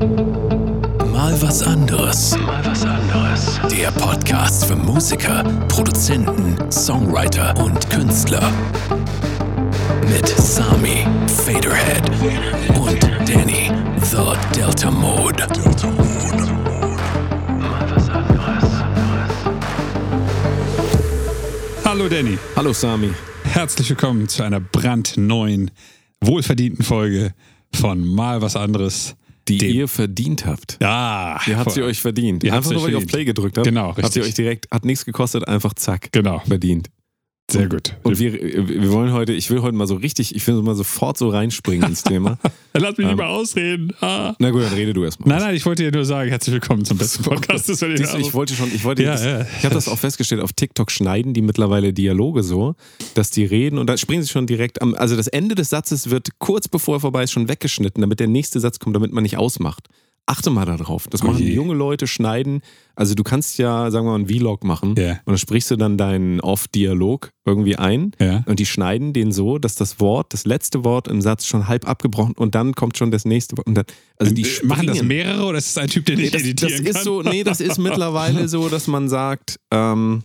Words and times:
Mal 0.00 1.36
was 1.42 1.62
anderes. 1.62 2.34
Mal 2.38 2.64
was 2.64 2.84
anderes. 2.86 3.60
Der 3.70 3.90
Podcast 3.90 4.64
für 4.64 4.74
Musiker, 4.74 5.44
Produzenten, 5.68 6.56
Songwriter 6.72 7.54
und 7.62 7.90
Künstler. 7.90 8.50
Mit 10.08 10.26
Sami, 10.26 11.06
Faderhead 11.44 12.08
und 12.78 13.02
Danny, 13.28 13.70
The 14.00 14.32
Delta 14.58 14.90
Mode. 14.90 15.46
Delta 15.52 15.90
Mode. 15.90 16.52
Mal 17.58 17.90
was 17.94 18.08
anderes. 18.08 18.64
Hallo 21.84 22.08
Danny, 22.08 22.38
Hallo 22.56 22.72
Sami. 22.72 23.10
herzlich 23.44 23.90
willkommen 23.90 24.28
zu 24.28 24.42
einer 24.44 24.60
brandneuen, 24.60 25.70
wohlverdienten 26.22 26.86
Folge 26.86 27.34
von 27.74 28.02
Mal 28.06 28.40
was 28.40 28.56
anderes. 28.56 29.14
Die 29.48 29.58
Dem- 29.58 29.74
ihr 29.74 29.88
verdient 29.88 30.46
habt. 30.46 30.78
Ja, 30.80 31.40
Ihr 31.46 31.58
habt 31.58 31.72
sie 31.72 31.82
euch 31.82 32.00
verdient. 32.00 32.44
Ihr 32.44 32.52
habt 32.52 32.58
einfach 32.58 32.68
sie 32.68 32.74
nur, 32.74 32.82
euch 32.82 32.86
weil 32.88 32.92
ihr 32.92 32.98
auf. 32.98 33.06
Play 33.06 33.24
gedrückt 33.24 33.56
habt. 33.58 33.66
Genau, 33.66 33.88
Habt 33.88 33.98
ihr 33.98 34.04
richtig. 34.04 34.22
euch 34.24 34.34
direkt, 34.34 34.68
hat 34.70 34.84
nichts 34.84 35.04
gekostet, 35.04 35.48
einfach 35.48 35.74
zack. 35.74 36.10
Genau, 36.12 36.40
Verdient. 36.46 36.88
Sehr 37.52 37.68
gut. 37.68 37.94
Und 38.02 38.18
wir, 38.18 38.32
wir 38.32 38.92
wollen 38.92 39.12
heute, 39.12 39.32
ich 39.32 39.50
will 39.50 39.62
heute 39.62 39.76
mal 39.76 39.86
so 39.86 39.96
richtig, 39.96 40.34
ich 40.34 40.46
will 40.46 40.54
mal 40.62 40.74
sofort 40.74 41.18
so 41.18 41.28
reinspringen 41.28 41.88
ins 41.88 42.02
Thema. 42.02 42.38
Lass 42.74 42.96
mich 42.96 43.06
Ähm, 43.06 43.10
lieber 43.10 43.28
ausreden. 43.28 43.92
Ah. 44.00 44.34
Na 44.38 44.50
gut, 44.50 44.62
dann 44.62 44.72
rede 44.74 44.92
du 44.92 45.04
erstmal. 45.04 45.28
Nein, 45.28 45.40
nein, 45.40 45.54
ich 45.56 45.66
wollte 45.66 45.82
dir 45.82 45.92
nur 45.92 46.04
sagen, 46.04 46.28
herzlich 46.30 46.52
willkommen 46.54 46.84
zum 46.84 46.98
besten 46.98 47.22
Podcast 47.24 47.68
Welt. 47.80 47.98
Siehst 47.98 48.14
du, 48.14 48.18
ich 48.18 48.32
wollte 48.34 48.54
schon, 48.54 48.68
ich 48.74 48.84
wollte, 48.84 49.02
Ja, 49.02 49.12
das, 49.12 49.24
ja. 49.24 49.40
ich 49.58 49.64
habe 49.64 49.74
das 49.74 49.88
auch 49.88 49.98
festgestellt, 49.98 50.40
auf 50.40 50.52
TikTok 50.52 50.90
schneiden 50.90 51.34
die 51.34 51.42
mittlerweile 51.42 51.92
Dialoge 51.92 52.42
so, 52.42 52.74
dass 53.14 53.30
die 53.30 53.44
reden 53.44 53.78
und 53.78 53.86
dann 53.88 53.98
springen 53.98 54.22
sie 54.22 54.28
schon 54.28 54.46
direkt 54.46 54.80
am, 54.82 54.94
also 54.94 55.16
das 55.16 55.26
Ende 55.26 55.54
des 55.54 55.70
Satzes 55.70 56.10
wird 56.10 56.28
kurz 56.38 56.68
bevor 56.68 56.96
er 56.96 57.00
vorbei 57.00 57.24
ist 57.24 57.32
schon 57.32 57.48
weggeschnitten, 57.48 58.00
damit 58.00 58.20
der 58.20 58.28
nächste 58.28 58.60
Satz 58.60 58.78
kommt, 58.78 58.94
damit 58.94 59.12
man 59.12 59.22
nicht 59.22 59.36
ausmacht. 59.36 59.88
Achte 60.26 60.50
mal 60.50 60.64
darauf. 60.64 61.08
Das 61.08 61.22
Oh 61.22 61.26
machen 61.26 61.42
je. 61.42 61.52
junge 61.52 61.74
Leute, 61.74 62.06
schneiden. 62.06 62.60
Also 62.94 63.14
du 63.14 63.24
kannst 63.24 63.58
ja, 63.58 63.90
sagen 63.90 64.06
wir 64.06 64.10
mal, 64.10 64.14
einen 64.16 64.28
Vlog 64.28 64.62
machen 64.62 64.94
Ja. 64.96 65.12
und 65.12 65.20
dann 65.26 65.38
sprichst 65.38 65.70
du 65.72 65.76
dann 65.76 65.98
deinen 65.98 66.40
Off-Dialog 66.40 67.30
irgendwie 67.44 67.74
ein 67.76 68.12
Ja. 68.20 68.44
und 68.46 68.60
die 68.60 68.66
schneiden 68.66 69.12
den 69.12 69.32
so, 69.32 69.58
dass 69.58 69.74
das 69.74 69.98
Wort, 69.98 70.32
das 70.32 70.44
letzte 70.44 70.84
Wort 70.84 71.08
im 71.08 71.20
Satz 71.20 71.46
schon 71.46 71.66
halb 71.66 71.88
abgebrochen 71.88 72.34
und 72.36 72.54
dann 72.54 72.74
kommt 72.74 72.96
schon 72.96 73.10
das 73.10 73.24
nächste 73.24 73.56
Wort. 73.56 73.66
Und 73.66 73.74
dann, 73.74 73.84
also 74.18 74.32
die 74.32 74.42
Äh, 74.42 74.66
Machen 74.66 74.86
das 74.86 74.98
springen. 74.98 75.08
mehrere 75.08 75.44
oder 75.46 75.58
ist 75.58 75.70
es 75.70 75.78
ein 75.78 75.88
Typ, 75.88 76.04
der 76.06 76.16
nicht 76.16 76.32
das, 76.32 76.42
das 76.42 76.48
editieren 76.50 76.86
ist 76.86 76.94
kann? 76.94 77.04
so, 77.04 77.22
nee, 77.22 77.42
das 77.42 77.60
ist 77.60 77.78
mittlerweile 77.78 78.48
so, 78.48 78.68
dass 78.68 78.86
man 78.86 79.08
sagt, 79.08 79.58
ähm, 79.72 80.22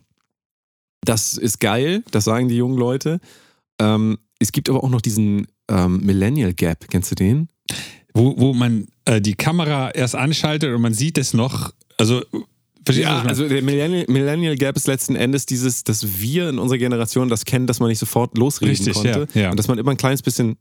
das 1.03 1.35
ist 1.37 1.59
geil, 1.59 2.03
das 2.11 2.25
sagen 2.25 2.47
die 2.47 2.57
jungen 2.57 2.77
Leute. 2.77 3.19
Ähm, 3.79 4.17
es 4.39 4.51
gibt 4.51 4.69
aber 4.69 4.83
auch 4.83 4.89
noch 4.89 5.01
diesen 5.01 5.47
ähm, 5.69 6.01
Millennial 6.05 6.53
Gap, 6.53 6.87
kennst 6.89 7.09
du 7.09 7.15
den? 7.15 7.49
Wo, 8.15 8.33
wo 8.37 8.53
man 8.53 8.87
äh, 9.03 9.21
die 9.21 9.35
Kamera 9.35 9.91
erst 9.91 10.15
anschaltet 10.15 10.73
und 10.73 10.81
man 10.81 10.93
sieht 10.93 11.17
es 11.17 11.33
noch. 11.33 11.71
Also, 11.97 12.23
meine? 12.87 13.29
also 13.29 13.47
der 13.47 13.61
Millennial, 13.61 14.05
Millennial 14.07 14.55
Gap 14.55 14.77
ist 14.77 14.87
letzten 14.87 15.15
Endes 15.15 15.45
dieses, 15.45 15.83
dass 15.83 16.19
wir 16.19 16.49
in 16.49 16.57
unserer 16.57 16.77
Generation 16.77 17.29
das 17.29 17.45
kennen, 17.45 17.67
dass 17.67 17.79
man 17.79 17.89
nicht 17.89 17.99
sofort 17.99 18.37
losreden 18.37 18.75
Richtig, 18.75 18.93
konnte. 18.93 19.27
ja, 19.33 19.41
ja. 19.41 19.51
Und 19.51 19.57
dass 19.57 19.67
man 19.67 19.77
immer 19.77 19.91
ein 19.91 19.97
kleines 19.97 20.21
bisschen 20.21 20.57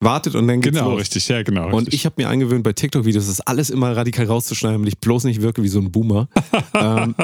wartet 0.00 0.34
und 0.34 0.48
dann 0.48 0.60
geht's 0.60 0.76
genau, 0.76 0.90
los. 0.90 1.00
richtig, 1.00 1.28
ja, 1.28 1.42
genau. 1.42 1.68
Und 1.68 1.74
richtig. 1.74 1.94
ich 1.94 2.06
habe 2.06 2.16
mir 2.18 2.28
angewöhnt, 2.28 2.64
bei 2.64 2.72
TikTok-Videos 2.72 3.26
das 3.26 3.40
alles 3.40 3.70
immer 3.70 3.96
radikal 3.96 4.26
rauszuschneiden, 4.26 4.78
damit 4.78 4.94
ich 4.94 4.98
bloß 4.98 5.24
nicht 5.24 5.42
wirke 5.42 5.62
wie 5.62 5.68
so 5.68 5.80
ein 5.80 5.90
Boomer. 5.90 6.28
ähm, 6.74 7.14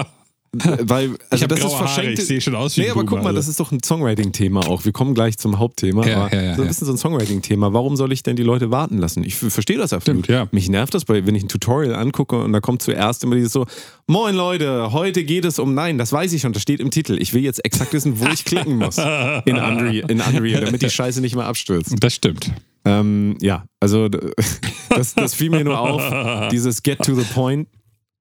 weil, 0.52 1.16
also 1.30 1.46
das 1.46 1.58
ist 1.58 1.64
Haare, 1.66 1.77
verschenkte. 1.77 2.22
ich 2.22 2.28
sehe 2.28 2.41
schon 2.41 2.54
aus 2.54 2.77
wie 2.77 2.82
Nee, 2.82 2.91
aber 2.91 3.04
guck 3.04 3.18
mal, 3.18 3.27
also. 3.28 3.36
das 3.36 3.48
ist 3.48 3.60
doch 3.60 3.70
ein 3.70 3.82
Songwriting-Thema 3.82 4.66
auch. 4.66 4.84
Wir 4.84 4.92
kommen 4.92 5.14
gleich 5.14 5.36
zum 5.36 5.58
Hauptthema, 5.58 6.06
Ja, 6.06 6.24
aber 6.24 6.34
ja, 6.34 6.42
ja, 6.42 6.56
so 6.56 6.62
ein 6.62 6.68
bisschen 6.68 6.86
so 6.86 6.92
ein 6.92 6.98
Songwriting-Thema. 6.98 7.72
Warum 7.72 7.96
soll 7.96 8.12
ich 8.12 8.22
denn 8.22 8.36
die 8.36 8.42
Leute 8.42 8.70
warten 8.70 8.98
lassen? 8.98 9.24
Ich 9.24 9.34
verstehe 9.34 9.76
das 9.76 9.92
absolut. 9.92 10.24
Stimmt, 10.24 10.34
ja. 10.34 10.48
Mich 10.50 10.69
nervt 10.69 10.94
das, 10.94 11.08
weil 11.08 11.26
wenn 11.26 11.34
ich 11.34 11.44
ein 11.44 11.48
Tutorial 11.48 11.94
angucke 11.94 12.38
und 12.38 12.52
da 12.52 12.60
kommt 12.60 12.82
zuerst 12.82 13.24
immer 13.24 13.34
dieses 13.34 13.52
so, 13.52 13.66
Moin 14.06 14.34
Leute, 14.34 14.92
heute 14.92 15.22
geht 15.24 15.44
es 15.44 15.58
um 15.58 15.74
Nein, 15.74 15.98
das 15.98 16.12
weiß 16.12 16.32
ich 16.32 16.41
schon, 16.41 16.54
das 16.54 16.62
steht 16.62 16.80
im 16.80 16.91
Titel. 16.91 17.19
Ich 17.20 17.34
will 17.34 17.42
jetzt 17.42 17.62
exakt 17.64 17.92
wissen, 17.92 18.19
wo 18.19 18.26
ich 18.28 18.44
klicken 18.47 18.76
muss 18.76 18.97
in 18.97 19.56
Unreal, 19.58 20.10
in 20.10 20.20
Unreal 20.22 20.64
damit 20.64 20.81
die 20.81 20.88
Scheiße 20.91 21.20
nicht 21.20 21.37
mehr 21.37 21.44
abstürzt. 21.44 21.94
Das 22.00 22.14
stimmt. 22.14 22.50
Ähm, 22.87 23.37
ja, 23.42 23.64
also 23.81 24.08
das, 24.88 25.14
das 25.14 25.34
fiel 25.34 25.50
mir 25.50 25.64
nur 25.64 25.78
auf. 25.78 26.48
Dieses 26.50 26.82
Get 26.82 27.00
to 27.04 27.14
the 27.14 27.25
Point, 27.34 27.69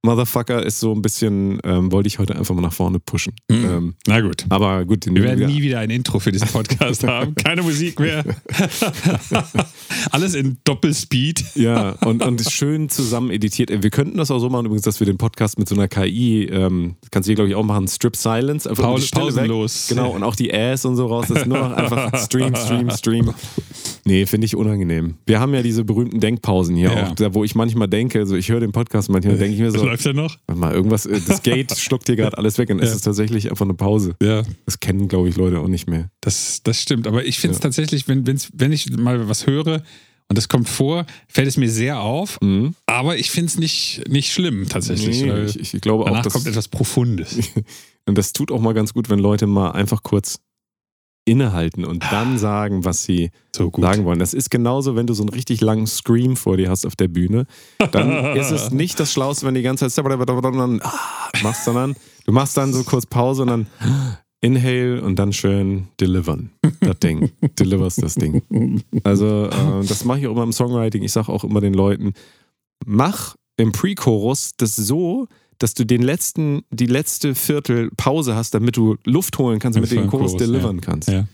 Motherfucker, 0.03 0.63
ist 0.65 0.79
so 0.79 0.93
ein 0.93 1.01
bisschen, 1.01 1.59
ähm, 1.63 1.91
wollte 1.91 2.07
ich 2.07 2.19
heute 2.19 2.35
einfach 2.35 2.53
mal 2.55 2.61
nach 2.61 2.71
vorne 2.73 2.99
pushen. 2.99 3.33
Ähm, 3.49 3.95
Na 4.07 4.21
gut. 4.21 4.45
aber 4.49 4.85
gut, 4.85 5.05
Wir 5.07 5.23
werden 5.23 5.47
nie 5.47 5.61
wieder 5.61 5.79
ein 5.79 5.89
Intro 5.89 6.19
für 6.19 6.31
diesen 6.31 6.47
Podcast 6.47 7.03
haben. 7.07 7.35
Keine 7.35 7.63
Musik 7.63 7.99
mehr. 7.99 8.23
Alles 10.11 10.35
in 10.35 10.57
Doppelspeed. 10.63 11.43
Ja, 11.55 11.91
und, 12.05 12.23
und 12.23 12.41
schön 12.49 12.89
zusammen 12.89 13.31
editiert. 13.31 13.69
Wir 13.83 13.89
könnten 13.89 14.17
das 14.17 14.31
auch 14.31 14.39
so 14.39 14.49
machen, 14.49 14.65
übrigens, 14.67 14.83
dass 14.83 14.99
wir 14.99 15.07
den 15.07 15.17
Podcast 15.17 15.57
mit 15.59 15.67
so 15.67 15.75
einer 15.75 15.87
KI, 15.87 16.45
ähm, 16.45 16.95
kannst 17.11 17.27
du 17.27 17.31
hier, 17.31 17.35
glaube 17.35 17.49
ich, 17.49 17.55
auch 17.55 17.63
machen, 17.63 17.87
Strip 17.87 18.15
Silence. 18.15 18.69
Einfach 18.69 18.83
Paul- 18.83 19.01
pausenlos. 19.11 19.89
Weg. 19.89 19.97
Genau, 19.97 20.11
und 20.11 20.23
auch 20.23 20.35
die 20.35 20.53
Ass 20.53 20.85
und 20.85 20.95
so 20.95 21.07
raus. 21.07 21.25
Das 21.29 21.39
ist 21.39 21.47
nur 21.47 21.57
noch 21.57 21.71
einfach 21.71 22.15
Stream, 22.23 22.55
Stream, 22.55 22.89
Stream. 22.91 23.33
Nee, 24.05 24.25
finde 24.25 24.45
ich 24.45 24.55
unangenehm. 24.55 25.15
Wir 25.25 25.39
haben 25.39 25.53
ja 25.53 25.61
diese 25.61 25.83
berühmten 25.83 26.19
Denkpausen 26.19 26.75
hier 26.75 26.91
Ja. 26.93 27.07
auch, 27.07 27.15
da, 27.15 27.33
wo 27.33 27.43
ich 27.43 27.55
manchmal 27.55 27.87
denke, 27.89 28.19
also 28.19 28.35
ich 28.35 28.49
höre 28.49 28.59
den 28.61 28.71
Podcast 28.71 29.09
manchmal, 29.09 29.37
denke 29.37 29.55
ich 29.55 29.59
mir 29.59 29.71
so, 29.71 29.86
Läuft 29.87 30.05
er 30.05 30.13
noch? 30.13 30.37
Warte 30.47 30.59
mal, 30.59 30.73
irgendwas, 30.73 31.05
äh, 31.05 31.19
das 31.25 31.41
Gate 31.43 31.71
schluckt 31.77 32.07
hier 32.07 32.15
gerade 32.15 32.37
alles 32.37 32.57
weg 32.57 32.69
und 32.69 32.79
es 32.81 32.89
Ja. 32.89 32.95
ist 32.95 33.01
tatsächlich 33.03 33.49
einfach 33.49 33.65
eine 33.65 33.73
Pause. 33.73 34.15
Ja, 34.21 34.43
Das 34.65 34.79
kennen, 34.79 35.07
glaube 35.07 35.29
ich, 35.29 35.35
Leute 35.37 35.59
auch 35.59 35.67
nicht 35.67 35.87
mehr. 35.89 36.09
das, 36.21 36.61
das 36.63 36.81
stimmt. 36.81 37.07
Aber 37.07 37.25
ich 37.25 37.39
finde 37.39 37.53
es 37.55 37.59
Ja. 37.59 37.63
tatsächlich, 37.63 38.07
wenn, 38.07 38.27
wenn's, 38.27 38.49
wenn 38.53 38.71
ich 38.71 38.89
mal 38.97 39.27
was 39.29 39.47
höre 39.47 39.81
und 40.29 40.37
das 40.37 40.49
kommt 40.49 40.67
vor, 40.67 41.05
fällt 41.29 41.47
es 41.47 41.55
mir 41.57 41.69
sehr 41.69 42.01
auf. 42.01 42.37
Mhm. 42.41 42.75
Aber 42.85 43.17
ich 43.17 43.31
finde 43.31 43.47
es 43.47 43.57
nicht, 43.57 44.03
nicht 44.09 44.31
schlimm 44.33 44.67
tatsächlich. 44.67 45.21
Nee, 45.23 45.43
ich, 45.45 45.73
ich 45.73 45.81
glaube 45.81 46.03
auch, 46.03 46.07
danach 46.09 46.23
dass, 46.23 46.33
kommt 46.33 46.47
etwas 46.47 46.67
Profundes. 46.67 47.37
und 48.05 48.17
das 48.17 48.33
tut 48.33 48.51
auch 48.51 48.59
mal 48.59 48.73
ganz 48.73 48.93
gut, 48.93 49.09
wenn 49.09 49.19
Leute 49.19 49.47
mal 49.47 49.71
einfach 49.71 50.03
kurz 50.03 50.39
innehalten 51.27 51.85
und 51.85 52.03
dann 52.11 52.37
sagen, 52.37 52.85
was 52.85 53.03
sie 53.03 53.31
So 53.55 53.69
gut. 53.69 53.83
sagen 53.83 54.05
wollen. 54.05 54.19
Das 54.19 54.33
ist 54.33 54.49
genauso, 54.49 54.95
wenn 54.95 55.07
du 55.07 55.13
so 55.13 55.23
einen 55.23 55.29
richtig 55.29 55.61
langen 55.61 55.85
Scream 55.85 56.35
vor 56.35 56.57
dir 56.57 56.69
hast 56.69 56.85
auf 56.85 56.95
der 56.95 57.07
Bühne. 57.09 57.45
Dann 57.91 58.37
ist 58.37 58.51
es 58.51 58.71
nicht 58.71 58.99
das 58.99 59.11
Schlauste, 59.11 59.45
wenn 59.45 59.53
die 59.53 59.61
ganze 59.61 59.89
Zeit 59.89 60.05
ah, 60.05 61.29
machst, 61.43 61.65
sondern 61.65 61.95
du 62.25 62.31
machst 62.31 62.55
dann 62.57 62.73
so 62.73 62.83
kurz 62.83 63.05
Pause 63.05 63.41
und 63.43 63.49
dann 63.49 63.67
inhale 64.41 65.01
und 65.01 65.17
dann 65.17 65.33
schön 65.33 65.87
delivern. 65.99 66.51
Das 66.79 66.99
Ding. 66.99 67.31
Deliverst 67.59 68.01
das 68.01 68.15
Ding. 68.15 68.41
Also, 69.03 69.45
äh, 69.47 69.85
das 69.85 70.05
mache 70.05 70.19
ich 70.19 70.27
auch 70.27 70.31
immer 70.31 70.43
im 70.43 70.53
Songwriting. 70.53 71.03
Ich 71.03 71.11
sage 71.11 71.29
auch 71.31 71.43
immer 71.43 71.59
den 71.59 71.73
Leuten, 71.73 72.13
mach 72.85 73.35
im 73.57 73.71
Pre-Chorus 73.71 74.51
das 74.57 74.75
so, 74.75 75.27
dass 75.59 75.73
du 75.73 75.85
den 75.85 76.01
letzten, 76.01 76.63
die 76.69 76.85
letzte 76.85 77.35
Viertel 77.35 77.91
Pause 77.97 78.35
hast, 78.35 78.53
damit 78.53 78.77
du 78.77 78.97
Luft 79.03 79.37
holen 79.37 79.59
kannst, 79.59 79.77
damit 79.77 79.91
du 79.91 79.95
den 79.95 80.07
Chorus 80.09 80.31
Chorus, 80.31 80.47
delivern 80.47 80.77
ja. 80.77 80.81
kannst. 80.81 81.09
Ja. 81.09 81.27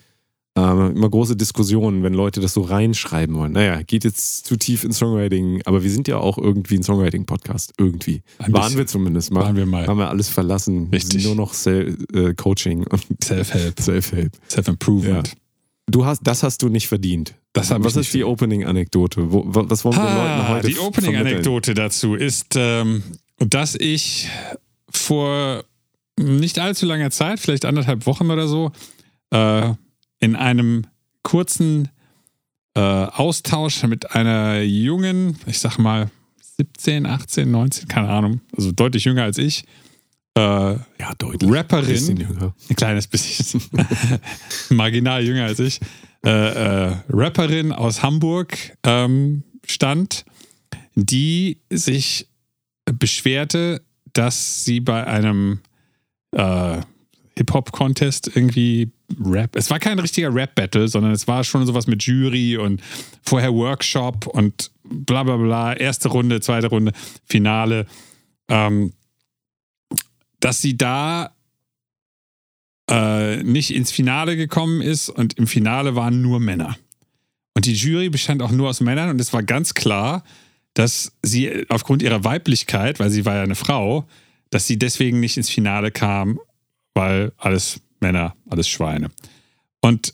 Ähm, 0.56 0.96
immer 0.96 1.10
große 1.10 1.36
Diskussionen, 1.36 2.04
wenn 2.04 2.14
Leute 2.14 2.40
das 2.40 2.54
so 2.54 2.62
reinschreiben 2.62 3.36
wollen. 3.36 3.54
Naja, 3.54 3.82
geht 3.82 4.04
jetzt 4.04 4.46
zu 4.46 4.56
tief 4.56 4.84
in 4.84 4.92
Songwriting, 4.92 5.64
aber 5.66 5.84
wir 5.84 5.90
sind 5.90 6.08
ja 6.08 6.18
auch 6.18 6.38
irgendwie 6.38 6.76
ein 6.76 6.84
Songwriting-Podcast. 6.84 7.74
Irgendwie. 7.80 8.22
Ein 8.38 8.54
Waren 8.54 8.64
bisschen. 8.64 8.78
wir 8.78 8.86
zumindest 8.86 9.32
mal. 9.32 9.42
Waren 9.42 9.56
wir 9.56 9.66
mal. 9.66 9.88
Haben 9.88 9.98
wir 9.98 10.10
alles 10.10 10.30
verlassen. 10.30 10.90
Richtig. 10.92 11.26
nur 11.26 11.34
noch 11.34 11.54
Sel 11.54 11.98
äh, 12.14 12.36
Coaching 12.36 12.86
und 12.86 13.04
Self-Help, 13.24 13.80
Self-Help. 13.80 14.34
Self-Improvement. 14.48 15.34
Du 15.88 16.06
hast, 16.06 16.22
das 16.24 16.44
hast 16.44 16.62
du 16.62 16.70
nicht 16.70 16.88
verdient. 16.88 17.36
Das 17.54 17.72
Was 17.72 17.86
ist 17.86 17.96
nicht 17.96 18.14
die 18.14 18.24
Opening-Anekdote? 18.24 19.32
Was 19.32 19.84
wollen 19.84 19.96
wir 19.96 20.06
den 20.06 20.16
Leuten 20.16 20.48
heute 20.50 20.68
die? 20.68 20.80
Opening-Anekdote 20.80 21.74
dazu 21.74 22.16
ist, 22.16 22.54
ähm, 22.56 23.04
dass 23.40 23.76
ich 23.76 24.30
vor 24.90 25.64
nicht 26.18 26.60
allzu 26.60 26.86
langer 26.86 27.12
Zeit, 27.12 27.40
vielleicht 27.40 27.66
anderthalb 27.66 28.06
Wochen 28.06 28.30
oder 28.30 28.48
so, 28.48 28.72
äh, 29.32 29.74
in 30.20 30.36
einem 30.36 30.86
kurzen 31.24 31.90
äh, 32.76 32.80
Austausch 32.80 33.84
mit 33.84 34.12
einer 34.12 34.62
jungen, 34.62 35.38
ich 35.46 35.60
sag 35.60 35.78
mal 35.78 36.10
17, 36.58 37.06
18, 37.06 37.50
19, 37.50 37.88
keine 37.88 38.10
Ahnung, 38.10 38.42
also 38.56 38.72
deutlich 38.72 39.06
jünger 39.06 39.24
als 39.24 39.38
ich, 39.38 39.64
äh, 40.36 40.42
Ja, 40.42 41.14
deutlich. 41.18 41.52
Rapperin, 41.52 42.18
jünger. 42.18 42.54
ein 42.70 42.76
kleines 42.76 43.08
bisschen, 43.08 43.62
marginal 44.70 45.24
jünger 45.24 45.46
als 45.46 45.60
ich, 45.60 45.80
äh, 46.26 46.30
äh, 46.30 46.96
Rapperin 47.10 47.72
aus 47.72 48.02
Hamburg 48.02 48.56
ähm, 48.84 49.44
stand, 49.66 50.26
die 50.96 51.60
sich 51.70 52.28
beschwerte, 52.86 53.82
dass 54.14 54.66
sie 54.66 54.80
bei 54.80 55.06
einem 55.06 55.60
äh, 56.32 56.82
Hip-Hop-Contest 57.38 58.36
irgendwie 58.36 58.92
Rap. 59.24 59.56
Es 59.56 59.70
war 59.70 59.80
kein 59.80 60.00
richtiger 60.00 60.34
Rap-Battle, 60.34 60.88
sondern 60.88 61.12
es 61.12 61.28
war 61.28 61.44
schon 61.44 61.66
sowas 61.66 61.88
mit 61.88 62.04
Jury 62.04 62.58
und 62.58 62.82
vorher 63.22 63.54
Workshop 63.54 64.28
und 64.28 64.72
bla 64.84 65.24
bla 65.24 65.38
bla. 65.38 65.74
Erste 65.74 66.10
Runde, 66.10 66.42
zweite 66.42 66.68
Runde, 66.68 66.92
Finale. 67.26 67.86
Ähm, 68.50 68.94
dass 70.40 70.62
sie 70.62 70.76
da 70.76 71.34
äh, 72.90 73.42
nicht 73.44 73.74
ins 73.74 73.92
Finale 73.92 74.36
gekommen 74.36 74.82
ist 74.82 75.10
und 75.10 75.38
im 75.38 75.48
Finale 75.48 75.96
waren 75.96 76.22
nur 76.22 76.40
Männer. 76.40 76.76
Und 77.56 77.66
die 77.66 77.74
Jury 77.74 78.10
bestand 78.10 78.42
auch 78.42 78.52
nur 78.52 78.70
aus 78.70 78.82
Männern 78.82 79.10
und 79.10 79.22
es 79.22 79.32
war 79.32 79.44
ganz 79.44 79.74
klar, 79.74 80.24
dass 80.74 81.12
sie 81.22 81.66
aufgrund 81.70 82.02
ihrer 82.02 82.24
Weiblichkeit, 82.24 83.00
weil 83.00 83.10
sie 83.10 83.26
war 83.26 83.36
ja 83.36 83.44
eine 83.44 83.56
Frau, 83.56 84.08
dass 84.50 84.68
sie 84.68 84.78
deswegen 84.78 85.20
nicht 85.20 85.38
ins 85.38 85.50
Finale 85.50 85.92
kam, 85.92 86.40
weil 86.94 87.32
alles 87.38 87.82
Männer, 88.00 88.36
alles 88.50 88.68
Schweine. 88.68 89.12
Und 89.82 90.14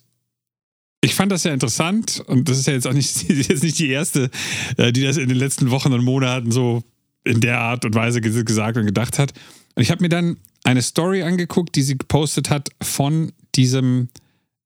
ich 1.02 1.16
fand 1.16 1.32
das 1.32 1.44
sehr 1.44 1.54
interessant 1.54 2.22
und 2.28 2.50
das 2.50 2.58
ist 2.58 2.68
ja 2.68 2.74
jetzt 2.74 2.88
auch 2.88 2.94
nicht, 2.94 3.30
jetzt 3.30 3.64
nicht 3.64 3.80
die 3.80 3.90
erste, 3.90 4.30
äh, 4.78 4.92
die 4.92 5.04
das 5.04 5.18
in 5.18 5.30
den 5.30 5.38
letzten 5.38 5.72
Wochen 5.72 5.94
und 5.94 6.04
Monaten 6.04 6.52
so 6.52 6.84
in 7.24 7.42
der 7.42 7.60
Art 7.60 7.86
und 7.86 7.96
Weise 7.96 8.22
gesagt 8.22 8.78
und 8.78 8.86
gedacht 8.86 9.20
hat. 9.20 9.34
Und 9.76 9.84
ich 9.84 9.92
habe 9.92 10.02
mir 10.02 10.10
dann 10.10 10.38
eine 10.64 10.82
Story 10.82 11.24
angeguckt, 11.24 11.76
die 11.76 11.82
sie 11.82 11.98
gepostet 11.98 12.50
hat 12.50 12.70
von 12.82 13.32
diesem 13.56 14.10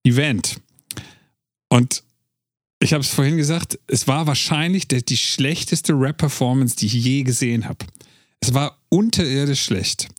Event. 0.03 0.59
Und 1.69 2.03
ich 2.83 2.91
habe 2.91 3.01
es 3.01 3.09
vorhin 3.09 3.38
gesagt, 3.38 3.80
es 3.88 4.07
war 4.07 4.27
wahrscheinlich 4.27 4.89
der, 4.89 5.01
die 5.01 5.15
schlechteste 5.15 5.94
Rap-Performance, 5.94 6.75
die 6.75 6.88
ich 6.88 6.94
je 6.94 7.24
gesehen 7.24 7.65
habe. 7.65 7.85
Es 8.41 8.53
war 8.53 8.77
unterirdisch 8.89 9.63
schlecht. 9.63 10.09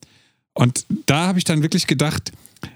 Und 0.54 0.86
da 1.04 1.26
habe 1.26 1.38
ich 1.38 1.44
dann 1.44 1.62
wirklich 1.62 1.86
gedacht, 1.86 2.32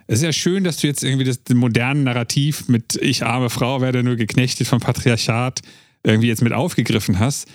es 0.06 0.18
ist 0.18 0.24
ja 0.24 0.32
schön, 0.32 0.64
dass 0.64 0.76
du 0.78 0.86
jetzt 0.86 1.02
irgendwie 1.02 1.24
das 1.24 1.40
moderne 1.54 2.02
Narrativ 2.02 2.68
mit 2.68 2.96
ich 2.96 3.24
arme 3.24 3.48
Frau 3.48 3.80
werde 3.80 4.02
nur 4.02 4.16
geknechtet 4.16 4.66
vom 4.66 4.80
Patriarchat 4.80 5.62
irgendwie 6.02 6.28
jetzt 6.28 6.42
mit 6.42 6.52
aufgegriffen 6.52 7.18
hast. 7.18 7.48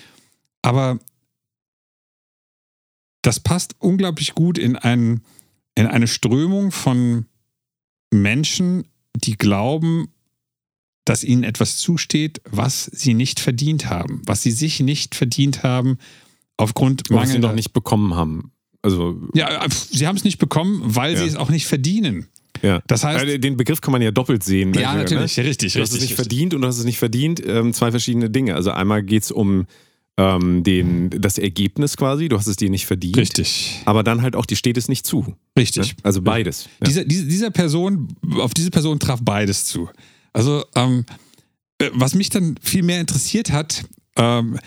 Aber 0.63 0.99
das 3.21 3.39
passt 3.39 3.75
unglaublich 3.77 4.33
gut 4.33 4.57
in, 4.57 4.75
ein, 4.75 5.21
in 5.75 5.85
eine 5.85 6.07
Strömung 6.07 6.71
von 6.71 7.27
Menschen, 8.11 8.85
die 9.15 9.37
glauben, 9.37 10.12
dass 11.05 11.23
ihnen 11.23 11.43
etwas 11.43 11.77
zusteht, 11.77 12.41
was 12.49 12.85
sie 12.85 13.13
nicht 13.13 13.39
verdient 13.39 13.89
haben, 13.89 14.21
was 14.25 14.43
sie 14.43 14.51
sich 14.51 14.79
nicht 14.79 15.15
verdient 15.15 15.63
haben 15.63 15.97
aufgrund 16.57 17.09
mangelnder... 17.09 17.23
Was 17.23 17.31
sie 17.31 17.39
noch 17.39 17.53
nicht 17.53 17.73
bekommen 17.73 18.15
haben. 18.15 18.51
Also, 18.81 19.17
ja, 19.33 19.65
sie 19.69 20.07
haben 20.07 20.17
es 20.17 20.23
nicht 20.23 20.39
bekommen, 20.39 20.81
weil 20.83 21.13
ja. 21.13 21.19
sie 21.19 21.25
es 21.25 21.35
auch 21.35 21.49
nicht 21.49 21.67
verdienen. 21.67 22.27
Ja. 22.61 22.81
Das 22.87 23.03
heißt, 23.03 23.25
äh, 23.25 23.39
den 23.39 23.57
Begriff 23.57 23.81
kann 23.81 23.91
man 23.91 24.01
ja 24.01 24.11
doppelt 24.11 24.43
sehen. 24.43 24.73
Ja, 24.73 24.93
natürlich, 24.93 25.37
ne? 25.37 25.43
richtig. 25.45 25.73
Du 25.73 25.81
hast 25.81 25.93
richtig, 25.93 25.97
es 25.97 26.01
nicht 26.01 26.01
richtig. 26.01 26.15
verdient 26.15 26.53
und 26.53 26.61
du 26.61 26.67
hast 26.67 26.77
es 26.77 26.85
nicht 26.85 26.97
verdient. 26.97 27.41
Ähm, 27.45 27.73
zwei 27.73 27.91
verschiedene 27.91 28.29
Dinge. 28.29 28.55
Also 28.55 28.71
einmal 28.71 29.03
geht 29.03 29.23
es 29.23 29.31
um 29.31 29.65
ähm, 30.17 30.63
den, 30.63 31.09
das 31.09 31.37
Ergebnis 31.37 31.97
quasi, 31.97 32.29
du 32.29 32.37
hast 32.37 32.47
es 32.47 32.55
dir 32.55 32.69
nicht 32.69 32.85
verdient. 32.85 33.17
Richtig. 33.17 33.81
Aber 33.85 34.03
dann 34.03 34.21
halt 34.21 34.35
auch, 34.35 34.45
die 34.45 34.55
steht 34.55 34.77
es 34.77 34.87
nicht 34.87 35.05
zu. 35.05 35.35
Richtig. 35.57 35.89
Ne? 35.89 35.97
Also 36.03 36.21
beides. 36.21 36.69
Ja. 36.79 36.85
Dieser, 36.85 37.05
dieser 37.05 37.51
Person, 37.51 38.09
auf 38.37 38.53
diese 38.53 38.69
Person 38.69 38.99
traf 38.99 39.21
beides 39.23 39.65
zu. 39.65 39.89
Also, 40.33 40.65
ähm, 40.75 41.05
äh, 41.77 41.89
was 41.93 42.15
mich 42.15 42.29
dann 42.29 42.55
viel 42.61 42.83
mehr 42.83 42.99
interessiert 42.99 43.51
hat, 43.51 43.85
ähm, 44.17 44.59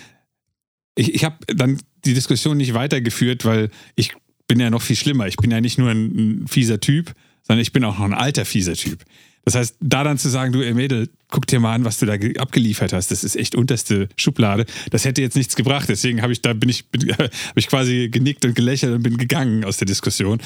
ich, 0.94 1.14
ich 1.14 1.24
habe 1.24 1.36
dann 1.46 1.78
die 2.04 2.14
Diskussion 2.14 2.56
nicht 2.56 2.74
weitergeführt, 2.74 3.44
weil 3.44 3.70
ich 3.96 4.14
bin 4.48 4.60
ja 4.60 4.70
noch 4.70 4.82
viel 4.82 4.96
schlimmer. 4.96 5.26
Ich 5.26 5.36
bin 5.36 5.50
ja 5.50 5.60
nicht 5.60 5.78
nur 5.78 5.90
ein, 5.90 6.42
ein 6.42 6.48
fieser 6.48 6.80
Typ, 6.80 7.14
sondern 7.42 7.60
ich 7.60 7.72
bin 7.72 7.84
auch 7.84 7.98
noch 7.98 8.04
ein 8.04 8.14
alter 8.14 8.44
fieser 8.44 8.74
Typ. 8.74 9.04
Das 9.44 9.54
heißt, 9.54 9.76
da 9.80 10.02
dann 10.02 10.18
zu 10.18 10.28
sagen, 10.28 10.52
du 10.52 10.60
ey 10.60 10.74
Mädel, 10.74 11.08
guck 11.28 11.46
dir 11.46 11.60
mal 11.60 11.72
an, 11.72 11.84
was 11.84 11.98
du 11.98 12.06
da 12.06 12.14
abgeliefert 12.40 12.92
hast, 12.92 13.12
das 13.12 13.22
ist 13.22 13.36
echt 13.36 13.54
unterste 13.54 14.08
Schublade. 14.16 14.66
Das 14.90 15.04
hätte 15.04 15.22
jetzt 15.22 15.36
nichts 15.36 15.54
gebracht. 15.54 15.88
Deswegen 15.88 16.20
habe 16.20 16.32
ich 16.32 16.42
da 16.42 16.52
bin 16.52 16.68
ich 16.68 16.88
bin, 16.88 17.12
hab 17.18 17.56
ich 17.56 17.68
quasi 17.68 18.08
genickt 18.10 18.44
und 18.44 18.56
gelächelt 18.56 18.92
und 18.92 19.02
bin 19.02 19.16
gegangen 19.16 19.64
aus 19.64 19.76
der 19.76 19.86
Diskussion. 19.86 20.40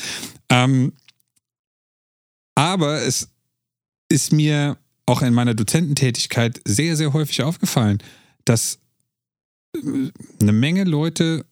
Ähm, 0.50 0.92
aber 2.54 3.02
es 3.02 3.30
ist 4.10 4.32
mir 4.32 4.76
auch 5.10 5.22
in 5.22 5.34
meiner 5.34 5.54
Dozententätigkeit 5.54 6.60
sehr, 6.64 6.96
sehr 6.96 7.12
häufig 7.12 7.42
aufgefallen, 7.42 7.98
dass 8.44 8.78
äh, 9.76 9.80
eine 10.40 10.52
Menge 10.52 10.84
Leute 10.84 11.44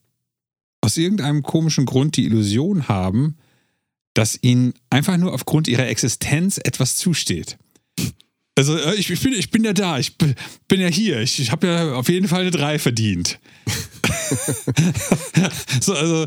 aus 0.80 0.96
irgendeinem 0.96 1.42
komischen 1.42 1.84
Grund 1.84 2.16
die 2.16 2.24
Illusion 2.24 2.88
haben, 2.88 3.36
dass 4.14 4.38
ihnen 4.40 4.74
einfach 4.90 5.16
nur 5.16 5.34
aufgrund 5.34 5.66
ihrer 5.66 5.88
Existenz 5.88 6.58
etwas 6.58 6.96
zusteht. 6.96 7.58
Also 8.54 8.76
äh, 8.76 8.94
ich, 8.94 9.10
ich, 9.10 9.20
bin, 9.20 9.32
ich 9.32 9.50
bin 9.50 9.64
ja 9.64 9.72
da, 9.72 9.98
ich 9.98 10.16
bin 10.16 10.80
ja 10.80 10.88
hier, 10.88 11.20
ich, 11.20 11.40
ich 11.40 11.50
habe 11.50 11.66
ja 11.66 11.94
auf 11.94 12.08
jeden 12.08 12.28
Fall 12.28 12.42
eine 12.42 12.50
3 12.52 12.78
verdient. 12.78 13.40
so, 15.80 15.94
also 15.94 16.26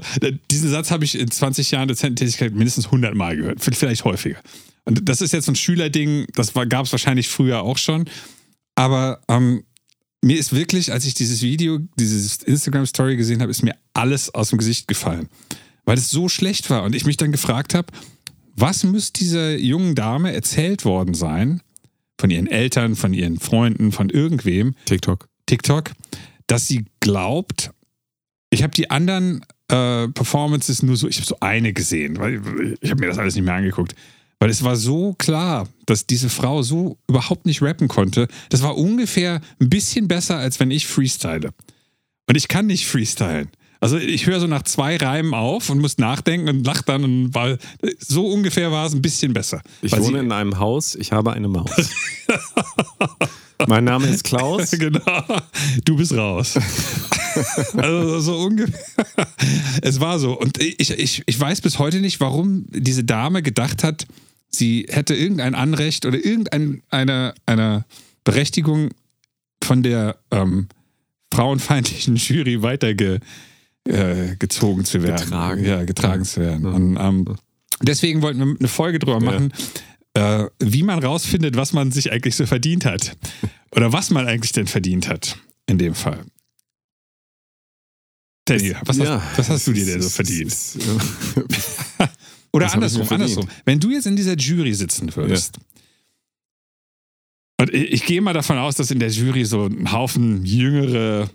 diesen 0.50 0.69
Satz 0.69 0.92
habe 0.92 1.06
ich 1.06 1.18
in 1.18 1.31
20 1.31 1.72
Jahren 1.72 1.88
Dozententätigkeit 1.88 2.54
mindestens 2.54 2.86
100 2.86 3.16
Mal 3.16 3.38
gehört, 3.38 3.60
vielleicht 3.62 4.04
häufiger. 4.04 4.39
Und 4.86 5.07
das 5.07 5.22
ist 5.22 5.33
jetzt 5.33 5.45
so 5.45 5.51
ein 5.51 5.56
Schülerding, 5.56 6.25
das 6.33 6.54
gab 6.54 6.86
es 6.86 6.92
wahrscheinlich 6.92 7.30
früher 7.30 7.62
auch 7.62 7.78
schon. 7.78 8.10
Aber 8.75 9.22
ähm, 9.28 9.63
mir 10.24 10.38
ist 10.38 10.54
wirklich, 10.54 10.92
als 10.92 11.06
ich 11.06 11.13
dieses 11.13 11.42
Video, 11.42 11.80
dieses 12.00 12.38
Instagram-Story 12.44 13.16
gesehen 13.16 13.42
habe, 13.42 13.51
ist 13.51 13.63
mir 13.63 13.75
alles 13.94 14.33
aus 14.33 14.50
dem 14.50 14.57
Gesicht 14.57 14.88
gefallen 14.88 15.30
weil 15.86 15.98
es 15.98 16.10
so 16.10 16.30
schlecht 16.30 16.69
war. 16.69 16.83
Und 16.83 16.95
ich 16.95 17.06
mich 17.06 17.18
dann 17.18 17.31
gefragt 17.31 17.74
habe, 17.74 17.88
was 18.56 18.83
muss 18.83 19.13
dieser 19.13 19.57
jungen 19.57 19.95
Dame 19.95 20.33
erzählt 20.33 20.86
worden 20.86 21.13
sein, 21.13 21.62
von 22.19 22.30
ihren 22.30 22.48
Eltern, 22.48 22.95
von 22.95 23.13
ihren 23.13 23.39
Freunden, 23.39 23.92
von 23.92 24.10
irgendwem? 24.10 24.75
TikTok. 24.86 25.27
TikTok, 25.45 25.92
dass 26.48 26.68
sie 26.68 26.86
glaubt, 27.00 27.72
ich 28.51 28.63
habe 28.63 28.74
die 28.74 28.89
anderen 28.92 29.44
äh, 29.69 30.07
Performances 30.10 30.84
nur 30.84 30.98
so, 30.98 31.07
ich 31.07 31.18
habe 31.18 31.27
so 31.27 31.38
eine 31.39 31.74
gesehen, 31.74 32.18
weil 32.18 32.77
ich 32.81 32.92
habe 32.92 33.01
mir 33.01 33.07
das 33.07 33.18
alles 33.18 33.36
nicht 33.36 33.45
mehr 33.45 33.56
angeguckt. 33.56 33.95
Weil 34.42 34.50
es 34.50 34.64
war 34.64 34.76
so 34.76 35.14
klar, 35.14 35.68
dass 35.86 36.08
diese 36.08 36.28
Frau 36.28 36.64
so 36.64 36.98
überhaupt 37.08 37.46
nicht 37.46 37.62
rappen 37.62 37.88
konnte. 37.88 38.28
Das 38.50 38.64
war 38.64 38.76
ungefähr 38.76 39.40
ein 39.60 39.70
bisschen 39.70 40.08
besser, 40.08 40.38
als 40.38 40.60
wenn 40.60 40.72
ich 40.72 40.88
freestyle. 40.88 41.52
Und 42.28 42.36
ich 42.36 42.48
kann 42.48 42.66
nicht 42.66 42.88
freestylen. 42.88 43.50
Also 43.82 44.00
ich 44.00 44.26
höre 44.26 44.40
so 44.40 44.48
nach 44.48 44.64
zwei 44.64 44.98
Reimen 44.98 45.36
auf 45.36 45.70
und 45.70 45.78
muss 45.78 46.00
nachdenken 46.00 46.50
und 46.50 46.66
lach 46.66 46.82
dann 46.82 47.04
und 47.04 47.36
weil 47.36 47.60
so 48.00 48.26
ungefähr 48.26 48.72
war 48.72 48.88
es 48.88 48.96
ein 48.96 49.04
bisschen 49.04 49.32
besser. 49.32 49.62
Ich 49.84 49.96
wohne 49.96 50.22
in 50.22 50.32
einem 50.32 50.58
Haus, 50.58 50.96
ich 50.96 51.12
habe 51.12 51.34
eine 51.34 51.48
Maus. 51.48 51.92
mein 53.68 53.84
Name 53.84 54.08
ist 54.08 54.24
Klaus. 54.24 54.72
genau. 54.80 55.24
Du 55.86 55.98
bist 55.98 56.14
raus. 56.14 56.58
also 57.78 58.20
so 58.20 58.38
ungefähr. 58.40 59.06
Es 59.84 60.00
war 60.00 60.18
so. 60.18 60.40
Und 60.40 60.60
ich, 60.60 60.90
ich, 60.90 61.22
ich 61.28 61.40
weiß 61.40 61.62
bis 61.62 61.78
heute 61.78 62.00
nicht, 62.00 62.20
warum 62.20 62.66
diese 62.70 63.04
Dame 63.04 63.44
gedacht 63.44 63.84
hat, 63.84 64.08
sie 64.53 64.86
hätte 64.89 65.15
irgendein 65.15 65.56
Anrecht 65.56 66.06
oder 66.06 66.24
irgendeine 66.24 66.81
eine, 66.89 67.33
eine 67.45 67.86
Berechtigung 68.24 68.89
von 69.63 69.83
der 69.83 70.18
ähm, 70.31 70.68
frauenfeindlichen 71.33 72.15
Jury 72.15 72.62
weiterge, 72.62 73.19
äh, 73.88 74.36
zu 74.48 75.03
werden. 75.03 75.25
Getragen. 75.25 75.65
Ja, 75.65 75.84
getragen 75.84 76.25
zu 76.25 76.41
werden. 76.41 76.65
Und, 76.65 76.98
ähm, 77.00 77.36
deswegen 77.81 78.22
wollten 78.22 78.39
wir 78.39 78.55
eine 78.60 78.67
Folge 78.67 79.00
drüber 79.00 79.20
machen, 79.20 79.53
ja. 80.15 80.43
äh, 80.43 80.50
wie 80.60 80.84
man 80.84 81.00
rausfindet, 81.00 81.55
was 81.55 81.74
man 81.74 81.91
sich 81.91 82.12
eigentlich 82.12 82.36
so 82.36 82.46
verdient 82.46 82.86
hat. 82.86 83.17
Oder 83.72 83.93
was 83.93 84.10
man 84.10 84.27
eigentlich 84.27 84.51
denn 84.51 84.67
verdient 84.67 85.08
hat, 85.08 85.38
in 85.65 85.77
dem 85.77 85.96
Fall. 85.96 86.25
Danny, 88.46 88.75
was, 88.84 88.98
ja, 88.98 89.22
hast, 89.22 89.38
was 89.38 89.50
hast 89.50 89.67
du 89.67 89.74
dir 89.74 89.86
denn 89.86 90.01
so 90.01 90.10
verdient? 90.10 90.55
Oder 92.53 92.74
andersrum, 92.74 93.08
andersrum. 93.10 93.48
Wenn 93.65 93.79
du 93.79 93.91
jetzt 93.91 94.08
in 94.08 94.15
dieser 94.15 94.36
Jury 94.36 94.74
sitzen 94.74 95.15
würdest, 95.15 95.58
ja. 95.58 95.63
und 97.62 97.74
ich, 97.74 97.93
ich 97.93 98.05
gehe 98.05 98.22
mal 98.22 98.34
davon 98.34 98.58
aus, 98.58 98.75
dass 98.75 98.91
in 98.91 99.00
der 99.00 99.10
Jury 99.10 99.46
so 99.46 99.65
ein 99.65 99.91
Haufen 99.91 100.46
jüngere 100.46 101.29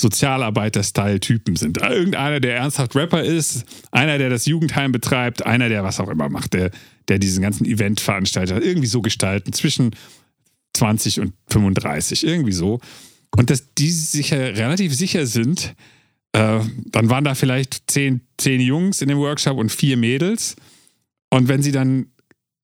Sozialarbeiter-Style-Typen 0.00 1.56
sind. 1.56 1.80
Irgendeiner, 1.80 2.40
der 2.40 2.56
ernsthaft 2.56 2.94
Rapper 2.94 3.22
ist, 3.22 3.64
einer, 3.90 4.18
der 4.18 4.30
das 4.30 4.46
Jugendheim 4.46 4.92
betreibt, 4.92 5.46
einer, 5.46 5.68
der 5.68 5.84
was 5.84 6.00
auch 6.00 6.08
immer 6.08 6.28
macht, 6.28 6.52
der, 6.52 6.70
der 7.08 7.18
diesen 7.18 7.42
ganzen 7.42 7.64
Event 7.64 8.00
veranstaltet, 8.00 8.62
irgendwie 8.62 8.88
so 8.88 9.00
gestalten, 9.00 9.52
zwischen 9.52 9.94
20 10.74 11.20
und 11.20 11.34
35, 11.50 12.26
irgendwie 12.26 12.52
so. 12.52 12.80
Und 13.36 13.50
dass 13.50 13.74
die 13.74 13.90
sich 13.90 14.30
ja 14.30 14.38
relativ 14.38 14.94
sicher 14.94 15.26
sind, 15.26 15.74
äh, 16.32 16.60
dann 16.86 17.10
waren 17.10 17.24
da 17.24 17.34
vielleicht 17.34 17.90
zehn, 17.90 18.22
zehn 18.38 18.60
Jungs 18.60 19.02
in 19.02 19.08
dem 19.08 19.18
Workshop 19.18 19.58
und 19.58 19.70
vier 19.70 19.96
Mädels. 19.96 20.56
Und 21.30 21.48
wenn 21.48 21.62
sie 21.62 21.72
dann 21.72 22.06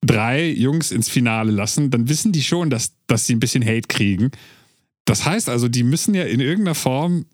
drei 0.00 0.50
Jungs 0.50 0.90
ins 0.90 1.08
Finale 1.08 1.50
lassen, 1.50 1.90
dann 1.90 2.08
wissen 2.08 2.32
die 2.32 2.42
schon, 2.42 2.70
dass, 2.70 2.92
dass 3.06 3.26
sie 3.26 3.34
ein 3.34 3.40
bisschen 3.40 3.64
Hate 3.64 3.88
kriegen. 3.88 4.30
Das 5.04 5.24
heißt 5.24 5.48
also, 5.48 5.68
die 5.68 5.82
müssen 5.82 6.14
ja 6.14 6.24
in 6.24 6.40
irgendeiner 6.40 6.74
Form 6.74 7.26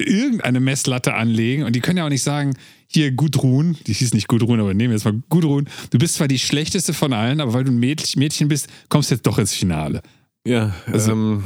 irgendeine 0.00 0.60
Messlatte 0.60 1.14
anlegen 1.14 1.64
und 1.64 1.76
die 1.76 1.80
können 1.80 1.98
ja 1.98 2.06
auch 2.06 2.10
nicht 2.10 2.22
sagen, 2.22 2.54
hier 2.86 3.12
Gudrun, 3.12 3.76
die 3.86 3.92
hieß 3.92 4.14
nicht 4.14 4.28
Gudrun, 4.28 4.58
aber 4.60 4.74
nehmen 4.74 4.90
wir 4.90 4.96
jetzt 4.96 5.04
mal 5.04 5.22
Gudrun, 5.28 5.68
du 5.90 5.98
bist 5.98 6.14
zwar 6.14 6.28
die 6.28 6.38
schlechteste 6.38 6.94
von 6.94 7.12
allen, 7.12 7.40
aber 7.40 7.52
weil 7.52 7.64
du 7.64 7.70
ein 7.70 7.78
Mädchen 7.78 8.48
bist, 8.48 8.68
kommst 8.88 9.10
du 9.10 9.14
jetzt 9.14 9.26
doch 9.26 9.38
ins 9.38 9.52
Finale. 9.52 10.02
Ja, 10.46 10.74
also, 10.86 11.12
ähm, 11.12 11.44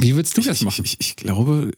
wie 0.00 0.14
würdest 0.14 0.36
du 0.36 0.42
das 0.42 0.62
machen? 0.62 0.84
Ich, 0.84 0.98
ich, 1.00 1.08
ich, 1.08 1.16
glaube, 1.16 1.72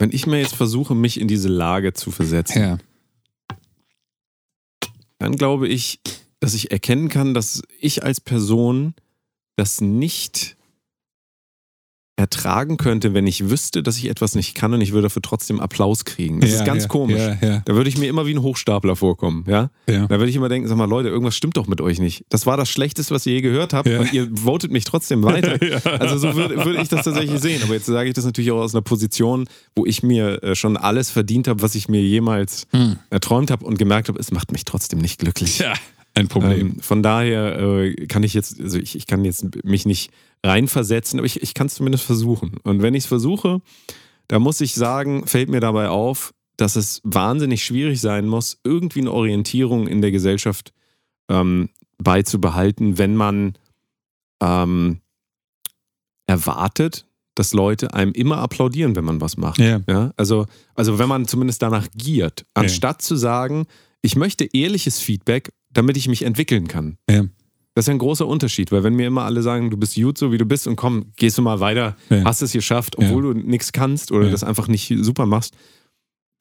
wenn 0.00 0.12
ich 0.12 0.26
mir 0.26 0.40
jetzt 0.40 0.54
versuche, 0.54 0.94
mich 0.94 1.20
in 1.20 1.28
diese 1.28 1.48
Lage 1.48 1.92
zu 1.92 2.10
versetzen, 2.10 2.62
ja. 2.62 2.78
dann 5.18 5.36
glaube 5.36 5.68
ich, 5.68 6.00
dass 6.40 6.54
ich 6.54 6.70
erkennen 6.70 7.10
kann, 7.10 7.34
dass 7.34 7.62
ich 7.78 8.02
als 8.02 8.18
Person 8.18 8.94
das 9.56 9.82
nicht 9.82 10.56
ertragen 12.20 12.76
könnte, 12.76 13.14
wenn 13.14 13.26
ich 13.26 13.48
wüsste, 13.50 13.82
dass 13.82 13.96
ich 13.96 14.08
etwas 14.08 14.34
nicht 14.34 14.54
kann 14.54 14.74
und 14.74 14.80
ich 14.80 14.92
würde 14.92 15.04
dafür 15.04 15.22
trotzdem 15.22 15.58
Applaus 15.58 16.04
kriegen. 16.04 16.40
Das 16.40 16.50
Ja, 16.50 16.56
ist 16.56 16.64
ganz 16.66 16.82
ja, 16.84 16.88
komisch. 16.88 17.20
ja. 17.40 17.62
Da 17.64 17.74
würde 17.74 17.88
ich 17.88 17.96
mir 17.98 18.08
immer 18.08 18.26
wie 18.26 18.34
ein 18.34 18.42
Hochstapler 18.42 18.94
vorkommen, 18.94 19.44
ja. 19.48 19.70
Da 19.86 20.08
würde 20.10 20.26
ich 20.28 20.36
immer 20.36 20.48
denken, 20.48 20.68
sag 20.68 20.76
mal, 20.76 20.84
Leute, 20.88 21.08
irgendwas 21.08 21.34
stimmt 21.36 21.56
doch 21.56 21.66
mit 21.66 21.80
euch 21.80 21.98
nicht. 21.98 22.24
Das 22.28 22.46
war 22.46 22.56
das 22.56 22.68
Schlechteste, 22.68 23.14
was 23.14 23.26
ihr 23.26 23.32
je 23.34 23.40
gehört 23.40 23.72
habt 23.72 23.88
und 23.88 24.12
ihr 24.12 24.28
votet 24.34 24.70
mich 24.70 24.84
trotzdem 24.84 25.22
weiter. 25.22 25.58
Also 26.00 26.18
so 26.18 26.34
würde, 26.36 26.64
würde 26.64 26.80
ich 26.82 26.88
das 26.88 27.04
tatsächlich 27.04 27.40
sehen. 27.40 27.62
Aber 27.62 27.74
jetzt 27.74 27.86
sage 27.86 28.08
ich 28.08 28.14
das 28.14 28.24
natürlich 28.24 28.50
auch 28.52 28.60
aus 28.60 28.74
einer 28.74 28.82
Position, 28.82 29.48
wo 29.74 29.86
ich 29.86 30.02
mir 30.02 30.42
äh, 30.42 30.54
schon 30.54 30.76
alles 30.76 31.10
verdient 31.10 31.48
habe, 31.48 31.62
was 31.62 31.74
ich 31.74 31.88
mir 31.88 32.00
jemals 32.02 32.66
erträumt 33.10 33.50
habe 33.50 33.64
und 33.64 33.78
gemerkt 33.78 34.08
habe, 34.08 34.18
es 34.18 34.30
macht 34.30 34.52
mich 34.52 34.64
trotzdem 34.64 34.98
nicht 34.98 35.18
glücklich. 35.18 35.58
Hm. 35.58 35.66
Ja, 35.66 35.72
ein 36.14 36.28
Problem. 36.28 36.60
Ähm, 36.76 36.80
von 36.80 37.02
daher 37.02 37.58
äh, 37.58 38.06
kann 38.06 38.22
ich 38.22 38.34
jetzt, 38.34 38.60
also 38.60 38.78
ich, 38.78 38.96
ich 38.96 39.06
kann 39.06 39.24
jetzt 39.24 39.64
mich 39.64 39.86
nicht 39.86 40.10
reinversetzen, 40.44 41.18
aber 41.18 41.26
ich, 41.26 41.42
ich 41.42 41.54
kann 41.54 41.66
es 41.66 41.74
zumindest 41.74 42.04
versuchen. 42.04 42.56
Und 42.62 42.82
wenn 42.82 42.94
ich 42.94 43.04
es 43.04 43.08
versuche, 43.08 43.60
da 44.28 44.38
muss 44.38 44.60
ich 44.60 44.74
sagen, 44.74 45.26
fällt 45.26 45.50
mir 45.50 45.60
dabei 45.60 45.88
auf, 45.88 46.32
dass 46.56 46.76
es 46.76 47.00
wahnsinnig 47.04 47.64
schwierig 47.64 48.00
sein 48.00 48.26
muss, 48.26 48.58
irgendwie 48.64 49.00
eine 49.00 49.12
Orientierung 49.12 49.86
in 49.86 50.02
der 50.02 50.10
Gesellschaft 50.10 50.72
ähm, 51.28 51.70
beizubehalten, 51.98 52.98
wenn 52.98 53.16
man 53.16 53.54
ähm, 54.42 55.00
erwartet, 56.26 57.06
dass 57.34 57.52
Leute 57.54 57.94
einem 57.94 58.12
immer 58.12 58.38
applaudieren, 58.38 58.96
wenn 58.96 59.04
man 59.04 59.20
was 59.20 59.36
macht. 59.36 59.58
Ja. 59.58 59.80
Ja, 59.88 60.12
also, 60.16 60.46
also 60.74 60.98
wenn 60.98 61.08
man 61.08 61.26
zumindest 61.26 61.62
danach 61.62 61.88
giert, 61.94 62.44
anstatt 62.54 63.02
zu 63.02 63.16
sagen, 63.16 63.66
ich 64.02 64.16
möchte 64.16 64.44
ehrliches 64.52 64.98
Feedback, 64.98 65.52
damit 65.70 65.96
ich 65.96 66.08
mich 66.08 66.22
entwickeln 66.22 66.68
kann. 66.68 66.98
Ja. 67.08 67.24
Das 67.80 67.84
ist 67.84 67.88
ja 67.88 67.94
ein 67.94 67.98
großer 67.98 68.26
Unterschied, 68.26 68.72
weil 68.72 68.84
wenn 68.84 68.94
mir 68.94 69.06
immer 69.06 69.22
alle 69.22 69.40
sagen, 69.40 69.70
du 69.70 69.78
bist 69.78 69.94
gut 69.94 70.18
so 70.18 70.32
wie 70.32 70.36
du 70.36 70.44
bist 70.44 70.66
und 70.66 70.76
komm, 70.76 71.12
gehst 71.16 71.38
du 71.38 71.42
mal 71.42 71.60
weiter, 71.60 71.96
Ja. 72.10 72.24
hast 72.24 72.42
es 72.42 72.52
geschafft, 72.52 72.98
obwohl 72.98 73.22
du 73.22 73.32
nichts 73.32 73.72
kannst 73.72 74.12
oder 74.12 74.26
Ja. 74.26 74.30
das 74.32 74.44
einfach 74.44 74.68
nicht 74.68 74.92
super 75.00 75.24
machst, 75.24 75.54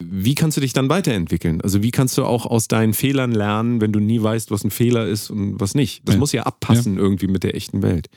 wie 0.03 0.35
kannst 0.35 0.57
du 0.57 0.61
dich 0.61 0.73
dann 0.73 0.89
weiterentwickeln? 0.89 1.61
Also 1.61 1.81
wie 1.81 1.91
kannst 1.91 2.17
du 2.17 2.25
auch 2.25 2.45
aus 2.45 2.67
deinen 2.67 2.93
Fehlern 2.93 3.31
lernen, 3.31 3.79
wenn 3.79 3.93
du 3.93 4.01
nie 4.01 4.21
weißt, 4.21 4.51
was 4.51 4.65
ein 4.65 4.69
Fehler 4.71 5.07
ist 5.07 5.29
und 5.29 5.61
was 5.61 5.75
nicht? 5.75 6.01
Das 6.05 6.15
Ja. 6.15 6.19
muss 6.19 6.33
ja 6.33 6.43
abpassen 6.43 6.97
irgendwie 6.97 7.27
mit 7.27 7.43
der 7.43 7.55
echten 7.55 7.81
Welt. 7.83 8.09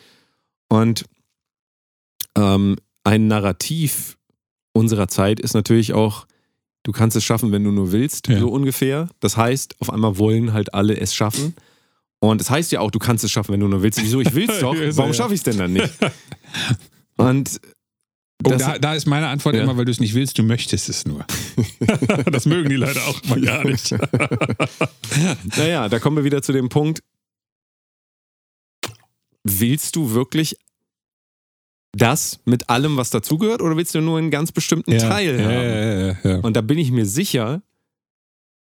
Und 0.68 1.04
ähm, 2.36 2.76
ein 3.04 3.28
Narrativ 3.28 4.18
unserer 4.72 5.06
Zeit 5.06 5.38
ist 5.38 5.54
natürlich 5.54 5.92
auch, 5.92 6.26
du 6.82 6.90
kannst 6.90 7.16
es 7.16 7.22
schaffen, 7.22 7.52
wenn 7.52 7.62
du 7.62 7.70
nur 7.70 7.92
willst, 7.92 8.26
Ja. 8.26 8.40
so 8.40 8.48
ungefähr. 8.48 9.08
Das 9.20 9.36
heißt, 9.36 9.76
auf 9.80 9.90
einmal 9.90 10.18
wollen 10.18 10.52
halt 10.52 10.74
alle 10.74 10.96
es 10.98 11.14
schaffen. 11.14 11.54
Und 12.22 12.40
das 12.40 12.50
heißt 12.50 12.70
ja 12.70 12.78
auch, 12.78 12.92
du 12.92 13.00
kannst 13.00 13.24
es 13.24 13.32
schaffen, 13.32 13.52
wenn 13.52 13.58
du 13.58 13.66
nur 13.66 13.82
willst. 13.82 14.00
Wieso? 14.00 14.20
Ich 14.20 14.32
will 14.32 14.48
es 14.48 14.60
doch. 14.60 14.76
Warum 14.96 15.12
schaffe 15.12 15.34
ich 15.34 15.40
es 15.40 15.44
denn 15.44 15.58
dann 15.58 15.72
nicht? 15.72 15.92
Und 17.16 17.60
Oh, 18.44 18.50
da, 18.56 18.76
da 18.76 18.94
ist 18.94 19.06
meine 19.06 19.28
Antwort 19.28 19.54
Ja. 19.54 19.62
immer, 19.62 19.76
weil 19.76 19.84
du 19.84 19.92
es 19.92 20.00
nicht 20.00 20.14
willst, 20.14 20.36
du 20.36 20.42
möchtest 20.42 20.88
es 20.88 21.06
nur. 21.06 21.24
das 22.32 22.44
mögen 22.44 22.70
die 22.70 22.74
Leute 22.74 23.00
auch 23.04 23.22
mal 23.26 23.40
gar 23.40 23.64
nicht. 23.64 23.94
naja, 25.56 25.88
da 25.88 26.00
kommen 26.00 26.16
wir 26.16 26.24
wieder 26.24 26.42
zu 26.42 26.52
dem 26.52 26.68
Punkt, 26.68 27.04
willst 29.44 29.94
du 29.94 30.12
wirklich 30.12 30.56
das 31.92 32.40
mit 32.44 32.68
allem, 32.68 32.96
was 32.96 33.10
dazugehört, 33.10 33.62
oder 33.62 33.76
willst 33.76 33.94
du 33.94 34.00
nur 34.00 34.18
einen 34.18 34.32
ganz 34.32 34.50
bestimmten 34.50 34.98
Teil 34.98 35.38
ja, 35.38 35.44
haben? 35.44 35.52
ja, 35.52 36.06
ja, 36.08 36.16
ja. 36.24 36.36
Und 36.40 36.56
da 36.56 36.62
bin 36.62 36.78
ich 36.78 36.90
mir 36.90 37.06
sicher, 37.06 37.62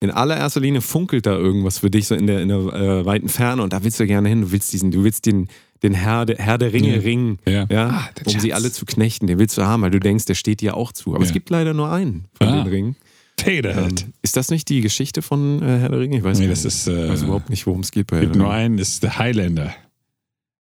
in 0.01 0.12
allererster 0.12 0.60
Linie 0.60 0.81
funkelt 0.81 1.25
da 1.25 1.31
irgendwas 1.38 1.77
für 1.79 1.89
dich 1.89 2.08
so 2.08 2.15
in 2.15 2.27
der, 2.27 2.41
in 2.41 2.50
der 2.50 2.58
äh, 2.58 3.05
weiten 3.05 3.29
Ferne 3.29 3.62
und 3.63 3.72
da 3.72 3.84
willst 3.84 4.00
du 4.00 4.05
gerne 4.08 4.27
hin. 4.27 4.41
Du 4.41 4.51
willst 4.51 4.74
diesen, 4.74 4.91
du 4.91 5.03
willst 5.03 5.25
den, 5.25 5.48
den 5.84 5.93
Herr, 5.93 6.25
der, 6.25 6.38
Herr 6.38 6.58
der 6.58 6.74
Ringe 6.74 6.96
Ja. 6.96 7.01
ringen, 7.01 7.38
Ja. 7.48 7.65
ja, 7.70 7.88
Ah, 7.89 8.10
um 8.25 8.39
sie 8.39 8.50
Schatz. 8.50 8.60
alle 8.60 8.72
zu 8.72 8.86
knechten. 8.86 9.27
Den 9.27 9.39
willst 9.39 9.58
du 9.58 9.62
haben, 9.63 9.81
weil 9.84 9.91
du 9.91 10.00
denkst, 10.00 10.25
der 10.25 10.34
steht 10.36 10.60
dir 10.62 10.75
auch 10.75 10.91
zu. 10.91 11.13
Aber 11.15 11.24
es 11.24 11.29
Ja. 11.29 11.34
gibt 11.34 11.50
leider 11.50 11.74
nur 11.74 11.91
einen 11.91 12.25
von 12.34 12.48
Ah. 12.48 12.63
den 12.63 12.67
Ringen. 12.67 12.96
Ähm, 13.46 13.96
ist 14.22 14.38
das 14.38 14.50
nicht 14.51 14.70
die 14.70 14.81
Geschichte 14.81 15.22
von 15.24 15.62
äh, 15.63 15.79
Herr 15.79 15.89
der 15.89 16.00
Ringe? 16.00 16.17
Ich 16.17 16.24
weiß 16.24 16.38
nee, 16.38 16.46
gar 16.46 16.51
das 16.51 16.63
nicht. 16.63 16.74
ist, 16.75 16.88
ich 16.88 16.93
weiß 17.10 17.22
äh, 17.22 17.25
überhaupt 17.25 17.50
nicht, 17.50 17.65
worum 17.65 17.79
es 17.81 17.89
geht 17.91 18.08
bei 18.08 18.17
Herr 18.17 18.22
gibt 18.24 18.36
der 18.36 18.41
nur 18.43 18.51
Ringe. 18.51 18.60
einen, 18.63 18.77
ist 18.77 19.01
der 19.01 19.17
Highlander. 19.17 19.74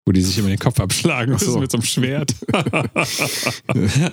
Wo 0.05 0.11
die 0.11 0.21
sich 0.21 0.37
immer 0.39 0.49
den 0.49 0.57
Kopf 0.59 0.79
abschlagen 0.79 1.35
Ach 1.35 1.39
so. 1.39 1.45
müssen 1.47 1.61
mit 1.61 1.71
so 1.71 1.77
einem 1.77 1.85
Schwert. 1.85 2.35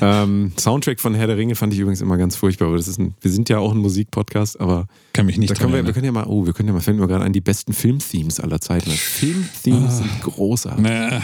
Ähm, 0.00 0.52
Soundtrack 0.58 1.00
von 1.00 1.14
Herr 1.14 1.26
der 1.26 1.36
Ringe 1.36 1.54
fand 1.54 1.72
ich 1.72 1.78
übrigens 1.78 2.00
immer 2.00 2.18
ganz 2.18 2.36
furchtbar. 2.36 2.68
Aber 2.68 2.76
das 2.76 2.88
ist 2.88 2.98
ein, 2.98 3.14
wir 3.20 3.30
sind 3.30 3.48
ja 3.48 3.58
auch 3.58 3.72
ein 3.72 3.78
Musikpodcast, 3.78 4.60
aber 4.60 4.86
Kann 5.12 5.26
mich 5.26 5.38
nicht 5.38 5.50
da 5.50 5.54
können 5.54 5.72
wir, 5.72 5.86
wir 5.86 5.92
können 5.92 6.04
ja 6.04 6.12
mal, 6.12 6.26
oh, 6.26 6.44
wir 6.44 6.52
können 6.52 6.68
ja 6.68 6.74
mal, 6.74 6.80
fällt 6.80 6.98
mir 6.98 7.06
gerade 7.06 7.24
ein, 7.24 7.32
die 7.32 7.40
besten 7.40 7.72
Filmthemes 7.72 8.40
aller 8.40 8.60
Zeiten. 8.60 8.90
Filmthemes 8.90 9.98
sind 9.98 10.22
großartig. 10.22 10.82
Nee, 10.82 11.20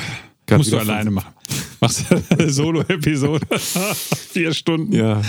Gerade 0.46 0.58
musst 0.58 0.72
du 0.72 0.78
alleine 0.78 1.10
machen. 1.10 1.32
Machst 1.80 2.04
du 2.10 2.22
eine 2.30 2.50
Solo-Episode. 2.50 3.46
Vier 4.30 4.54
Stunden. 4.54 4.92
Ja. 4.92 5.22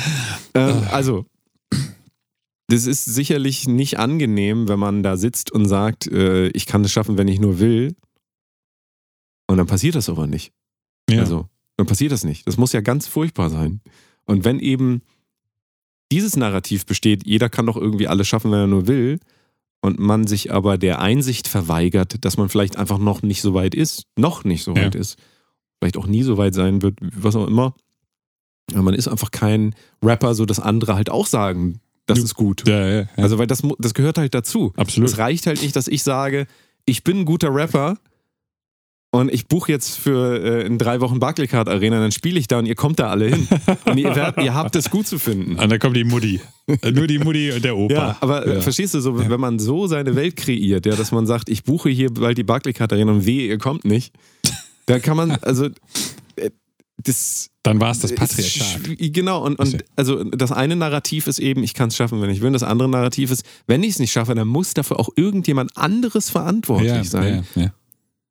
Ähm, 0.54 0.84
also, 0.92 1.26
das 2.68 2.86
ist 2.86 3.06
sicherlich 3.06 3.68
nicht 3.68 4.00
angenehm, 4.00 4.68
wenn 4.68 4.80
man 4.80 5.04
da 5.04 5.18
sitzt 5.18 5.52
und 5.52 5.68
sagt, 5.68 6.08
äh, 6.08 6.48
ich 6.50 6.66
kann 6.66 6.84
es 6.84 6.92
schaffen, 6.92 7.18
wenn 7.18 7.28
ich 7.28 7.40
nur 7.40 7.60
will. 7.60 7.96
Und 9.54 9.58
dann 9.60 9.68
passiert 9.68 9.94
das 9.94 10.10
aber 10.10 10.26
nicht. 10.26 10.52
Ja. 11.08 11.20
Also, 11.20 11.48
dann 11.78 11.86
passiert 11.86 12.12
das 12.12 12.24
nicht. 12.24 12.48
Das 12.48 12.58
muss 12.58 12.74
ja 12.74 12.82
ganz 12.82 13.06
furchtbar 13.08 13.52
sein. 13.52 13.82
Und 14.26 14.44
wenn 14.46 14.60
eben 14.60 15.04
dieses 16.12 16.36
Narrativ 16.36 16.88
besteht, 16.88 17.24
jeder 17.28 17.50
kann 17.50 17.68
doch 17.68 17.78
irgendwie 17.78 18.08
alles 18.08 18.28
schaffen, 18.28 18.52
wenn 18.52 18.60
er 18.62 18.68
nur 18.68 18.88
will, 18.88 19.20
und 19.82 20.00
man 20.00 20.26
sich 20.26 20.52
aber 20.52 20.80
der 20.80 21.02
Einsicht 21.02 21.48
verweigert, 21.48 22.26
dass 22.26 22.36
man 22.38 22.50
vielleicht 22.50 22.78
einfach 22.78 22.98
noch 22.98 23.22
nicht 23.22 23.44
so 23.44 23.54
weit 23.54 23.76
ist, 23.76 24.06
noch 24.18 24.44
nicht 24.44 24.64
so 24.64 24.74
Ja. 24.74 24.86
weit 24.86 24.96
ist, 24.96 25.20
vielleicht 25.80 25.98
auch 25.98 26.08
nie 26.08 26.24
so 26.24 26.38
weit 26.38 26.56
sein 26.56 26.82
wird, 26.82 26.98
was 27.00 27.36
auch 27.36 27.46
immer. 27.46 27.76
Aber 28.72 28.82
man 28.82 28.96
ist 28.96 29.08
einfach 29.08 29.30
kein 29.30 29.76
Rapper, 30.02 30.34
so 30.34 30.48
dass 30.48 30.60
andere 30.60 30.96
halt 30.96 31.12
auch 31.12 31.28
sagen, 31.28 31.80
das 32.08 32.18
ist 32.18 32.34
gut. 32.34 32.68
ja. 32.68 33.08
Also, 33.18 33.38
weil 33.38 33.46
das, 33.46 33.62
das 33.78 33.94
gehört 33.94 34.18
halt 34.18 34.34
dazu. 34.34 34.74
absolut. 34.78 35.10
Es 35.10 35.20
reicht 35.20 35.46
halt 35.46 35.62
nicht, 35.62 35.76
dass 35.76 35.88
ich 35.88 36.02
sage, 36.02 36.48
ich 36.86 37.04
bin 37.04 37.20
ein 37.20 37.26
guter 37.26 37.54
Rapper 37.54 38.00
und 39.14 39.32
ich 39.32 39.48
buche 39.48 39.72
jetzt 39.72 39.98
für 40.00 40.42
äh, 40.44 40.66
in 40.66 40.80
drei 40.80 41.00
Wochen 41.00 41.20
Barclaycard 41.20 41.70
Arena, 41.70 42.00
dann 42.00 42.12
spiele 42.12 42.40
ich 42.40 42.48
da 42.48 42.58
und 42.58 42.66
ihr 42.66 42.74
kommt 42.74 43.00
da 43.00 43.10
alle 43.12 43.28
hin. 43.28 43.48
und 43.86 43.98
ihr, 43.98 44.16
werdet, 44.16 44.44
ihr 44.44 44.56
habt 44.56 44.76
es 44.76 44.90
gut 44.90 45.06
zu 45.06 45.20
finden. 45.20 45.56
Und 45.60 45.70
dann 45.72 45.78
kommt 45.80 45.96
die 45.96 46.04
Mutti. 46.04 46.42
Äh, 46.82 46.92
Nur 46.92 47.06
die 47.06 47.20
Mutti 47.20 47.52
und 47.52 47.64
der 47.64 47.78
Opa. 47.78 47.94
Ja, 47.94 48.18
aber 48.22 48.48
äh, 48.48 48.56
Ja. 48.56 48.62
verstehst 48.62 48.96
du, 48.96 49.02
so, 49.02 49.18
wenn 49.30 49.40
man 49.40 49.60
so 49.60 49.86
seine 49.86 50.16
Welt 50.16 50.36
kreiert, 50.36 50.86
ja, 50.88 50.96
dass 50.96 51.12
man 51.12 51.28
sagt, 51.28 51.48
ich 51.50 51.64
buche 51.64 51.90
hier 51.90 52.12
bald 52.12 52.38
die 52.40 52.44
Barclaycard 52.44 52.92
Arena 52.92 53.12
und 53.12 53.26
wehe, 53.28 53.48
ihr 53.48 53.60
kommt 53.60 53.86
nicht, 53.86 54.14
da 54.88 54.98
kann 55.00 55.16
man, 55.16 55.32
also 55.44 55.66
äh, 56.36 56.50
das 56.98 57.50
Dann 57.64 57.80
war 57.80 57.92
es 57.92 58.00
das 58.00 58.16
Patriarchat. 58.16 58.82
Genau, 58.98 59.44
und, 59.46 59.60
und 59.60 59.84
also 59.96 60.24
das 60.24 60.52
eine 60.52 60.76
Narrativ 60.76 61.28
ist 61.28 61.38
eben, 61.40 61.62
ich 61.64 61.74
kann 61.76 61.90
es 61.90 61.96
schaffen, 61.96 62.20
wenn 62.22 62.30
ich 62.32 62.42
will. 62.42 62.52
Das 62.52 62.64
andere 62.64 62.90
Narrativ 62.90 63.30
ist, 63.30 63.44
wenn 63.68 63.84
ich 63.84 63.90
es 63.92 64.00
nicht 64.00 64.12
schaffe, 64.12 64.34
dann 64.36 64.48
muss 64.48 64.74
dafür 64.74 65.00
auch 65.00 65.10
irgendjemand 65.16 65.76
anderes 65.78 66.30
verantwortlich 66.32 66.88
Ja, 66.90 67.04
sein. 67.04 67.46
ja, 67.56 67.62
ja. 67.64 67.74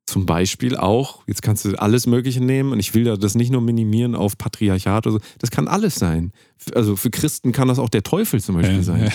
Zum 0.05 0.25
Beispiel 0.25 0.75
auch, 0.75 1.23
jetzt 1.27 1.41
kannst 1.41 1.63
du 1.63 1.79
alles 1.79 2.07
Mögliche 2.07 2.43
nehmen 2.43 2.73
und 2.73 2.79
ich 2.79 2.93
will 2.93 3.05
da 3.05 3.15
das 3.15 3.35
nicht 3.35 3.51
nur 3.51 3.61
minimieren 3.61 4.15
auf 4.15 4.37
Patriarchat 4.37 5.07
oder 5.07 5.15
so. 5.15 5.25
Das 5.39 5.49
kann 5.49 5.67
alles 5.67 5.95
sein. 5.95 6.33
Also 6.75 6.95
für 6.97 7.09
Christen 7.09 7.53
kann 7.53 7.69
das 7.69 7.79
auch 7.79 7.89
der 7.89 8.03
Teufel 8.03 8.41
zum 8.41 8.55
Beispiel 8.55 8.77
Ja, 8.77 8.83
sein. 8.83 9.05
ja. 9.05 9.11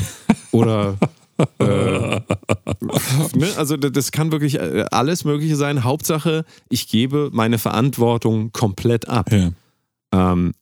Oder 0.51 0.97
äh, 1.59 1.65
ne? 3.37 3.49
also 3.57 3.77
das 3.77 4.13
kann 4.13 4.33
wirklich 4.33 4.55
äh, 4.57 4.87
alles 4.91 5.25
Mögliche 5.25 5.57
sein. 5.57 5.85
Hauptsache, 5.85 6.45
ich 6.71 6.89
gebe 6.89 7.29
meine 7.33 7.59
Verantwortung 7.59 8.51
komplett 8.53 9.09
ab. 9.09 9.31
Ja. 9.31 9.51
Ähm, 10.13 10.53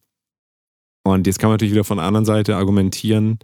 und 1.05 1.27
jetzt 1.29 1.39
kann 1.39 1.49
man 1.49 1.55
natürlich 1.55 1.73
wieder 1.73 1.85
von 1.85 1.99
der 1.99 2.07
anderen 2.07 2.27
Seite 2.27 2.57
argumentieren, 2.57 3.39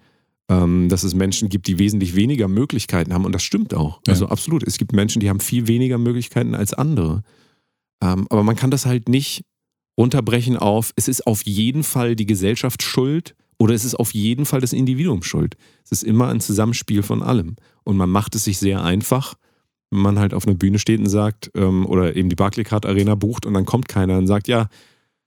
ähm, 0.52 0.88
dass 0.88 1.04
es 1.04 1.14
Menschen 1.14 1.49
gibt, 1.49 1.66
die 1.66 1.78
wesentlich 1.78 2.14
weniger 2.14 2.49
Möglichkeiten 2.49 3.12
haben. 3.12 3.25
Und 3.25 3.32
das 3.32 3.42
stimmt 3.42 3.75
auch. 3.75 4.00
Ja. 4.06 4.12
Also 4.12 4.28
absolut. 4.28 4.62
Es 4.66 4.78
gibt 4.78 4.92
Menschen, 4.92 5.21
die 5.21 5.28
haben 5.28 5.40
viel 5.40 5.66
weniger 5.66 5.99
Möglichkeiten 5.99 6.54
als 6.54 6.75
andere. 6.75 7.23
Ähm, 8.02 8.26
aber 8.28 8.42
man 8.42 8.56
kann 8.56 8.71
das 8.71 8.87
halt 8.87 9.09
nicht 9.09 9.44
runterbrechen 9.99 10.56
auf, 10.56 10.92
es 10.97 11.09
ist 11.09 11.26
auf 11.26 11.42
jeden 11.44 11.85
Fall 11.85 12.16
die 12.16 12.26
Gesellschaft 12.26 12.82
schuld 12.82 13.35
oder 13.59 13.75
es 13.75 13.85
ist 13.85 13.94
auf 13.94 14.14
jeden 14.14 14.47
Fall 14.47 14.61
das 14.61 14.73
Individuum 14.73 15.23
schuld. 15.23 15.56
Es 15.85 15.92
ist 15.92 16.02
immer 16.02 16.28
ein 16.28 16.40
Zusammenspiel 16.40 17.02
von 17.02 17.23
allem. 17.23 17.56
Und 17.85 17.97
man 17.97 18.11
macht 18.11 18.35
es 18.35 18.44
sich 18.44 18.59
sehr 18.59 18.82
einfach, 18.82 19.35
wenn 19.90 20.00
man 20.00 20.18
halt 20.18 20.35
auf 20.35 20.47
einer 20.47 20.56
Bühne 20.56 20.78
steht 20.78 21.00
und 21.00 21.09
sagt, 21.09 21.50
ähm, 21.54 21.87
oder 21.87 22.16
eben 22.16 22.28
die 22.28 22.37
Barclaycard 22.37 22.87
Arena 22.87 23.14
bucht 23.14 23.47
und 23.47 23.54
dann 23.54 23.66
kommt 23.66 23.88
keiner 23.88 24.18
und 24.18 24.26
sagt, 24.26 24.49
ja, 24.49 24.68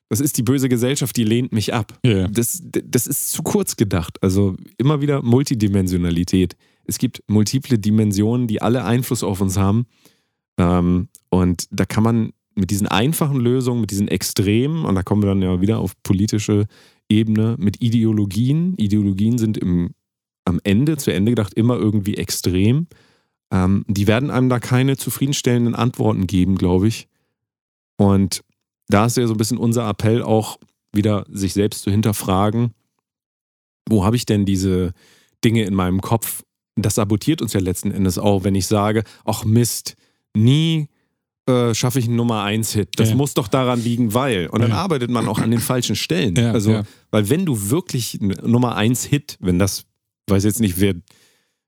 das 0.10 0.20
ist 0.20 0.38
die 0.38 0.44
böse 0.44 0.70
Gesellschaft, 0.70 1.16
die 1.18 1.24
lehnt 1.24 1.52
mich 1.52 1.74
ab. 1.74 1.98
Ja. 2.06 2.28
Das, 2.28 2.62
das 2.64 3.08
ist 3.08 3.32
zu 3.32 3.44
kurz 3.44 3.76
gedacht. 3.76 4.22
Also 4.22 4.56
immer 4.78 5.02
wieder 5.02 5.24
Multidimensionalität. 5.24 6.56
Es 6.86 6.98
gibt 7.00 7.24
multiple 7.28 7.80
Dimensionen, 7.80 8.48
die 8.48 8.62
alle 8.62 8.84
Einfluss 8.84 9.24
auf 9.24 9.42
uns 9.42 9.58
haben. 9.58 9.88
Ähm, 10.58 11.10
und 11.30 11.66
da 11.72 11.86
kann 11.86 12.04
man 12.04 12.32
mit 12.54 12.72
diesen 12.72 12.88
einfachen 12.88 13.40
Lösungen, 13.40 13.82
mit 13.82 13.92
diesen 13.92 14.08
Extremen, 14.08 14.86
und 14.86 14.96
da 14.96 15.04
kommen 15.04 15.24
wir 15.24 15.28
dann 15.28 15.42
ja 15.42 15.60
wieder 15.60 15.80
auf 15.80 15.94
politische 16.04 16.68
Ebene, 17.10 17.56
mit 17.60 17.82
Ideologien. 17.82 18.76
Ideologien 18.78 19.38
sind 19.38 19.58
im, 19.58 19.92
am 20.46 20.60
Ende, 20.64 20.98
zu 20.98 21.12
Ende 21.12 21.32
gedacht, 21.32 21.54
immer 21.56 21.78
irgendwie 21.78 22.16
extrem. 22.16 22.88
Ähm, 23.52 23.84
die 23.88 24.08
werden 24.08 24.32
einem 24.32 24.50
da 24.50 24.60
keine 24.60 24.98
zufriedenstellenden 24.98 25.76
Antworten 25.76 26.28
geben, 26.28 26.56
glaube 26.56 26.88
ich. 26.88 27.08
Und 27.98 28.42
da 28.88 29.06
ist 29.06 29.18
ja 29.18 29.26
so 29.28 29.34
ein 29.34 29.38
bisschen 29.38 29.58
unser 29.58 29.88
Appell 29.90 30.22
auch 30.24 30.58
wieder, 30.94 31.26
sich 31.30 31.54
selbst 31.54 31.84
zu 31.84 31.92
hinterfragen, 31.92 32.72
wo 33.90 34.04
habe 34.06 34.16
ich 34.16 34.26
denn 34.26 34.46
diese 34.46 34.94
Dinge 35.44 35.64
in 35.64 35.74
meinem 35.76 36.02
Kopf? 36.02 36.44
Das 36.76 36.96
sabotiert 36.96 37.42
uns 37.42 37.54
ja 37.54 37.60
letzten 37.60 37.92
Endes 37.92 38.18
auch, 38.18 38.44
wenn 38.44 38.56
ich 38.56 38.68
sage, 38.68 39.04
ach 39.24 39.46
Mist, 39.46 39.96
nie 40.36 40.88
äh, 41.48 41.76
schaffe 41.76 42.00
ich 42.00 42.06
einen 42.08 42.16
Nummer 42.16 42.42
1 42.42 42.74
Hit. 42.74 42.90
Das 43.00 43.10
Ja. 43.10 43.16
muss 43.16 43.36
doch 43.36 43.48
daran 43.48 43.80
liegen, 43.80 44.16
weil. 44.16 44.48
Und 44.48 44.62
dann 44.62 44.72
Ja. 44.72 44.78
arbeitet 44.78 45.12
man 45.12 45.28
auch 45.28 45.38
an 45.38 45.52
den 45.52 45.60
falschen 45.60 45.96
Stellen. 45.96 46.34
Ja, 46.36 46.52
also, 46.52 46.82
weil 47.12 47.30
wenn 47.30 47.46
du 47.46 47.70
wirklich 47.70 48.20
einen 48.20 48.34
Nummer 48.50 48.76
1 48.76 49.04
Hit, 49.06 49.38
wenn 49.40 49.60
das, 49.60 49.86
weiß 50.28 50.44
jetzt 50.44 50.60
nicht, 50.60 50.80
wer, 50.80 50.96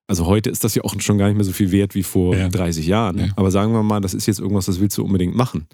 also 0.08 0.26
heute 0.26 0.50
ist 0.50 0.64
das 0.64 0.74
ja 0.74 0.84
auch 0.84 1.00
schon 1.00 1.20
gar 1.20 1.28
nicht 1.28 1.36
mehr 1.36 1.46
so 1.46 1.52
viel 1.52 1.72
wert 1.72 1.94
wie 1.94 2.02
vor 2.02 2.36
Ja. 2.36 2.50
30 2.50 2.88
Jahren. 2.88 3.20
Ja. 3.20 3.28
Aber 3.36 3.52
sagen 3.52 3.72
wir 3.72 3.84
mal, 3.84 4.02
das 4.02 4.16
ist 4.16 4.26
jetzt 4.26 4.40
irgendwas, 4.40 4.66
das 4.66 4.80
willst 4.80 4.98
du 4.98 5.04
unbedingt 5.06 5.36
machen. 5.36 5.68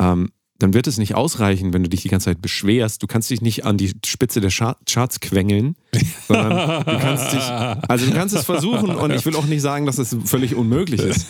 Ähm, 0.00 0.30
dann 0.60 0.74
wird 0.74 0.88
es 0.88 0.98
nicht 0.98 1.14
ausreichen, 1.14 1.72
wenn 1.72 1.84
du 1.84 1.88
dich 1.88 2.02
die 2.02 2.08
ganze 2.08 2.24
Zeit 2.26 2.42
beschwerst. 2.42 3.00
Du 3.02 3.06
kannst 3.06 3.30
dich 3.30 3.40
nicht 3.42 3.64
an 3.64 3.76
die 3.76 3.92
Spitze 4.04 4.40
der 4.40 4.50
Char 4.50 4.76
Charts 4.86 5.20
quengeln, 5.20 5.76
sondern 6.26 6.84
du 6.84 6.98
kannst 6.98 7.32
dich, 7.32 7.42
also 7.42 8.06
du 8.06 8.12
kannst 8.12 8.34
es 8.34 8.44
versuchen 8.44 8.90
und 8.90 9.12
ich 9.12 9.24
will 9.24 9.36
auch 9.36 9.46
nicht 9.46 9.62
sagen, 9.62 9.86
dass 9.86 9.98
es 9.98 10.16
völlig 10.24 10.56
unmöglich 10.56 11.00
ist. 11.00 11.28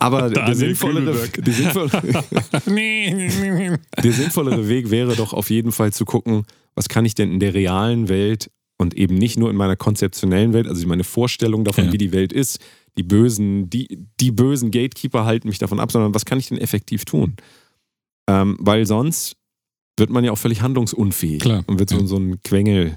Aber 0.00 0.28
der 0.28 0.54
sinnvollere, 0.56 1.28
der, 1.28 1.52
sinnvollere, 1.54 2.02
der 4.02 4.12
sinnvollere 4.12 4.68
Weg 4.68 4.90
wäre 4.90 5.14
doch 5.16 5.32
auf 5.32 5.50
jeden 5.50 5.72
Fall 5.72 5.92
zu 5.92 6.04
gucken, 6.04 6.44
was 6.74 6.88
kann 6.88 7.04
ich 7.04 7.14
denn 7.14 7.30
in 7.32 7.40
der 7.40 7.54
realen 7.54 8.08
Welt 8.08 8.50
und 8.76 8.94
eben 8.94 9.14
nicht 9.14 9.38
nur 9.38 9.50
in 9.50 9.56
meiner 9.56 9.76
konzeptionellen 9.76 10.52
Welt, 10.52 10.66
also 10.66 10.86
meine 10.86 11.04
Vorstellung 11.04 11.64
davon, 11.64 11.86
Ja. 11.86 11.92
wie 11.92 11.98
die 11.98 12.12
Welt 12.12 12.32
ist, 12.32 12.58
die 12.98 13.02
bösen, 13.02 13.70
die, 13.70 14.06
die 14.20 14.30
bösen 14.30 14.70
Gatekeeper 14.70 15.24
halten 15.24 15.48
mich 15.48 15.58
davon 15.58 15.80
ab, 15.80 15.92
sondern 15.92 16.14
was 16.14 16.24
kann 16.24 16.38
ich 16.38 16.48
denn 16.48 16.58
effektiv 16.58 17.04
tun? 17.04 17.36
Ähm, 18.28 18.56
weil 18.60 18.86
sonst 18.86 19.36
wird 19.98 20.10
man 20.10 20.24
ja 20.24 20.32
auch 20.32 20.38
völlig 20.38 20.60
handlungsunfähig 20.62 21.40
Klar. 21.40 21.64
und 21.66 21.78
wird 21.78 21.90
so, 21.90 21.98
Ja. 21.98 22.06
so 22.06 22.16
ein 22.16 22.40
Quengel, 22.42 22.94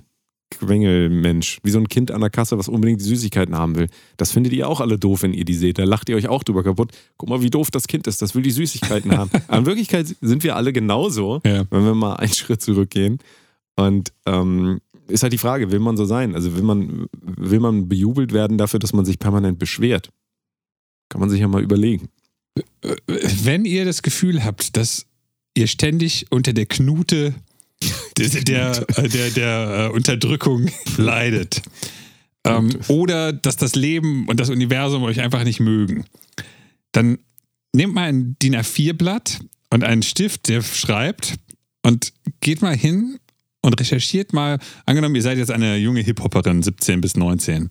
Quengelmensch, 0.51 1.59
wie 1.63 1.69
so 1.69 1.77
ein 1.79 1.87
Kind 1.87 2.11
an 2.11 2.21
der 2.21 2.29
Kasse, 2.29 2.57
was 2.57 2.67
unbedingt 2.67 2.99
die 2.99 3.05
Süßigkeiten 3.05 3.55
haben 3.55 3.75
will. 3.75 3.87
Das 4.17 4.31
findet 4.31 4.51
ihr 4.53 4.67
auch 4.67 4.81
alle 4.81 4.97
doof, 4.97 5.21
wenn 5.21 5.33
ihr 5.33 5.45
die 5.45 5.53
seht. 5.53 5.77
Da 5.77 5.83
lacht 5.83 6.09
ihr 6.09 6.15
euch 6.15 6.27
auch 6.27 6.43
drüber 6.43 6.63
kaputt. 6.63 6.91
Guck 7.17 7.29
mal, 7.29 7.41
wie 7.41 7.49
doof 7.49 7.69
das 7.71 7.87
Kind 7.87 8.07
ist, 8.07 8.21
das 8.21 8.33
will 8.35 8.41
die 8.41 8.51
Süßigkeiten 8.51 9.15
haben. 9.15 9.29
Aber 9.47 9.59
in 9.59 9.65
Wirklichkeit 9.67 10.07
sind 10.21 10.43
wir 10.43 10.55
alle 10.55 10.73
genauso, 10.73 11.41
Ja. 11.45 11.65
wenn 11.69 11.85
wir 11.85 11.95
mal 11.95 12.15
einen 12.15 12.33
Schritt 12.33 12.61
zurückgehen. 12.61 13.19
Und 13.75 14.11
ähm, 14.25 14.79
ist 15.07 15.23
halt 15.23 15.31
die 15.33 15.37
Frage, 15.37 15.71
will 15.71 15.79
man 15.79 15.95
so 15.97 16.05
sein? 16.05 16.35
Also 16.35 16.55
will 16.55 16.63
man, 16.63 17.05
will 17.21 17.59
man 17.59 17.87
bejubelt 17.87 18.33
werden 18.33 18.57
dafür, 18.57 18.79
dass 18.79 18.91
man 18.93 19.05
sich 19.05 19.19
permanent 19.19 19.57
beschwert? 19.59 20.09
Kann 21.09 21.21
man 21.21 21.29
sich 21.29 21.39
ja 21.39 21.47
mal 21.47 21.63
überlegen. 21.63 22.09
Wenn 23.07 23.65
ihr 23.65 23.85
das 23.85 24.01
Gefühl 24.01 24.43
habt, 24.43 24.75
dass 24.77 25.05
ihr 25.59 25.67
ständig 25.67 26.25
unter 26.29 26.53
der 26.53 26.65
Knute 26.65 27.35
der, 28.17 28.27
der, 28.27 28.85
der, 29.07 29.29
der 29.29 29.89
äh, 29.91 29.95
Unterdrückung 29.95 30.69
leidet, 30.97 31.61
ähm, 32.45 32.69
oder 32.87 33.33
dass 33.33 33.57
das 33.57 33.75
Leben 33.75 34.27
und 34.27 34.39
das 34.39 34.49
Universum 34.49 35.03
euch 35.03 35.19
einfach 35.19 35.43
nicht 35.43 35.59
mögen, 35.59 36.05
dann 36.91 37.19
nehmt 37.73 37.93
mal 37.93 38.09
ein 38.09 38.35
DIN 38.41 38.55
A4-Blatt 38.55 39.39
und 39.69 39.83
einen 39.83 40.03
Stift, 40.03 40.47
der 40.47 40.61
schreibt, 40.61 41.35
und 41.81 42.13
geht 42.41 42.61
mal 42.61 42.75
hin 42.75 43.19
und 43.61 43.79
recherchiert 43.79 44.33
mal. 44.33 44.59
Angenommen, 44.85 45.15
ihr 45.15 45.21
seid 45.21 45.37
jetzt 45.37 45.51
eine 45.51 45.77
junge 45.77 46.01
Hip-Hopperin, 46.01 46.63
17 46.63 47.01
bis 47.01 47.15
19. 47.15 47.69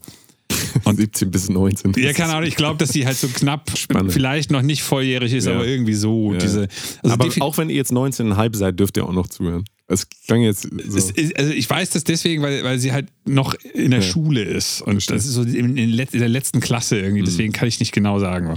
Und 0.85 0.97
17 0.97 1.31
bis 1.31 1.49
19. 1.49 1.93
Ja, 1.97 2.13
keine 2.13 2.35
Ahnung, 2.35 2.49
ich 2.49 2.57
glaube, 2.57 2.79
dass 2.79 2.91
sie 2.91 3.07
halt 3.07 3.17
so 3.17 3.29
knapp, 3.29 3.71
Spannend. 3.77 4.13
vielleicht 4.13 4.51
noch 4.51 4.63
nicht 4.63 4.83
volljährig 4.83 5.33
ist, 5.33 5.47
Ja. 5.47 5.55
aber 5.55 5.67
irgendwie 5.67 5.95
so. 5.95 6.33
Ja. 6.33 6.39
Diese, 6.39 6.69
also 7.03 7.15
Aber 7.15 7.29
auch 7.41 7.59
wenn 7.59 7.71
ihr 7.71 7.77
jetzt 7.77 7.93
19,5 7.93 8.57
seid, 8.57 8.79
dürft 8.79 8.97
ihr 8.97 9.05
auch 9.05 9.13
noch 9.13 9.27
zuhören. 9.29 9.65
Es 9.91 10.07
klang 10.27 10.43
jetzt 10.43 10.63
so. 10.87 10.99
es 10.99 11.35
also 11.35 11.51
ich 11.53 11.69
weiß 11.71 11.91
das 11.91 12.05
deswegen, 12.05 12.43
weil, 12.43 12.63
weil 12.63 12.79
sie 12.79 12.93
halt 12.93 13.09
noch 13.27 13.55
in 13.55 13.91
der 13.91 14.01
Ja. 14.01 14.07
Schule 14.07 14.43
ist. 14.43 14.83
Und 14.83 14.93
Verstehe. 14.93 15.17
das 15.17 15.25
ist 15.27 15.33
so 15.33 15.43
in, 15.43 15.77
in, 15.79 15.97
der 16.13 16.29
letzten 16.29 16.61
Klasse 16.61 16.99
irgendwie, 17.01 17.23
deswegen 17.23 17.53
kann 17.55 17.69
ich 17.69 17.81
nicht 17.81 17.93
genau 17.93 18.19
sagen. 18.19 18.55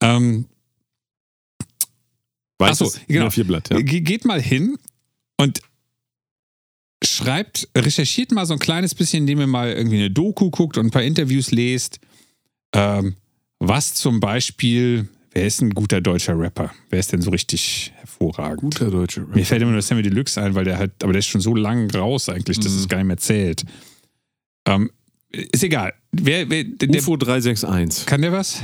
Ähm, 0.00 0.46
Weißes 2.58 2.88
Ach 2.88 2.98
so, 2.98 3.00
genau. 3.06 3.26
A4-Blatt, 3.28 3.70
ja. 3.70 3.80
Ge- 3.80 4.00
Geht 4.00 4.24
mal 4.24 4.42
hin 4.42 4.76
und 5.36 5.60
schreibt, 7.04 7.68
recherchiert 7.76 8.32
mal 8.32 8.46
so 8.46 8.54
ein 8.54 8.58
kleines 8.58 8.94
bisschen, 8.94 9.20
indem 9.20 9.40
ihr 9.40 9.46
mal 9.46 9.72
irgendwie 9.72 9.98
eine 9.98 10.10
Doku 10.10 10.50
guckt 10.50 10.76
und 10.78 10.86
ein 10.86 10.90
paar 10.90 11.02
Interviews 11.02 11.50
lest. 11.50 12.00
Ähm, 12.74 13.16
was 13.60 13.94
zum 13.94 14.20
Beispiel, 14.20 15.08
wer 15.32 15.46
ist 15.46 15.60
ein 15.60 15.70
guter 15.70 16.00
deutscher 16.00 16.38
Rapper? 16.38 16.72
Wer 16.90 16.98
ist 17.00 17.12
denn 17.12 17.22
so 17.22 17.30
richtig 17.30 17.92
hervorragend? 17.96 18.60
Guter 18.60 18.90
deutscher 18.90 19.22
Mir 19.22 19.28
Rapper. 19.36 19.44
fällt 19.44 19.62
immer 19.62 19.72
nur 19.72 19.82
Sammy 19.82 20.02
Deluxe 20.02 20.40
ein, 20.42 20.54
weil 20.54 20.64
der 20.64 20.78
halt, 20.78 20.92
aber 21.02 21.12
der 21.12 21.20
ist 21.20 21.26
schon 21.26 21.40
so 21.40 21.54
lang 21.54 21.90
raus 21.90 22.28
eigentlich, 22.28 22.58
dass 22.60 22.72
Mhm. 22.72 22.78
es 22.78 22.88
gar 22.88 22.98
nicht 22.98 23.06
mehr 23.06 23.16
zählt. 23.16 23.64
Ähm, 24.66 24.90
ist 25.30 25.62
egal. 25.62 25.92
Wer, 26.12 26.48
wer 26.50 26.64
der, 26.64 26.88
der, 26.88 27.00
UFO 27.00 27.16
361. 27.16 28.06
kann 28.06 28.22
der 28.22 28.32
was? 28.32 28.60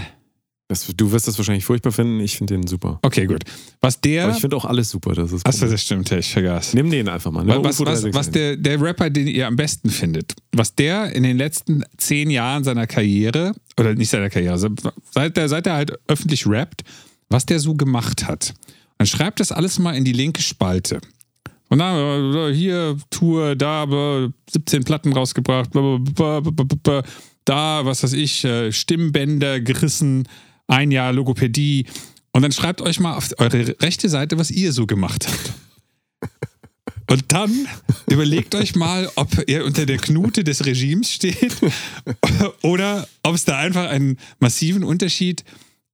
Das, 0.74 0.92
du 0.96 1.12
wirst 1.12 1.28
das 1.28 1.38
wahrscheinlich 1.38 1.64
furchtbar 1.64 1.92
finden. 1.92 2.20
Ich 2.20 2.36
finde 2.36 2.54
den 2.54 2.66
super. 2.66 2.98
Okay, 3.02 3.26
gut. 3.26 3.44
Was 3.80 4.00
der. 4.00 4.24
Aber 4.24 4.32
ich 4.34 4.40
finde 4.40 4.56
auch 4.56 4.64
alles 4.64 4.90
super. 4.90 5.14
Das 5.14 5.32
ist 5.32 5.46
Achso, 5.46 5.66
das 5.66 5.80
stimmt, 5.82 6.10
ich 6.12 6.32
vergaß. 6.32 6.74
Nimm 6.74 6.90
den 6.90 7.08
einfach 7.08 7.30
mal. 7.30 7.44
Nimm 7.44 7.64
Was, 7.64 7.78
was, 7.80 8.02
was 8.12 8.30
361. 8.30 8.32
der, 8.32 8.56
der 8.56 8.80
Rapper, 8.80 9.10
den 9.10 9.26
ihr 9.26 9.46
am 9.46 9.56
besten 9.56 9.90
findet, 9.90 10.34
was 10.52 10.74
der 10.74 11.12
in 11.14 11.22
den 11.22 11.36
letzten 11.36 11.84
zehn 11.96 12.30
Jahren 12.30 12.64
seiner 12.64 12.86
Karriere, 12.86 13.54
oder 13.78 13.94
nicht 13.94 14.10
seiner 14.10 14.30
Karriere, 14.30 14.58
se- 14.58 14.70
seit 15.12 15.36
er, 15.38 15.48
seit 15.48 15.66
er 15.66 15.74
halt 15.74 15.92
öffentlich 16.08 16.46
rappt, 16.46 16.82
was 17.30 17.46
der 17.46 17.60
so 17.60 17.74
gemacht 17.74 18.26
hat. 18.28 18.54
Dann 18.98 19.06
schreibt 19.06 19.40
das 19.40 19.52
alles 19.52 19.78
mal 19.78 19.96
in 19.96 20.04
die 20.04 20.12
linke 20.12 20.42
Spalte. 20.42 21.00
Und 21.68 21.78
dann 21.78 22.34
äh, 22.34 22.54
hier 22.54 22.96
Tour, 23.10 23.56
da 23.56 23.84
äh, 24.24 24.28
17 24.50 24.84
Platten 24.84 25.12
rausgebracht, 25.12 25.70
da, 27.46 27.84
was 27.84 28.02
weiß 28.02 28.12
ich, 28.14 28.44
äh, 28.44 28.72
Stimmbänder 28.72 29.60
gerissen, 29.60 30.28
ein 30.66 30.90
Jahr 30.90 31.12
Logopädie. 31.12 31.86
Und 32.32 32.42
dann 32.42 32.52
schreibt 32.52 32.80
euch 32.80 33.00
mal 33.00 33.14
auf 33.14 33.30
eure 33.38 33.80
rechte 33.80 34.08
Seite, 34.08 34.38
was 34.38 34.50
ihr 34.50 34.72
so 34.72 34.86
gemacht 34.86 35.26
habt. 35.28 35.52
Und 37.10 37.32
dann 37.32 37.68
überlegt 38.08 38.54
euch 38.54 38.74
mal, 38.74 39.10
ob 39.16 39.46
ihr 39.46 39.64
unter 39.64 39.84
der 39.84 39.98
Knute 39.98 40.42
des 40.42 40.64
Regimes 40.64 41.12
steht 41.12 41.54
oder 42.62 43.06
ob 43.22 43.34
es 43.34 43.44
da 43.44 43.58
einfach 43.58 43.90
einen 43.90 44.18
massiven 44.38 44.82
Unterschied 44.82 45.44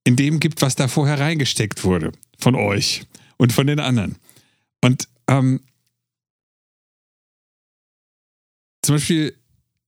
in 0.05 0.15
dem 0.15 0.39
gibt, 0.39 0.61
was 0.61 0.75
da 0.75 0.87
vorher 0.87 1.19
reingesteckt 1.19 1.83
wurde. 1.83 2.11
Von 2.39 2.55
euch 2.55 3.03
und 3.37 3.51
von 3.51 3.67
den 3.67 3.79
anderen. 3.79 4.15
Und 4.81 5.09
ähm, 5.27 5.59
zum 8.81 8.95
Beispiel 8.95 9.35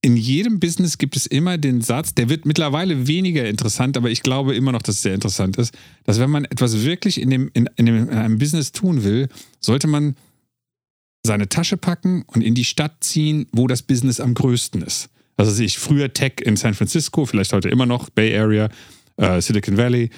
in 0.03 0.17
jedem 0.17 0.59
Business 0.59 0.97
gibt 0.97 1.15
es 1.15 1.25
immer 1.25 1.57
den 1.57 1.79
Satz, 1.79 2.13
der 2.13 2.27
wird 2.27 2.45
mittlerweile 2.45 3.07
weniger 3.07 3.45
interessant, 3.45 3.95
aber 3.95 4.11
ich 4.11 4.21
glaube 4.21 4.53
immer 4.53 4.73
noch, 4.73 4.81
dass 4.81 4.95
es 4.95 5.01
sehr 5.01 5.13
interessant 5.13 5.57
ist, 5.57 5.73
dass 6.03 6.19
wenn 6.19 6.29
man 6.29 6.43
etwas 6.43 6.83
wirklich 6.83 7.21
in, 7.21 7.29
dem, 7.29 7.49
in, 7.53 7.69
in, 7.77 7.85
dem, 7.85 7.95
in 7.95 8.09
einem 8.09 8.37
Business 8.37 8.73
tun 8.73 9.05
will, 9.05 9.29
sollte 9.61 9.87
man 9.87 10.17
seine 11.25 11.47
Tasche 11.47 11.77
packen 11.77 12.23
und 12.27 12.41
in 12.41 12.53
die 12.53 12.65
Stadt 12.65 12.97
ziehen, 12.99 13.47
wo 13.53 13.65
das 13.65 13.81
Business 13.81 14.19
am 14.19 14.33
größten 14.33 14.81
ist. 14.81 15.09
Also 15.37 15.63
ich 15.63 15.77
früher 15.77 16.11
Tech 16.11 16.33
in 16.41 16.57
San 16.57 16.73
Francisco, 16.73 17.25
vielleicht 17.25 17.53
heute 17.53 17.69
immer 17.69 17.85
noch 17.85 18.09
Bay 18.09 18.37
Area, 18.37 18.69
äh, 19.15 19.39
Silicon 19.41 19.77
Valley. 19.77 20.09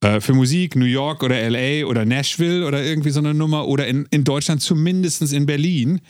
Äh, 0.00 0.22
für 0.22 0.32
Musik 0.32 0.74
New 0.74 0.86
York 0.86 1.22
oder 1.22 1.50
LA 1.50 1.86
oder 1.86 2.06
Nashville 2.06 2.66
oder 2.66 2.82
irgendwie 2.82 3.10
so 3.10 3.20
eine 3.20 3.34
Nummer 3.34 3.68
oder 3.68 3.86
in, 3.86 4.06
in 4.10 4.24
Deutschland 4.24 4.62
zumindest 4.62 5.20
in 5.34 5.44
Berlin. 5.44 6.00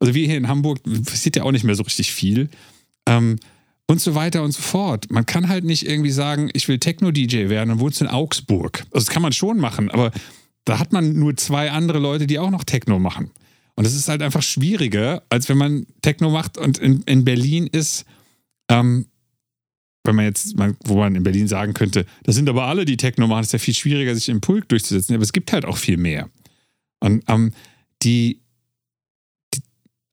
Also 0.00 0.12
wir 0.12 0.26
hier 0.26 0.38
in 0.38 0.48
Hamburg 0.48 0.80
passiert 1.04 1.36
ja 1.36 1.44
auch 1.44 1.52
nicht 1.52 1.64
mehr 1.64 1.76
so 1.76 1.84
richtig 1.84 2.12
viel. 2.12 2.48
Ähm, 3.10 3.38
und 3.86 4.00
so 4.00 4.14
weiter 4.14 4.44
und 4.44 4.52
so 4.52 4.62
fort. 4.62 5.10
Man 5.10 5.26
kann 5.26 5.48
halt 5.48 5.64
nicht 5.64 5.84
irgendwie 5.84 6.12
sagen, 6.12 6.48
ich 6.52 6.68
will 6.68 6.78
Techno-DJ 6.78 7.48
werden 7.48 7.72
und 7.72 7.80
wohnst 7.80 8.00
in 8.00 8.06
Augsburg. 8.06 8.84
Also 8.92 9.04
das 9.04 9.08
kann 9.08 9.22
man 9.22 9.32
schon 9.32 9.58
machen, 9.58 9.90
aber 9.90 10.12
da 10.64 10.78
hat 10.78 10.92
man 10.92 11.14
nur 11.18 11.36
zwei 11.36 11.72
andere 11.72 11.98
Leute, 11.98 12.28
die 12.28 12.38
auch 12.38 12.50
noch 12.50 12.62
Techno 12.62 13.00
machen. 13.00 13.32
Und 13.74 13.84
das 13.84 13.94
ist 13.94 14.08
halt 14.08 14.22
einfach 14.22 14.42
schwieriger, 14.42 15.24
als 15.28 15.48
wenn 15.48 15.58
man 15.58 15.86
Techno 16.02 16.30
macht 16.30 16.56
und 16.56 16.78
in, 16.78 17.02
in 17.02 17.24
Berlin 17.24 17.66
ist, 17.66 18.04
ähm, 18.70 19.06
wenn 20.04 20.14
man 20.14 20.26
jetzt, 20.26 20.56
man, 20.56 20.76
wo 20.84 20.96
man 20.96 21.16
in 21.16 21.24
Berlin 21.24 21.48
sagen 21.48 21.74
könnte, 21.74 22.06
das 22.22 22.36
sind 22.36 22.48
aber 22.48 22.66
alle, 22.66 22.84
die 22.84 22.96
Techno 22.96 23.26
machen, 23.26 23.42
ist 23.42 23.52
ja 23.52 23.58
viel 23.58 23.74
schwieriger, 23.74 24.14
sich 24.14 24.28
im 24.28 24.40
Pulk 24.40 24.68
durchzusetzen. 24.68 25.14
Aber 25.14 25.24
es 25.24 25.32
gibt 25.32 25.52
halt 25.52 25.64
auch 25.64 25.76
viel 25.76 25.96
mehr. 25.96 26.28
Und 27.00 27.24
ähm, 27.28 27.52
die, 28.02 28.40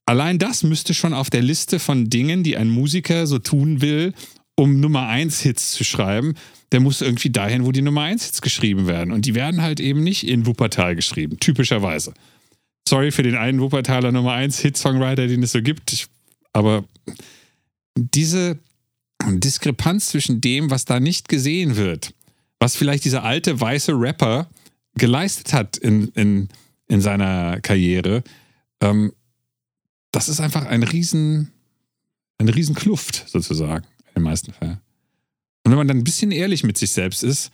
allein 0.07 0.39
das 0.39 0.63
müsste 0.63 0.93
schon 0.93 1.13
auf 1.13 1.29
der 1.29 1.43
Liste 1.43 1.79
von 1.79 2.09
Dingen, 2.09 2.43
die 2.43 2.57
ein 2.57 2.69
Musiker 2.69 3.27
so 3.27 3.37
tun 3.37 3.81
will, 3.81 4.13
um 4.55 4.79
Nummer 4.79 5.07
1 5.07 5.41
Hits 5.41 5.73
zu 5.73 5.83
schreiben, 5.83 6.33
der 6.71 6.79
muss 6.79 7.01
irgendwie 7.01 7.29
dahin, 7.29 7.65
wo 7.65 7.71
die 7.71 7.83
Nummer 7.83 8.01
1 8.01 8.25
Hits 8.25 8.41
geschrieben 8.41 8.87
werden. 8.87 9.11
Und 9.11 9.25
die 9.25 9.35
werden 9.35 9.61
halt 9.61 9.79
eben 9.79 10.03
nicht 10.03 10.27
in 10.27 10.45
Wuppertal 10.47 10.95
geschrieben, 10.95 11.39
typischerweise. 11.39 12.13
Sorry 12.87 13.11
für 13.11 13.23
den 13.23 13.35
einen 13.35 13.61
Wuppertaler 13.61 14.11
Nummer 14.11 14.33
1 14.33 14.59
Hit-Songwriter, 14.59 15.27
den 15.27 15.43
es 15.43 15.51
so 15.51 15.61
gibt, 15.61 15.93
ich, 15.93 16.07
aber 16.53 16.85
diese 17.95 18.57
Diskrepanz 19.25 20.07
zwischen 20.07 20.41
dem, 20.41 20.71
was 20.71 20.85
da 20.85 20.99
nicht 20.99 21.27
gesehen 21.27 21.75
wird, 21.75 22.13
was 22.59 22.75
vielleicht 22.75 23.05
dieser 23.05 23.23
alte 23.23 23.59
weiße 23.59 23.93
Rapper 23.93 24.49
geleistet 24.95 25.53
hat 25.53 25.77
in, 25.77 26.07
in, 26.09 26.49
in 26.87 27.01
seiner 27.01 27.59
Karriere, 27.61 28.23
ähm, 28.81 29.11
das 30.11 30.29
ist 30.29 30.39
einfach 30.39 30.65
ein 30.65 30.83
riesen, 30.83 31.51
eine 32.37 32.53
riesen 32.55 32.75
Kluft 32.75 33.25
sozusagen 33.27 33.85
in 34.07 34.13
den 34.15 34.23
meisten 34.23 34.53
Fällen. 34.53 34.79
Und 35.63 35.71
wenn 35.71 35.77
man 35.77 35.87
dann 35.87 35.97
ein 35.97 36.03
bisschen 36.03 36.31
ehrlich 36.31 36.63
mit 36.63 36.77
sich 36.77 36.91
selbst 36.91 37.23
ist, 37.23 37.51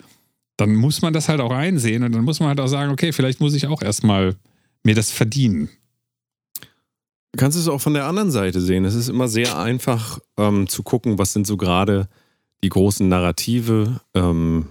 dann 0.57 0.75
muss 0.75 1.01
man 1.01 1.13
das 1.13 1.29
halt 1.29 1.41
auch 1.41 1.51
einsehen 1.51 2.03
und 2.03 2.11
dann 2.11 2.23
muss 2.23 2.39
man 2.39 2.49
halt 2.49 2.59
auch 2.59 2.67
sagen, 2.67 2.91
okay, 2.91 3.11
vielleicht 3.11 3.39
muss 3.39 3.55
ich 3.55 3.65
auch 3.67 3.81
erstmal 3.81 4.35
mir 4.83 4.93
das 4.93 5.09
verdienen. 5.11 5.69
Du 7.31 7.37
kannst 7.37 7.57
es 7.57 7.67
auch 7.67 7.81
von 7.81 7.95
der 7.95 8.05
anderen 8.05 8.29
Seite 8.29 8.61
sehen. 8.61 8.85
Es 8.85 8.93
ist 8.93 9.09
immer 9.09 9.27
sehr 9.27 9.57
einfach 9.57 10.19
ähm, 10.37 10.67
zu 10.67 10.83
gucken, 10.83 11.17
was 11.17 11.33
sind 11.33 11.47
so 11.47 11.57
gerade 11.57 12.07
die 12.63 12.69
großen 12.69 13.07
Narrative. 13.07 13.99
Ähm, 14.13 14.67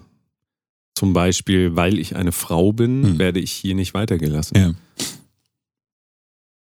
zum 0.94 1.12
Beispiel, 1.12 1.74
weil 1.74 1.98
ich 1.98 2.14
eine 2.14 2.30
Frau 2.30 2.72
bin, 2.72 3.02
Hm. 3.02 3.18
werde 3.18 3.40
ich 3.40 3.50
hier 3.50 3.74
nicht 3.74 3.94
weitergelassen. 3.94 4.56
Ja. 4.56 4.74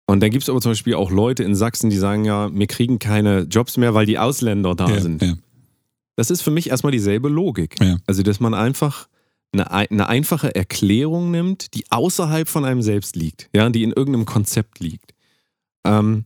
Und 0.09 0.21
dann 0.21 0.31
gibt 0.31 0.41
es 0.41 0.49
aber 0.49 0.59
zum 0.59 0.71
Beispiel 0.71 0.95
auch 0.95 1.11
Leute 1.11 1.43
in 1.43 1.53
Sachsen, 1.53 1.91
die 1.91 1.97
sagen 1.97 2.25
ja, 2.25 2.51
wir 2.51 2.65
kriegen 2.65 2.97
keine 2.97 3.41
Jobs 3.41 3.77
mehr, 3.77 3.93
weil 3.93 4.07
die 4.07 4.17
Ausländer 4.17 4.73
da 4.73 4.89
ja, 4.89 4.99
sind. 5.01 5.21
ja. 5.21 5.35
Das 6.15 6.31
ist 6.31 6.41
für 6.41 6.49
mich 6.49 6.71
erstmal 6.71 6.91
dieselbe 6.91 7.29
Logik. 7.29 7.79
Ja. 7.79 7.97
Also, 8.07 8.23
dass 8.23 8.39
man 8.39 8.55
einfach 8.55 9.07
eine, 9.51 9.71
ei- 9.71 9.87
eine 9.87 10.07
einfache 10.07 10.55
Erklärung 10.55 11.29
nimmt, 11.29 11.75
die 11.75 11.83
außerhalb 11.91 12.49
von 12.49 12.65
einem 12.65 12.81
selbst 12.81 13.15
liegt, 13.15 13.51
ja, 13.53 13.69
die 13.69 13.83
in 13.83 13.91
irgendeinem 13.91 14.25
Konzept 14.25 14.79
liegt. 14.79 15.13
Ähm, 15.85 16.25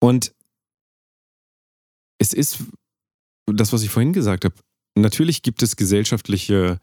und 0.00 0.34
es 2.18 2.32
ist 2.32 2.64
das, 3.46 3.72
was 3.72 3.84
ich 3.84 3.90
vorhin 3.90 4.12
gesagt 4.12 4.44
habe. 4.44 4.56
Natürlich 4.96 5.42
gibt 5.42 5.62
es 5.62 5.76
gesellschaftliche 5.76 6.80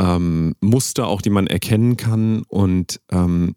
ähm, 0.00 0.56
Muster, 0.60 1.06
auch 1.06 1.22
die 1.22 1.30
man 1.30 1.46
erkennen 1.46 1.96
kann 1.96 2.42
und 2.48 3.00
ähm, 3.12 3.54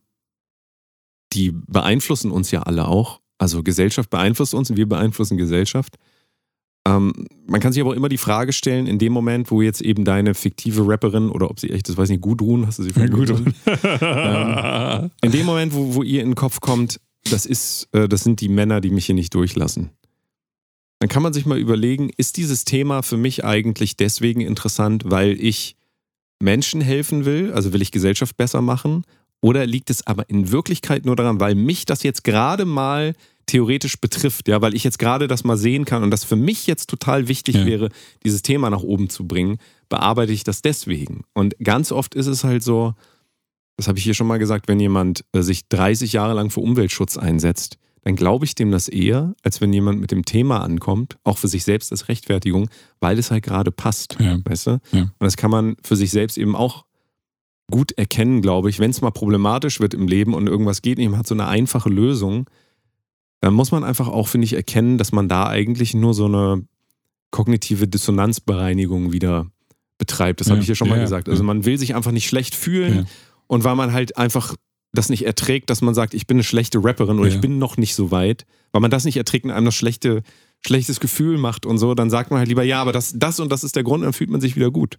die 1.34 1.52
beeinflussen 1.68 2.32
uns 2.32 2.52
ja 2.52 2.64
alle 2.64 2.88
auch. 2.88 3.22
Also 3.38 3.64
Gesellschaft 3.64 4.10
beeinflusst 4.10 4.54
uns 4.54 4.70
und 4.70 4.78
wir 4.78 4.88
beeinflussen 4.88 5.38
Gesellschaft. 5.38 5.98
Ähm, 6.88 7.28
man 7.48 7.60
kann 7.60 7.74
sich 7.74 7.82
aber 7.82 7.92
auch 7.92 7.96
immer 7.96 8.10
die 8.10 8.18
Frage 8.18 8.54
stellen, 8.54 8.88
in 8.88 8.98
dem 8.98 9.14
Moment, 9.14 9.52
wo 9.52 9.62
jetzt 9.62 9.82
eben 9.82 10.04
deine 10.04 10.34
fiktive 10.34 10.88
Rapperin 10.88 11.30
oder 11.30 11.50
ob 11.50 11.60
sie 11.60 11.70
echt 11.70 11.90
ist, 11.90 11.98
weiß 11.98 12.10
nicht, 12.10 12.22
Gudrun, 12.22 12.66
hast 12.66 12.80
du 12.80 12.84
sie 12.84 12.92
von 12.92 13.10
Gudrun? 13.10 13.54
Ähm, 13.84 15.12
In 15.22 15.32
dem 15.32 15.46
Moment, 15.46 15.74
wo, 15.74 15.96
wo 15.96 16.04
ihr 16.04 16.22
in 16.22 16.30
den 16.30 16.36
Kopf 16.36 16.60
kommt, 16.60 17.00
das 17.30 17.46
ist, 17.46 17.88
äh, 17.92 18.08
das 18.08 18.24
sind 18.24 18.42
die 18.42 18.50
Männer, 18.50 18.82
die 18.82 18.90
mich 18.90 19.06
hier 19.06 19.16
nicht 19.16 19.34
durchlassen. 19.34 19.92
Dann 21.00 21.10
kann 21.10 21.24
man 21.24 21.34
sich 21.34 21.46
mal 21.46 21.58
überlegen, 21.58 22.10
ist 22.16 22.38
dieses 22.38 22.66
Thema 22.66 23.02
für 23.02 23.18
mich 23.18 23.44
eigentlich 23.44 23.96
deswegen 23.98 24.42
interessant, 24.42 25.04
weil 25.06 25.40
ich 25.40 25.76
Menschen 26.40 26.82
helfen 26.82 27.26
will, 27.26 27.52
also 27.54 27.74
will 27.74 27.82
ich 27.82 27.92
Gesellschaft 27.92 28.38
besser 28.38 28.62
machen, 28.62 29.04
oder 29.42 29.66
liegt 29.66 29.90
es 29.90 30.06
aber 30.08 30.30
in 30.30 30.52
Wirklichkeit 30.52 31.06
nur 31.06 31.16
daran, 31.16 31.40
weil 31.40 31.56
mich 31.56 31.86
das 31.86 32.04
jetzt 32.04 32.24
gerade 32.24 32.66
mal 32.66 33.14
theoretisch 33.48 34.00
betrifft, 34.00 34.48
ja, 34.48 34.62
weil 34.62 34.76
ich 34.76 34.84
jetzt 34.84 35.00
gerade 35.00 35.28
das 35.28 35.44
mal 35.44 35.58
sehen 35.58 35.84
kann 35.84 36.04
und 36.04 36.12
das 36.12 36.24
für 36.24 36.36
mich 36.36 36.68
jetzt 36.68 36.90
total 36.90 37.28
wichtig 37.28 37.56
Ja. 37.56 37.66
wäre, 37.66 37.90
dieses 38.24 38.44
Thema 38.44 38.70
nach 38.70 38.84
oben 38.84 39.10
zu 39.10 39.28
bringen, 39.28 39.58
bearbeite 39.90 40.32
ich 40.32 40.44
das 40.44 40.62
deswegen. 40.62 41.24
Und 41.34 41.56
ganz 41.62 41.92
oft 41.92 42.16
ist 42.16 42.28
es 42.28 42.44
halt 42.44 42.64
so, 42.64 42.94
das 43.78 43.88
habe 43.88 43.98
ich 43.98 44.04
hier 44.04 44.14
schon 44.14 44.28
mal 44.28 44.38
gesagt, 44.40 44.68
wenn 44.68 44.80
jemand 44.80 45.26
äh, 45.34 45.42
sich 45.42 45.68
30 45.68 46.14
Jahre 46.14 46.34
lang 46.34 46.50
für 46.50 46.62
Umweltschutz 46.62 47.18
einsetzt, 47.18 47.78
dann 48.04 48.16
glaube 48.16 48.46
ich 48.46 48.56
dem 48.56 48.72
das 48.72 48.88
eher, 48.88 49.34
als 49.44 49.60
wenn 49.60 49.74
jemand 49.74 50.00
mit 50.00 50.12
dem 50.12 50.24
Thema 50.24 50.62
ankommt, 50.62 51.18
auch 51.24 51.38
für 51.38 51.48
sich 51.48 51.64
selbst 51.64 51.92
als 51.92 52.08
Rechtfertigung, 52.08 52.70
weil 53.00 53.20
es 53.20 53.32
halt 53.32 53.44
gerade 53.44 53.72
passt. 53.72 54.18
Ja. 54.20 54.40
Weißt 54.44 54.68
du? 54.68 54.80
Ja. 54.92 55.02
Und 55.02 55.12
das 55.20 55.36
kann 55.36 55.52
man 55.52 55.76
für 55.84 55.96
sich 55.96 56.12
selbst 56.12 56.38
eben 56.38 56.56
auch 56.56 56.86
gut 57.72 57.94
erkennen, 57.94 58.42
glaube 58.44 58.70
ich. 58.70 58.78
Wenn 58.80 58.92
es 58.92 59.02
mal 59.02 59.10
problematisch 59.12 59.80
wird 59.80 59.94
im 59.96 60.08
Leben 60.08 60.34
und 60.36 60.46
irgendwas 60.48 60.82
geht 60.84 61.00
nicht, 61.00 61.10
man 61.10 61.18
hat 61.20 61.28
so 61.28 61.34
eine 61.34 61.48
einfache 61.48 61.90
Lösung, 61.90 62.48
dann 63.40 63.54
muss 63.56 63.72
man 63.72 63.84
einfach 63.84 64.08
auch, 64.08 64.28
finde 64.28 64.46
ich, 64.46 64.54
erkennen, 64.54 65.00
dass 65.00 65.12
man 65.12 65.28
da 65.28 65.48
eigentlich 65.48 65.96
nur 65.96 66.14
so 66.14 66.26
eine 66.26 66.64
kognitive 67.32 67.88
Dissonanzbereinigung 67.88 69.12
wieder 69.12 69.48
betreibt. 69.98 70.42
Das 70.42 70.48
Ja. 70.48 70.52
habe 70.52 70.62
ich 70.62 70.68
ja 70.68 70.76
schon 70.76 70.90
mal 70.90 70.98
Ja, 70.98 71.04
gesagt. 71.04 71.28
ja. 71.28 71.32
Also 71.32 71.44
man 71.44 71.66
will 71.66 71.78
sich 71.78 71.96
einfach 71.96 72.12
nicht 72.12 72.28
schlecht 72.28 72.54
fühlen 72.56 73.08
und 73.48 73.64
weil 73.64 73.76
man 73.76 73.94
halt 73.94 74.18
einfach 74.18 74.56
das 74.94 75.08
nicht 75.10 75.26
erträgt, 75.26 75.70
dass 75.70 75.82
man 75.82 75.94
sagt, 75.94 76.14
ich 76.14 76.28
bin 76.28 76.36
eine 76.36 76.44
schlechte 76.44 76.84
Rapperin 76.84 77.18
oder 77.20 77.30
ich 77.30 77.40
bin 77.40 77.58
noch 77.58 77.78
nicht 77.78 77.96
so 77.96 78.12
weit, 78.12 78.46
weil 78.74 78.82
man 78.82 78.92
das 78.92 79.06
nicht 79.06 79.16
erträgt 79.16 79.46
und 79.46 79.52
einem 79.52 79.66
das 79.66 79.76
schlechte, 79.76 80.22
schlechtes 80.66 81.00
Gefühl 81.00 81.38
macht 81.38 81.66
und 81.66 81.78
so, 81.78 81.96
dann 81.96 82.10
sagt 82.10 82.30
man 82.30 82.40
halt 82.40 82.50
lieber, 82.50 82.64
ja, 82.64 82.82
aber 82.82 82.92
das, 82.92 83.14
das 83.16 83.40
und 83.40 83.52
das 83.52 83.64
ist 83.64 83.76
der 83.78 83.84
Grund, 83.84 84.04
dann 84.04 84.12
fühlt 84.14 84.30
man 84.30 84.42
sich 84.42 84.56
wieder 84.58 84.70
gut. 84.70 84.98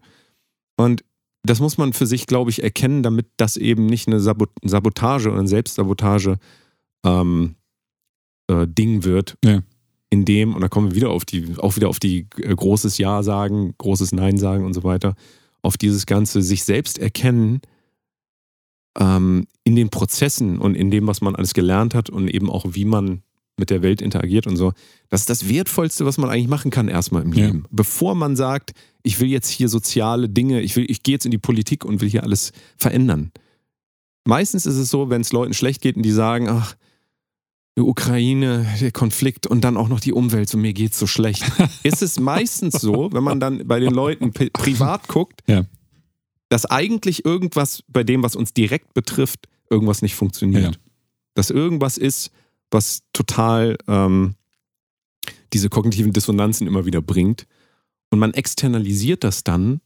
Und 0.77 1.05
das 1.45 1.61
muss 1.61 1.77
man 1.77 1.93
für 1.93 2.07
sich, 2.07 2.27
glaube 2.27 2.51
ich, 2.51 2.63
erkennen, 2.63 3.03
damit 3.03 3.27
das 3.37 3.57
eben 3.57 3.87
nicht 3.87 4.07
eine 4.07 4.21
Sabot 4.21 4.51
Sabotage 4.63 5.31
oder 5.31 5.41
ein 5.41 5.49
Selbstsabotage 5.49 6.39
ähm, 7.05 7.57
äh, 8.49 8.67
Ding 8.67 9.05
wird. 9.05 9.37
Ja. 9.45 9.63
In 10.11 10.25
dem, 10.25 10.55
und 10.55 10.61
da 10.61 10.69
kommen 10.69 10.91
wir 10.91 10.95
wieder 10.95 11.11
auf 11.11 11.25
die, 11.25 11.57
auch 11.59 11.77
wieder 11.77 11.89
auf 11.89 11.99
die 11.99 12.27
äh, 12.37 12.55
großes 12.55 12.99
Ja 12.99 13.23
sagen, 13.23 13.75
großes 13.79 14.13
Nein 14.13 14.37
sagen 14.37 14.65
und 14.65 14.75
so 14.75 14.85
weiter, 14.85 15.15
auf 15.63 15.77
dieses 15.77 16.07
ganze 16.07 16.43
sich 16.43 16.65
selbst 16.65 16.99
erkennen 16.99 17.61
ähm, 18.99 19.47
in 19.65 19.75
den 19.75 19.89
Prozessen 19.89 20.59
und 20.59 20.75
in 20.75 20.91
dem, 20.91 21.07
was 21.07 21.23
man 21.23 21.35
alles 21.35 21.55
gelernt 21.55 21.95
hat 21.95 22.11
und 22.11 22.29
eben 22.29 22.51
auch, 22.51 22.67
wie 22.71 22.85
man 22.85 23.23
mit 23.59 23.71
der 23.71 23.83
Welt 23.83 24.01
interagiert 24.01 24.47
und 24.47 24.57
so. 24.57 24.73
Das 25.09 25.21
ist 25.21 25.31
das 25.31 25.49
Wertvollste, 25.49 26.07
was 26.07 26.19
man 26.19 26.31
eigentlich 26.31 26.49
machen 26.49 26.71
kann, 26.71 26.89
erstmal 26.89 27.23
im 27.23 27.33
Ja. 27.33 27.47
Leben. 27.47 27.65
Bevor 27.71 28.15
man 28.15 28.35
sagt, 28.37 28.73
ich 29.03 29.21
will 29.21 29.29
jetzt 29.29 29.49
hier 29.49 29.69
soziale 29.69 30.29
Dinge, 30.29 30.61
ich, 30.63 30.75
will, 30.77 30.87
ich 30.91 31.03
gehe 31.03 31.15
jetzt 31.15 31.25
in 31.25 31.31
die 31.31 31.39
Politik 31.39 31.85
und 31.85 32.01
will 32.01 32.09
hier 32.09 32.23
alles 32.23 32.53
verändern. 32.77 33.31
Meistens 34.27 34.67
ist 34.67 34.77
es 34.77 34.89
so, 34.89 35.11
wenn 35.11 35.21
es 35.21 35.33
Leuten 35.33 35.53
schlecht 35.55 35.81
geht 35.83 35.97
und 35.97 36.03
die 36.03 36.13
sagen, 36.13 36.49
ach, 36.49 36.77
die 37.77 37.83
Ukraine, 37.83 38.67
der 38.81 38.93
Konflikt 38.93 39.47
und 39.47 39.63
dann 39.63 39.77
auch 39.77 39.89
noch 39.89 40.01
die 40.01 40.13
Umwelt, 40.13 40.49
so 40.49 40.59
mir 40.59 40.73
geht's 40.73 40.99
so 40.99 41.07
schlecht. 41.07 41.43
ist 41.83 42.03
es 42.03 42.21
meistens 42.21 42.75
so, 42.81 43.11
wenn 43.13 43.25
man 43.25 43.41
dann 43.41 43.67
bei 43.67 43.81
den 43.81 43.93
Leuten 43.93 44.31
pri- 44.31 44.51
privat 44.53 45.09
guckt, 45.09 45.41
Ja. 45.49 45.65
dass 46.49 46.67
eigentlich 46.67 47.25
irgendwas 47.25 47.83
bei 47.89 48.05
dem, 48.05 48.23
was 48.23 48.37
uns 48.37 48.53
direkt 48.55 48.95
betrifft, 48.95 49.49
irgendwas 49.71 50.03
nicht 50.03 50.15
funktioniert. 50.15 50.75
Ja. 50.77 50.81
Dass 51.35 51.49
irgendwas 51.51 51.97
ist, 51.99 52.31
was 52.73 53.03
total 53.13 53.77
ähm, 53.87 54.35
diese 55.53 55.69
kognitiven 55.69 56.13
Dissonanzen 56.13 56.67
immer 56.67 56.87
wieder 56.87 57.03
bringt. 57.03 57.47
Und 58.11 58.19
man 58.19 58.35
externalisiert 58.35 59.25
das 59.25 59.45
dann. 59.45 59.81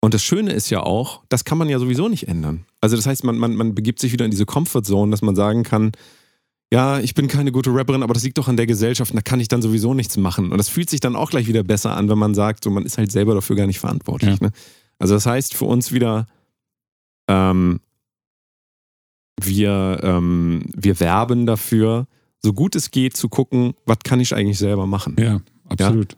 Und 0.00 0.14
das 0.14 0.22
Schöne 0.22 0.52
ist 0.52 0.70
ja 0.70 0.82
auch, 0.82 1.22
das 1.28 1.44
kann 1.44 1.58
man 1.58 1.68
ja 1.68 1.78
sowieso 1.78 2.08
nicht 2.08 2.28
ändern. 2.28 2.66
Also 2.80 2.96
das 2.96 3.06
heißt, 3.06 3.24
man, 3.24 3.38
man, 3.38 3.54
man 3.54 3.74
begibt 3.74 4.00
sich 4.00 4.12
wieder 4.12 4.24
in 4.24 4.30
diese 4.32 4.46
Comfortzone, 4.46 5.10
dass 5.10 5.22
man 5.22 5.36
sagen 5.36 5.62
kann, 5.62 5.92
ja, 6.72 6.98
ich 6.98 7.14
bin 7.14 7.28
keine 7.28 7.52
gute 7.52 7.72
Rapperin, 7.72 8.02
aber 8.02 8.14
das 8.14 8.24
liegt 8.24 8.38
doch 8.38 8.48
an 8.48 8.56
der 8.56 8.66
Gesellschaft 8.66 9.10
und 9.10 9.16
da 9.16 9.22
kann 9.22 9.40
ich 9.40 9.48
dann 9.48 9.62
sowieso 9.62 9.94
nichts 9.94 10.16
machen. 10.16 10.50
Und 10.50 10.58
das 10.58 10.68
fühlt 10.68 10.90
sich 10.90 11.00
dann 11.00 11.14
auch 11.14 11.30
gleich 11.30 11.46
wieder 11.46 11.62
besser 11.62 11.96
an, 11.96 12.08
wenn 12.08 12.18
man 12.18 12.34
sagt, 12.34 12.64
so 12.64 12.70
man 12.70 12.86
ist 12.86 12.98
halt 12.98 13.12
selber 13.12 13.34
dafür 13.34 13.56
gar 13.56 13.66
nicht 13.66 13.78
verantwortlich. 13.78 14.40
Ja. 14.40 14.46
Ne? 14.46 14.52
Also 14.98 15.14
das 15.14 15.26
heißt 15.26 15.54
für 15.54 15.66
uns 15.66 15.92
wieder, 15.92 16.26
ähm, 17.28 17.80
wir, 19.46 20.00
ähm, 20.02 20.64
wir 20.74 21.00
werben 21.00 21.46
dafür, 21.46 22.06
so 22.40 22.52
gut 22.52 22.74
es 22.76 22.90
geht, 22.90 23.16
zu 23.16 23.28
gucken, 23.28 23.74
was 23.86 23.98
kann 24.04 24.20
ich 24.20 24.34
eigentlich 24.34 24.58
selber 24.58 24.86
machen. 24.86 25.16
Ja, 25.18 25.40
absolut. 25.68 26.16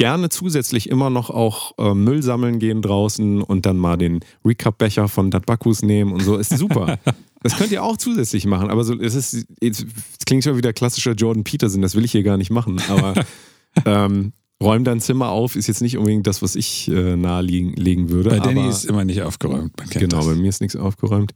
Gerne 0.00 0.30
zusätzlich 0.30 0.88
immer 0.88 1.10
noch 1.10 1.28
auch 1.28 1.74
äh, 1.76 1.92
Müll 1.92 2.22
sammeln 2.22 2.58
gehen 2.58 2.80
draußen 2.80 3.42
und 3.42 3.66
dann 3.66 3.76
mal 3.76 3.98
den 3.98 4.20
Recap-Becher 4.46 5.08
von 5.08 5.30
Datbakus 5.30 5.82
nehmen 5.82 6.14
und 6.14 6.22
so. 6.22 6.38
Ist 6.38 6.56
super. 6.56 6.98
das 7.42 7.58
könnt 7.58 7.70
ihr 7.70 7.82
auch 7.82 7.98
zusätzlich 7.98 8.46
machen, 8.46 8.70
aber 8.70 8.82
so, 8.82 8.98
es 8.98 9.14
ist, 9.14 9.46
es 9.60 9.84
klingt 10.24 10.42
schon 10.42 10.56
wieder 10.56 10.72
klassischer 10.72 11.12
Jordan 11.12 11.44
Peterson, 11.44 11.82
das 11.82 11.96
will 11.96 12.06
ich 12.06 12.12
hier 12.12 12.22
gar 12.22 12.38
nicht 12.38 12.50
machen, 12.50 12.80
aber 12.88 13.12
ähm, 13.84 14.32
räum 14.62 14.84
dein 14.84 15.00
Zimmer 15.00 15.28
auf 15.28 15.54
ist 15.54 15.66
jetzt 15.66 15.82
nicht 15.82 15.98
unbedingt 15.98 16.26
das, 16.26 16.40
was 16.40 16.56
ich 16.56 16.88
äh, 16.88 17.16
nahelegen 17.16 17.74
legen 17.74 18.08
würde. 18.08 18.30
Bei 18.30 18.40
Danny 18.40 18.70
ist 18.70 18.86
immer 18.86 19.04
nicht 19.04 19.20
aufgeräumt. 19.20 19.74
Genau, 19.90 20.16
das. 20.16 20.26
bei 20.28 20.34
mir 20.34 20.48
ist 20.48 20.62
nichts 20.62 20.76
aufgeräumt. 20.76 21.32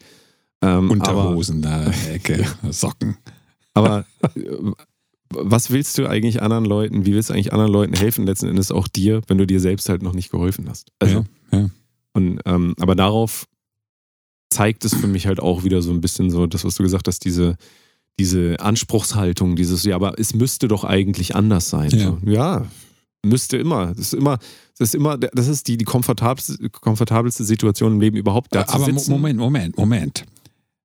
Ähm, 0.65 0.85
aber, 0.85 0.91
Unterhosen 0.91 1.63
da 1.63 1.85
in 1.85 1.93
der 1.93 2.15
Ecke, 2.15 2.47
Socken. 2.71 3.17
aber 3.75 4.07
äh, 4.35 4.41
was 5.29 5.71
willst 5.71 5.99
du 5.99 6.07
eigentlich 6.07 6.43
anderen 6.43 6.65
Leuten, 6.65 7.07
wie 7.07 7.13
willst 7.13 7.29
du 7.29 7.35
eigentlich 7.35 7.53
anderen 7.53 7.73
Leuten 7.73 7.95
helfen, 7.95 8.25
letzten 8.25 8.49
Endes 8.49 8.71
auch 8.71 8.89
dir, 8.89 9.21
wenn 9.27 9.37
du 9.37 9.47
dir 9.47 9.61
selbst 9.61 9.89
halt 9.89 10.03
noch 10.03 10.15
nicht 10.15 10.31
geholfen 10.31 10.69
hast? 10.69 10.93
Also, 11.01 11.25
ja, 11.53 11.59
ja. 11.59 11.71
Und, 12.13 12.41
ähm, 12.47 12.75
aber 12.79 12.95
darauf 12.95 13.47
zeigt 14.51 14.85
es 14.85 14.95
für 14.95 15.09
mich 15.09 15.27
halt 15.27 15.41
auch 15.41 15.65
wieder 15.65 15.83
so 15.83 15.91
ein 15.91 16.01
bisschen 16.01 16.31
so, 16.31 16.47
das, 16.47 16.65
was 16.65 16.77
du 16.77 16.85
gesagt 16.85 17.09
hast, 17.09 17.25
diese, 17.25 17.57
diese 18.21 18.61
Anspruchshaltung, 18.61 19.57
dieses, 19.57 19.83
ja, 19.83 19.97
aber 19.97 20.19
es 20.21 20.35
müsste 20.35 20.69
doch 20.69 20.85
eigentlich 20.85 21.35
anders 21.35 21.69
sein. 21.69 21.91
Ja. 21.91 22.05
So, 22.05 22.19
ja 22.31 22.67
müsste 23.25 23.57
immer. 23.57 23.89
Das 23.89 23.99
ist 23.99 24.15
immer, 24.15 24.39
das 24.79 24.89
ist 24.89 24.95
immer, 24.95 25.19
das 25.19 25.49
ist 25.49 25.67
die, 25.67 25.77
die 25.77 25.85
komfortabelste, 25.85 26.71
komfortabelste 26.71 27.45
Situation 27.45 27.95
im 27.95 28.01
Leben 28.01 28.17
überhaupt 28.17 28.55
da 28.55 28.65
Aber. 28.69 28.91
Moment, 29.09 29.39
Moment, 29.39 29.77
Moment. 29.77 30.25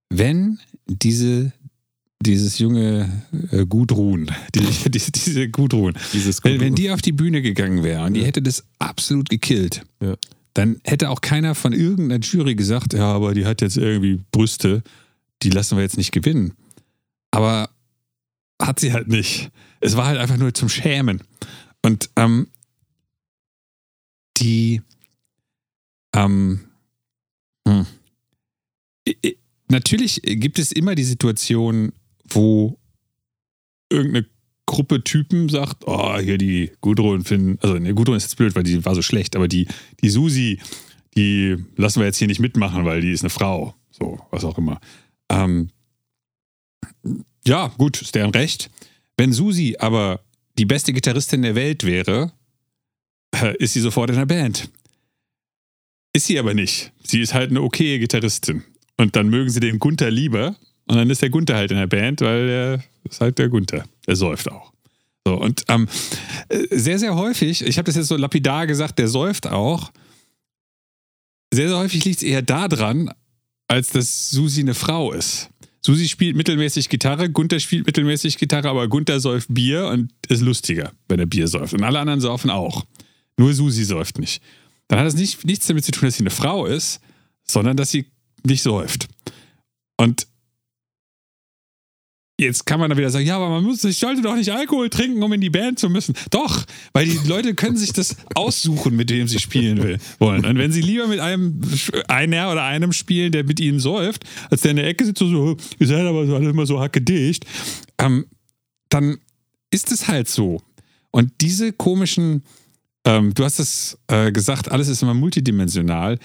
Wenn 0.10 0.60
diese, 0.88 1.54
dieses 2.22 2.58
junge 2.60 3.24
äh, 3.52 3.66
Gudrun, 3.66 4.32
die, 4.56 4.90
diese, 4.90 5.12
diese 5.12 5.50
Gudrun, 5.50 5.94
Dieses 6.14 6.44
wenn, 6.44 6.60
wenn 6.60 6.76
die 6.76 6.92
auf 6.92 7.02
die 7.02 7.12
Bühne 7.12 7.42
gegangen 7.42 7.84
wäre 7.84 8.06
und 8.06 8.14
die 8.14 8.22
Ja. 8.22 8.28
hätte 8.28 8.42
das 8.42 8.64
absolut 8.80 9.30
gekillt, 9.30 9.84
Ja. 10.02 10.16
dann 10.54 10.82
hätte 10.84 11.10
auch 11.10 11.22
keiner 11.22 11.56
von 11.56 11.74
irgendeiner 11.74 12.22
Jury 12.24 12.56
gesagt, 12.56 12.94
ja, 12.94 13.06
aber 13.14 13.34
die 13.34 13.46
hat 13.46 13.62
jetzt 13.62 13.78
irgendwie 13.78 14.20
Brüste, 14.32 14.82
die 15.44 15.52
lassen 15.52 15.78
wir 15.78 15.84
jetzt 15.84 15.98
nicht 15.98 16.12
gewinnen. 16.12 16.54
Aber 17.32 17.70
hat 18.62 18.80
sie 18.80 18.92
halt 18.92 19.08
nicht. 19.08 19.52
Es 19.80 19.96
war 19.96 20.08
halt 20.08 20.18
einfach 20.18 20.38
nur 20.38 20.54
zum 20.54 20.68
Schämen. 20.68 21.22
Und 21.82 22.10
ähm, 22.18 22.48
die 24.38 24.82
ähm, 26.16 26.62
hm. 27.68 27.86
Natürlich 29.70 30.22
gibt 30.24 30.60
es 30.60 30.72
immer 30.72 30.96
die 30.96 31.04
Situation, 31.04 31.94
wo 32.28 32.80
irgendeine 33.90 34.26
Gruppe 34.66 35.04
Typen 35.04 35.50
sagt, 35.50 35.88
oh, 35.88 36.20
hier 36.20 36.38
die 36.38 36.72
Gudrun 36.82 37.24
finden, 37.24 37.58
also 37.62 37.80
ne, 37.80 37.94
Gudrun 37.96 38.18
ist 38.18 38.24
jetzt 38.24 38.36
blöd, 38.36 38.56
weil 38.56 38.64
die 38.64 38.86
war 38.86 38.94
so 38.94 39.02
schlecht, 39.02 39.36
aber 39.36 39.48
die, 39.48 39.68
die 40.02 40.10
Susi, 40.10 40.60
die 41.16 41.58
lassen 41.76 42.00
wir 42.00 42.06
jetzt 42.06 42.18
hier 42.18 42.28
nicht 42.28 42.40
mitmachen, 42.40 42.86
weil 42.86 43.02
die 43.02 43.12
ist 43.12 43.24
eine 43.24 43.32
Frau. 43.32 43.74
So, 43.90 44.20
was 44.30 44.44
auch 44.44 44.58
immer. 44.58 44.80
Ähm, 45.30 45.70
ja, 47.48 47.68
gut, 47.78 48.02
ist 48.02 48.14
deren 48.14 48.30
Recht. 48.32 48.70
Wenn 49.18 49.34
Susi 49.34 49.76
aber 49.80 50.22
die 50.58 50.66
beste 50.66 50.94
Gitarristin 50.94 51.42
der 51.42 51.56
Welt 51.56 51.84
wäre, 51.84 52.32
äh, 53.36 53.56
ist 53.58 53.74
sie 53.74 53.82
sofort 53.82 54.12
in 54.12 54.18
der 54.18 54.26
Band. 54.26 54.70
Ist 56.14 56.28
sie 56.28 56.40
aber 56.40 56.54
nicht. 56.54 56.92
Sie 57.04 57.22
ist 57.22 57.34
halt 57.34 57.50
eine 57.50 57.62
okaye 57.62 58.00
Gitarristin. 58.00 58.64
Und 59.00 59.16
dann 59.16 59.30
mögen 59.30 59.50
sie 59.50 59.62
den 59.62 59.80
Gunther 59.80 60.12
lieber. 60.12 60.58
Und 60.86 60.98
dann 60.98 61.10
ist 61.10 61.22
der 61.22 61.30
Gunther 61.30 61.56
halt 61.56 61.72
in 61.72 61.78
der 61.78 61.88
Band, 61.88 62.20
weil 62.20 62.48
der 62.48 62.84
ist 63.06 63.22
halt 63.22 63.38
der 63.38 63.48
Gunther. 63.48 63.86
Der 64.06 64.18
säuft 64.18 64.52
auch. 64.52 64.74
So, 65.26 65.36
und 65.36 65.64
ähm, 65.70 65.88
sehr, 66.70 67.00
sehr 67.00 67.16
häufig, 67.16 67.64
ich 67.66 67.78
habe 67.78 67.86
das 67.86 67.96
jetzt 67.96 68.08
so 68.08 68.18
lapidar 68.18 68.68
gesagt, 68.68 69.00
der 69.00 69.08
säuft 69.08 69.48
auch. 69.48 69.92
Sehr, 71.54 71.70
sehr 71.70 71.78
häufig 71.78 72.04
liegt 72.04 72.18
es 72.18 72.24
eher 72.24 72.42
daran, 72.42 73.10
als 73.70 73.90
dass 73.92 74.32
Susi 74.32 74.62
eine 74.62 74.74
Frau 74.74 75.14
ist. 75.14 75.50
Susi 75.80 76.10
spielt 76.10 76.36
mittelmäßig 76.36 76.90
Gitarre, 76.90 77.30
Gunther 77.30 77.62
spielt 77.62 77.86
mittelmäßig 77.86 78.38
Gitarre, 78.38 78.68
aber 78.68 78.90
Gunther 78.90 79.22
säuft 79.22 79.48
Bier 79.50 79.88
und 79.88 80.12
ist 80.28 80.42
lustiger, 80.42 80.92
wenn 81.08 81.20
er 81.20 81.26
Bier 81.26 81.48
säuft. 81.48 81.74
Und 81.74 81.84
alle 81.84 82.00
anderen 82.00 82.20
saufen 82.20 82.50
auch. 82.50 82.86
Nur 83.38 83.54
Susi 83.54 83.86
säuft 83.86 84.20
nicht. 84.20 84.44
Dann 84.90 85.00
hat 85.00 85.08
das 85.08 85.16
nicht, 85.16 85.46
nichts 85.46 85.68
damit 85.68 85.86
zu 85.86 85.94
tun, 85.94 86.08
dass 86.08 86.18
sie 86.18 86.24
eine 86.24 86.32
Frau 86.32 86.66
ist, 86.66 87.00
sondern 87.48 87.78
dass 87.78 87.92
sie 87.92 88.06
nicht 88.44 88.64
säuft. 88.64 89.08
Und 89.98 90.28
Jetzt 92.40 92.66
kann 92.66 92.80
man 92.80 92.90
dann 92.90 92.98
wieder 92.98 93.10
sagen, 93.10 93.26
ja, 93.26 93.36
aber 93.36 93.50
man 93.50 93.66
muss, 93.66 93.84
ich 93.84 93.98
sollte 93.98 94.22
doch 94.22 94.34
nicht 94.34 94.50
Alkohol 94.50 94.90
trinken, 94.90 95.22
um 95.22 95.34
in 95.34 95.42
die 95.42 95.50
Band 95.50 95.78
zu 95.78 95.90
müssen. 95.90 96.16
Doch, 96.30 96.64
weil 96.94 97.06
die 97.06 97.28
Leute 97.28 97.54
können 97.54 97.76
sich 97.76 97.92
das 97.92 98.16
aussuchen, 98.34 98.96
mit 98.96 99.12
wem 99.12 99.28
sie 99.28 99.40
spielen 99.40 99.84
will, 99.84 99.98
wollen. 100.20 100.46
Und 100.46 100.58
wenn 100.58 100.72
sie 100.72 100.80
lieber 100.80 101.08
mit 101.08 101.20
einem 101.20 101.60
einer 102.08 102.50
oder 102.50 102.64
einem 102.64 102.94
spielen, 102.94 103.34
der 103.34 103.44
mit 103.44 103.60
ihnen 103.60 103.82
säuft, 103.82 104.24
als 104.50 104.62
der 104.62 104.72
in 104.72 104.78
der 104.78 104.88
Ecke 104.88 105.04
sitzt 105.04 105.22
und 105.22 105.32
so, 105.32 105.58
ihr 105.80 105.88
seid 105.88 106.06
aber 106.06 106.24
immer 106.24 106.66
so 106.66 106.80
hackedicht, 106.80 107.46
ähm, 107.98 108.26
dann 108.88 109.18
ist 109.70 109.92
es 109.92 110.08
halt 110.08 110.30
so. 110.30 110.62
Und 111.12 111.34
diese 111.42 111.74
komischen, 111.74 112.44
ähm, 113.04 113.34
du 113.34 113.44
hast 113.44 113.60
es 113.60 113.98
äh, 114.08 114.32
gesagt, 114.32 114.72
alles 114.72 114.88
ist 114.88 115.02
immer 115.02 115.14
multidimensional. 115.14 116.18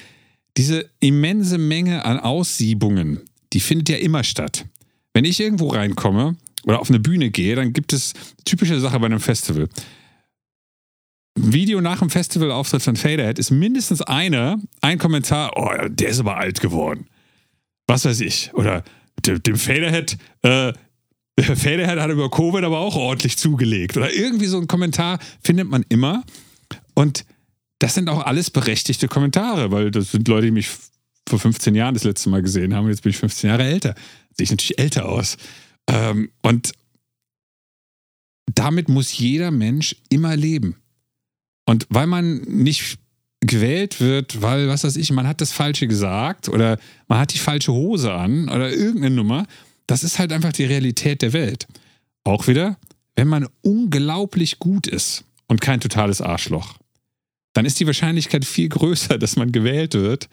Diese 0.57 0.89
immense 1.01 1.59
Menge 1.59 2.05
an 2.05 2.21
Aussiebungen, 2.21 3.21
die 3.53 3.61
findet 3.61 3.89
ja 3.89 3.97
immer 3.97 4.23
statt. 4.23 4.67
Wenn 5.13 5.25
ich 5.25 5.41
irgendwo 5.41 5.69
reinkomme 5.69 6.37
oder 6.65 6.81
auf 6.81 6.91
eine 6.91 7.01
Bühne 7.01 7.31
gehe, 7.31 7.57
dann 7.57 7.73
gibt 7.73 7.93
es 7.93 8.13
typische 8.45 8.79
Sache 8.81 8.99
bei 9.01 9.07
einem 9.07 9.21
Festival. 9.21 9.69
Video 11.37 11.81
nach 11.81 11.99
dem 11.99 12.11
Festivalauftritt 12.11 12.83
von 12.83 12.97
Faderhead 12.97 13.39
ist 13.39 13.51
mindestens 13.51 14.03
einer, 14.03 14.61
ein 14.81 14.99
Kommentar, 14.99 15.53
oh, 15.57 15.89
der 15.89 16.09
ist 16.09 16.21
aber 16.21 16.37
alt 16.37 16.61
geworden. 16.61 17.07
Was 17.87 18.05
weiß 18.05 18.21
ich. 18.21 18.53
Oder 18.55 18.85
dem 19.27 19.57
Faderhead, 19.57 20.17
äh, 20.43 20.73
Faderhead 21.41 21.99
hat 21.99 22.11
über 22.11 22.31
Covid 22.31 22.63
aber 22.65 22.79
auch 22.79 22.95
ordentlich 22.95 23.37
zugelegt. 23.37 23.97
Oder 23.97 24.13
irgendwie 24.13 24.47
so 24.47 24.59
ein 24.59 24.69
Kommentar 24.69 25.19
findet 25.43 25.69
man 25.69 25.85
immer. 25.89 26.23
Und 26.95 27.25
das 27.85 27.95
sind 27.95 28.09
auch 28.09 28.25
alles 28.25 28.51
berechtigte 28.51 29.09
Kommentare, 29.09 29.71
weil 29.71 29.91
das 29.91 30.13
sind 30.13 30.27
Leute, 30.27 30.47
die 30.47 30.53
mich 30.53 30.69
vor 31.29 31.39
15 31.39 31.75
Jahren 31.75 31.95
das 31.95 32.05
letzte 32.05 32.31
Mal 32.31 32.43
gesehen 32.43 32.75
haben. 32.75 32.89
Jetzt 32.89 33.03
bin 33.03 33.11
ich 33.11 33.19
15 33.19 33.51
Jahre 33.51 33.65
älter 33.65 33.95
sehe 34.37 34.45
ich 34.45 34.51
natürlich 34.51 34.79
älter 34.79 35.09
aus. 35.09 35.37
Ähm, 35.89 36.31
und 36.43 36.73
damit 38.47 38.89
muss 38.89 39.17
jeder 39.17 39.51
Mensch 39.51 39.97
immer 40.09 40.37
leben. 40.37 40.77
Und 41.67 41.87
weil 41.89 42.07
man 42.07 42.39
nicht 42.43 42.99
gewählt 43.41 44.01
wird, 44.01 44.43
weil, 44.43 44.69
was 44.69 44.85
weiß 44.85 44.97
ich, 44.97 45.11
man 45.13 45.27
hat 45.27 45.41
das 45.41 45.53
Falsche 45.53 45.87
gesagt 45.87 46.49
oder 46.49 46.79
man 47.09 47.19
hat 47.19 47.35
die 47.35 47.39
falsche 47.39 47.73
Hose 47.73 48.13
an 48.13 48.49
oder 48.49 48.71
irgendeine 48.71 49.15
Nummer, 49.15 49.47
das 49.87 50.03
ist 50.03 50.19
halt 50.19 50.33
einfach 50.33 50.53
die 50.53 50.65
Realität 50.65 51.23
der 51.23 51.33
Welt. 51.33 51.67
Auch 52.25 52.47
wieder, 52.47 52.79
wenn 53.17 53.29
man 53.29 53.47
unglaublich 53.61 54.59
gut 54.59 54.87
ist 54.87 55.25
und 55.47 55.61
kein 55.61 55.81
totales 55.81 56.23
Arschloch, 56.23 56.79
dann 57.55 57.65
ist 57.65 57.81
die 57.81 57.87
Wahrscheinlichkeit 57.87 58.45
viel 58.45 58.69
größer, 58.69 59.17
dass 59.19 59.37
man 59.37 59.51
gewählt 59.51 59.95
wird, 59.95 60.29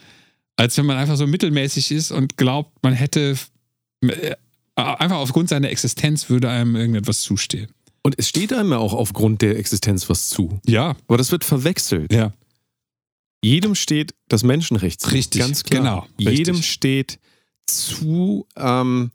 als 0.57 0.77
wenn 0.77 0.85
man 0.85 0.97
einfach 0.97 1.15
so 1.15 1.25
mittelmäßig 1.25 1.91
ist 1.91 2.11
und 2.11 2.35
glaubt, 2.35 2.83
man 2.83 2.93
hätte 2.93 3.37
äh, 4.01 4.35
einfach 4.75 5.17
aufgrund 5.17 5.49
seiner 5.49 5.69
Existenz 5.69 6.29
würde 6.29 6.49
einem 6.49 6.75
irgendetwas 6.75 7.21
zustehen. 7.21 7.71
Und 8.03 8.15
es 8.17 8.27
steht 8.27 8.51
einem 8.51 8.71
ja 8.71 8.77
auch 8.79 8.93
aufgrund 8.93 9.41
der 9.41 9.57
Existenz 9.57 10.09
was 10.09 10.29
zu. 10.29 10.59
Ja. 10.65 10.95
Aber 11.07 11.17
das 11.17 11.31
wird 11.31 11.43
verwechselt. 11.43 12.11
Ja. 12.11 12.33
Jedem 13.43 13.75
steht 13.75 14.13
das 14.27 14.43
Menschenrecht 14.43 15.01
zu. 15.01 15.09
Richtig. 15.09 15.41
Ganz 15.41 15.63
klar. 15.63 16.07
Genau. 16.17 16.31
Jedem 16.31 16.55
richtig. 16.55 16.71
steht 16.71 17.19
zu, 17.67 18.47
ähm, 18.55 19.11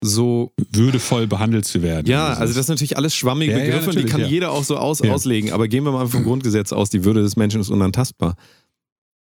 so 0.00 0.52
würdevoll 0.70 1.26
behandelt 1.26 1.64
zu 1.64 1.82
werden. 1.82 2.06
Ja, 2.06 2.28
also 2.28 2.54
das 2.54 2.66
sind 2.66 2.74
natürlich 2.74 2.96
alles 2.96 3.14
schwammige 3.14 3.52
ja, 3.52 3.58
ja, 3.58 3.64
Begriffe 3.64 3.90
und 3.90 3.98
die 3.98 4.04
kann 4.04 4.20
ja. 4.20 4.26
jeder 4.28 4.52
auch 4.52 4.62
so 4.62 4.76
aus, 4.76 5.02
auslegen. 5.02 5.52
Aber 5.52 5.66
gehen 5.66 5.84
wir 5.84 5.92
mal 5.92 6.06
vom 6.06 6.22
Grundgesetz 6.22 6.72
aus, 6.72 6.90
die 6.90 7.04
Würde 7.04 7.22
des 7.22 7.36
Menschen 7.36 7.60
ist 7.60 7.70
unantastbar. 7.70 8.36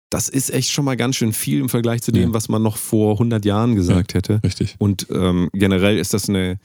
Das 0.10 0.30
ist 0.30 0.50
echt 0.54 0.72
schon 0.72 0.86
mal 0.86 0.98
ganz 0.98 1.16
schön 1.16 1.34
viel 1.34 1.60
im 1.60 1.70
Vergleich 1.70 2.02
zu 2.02 2.12
dem, 2.12 2.34
was 2.34 2.50
man 2.50 2.62
noch 2.62 2.78
vor 2.78 3.14
100 3.14 3.46
Jahren 3.46 3.76
gesagt 3.76 4.14
hätte. 4.14 4.42
Richtig. 4.44 4.76
Und 4.78 5.08
ähm, 5.10 5.50
generell 5.54 5.98
ist 5.98 6.14
das 6.14 6.28
eine 6.28 6.60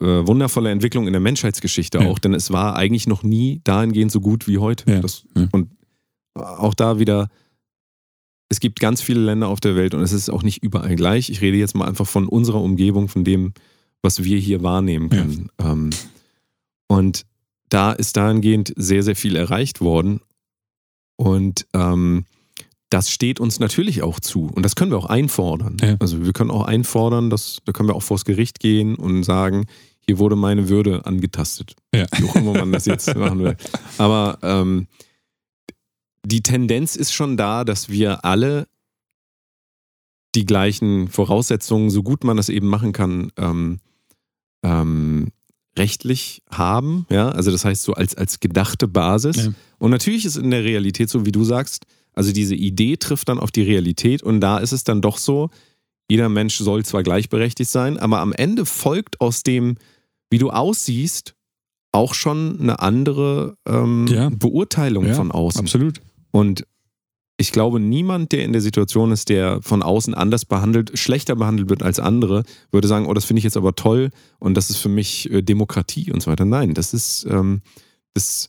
äh, 0.00 0.04
wundervolle 0.04 0.70
Entwicklung 0.70 1.06
in 1.06 1.12
der 1.12 1.20
Menschheitsgeschichte 1.20 2.00
auch, 2.00 2.18
denn 2.18 2.34
es 2.34 2.52
war 2.52 2.76
eigentlich 2.76 3.06
noch 3.06 3.22
nie 3.22 3.60
dahingehend 3.64 4.12
so 4.12 4.20
gut 4.20 4.46
wie 4.46 4.58
heute. 4.58 5.00
Das, 5.00 5.24
und 5.52 5.70
auch 6.34 6.74
da 6.74 6.98
wieder, 6.98 7.28
es 8.48 8.60
gibt 8.60 8.80
ganz 8.80 9.02
viele 9.02 9.20
Länder 9.20 9.48
auf 9.48 9.60
der 9.60 9.76
Welt 9.76 9.94
und 9.94 10.02
es 10.02 10.12
ist 10.12 10.30
auch 10.30 10.42
nicht 10.42 10.62
überall 10.62 10.96
gleich. 10.96 11.30
Ich 11.30 11.40
rede 11.40 11.56
jetzt 11.56 11.74
mal 11.74 11.88
einfach 11.88 12.06
von 12.06 12.28
unserer 12.28 12.62
Umgebung, 12.62 13.08
von 13.08 13.24
dem, 13.24 13.52
was 14.02 14.22
wir 14.22 14.38
hier 14.38 14.62
wahrnehmen 14.62 15.08
können. 15.10 15.50
Ja. 15.60 15.72
Ähm, 15.72 15.90
und 16.88 17.26
da 17.68 17.92
ist 17.92 18.16
dahingehend 18.16 18.72
sehr, 18.76 19.02
sehr 19.02 19.16
viel 19.16 19.34
erreicht 19.34 19.80
worden. 19.80 20.20
Und 21.16 21.66
ähm, 21.74 22.24
das 22.90 23.10
steht 23.10 23.40
uns 23.40 23.58
natürlich 23.58 24.02
auch 24.02 24.20
zu. 24.20 24.46
Und 24.46 24.62
das 24.62 24.76
können 24.76 24.92
wir 24.92 24.98
auch 24.98 25.06
einfordern. 25.06 25.76
Ja. 25.80 25.96
Also 25.98 26.24
wir 26.24 26.32
können 26.32 26.50
auch 26.50 26.64
einfordern, 26.64 27.30
dass, 27.30 27.58
da 27.64 27.72
können 27.72 27.88
wir 27.88 27.96
auch 27.96 28.02
vors 28.02 28.24
Gericht 28.24 28.60
gehen 28.60 28.94
und 28.94 29.24
sagen, 29.24 29.66
hier 30.00 30.18
wurde 30.18 30.36
meine 30.36 30.68
Würde 30.68 31.04
angetastet. 31.04 31.74
Ja. 31.92 32.06
Wie 32.16 32.28
auch 32.28 32.36
immer 32.36 32.52
man 32.52 32.70
das 32.70 32.86
jetzt 32.86 33.12
machen 33.16 33.40
will. 33.40 33.56
Aber 33.98 34.38
ähm, 34.42 34.86
die 36.26 36.42
Tendenz 36.42 36.96
ist 36.96 37.12
schon 37.12 37.36
da, 37.36 37.64
dass 37.64 37.88
wir 37.88 38.24
alle 38.24 38.66
die 40.34 40.44
gleichen 40.44 41.08
Voraussetzungen, 41.08 41.88
so 41.88 42.02
gut 42.02 42.24
man 42.24 42.36
das 42.36 42.48
eben 42.48 42.66
machen 42.66 42.92
kann, 42.92 43.30
ähm, 43.36 43.78
ähm, 44.62 45.28
rechtlich 45.78 46.42
haben. 46.50 47.06
Ja, 47.10 47.28
also 47.30 47.50
das 47.50 47.64
heißt 47.64 47.82
so 47.82 47.94
als, 47.94 48.14
als 48.16 48.40
gedachte 48.40 48.88
Basis. 48.88 49.36
Ja. 49.36 49.52
Und 49.78 49.90
natürlich 49.92 50.24
ist 50.24 50.36
in 50.36 50.50
der 50.50 50.64
Realität 50.64 51.08
so, 51.08 51.24
wie 51.24 51.32
du 51.32 51.44
sagst, 51.44 51.84
also 52.12 52.32
diese 52.32 52.54
Idee 52.54 52.96
trifft 52.96 53.28
dann 53.28 53.38
auf 53.38 53.50
die 53.50 53.62
Realität 53.62 54.22
und 54.22 54.40
da 54.40 54.58
ist 54.58 54.72
es 54.72 54.84
dann 54.84 55.00
doch 55.02 55.18
so, 55.18 55.50
jeder 56.10 56.28
Mensch 56.28 56.56
soll 56.58 56.84
zwar 56.84 57.02
gleichberechtigt 57.02 57.70
sein, 57.70 57.98
aber 57.98 58.20
am 58.20 58.32
Ende 58.32 58.66
folgt 58.66 59.20
aus 59.20 59.42
dem, 59.42 59.76
wie 60.30 60.38
du 60.38 60.50
aussiehst, 60.50 61.34
auch 61.92 62.14
schon 62.14 62.60
eine 62.60 62.80
andere 62.80 63.56
ähm, 63.66 64.06
Ja. 64.08 64.28
Beurteilung 64.30 65.06
Ja, 65.06 65.14
von 65.14 65.30
außen. 65.30 65.62
Absolut. 65.62 66.00
Und 66.30 66.66
ich 67.38 67.52
glaube, 67.52 67.80
niemand, 67.80 68.32
der 68.32 68.44
in 68.44 68.52
der 68.52 68.62
Situation 68.62 69.12
ist, 69.12 69.28
der 69.28 69.60
von 69.62 69.82
außen 69.82 70.14
anders 70.14 70.44
behandelt, 70.46 70.98
schlechter 70.98 71.36
behandelt 71.36 71.68
wird 71.68 71.82
als 71.82 72.00
andere, 72.00 72.44
würde 72.70 72.88
sagen, 72.88 73.06
oh, 73.06 73.12
das 73.14 73.26
finde 73.26 73.38
ich 73.38 73.44
jetzt 73.44 73.58
aber 73.58 73.74
toll 73.74 74.10
und 74.38 74.54
das 74.54 74.70
ist 74.70 74.78
für 74.78 74.88
mich 74.88 75.30
äh, 75.30 75.42
Demokratie 75.42 76.10
und 76.12 76.22
so 76.22 76.30
weiter. 76.30 76.46
Nein, 76.46 76.72
das 76.72 76.94
ist, 76.94 77.26
ähm, 77.28 77.60
das, 78.14 78.48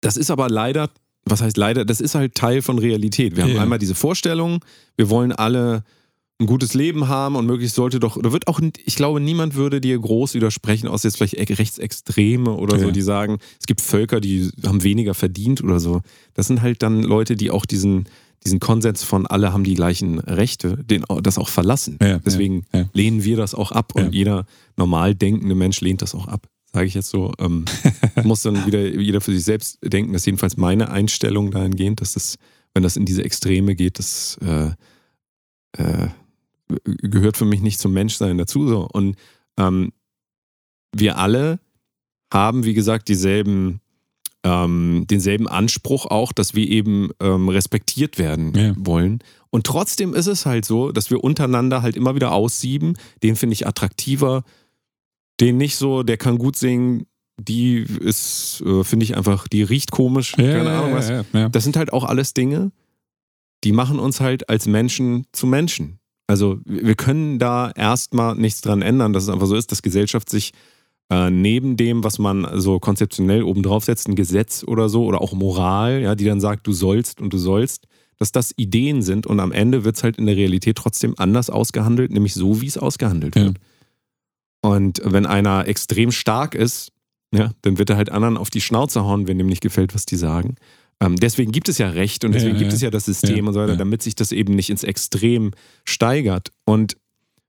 das 0.00 0.16
ist 0.16 0.30
aber 0.30 0.48
leider, 0.48 0.90
was 1.24 1.40
heißt 1.42 1.56
leider, 1.56 1.84
das 1.84 2.00
ist 2.00 2.14
halt 2.14 2.36
Teil 2.36 2.62
von 2.62 2.78
Realität. 2.78 3.36
Wir 3.36 3.44
haben 3.44 3.54
Ja. 3.56 3.62
einmal 3.62 3.78
diese 3.80 3.94
Vorstellung, 3.96 4.64
wir 4.96 5.10
wollen 5.10 5.32
alle 5.32 5.82
ein 6.40 6.46
gutes 6.46 6.74
Leben 6.74 7.06
haben 7.08 7.36
und 7.36 7.46
möglichst 7.46 7.76
sollte 7.76 8.00
doch, 8.00 8.16
oder 8.16 8.32
wird 8.32 8.48
auch, 8.48 8.60
ich 8.84 8.96
glaube, 8.96 9.20
niemand 9.20 9.54
würde 9.54 9.80
dir 9.80 9.98
groß 9.98 10.34
widersprechen, 10.34 10.88
außer 10.88 11.08
jetzt 11.08 11.16
vielleicht 11.16 11.36
Rechtsextreme 11.58 12.50
oder 12.52 12.78
so, 12.78 12.86
Ja. 12.86 12.90
die 12.90 13.02
sagen, 13.02 13.38
es 13.60 13.66
gibt 13.66 13.80
Völker, 13.80 14.20
die 14.20 14.50
haben 14.66 14.82
weniger 14.82 15.14
verdient 15.14 15.62
oder 15.62 15.78
so. 15.78 16.00
Das 16.34 16.48
sind 16.48 16.60
halt 16.60 16.82
dann 16.82 17.02
Leute, 17.04 17.36
die 17.36 17.52
auch 17.52 17.64
diesen, 17.64 18.08
diesen 18.44 18.58
Konsens 18.58 19.04
von 19.04 19.26
alle 19.26 19.52
haben 19.52 19.62
die 19.62 19.74
gleichen 19.74 20.18
Rechte, 20.18 20.76
den, 20.84 21.04
das 21.22 21.38
auch 21.38 21.48
verlassen. 21.48 21.98
Ja, 22.02 22.18
Deswegen 22.18 22.64
ja, 22.74 22.88
lehnen 22.92 23.22
wir 23.22 23.36
das 23.36 23.54
auch 23.54 23.70
ab 23.70 23.94
und 23.94 24.12
jeder 24.12 24.44
normal 24.76 25.14
denkende 25.14 25.54
Mensch 25.54 25.80
lehnt 25.80 26.02
das 26.02 26.16
auch 26.16 26.26
ab. 26.26 26.48
Sage 26.72 26.86
ich 26.86 26.94
jetzt 26.94 27.10
so. 27.10 27.32
Ähm, 27.38 27.64
muss 28.24 28.42
dann 28.42 28.66
wieder 28.66 28.84
jeder 28.84 29.20
für 29.20 29.32
sich 29.32 29.44
selbst 29.44 29.78
denken. 29.84 30.12
Das 30.12 30.22
ist 30.22 30.26
jedenfalls 30.26 30.56
meine 30.56 30.90
Einstellung 30.90 31.52
dahingehend, 31.52 32.00
dass 32.00 32.14
das, 32.14 32.34
wenn 32.74 32.82
das 32.82 32.96
in 32.96 33.04
diese 33.04 33.22
Extreme 33.24 33.76
geht, 33.76 34.00
das 34.00 34.36
äh, 34.42 34.70
äh, 35.80 36.08
gehört 36.84 37.36
für 37.36 37.44
mich 37.44 37.60
nicht 37.60 37.78
zum 37.80 37.92
Menschsein 37.92 38.38
dazu. 38.38 38.66
So. 38.68 38.88
Und 38.92 39.16
ähm, 39.58 39.92
wir 40.94 41.18
alle 41.18 41.60
haben, 42.32 42.64
wie 42.64 42.74
gesagt, 42.74 43.08
dieselben, 43.08 43.80
ähm, 44.44 45.06
denselben 45.10 45.48
Anspruch 45.48 46.06
auch, 46.06 46.32
dass 46.32 46.54
wir 46.54 46.68
eben 46.68 47.10
ähm, 47.20 47.48
respektiert 47.48 48.18
werden 48.18 48.52
Ja. 48.54 48.72
wollen. 48.76 49.20
Und 49.50 49.66
trotzdem 49.66 50.14
ist 50.14 50.26
es 50.26 50.46
halt 50.46 50.64
so, 50.64 50.90
dass 50.90 51.10
wir 51.10 51.22
untereinander 51.22 51.82
halt 51.82 51.96
immer 51.96 52.14
wieder 52.14 52.32
aussieben. 52.32 52.96
Den 53.22 53.36
finde 53.36 53.54
ich 53.54 53.66
attraktiver, 53.66 54.42
den 55.40 55.56
nicht 55.56 55.76
so, 55.76 56.02
der 56.02 56.16
kann 56.16 56.38
gut 56.38 56.56
singen, 56.56 57.06
die 57.36 57.78
ist, 57.78 58.62
äh, 58.66 58.84
finde 58.84 59.04
ich 59.04 59.16
einfach, 59.16 59.48
die 59.48 59.62
riecht 59.62 59.90
komisch, 59.90 60.32
keine 60.32 60.70
Ahnung 60.70 60.94
was. 60.94 61.08
ja, 61.08 61.24
ja. 61.32 61.48
Das 61.48 61.64
sind 61.64 61.76
halt 61.76 61.92
auch 61.92 62.04
alles 62.04 62.32
Dinge, 62.34 62.70
die 63.64 63.72
machen 63.72 63.98
uns 63.98 64.20
halt 64.20 64.48
als 64.48 64.66
Menschen 64.66 65.26
zu 65.32 65.46
Menschen. 65.46 65.98
Also 66.26 66.58
wir 66.64 66.94
können 66.94 67.38
da 67.38 67.70
erstmal 67.70 68.34
nichts 68.34 68.60
dran 68.62 68.82
ändern, 68.82 69.12
dass 69.12 69.24
es 69.24 69.28
einfach 69.28 69.46
so 69.46 69.56
ist, 69.56 69.70
dass 69.72 69.82
Gesellschaft 69.82 70.30
sich 70.30 70.52
äh, 71.10 71.30
neben 71.30 71.76
dem, 71.76 72.02
was 72.02 72.18
man 72.18 72.48
so 72.60 72.78
konzeptionell 72.78 73.42
obendrauf 73.42 73.84
setzt, 73.84 74.08
ein 74.08 74.14
Gesetz 74.14 74.64
oder 74.66 74.88
so 74.88 75.04
oder 75.04 75.20
auch 75.20 75.34
Moral, 75.34 76.00
ja, 76.00 76.14
die 76.14 76.24
dann 76.24 76.40
sagt, 76.40 76.66
du 76.66 76.72
sollst 76.72 77.20
und 77.20 77.32
du 77.32 77.38
sollst, 77.38 77.86
dass 78.16 78.32
das 78.32 78.52
Ideen 78.56 79.02
sind 79.02 79.26
und 79.26 79.38
am 79.40 79.52
Ende 79.52 79.84
wird 79.84 79.96
es 79.96 80.02
halt 80.02 80.16
in 80.16 80.24
der 80.26 80.36
Realität 80.36 80.76
trotzdem 80.76 81.14
anders 81.18 81.50
ausgehandelt, 81.50 82.10
nämlich 82.10 82.32
so, 82.32 82.60
wie 82.62 82.66
es 82.68 82.78
ausgehandelt 82.78 83.36
Ja. 83.36 83.44
wird. 83.46 83.58
Und 84.62 85.02
wenn 85.04 85.26
einer 85.26 85.68
extrem 85.68 86.10
stark 86.10 86.54
ist, 86.54 86.90
ja, 87.34 87.50
dann 87.62 87.76
wird 87.78 87.90
er 87.90 87.96
halt 87.96 88.10
anderen 88.10 88.36
auf 88.38 88.48
die 88.48 88.60
Schnauze 88.62 89.04
hauen, 89.04 89.26
wenn 89.26 89.36
dem 89.36 89.48
nicht 89.48 89.60
gefällt, 89.60 89.94
was 89.94 90.06
die 90.06 90.16
sagen. 90.16 90.54
Ähm, 91.04 91.16
deswegen 91.16 91.52
gibt 91.52 91.68
es 91.68 91.78
ja 91.78 91.88
Recht 91.90 92.24
und 92.24 92.32
deswegen 92.32 92.54
Ja, 92.54 92.60
gibt 92.60 92.72
es 92.72 92.80
ja 92.80 92.90
das 92.90 93.04
System 93.04 93.46
und 93.46 93.54
so 93.54 93.60
weiter, 93.60 93.76
damit 93.76 94.02
sich 94.02 94.14
das 94.14 94.32
eben 94.32 94.54
nicht 94.54 94.70
ins 94.70 94.84
Extrem 94.84 95.52
steigert. 95.84 96.50
Und 96.64 96.96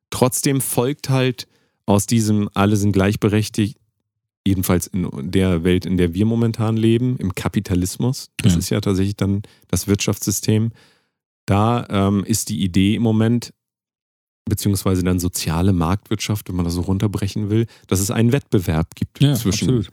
trotzdem 0.10 0.62
folgt 0.62 1.10
halt 1.10 1.48
aus 1.86 2.06
diesem, 2.06 2.50
alle 2.54 2.76
sind 2.76 2.92
gleichberechtigt, 2.92 3.78
jedenfalls 4.48 4.88
in 4.88 5.32
der 5.32 5.64
Welt, 5.64 5.86
in 5.86 5.98
der 5.98 6.14
wir 6.14 6.26
momentan 6.26 6.78
leben, 6.78 7.18
im 7.18 7.34
Kapitalismus. 7.34 8.30
Das 8.38 8.54
Ja. 8.54 8.60
ist 8.60 8.70
ja 8.70 8.82
tatsächlich 8.82 9.16
dann 9.16 9.42
das 9.70 9.88
Wirtschaftssystem. 9.88 10.72
Da 11.46 11.86
ähm, 11.90 12.24
ist 12.24 12.50
die 12.50 12.64
Idee 12.64 12.96
im 12.96 13.04
Moment, 13.04 13.54
beziehungsweise 14.46 15.04
dann 15.04 15.20
soziale 15.20 15.74
Marktwirtschaft, 15.74 16.50
wenn 16.50 16.56
man 16.56 16.66
das 16.66 16.76
so 16.76 16.82
runterbrechen 16.82 17.50
will, 17.50 17.66
dass 17.88 18.00
es 18.00 18.12
einen 18.12 18.32
Wettbewerb 18.32 18.94
gibt 18.96 19.20
Ja, 19.22 19.34
zwischen 19.34 19.88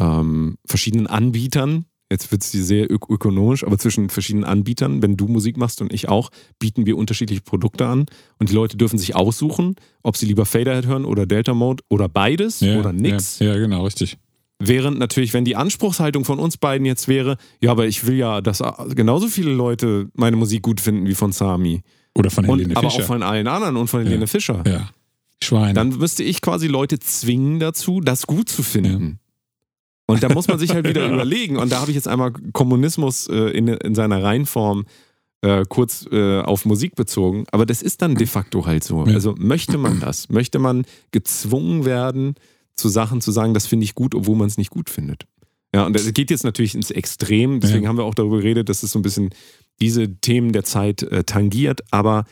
ähm, 0.00 0.58
verschiedenen 0.64 1.08
Anbietern. 1.08 1.84
Jetzt 2.10 2.32
wird 2.32 2.42
sie 2.42 2.62
sehr 2.62 2.90
ök 2.90 3.10
ökonomisch, 3.10 3.64
aber 3.64 3.76
zwischen 3.78 4.08
verschiedenen 4.08 4.44
Anbietern, 4.44 5.02
wenn 5.02 5.16
du 5.18 5.28
Musik 5.28 5.58
machst 5.58 5.82
und 5.82 5.92
ich 5.92 6.08
auch, 6.08 6.30
bieten 6.58 6.86
wir 6.86 6.96
unterschiedliche 6.96 7.42
Produkte 7.42 7.86
an 7.86 8.06
und 8.38 8.48
die 8.48 8.54
Leute 8.54 8.78
dürfen 8.78 8.98
sich 8.98 9.14
aussuchen, 9.14 9.76
ob 10.02 10.16
sie 10.16 10.24
lieber 10.26 10.46
Faderhead 10.46 10.86
hören 10.86 11.04
oder 11.04 11.26
Delta 11.26 11.52
Mode 11.52 11.82
oder 11.90 12.08
beides 12.08 12.60
Ja, 12.60 12.78
oder 12.78 12.92
nix. 12.94 13.38
Ja, 13.40 13.48
ja, 13.52 13.58
genau, 13.58 13.84
richtig. 13.84 14.16
Während 14.58 14.98
natürlich, 14.98 15.34
wenn 15.34 15.44
die 15.44 15.54
Anspruchshaltung 15.54 16.24
von 16.24 16.38
uns 16.38 16.56
beiden 16.56 16.86
jetzt 16.86 17.08
wäre, 17.08 17.36
ja, 17.60 17.70
aber 17.70 17.86
ich 17.86 18.06
will 18.06 18.16
ja, 18.16 18.40
dass 18.40 18.62
genauso 18.94 19.28
viele 19.28 19.52
Leute 19.52 20.08
meine 20.14 20.36
Musik 20.36 20.62
gut 20.62 20.80
finden 20.80 21.06
wie 21.06 21.14
von 21.14 21.30
Sami. 21.32 21.82
Oder 22.16 22.30
von 22.30 22.44
Und, 22.46 22.58
Helene 22.58 22.76
aber 22.76 22.90
Fischer. 22.90 23.02
auch 23.02 23.06
von 23.06 23.22
allen 23.22 23.46
anderen 23.46 23.76
und 23.76 23.86
von 23.88 24.02
Helene 24.02 24.26
Fischer. 24.26 24.64
ja. 24.66 24.90
Schweine. 25.40 25.74
Dann 25.74 25.90
müsste 25.90 26.24
ich 26.24 26.40
quasi 26.40 26.66
Leute 26.66 26.98
zwingen 26.98 27.60
dazu, 27.60 28.00
das 28.00 28.26
gut 28.26 28.48
zu 28.48 28.64
finden. 28.64 29.20
Und 30.10 30.22
da 30.22 30.28
muss 30.32 30.48
man 30.48 30.58
sich 30.58 30.70
halt 30.70 30.88
wieder 30.88 31.06
überlegen. 31.12 31.56
Und 31.58 31.70
da 31.70 31.80
habe 31.80 31.90
ich 31.90 31.94
jetzt 31.94 32.08
einmal 32.08 32.32
Kommunismus 32.52 33.28
äh, 33.28 33.50
in, 33.50 33.68
in 33.68 33.94
seiner 33.94 34.22
Reinform 34.22 34.86
äh, 35.42 35.64
kurz 35.68 36.08
äh, 36.10 36.40
auf 36.40 36.64
Musik 36.64 36.96
bezogen. 36.96 37.44
Aber 37.52 37.66
das 37.66 37.82
ist 37.82 38.02
dann 38.02 38.14
de 38.16 38.26
facto 38.26 38.66
halt 38.66 38.82
so. 38.82 39.06
Ja. 39.06 39.14
Also 39.14 39.34
möchte 39.38 39.78
man 39.78 40.00
das? 40.00 40.30
Möchte 40.30 40.58
man 40.58 40.84
gezwungen 41.12 41.84
werden, 41.84 42.34
zu 42.74 42.88
Sachen 42.88 43.20
zu 43.20 43.30
sagen, 43.32 43.54
das 43.54 43.66
finde 43.66 43.84
ich 43.84 43.94
gut, 43.94 44.14
obwohl 44.14 44.34
man 44.36 44.46
es 44.48 44.56
nicht 44.56 44.70
gut 44.70 44.88
findet? 44.88 45.26
Ja, 45.74 45.84
und 45.84 45.92
das 45.94 46.10
geht 46.14 46.30
jetzt 46.30 46.44
natürlich 46.44 46.74
ins 46.74 46.90
Extrem. 46.90 47.60
Deswegen 47.60 47.82
Ja. 47.84 47.88
haben 47.90 47.98
wir 47.98 48.04
auch 48.04 48.14
darüber 48.14 48.38
geredet, 48.38 48.68
dass 48.70 48.82
es 48.82 48.92
so 48.92 48.98
ein 48.98 49.02
bisschen 49.02 49.30
diese 49.80 50.16
Themen 50.20 50.52
der 50.52 50.64
Zeit 50.64 51.02
äh, 51.02 51.24
tangiert. 51.24 51.82
Aber 51.90 52.24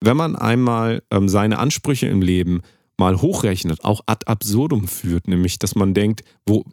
wenn 0.00 0.16
man 0.16 0.34
einmal 0.36 1.02
ähm, 1.10 1.28
seine 1.28 1.58
Ansprüche 1.58 2.06
im 2.06 2.22
Leben 2.22 2.62
mal 2.98 3.20
hochrechnet, 3.20 3.84
auch 3.84 4.00
ad 4.06 4.26
absurdum 4.26 4.86
führt, 4.88 5.28
nämlich 5.28 5.58
dass 5.58 5.74
man 5.74 5.94
denkt, 5.94 6.22
wo, 6.46 6.64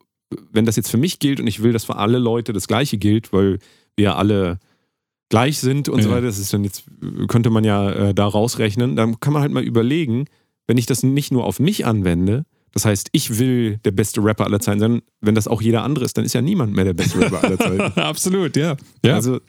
wenn 0.51 0.65
das 0.65 0.75
jetzt 0.75 0.89
für 0.91 0.97
mich 0.97 1.19
gilt 1.19 1.39
und 1.39 1.47
ich 1.47 1.63
will, 1.63 1.73
dass 1.73 1.86
für 1.86 1.95
alle 1.95 2.19
Leute 2.19 2.53
das 2.53 2.67
Gleiche 2.67 2.97
gilt, 2.97 3.34
weil 3.34 3.60
wir 3.97 4.15
alle 4.17 4.60
gleich 5.29 5.60
sind 5.60 5.89
und 5.89 6.01
so 6.01 6.10
Ja. 6.10 6.15
weiter, 6.15 6.27
das 6.27 6.39
ist 6.39 6.53
dann 6.53 6.63
jetzt, 6.63 6.84
könnte 7.27 7.49
man 7.49 7.63
ja 7.63 7.89
äh, 7.91 8.13
da 8.13 8.25
rausrechnen, 8.27 8.95
dann 8.95 9.19
kann 9.19 9.34
man 9.34 9.41
halt 9.43 9.51
mal 9.51 9.63
überlegen, 9.63 10.25
wenn 10.67 10.77
ich 10.77 10.86
das 10.86 11.03
nicht 11.03 11.32
nur 11.32 11.45
auf 11.45 11.60
mich 11.60 11.86
anwende, 11.86 12.45
das 12.71 12.86
heißt, 12.86 13.10
ich 13.13 13.39
will 13.39 13.77
der 13.86 13.91
beste 13.91 14.23
Rapper 14.23 14.45
aller 14.45 14.60
Zeiten 14.60 14.79
sein, 14.79 15.01
wenn 15.21 15.34
das 15.36 15.47
auch 15.47 15.62
jeder 15.62 15.84
andere 15.84 16.05
ist, 16.05 16.17
dann 16.17 16.25
ist 16.25 16.34
ja 16.34 16.41
niemand 16.41 16.75
mehr 16.75 16.86
der 16.86 16.93
beste 16.93 17.19
Rapper 17.19 17.43
aller 17.43 17.58
Zeiten. 17.58 17.82
Absolut, 17.99 18.55
ja. 18.55 18.75
ja. 19.03 19.15
Also, 19.15 19.39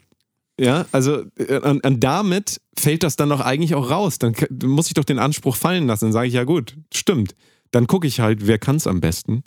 ja, 0.61 0.85
also 0.91 1.25
äh, 1.37 1.57
und, 1.57 1.83
und 1.83 1.99
damit 2.03 2.61
fällt 2.77 3.01
das 3.01 3.15
dann 3.15 3.29
doch 3.29 3.41
eigentlich 3.41 3.73
auch 3.73 3.89
raus. 3.89 4.19
Dann 4.19 4.35
muss 4.63 4.87
ich 4.87 4.93
doch 4.93 5.03
den 5.03 5.17
Anspruch 5.17 5.55
fallen 5.55 5.87
lassen. 5.87 6.05
Dann 6.05 6.11
sage 6.13 6.27
ich, 6.27 6.35
ja 6.35 6.43
gut, 6.43 6.77
stimmt. 6.93 7.35
Dann 7.71 7.87
gucke 7.87 8.07
ich 8.07 8.19
halt, 8.19 8.45
wer 8.45 8.59
kann 8.59 8.75
es 8.75 8.85
am 8.85 9.01
besten. 9.01 9.43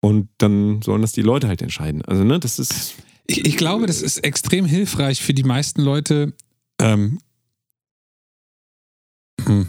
Und 0.00 0.28
dann 0.38 0.82
sollen 0.82 1.02
das 1.02 1.12
die 1.12 1.22
Leute 1.22 1.46
halt 1.46 1.62
entscheiden. 1.62 2.02
Also, 2.02 2.24
ne, 2.24 2.40
das 2.40 2.58
ist. 2.58 2.96
Ich, 3.28 3.46
ich 3.46 3.56
glaube, 3.56 3.86
das 3.86 4.02
ist 4.02 4.18
extrem 4.24 4.66
hilfreich 4.66 5.22
für 5.22 5.34
die 5.34 5.44
meisten 5.44 5.82
Leute. 5.82 6.34
Ähm, 6.80 7.20
hm, 9.44 9.68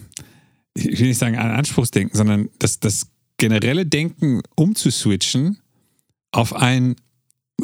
ich 0.73 0.99
will 0.99 1.09
nicht 1.09 1.19
sagen 1.19 1.37
an 1.37 1.51
Anspruchsdenken, 1.51 2.17
sondern 2.17 2.49
das, 2.57 2.79
das 2.79 3.07
generelle 3.37 3.85
Denken 3.85 4.41
umzuswitchen 4.55 5.59
auf 6.31 6.55
ein, 6.55 6.95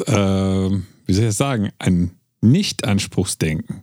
äh, 0.06 0.12
wie 0.12 1.12
soll 1.12 1.24
ich 1.24 1.28
das 1.30 1.36
sagen, 1.36 1.70
ein 1.78 2.12
Nicht-Anspruchsdenken. 2.44 3.82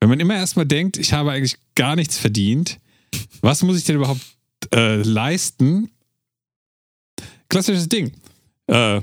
Wenn 0.00 0.08
man 0.08 0.20
immer 0.20 0.34
erstmal 0.34 0.66
denkt, 0.66 0.96
ich 0.96 1.12
habe 1.12 1.30
eigentlich 1.30 1.56
gar 1.74 1.94
nichts 1.94 2.18
verdient, 2.18 2.80
was 3.42 3.62
muss 3.62 3.78
ich 3.78 3.84
denn 3.84 3.96
überhaupt 3.96 4.20
äh, 4.74 4.96
leisten? 5.02 5.90
Klassisches 7.48 7.88
Ding. 7.88 8.12
Äh, 8.66 9.00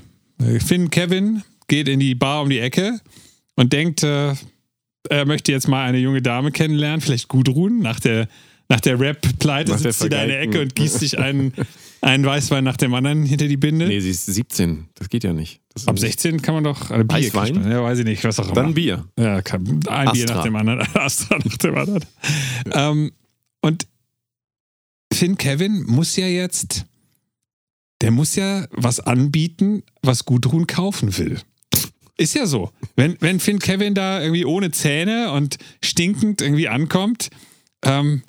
Finn 0.59 0.89
Kevin 0.89 1.43
geht 1.67 1.87
in 1.87 1.99
die 1.99 2.15
Bar 2.15 2.41
um 2.41 2.49
die 2.49 2.59
Ecke 2.59 2.99
und 3.55 3.73
denkt, 3.73 4.03
äh, 4.03 4.33
er 5.09 5.25
möchte 5.25 5.51
jetzt 5.51 5.67
mal 5.67 5.85
eine 5.85 5.97
junge 5.97 6.21
Dame 6.21 6.51
kennenlernen, 6.51 7.01
vielleicht 7.01 7.27
Gudrun, 7.27 7.79
nach 7.79 7.99
der, 7.99 8.27
nach 8.69 8.79
der 8.79 8.99
Rap-Pleite 8.99 9.77
sitzt 9.77 9.99
sie 9.99 10.09
da 10.09 10.23
in 10.23 10.29
der 10.29 10.41
Ecke 10.41 10.61
und 10.61 10.75
gießt 10.75 10.99
sich 10.99 11.17
einen, 11.17 11.53
einen 12.01 12.25
Weißwein 12.25 12.63
nach 12.63 12.77
dem 12.77 12.93
anderen 12.93 13.23
hinter 13.25 13.47
die 13.47 13.57
Binde. 13.57 13.87
Nee, 13.87 13.99
sie 13.99 14.09
ist 14.11 14.25
17. 14.25 14.87
Das 14.95 15.09
geht 15.09 15.23
ja 15.23 15.33
nicht. 15.33 15.61
Das 15.73 15.87
Ab 15.87 15.95
nicht- 15.95 16.01
16 16.01 16.41
kann 16.41 16.55
man 16.55 16.63
doch 16.63 16.91
ein 16.91 17.07
Bier 17.07 17.17
Eiswein? 17.17 17.53
kriegt 17.53 17.59
man. 17.63 17.71
Ja, 17.71 17.83
weiß 17.83 17.99
ich 17.99 18.05
nicht, 18.05 18.23
was 18.23 18.39
auch 18.39 18.45
immer. 18.45 18.55
Dann 18.55 18.73
Bier. 18.73 19.07
Ja, 19.17 19.41
kann, 19.41 19.65
ein 19.87 20.11
Bier 20.11 20.23
Astra. 20.25 20.35
nach 20.35 20.43
dem 20.43 20.55
anderen, 20.55 20.79
Astra 20.95 21.37
nach 21.43 21.57
dem 21.57 21.77
anderen. 21.77 22.05
Ähm, 22.71 23.11
und 23.61 23.87
Finn 25.13 25.37
Kevin 25.37 25.83
muss 25.83 26.15
ja 26.15 26.27
jetzt, 26.27 26.85
der 28.01 28.11
muss 28.11 28.35
ja 28.35 28.67
was 28.71 28.99
anbieten, 28.99 29.83
was 30.01 30.25
Gudrun 30.25 30.67
kaufen 30.67 31.17
will. 31.17 31.39
Ist 32.17 32.33
ja 32.35 32.45
so. 32.47 32.71
Wenn, 32.95 33.15
wenn 33.19 33.39
Finn 33.39 33.59
Kevin 33.59 33.93
da 33.93 34.21
irgendwie 34.21 34.45
ohne 34.45 34.71
Zähne 34.71 35.31
und 35.31 35.57
stinkend 35.83 36.41
irgendwie 36.41 36.67
ankommt, 36.67 37.29
ähm, 37.83 38.23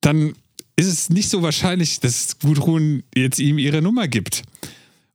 dann 0.00 0.34
ist 0.78 0.86
es 0.86 1.10
nicht 1.10 1.28
so 1.28 1.42
wahrscheinlich, 1.42 1.98
dass 1.98 2.38
Gudrun 2.38 3.02
jetzt 3.14 3.40
ihm 3.40 3.58
ihre 3.58 3.82
Nummer 3.82 4.06
gibt. 4.06 4.44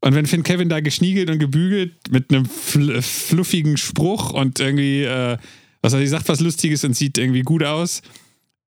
Und 0.01 0.13
wenn 0.13 0.25
Finn 0.25 0.43
Kevin 0.43 0.67
da 0.67 0.81
geschniegelt 0.81 1.29
und 1.29 1.39
gebügelt 1.39 1.93
mit 2.11 2.33
einem 2.33 2.45
fl 2.45 3.01
fluffigen 3.01 3.77
Spruch 3.77 4.33
und 4.33 4.59
irgendwie, 4.59 5.03
äh, 5.03 5.37
was 5.81 5.93
weiß 5.93 6.01
ich, 6.01 6.09
sagt 6.09 6.27
was 6.27 6.41
Lustiges 6.41 6.83
und 6.83 6.97
sieht 6.97 7.17
irgendwie 7.17 7.43
gut 7.43 7.63
aus, 7.63 8.01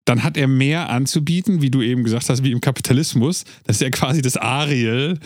dann 0.06 0.22
hat 0.22 0.38
er 0.38 0.48
mehr 0.48 0.88
anzubieten, 0.88 1.60
wie 1.60 1.70
du 1.70 1.82
eben 1.82 2.02
gesagt 2.02 2.30
hast, 2.30 2.42
wie 2.42 2.52
im 2.52 2.62
Kapitalismus. 2.62 3.44
Das 3.64 3.76
ist 3.76 3.82
ja 3.82 3.90
quasi 3.90 4.22
das 4.22 4.38
Ariel 4.38 5.18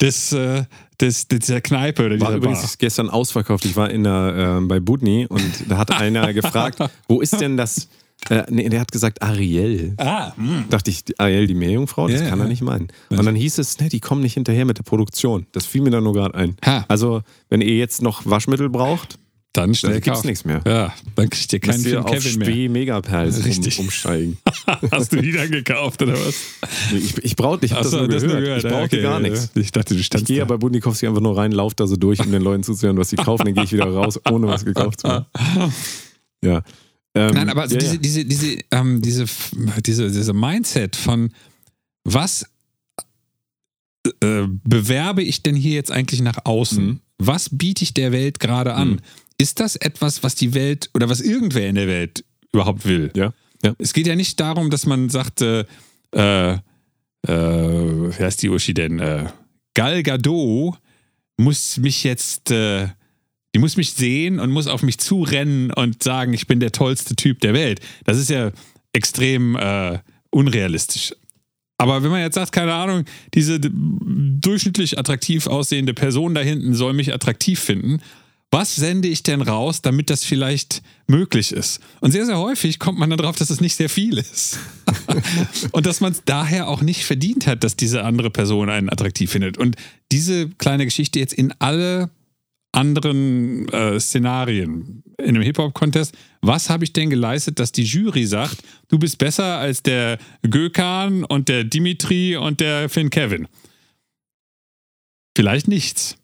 des, 0.00 0.30
äh, 0.32 0.62
des, 1.00 1.26
dieser 1.26 1.60
Kneipe 1.60 2.06
oder 2.06 2.20
War 2.20 2.28
dieser 2.28 2.36
übrigens 2.36 2.60
Bar. 2.60 2.70
gestern 2.78 3.10
ausverkauft. 3.10 3.64
Ich 3.64 3.74
war 3.74 3.90
in 3.90 4.04
der, 4.04 4.60
äh, 4.62 4.64
bei 4.64 4.78
Budni 4.78 5.26
und 5.26 5.68
da 5.68 5.78
hat 5.78 5.90
einer 6.00 6.32
gefragt, 6.32 6.78
wo 7.08 7.20
ist 7.20 7.40
denn 7.40 7.56
das, 7.56 7.88
Äh, 8.28 8.42
nee, 8.50 8.68
der 8.68 8.80
hat 8.80 8.90
gesagt 8.90 9.22
Ariel. 9.22 9.94
Ah, 9.98 10.32
mh. 10.36 10.64
Dachte 10.70 10.90
ich, 10.90 11.04
die- 11.04 11.18
Ariel, 11.18 11.46
die 11.46 11.54
Meerjungfrau, 11.54 12.08
das 12.08 12.20
Ja, 12.22 12.28
kann 12.28 12.38
ja. 12.40 12.44
er 12.46 12.48
nicht 12.48 12.62
meinen. 12.62 12.88
Und 13.10 13.24
dann 13.24 13.36
hieß 13.36 13.58
es, 13.58 13.78
ne, 13.78 13.88
die 13.88 14.00
kommen 14.00 14.20
nicht 14.22 14.34
hinterher 14.34 14.64
mit 14.64 14.78
der 14.78 14.82
Produktion. 14.82 15.46
Das 15.52 15.64
fiel 15.66 15.82
mir 15.82 15.90
dann 15.90 16.02
nur 16.04 16.12
gerade 16.14 16.34
ein. 16.34 16.56
Ha. 16.64 16.84
Also, 16.88 17.22
wenn 17.50 17.60
ihr 17.60 17.76
jetzt 17.76 18.02
noch 18.02 18.26
Waschmittel 18.26 18.68
braucht, 18.68 19.18
dann 19.52 19.68
dann 19.68 19.74
schnell 19.74 19.92
gibt's 20.00 20.08
kaufen. 20.18 20.26
nichts 20.26 20.44
mehr. 20.44 20.60
Ja, 20.66 20.92
dann 21.14 21.30
kriegt 21.30 21.50
ihr 21.52 21.60
keinen 21.60 21.80
Film 21.80 22.04
auf 22.04 22.10
Kevin 22.10 22.38
mehr. 22.40 22.46
Spee 22.48 22.68
Megaperls 22.68 23.38
um, 23.38 23.44
Richtig. 23.44 23.78
umsteigen. 23.78 24.36
Hast 24.90 25.12
du 25.12 25.22
wieder 25.22 25.48
gekauft 25.48 26.02
oder 26.02 26.12
was? 26.12 26.34
Nee, 26.92 26.98
Ich, 26.98 27.24
ich 27.24 27.36
brauche 27.36 27.64
ich 27.64 27.72
hab 27.72 27.78
das, 27.78 27.86
Achso, 27.86 27.98
nur 28.00 28.08
das 28.08 28.22
gehört. 28.22 28.40
gehört. 28.42 28.64
Ich 28.64 28.70
brauchte 28.70 28.96
okay, 28.96 29.02
gar 29.02 29.18
nichts. 29.20 29.50
Ich 29.54 29.72
dachte, 29.72 29.94
du 29.94 30.00
Ich 30.00 30.06
standst 30.06 30.26
gehe 30.26 30.38
ja 30.38 30.44
bei 30.44 30.56
Budnikowski 30.58 31.06
einfach 31.06 31.22
nur 31.22 31.36
rein, 31.38 31.52
laufe 31.52 31.74
da 31.76 31.86
so 31.86 31.96
durch, 31.96 32.20
um 32.20 32.30
den 32.32 32.42
Leuten 32.42 32.64
zuzuhören, 32.64 32.98
was 32.98 33.08
sie 33.08 33.16
kaufen. 33.16 33.44
Dann 33.46 33.54
gehe 33.54 33.64
ich 33.64 33.72
wieder 33.72 33.86
raus, 33.86 34.20
ohne 34.30 34.46
was 34.48 34.64
gekauft 34.64 35.00
zu 35.00 35.08
haben. 35.08 35.26
Ja. 36.44 36.62
Ähm, 37.16 37.30
Nein, 37.32 37.48
aber 37.48 37.62
also 37.62 37.76
ja, 37.76 37.80
diese, 37.80 37.94
ja. 37.94 38.00
diese, 38.00 38.24
diese, 38.26 38.58
ähm, 38.70 39.00
diese, 39.00 39.24
diese, 39.80 40.10
diese 40.10 40.32
Mindset 40.34 40.96
von 40.96 41.32
was 42.04 42.46
äh, 44.20 44.42
bewerbe 44.64 45.22
ich 45.22 45.42
denn 45.42 45.56
hier 45.56 45.72
jetzt 45.72 45.90
eigentlich 45.90 46.20
nach 46.20 46.44
außen? 46.44 46.86
Mhm. 46.86 47.00
Was 47.18 47.48
biete 47.50 47.84
ich 47.84 47.94
der 47.94 48.12
Welt 48.12 48.38
gerade 48.38 48.74
an? 48.74 48.90
Mhm. 48.90 48.98
Ist 49.38 49.60
das 49.60 49.76
etwas, 49.76 50.22
was 50.22 50.34
die 50.34 50.52
Welt 50.52 50.90
oder 50.92 51.08
was 51.08 51.22
irgendwer 51.22 51.66
in 51.66 51.76
der 51.76 51.88
Welt 51.88 52.22
überhaupt 52.52 52.84
will? 52.84 53.10
Ja, 53.16 53.32
ja. 53.64 53.74
Es 53.78 53.94
geht 53.94 54.06
ja 54.06 54.14
nicht 54.14 54.38
darum, 54.38 54.68
dass 54.68 54.84
man 54.84 55.08
sagt, 55.08 55.40
äh, 55.40 55.64
äh, 56.14 56.52
äh, 56.52 56.58
wie 57.26 58.22
heißt 58.22 58.42
die 58.42 58.50
Uschi 58.50 58.74
denn? 58.74 58.98
Äh, 58.98 59.30
Gal 59.72 60.02
Gadot 60.02 60.78
muss 61.38 61.78
mich 61.78 62.04
jetzt, 62.04 62.50
äh, 62.50 62.88
die 63.56 63.60
muss 63.60 63.78
mich 63.78 63.94
sehen 63.94 64.38
und 64.38 64.50
muss 64.50 64.66
auf 64.66 64.82
mich 64.82 64.98
zurennen 64.98 65.70
und 65.72 66.02
sagen, 66.02 66.34
ich 66.34 66.46
bin 66.46 66.60
der 66.60 66.72
tollste 66.72 67.16
Typ 67.16 67.40
der 67.40 67.54
Welt. 67.54 67.80
Das 68.04 68.18
ist 68.18 68.28
ja 68.28 68.52
extrem 68.92 69.56
äh, 69.56 69.98
unrealistisch. 70.28 71.14
Aber 71.78 72.02
wenn 72.02 72.10
man 72.10 72.20
jetzt 72.20 72.34
sagt, 72.34 72.52
keine 72.52 72.74
Ahnung, 72.74 73.06
diese 73.32 73.58
durchschnittlich 73.58 74.98
attraktiv 74.98 75.46
aussehende 75.46 75.94
Person 75.94 76.34
da 76.34 76.42
hinten 76.42 76.74
soll 76.74 76.92
mich 76.92 77.14
attraktiv 77.14 77.58
finden, 77.58 78.02
was 78.50 78.76
sende 78.76 79.08
ich 79.08 79.22
denn 79.22 79.40
raus, 79.40 79.80
damit 79.80 80.10
das 80.10 80.22
vielleicht 80.22 80.82
möglich 81.06 81.52
ist? 81.52 81.80
Und 82.00 82.10
sehr, 82.12 82.26
sehr 82.26 82.36
häufig 82.36 82.78
kommt 82.78 82.98
man 82.98 83.08
darauf, 83.08 83.36
dass 83.36 83.48
es 83.48 83.62
nicht 83.62 83.76
sehr 83.76 83.88
viel 83.88 84.18
ist. 84.18 84.58
und 85.72 85.86
dass 85.86 86.02
man 86.02 86.12
es 86.12 86.20
daher 86.26 86.68
auch 86.68 86.82
nicht 86.82 87.06
verdient 87.06 87.46
hat, 87.46 87.64
dass 87.64 87.74
diese 87.74 88.04
andere 88.04 88.28
Person 88.28 88.68
einen 88.68 88.90
attraktiv 88.90 89.30
findet. 89.30 89.56
Und 89.56 89.76
diese 90.12 90.50
kleine 90.50 90.84
Geschichte 90.84 91.18
jetzt 91.18 91.32
in 91.32 91.54
alle 91.58 92.10
anderen 92.76 93.68
äh, 93.70 93.98
Szenarien 93.98 95.02
in 95.18 95.28
einem 95.30 95.42
Hip-Hop-Contest, 95.42 96.14
was 96.42 96.68
habe 96.68 96.84
ich 96.84 96.92
denn 96.92 97.10
geleistet, 97.10 97.58
dass 97.58 97.72
die 97.72 97.84
Jury 97.84 98.26
sagt, 98.26 98.58
du 98.88 98.98
bist 98.98 99.18
besser 99.18 99.58
als 99.58 99.82
der 99.82 100.18
Gökhan 100.42 101.24
und 101.24 101.48
der 101.48 101.64
Dimitri 101.64 102.36
und 102.36 102.60
der 102.60 102.88
Finn 102.88 103.10
Kevin? 103.10 103.48
Vielleicht 105.36 105.68
nichts. 105.68 106.16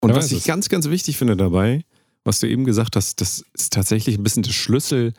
Und 0.00 0.14
was 0.14 0.32
ich 0.32 0.38
es. 0.38 0.44
ganz, 0.44 0.68
ganz 0.68 0.88
wichtig 0.88 1.16
finde 1.16 1.36
dabei, 1.36 1.84
was 2.24 2.40
du 2.40 2.48
eben 2.48 2.64
gesagt 2.64 2.96
hast, 2.96 3.20
das 3.20 3.44
ist 3.54 3.72
tatsächlich 3.72 4.16
ein 4.16 4.22
bisschen 4.22 4.42
der 4.42 4.52
Schlüssel 4.52 5.12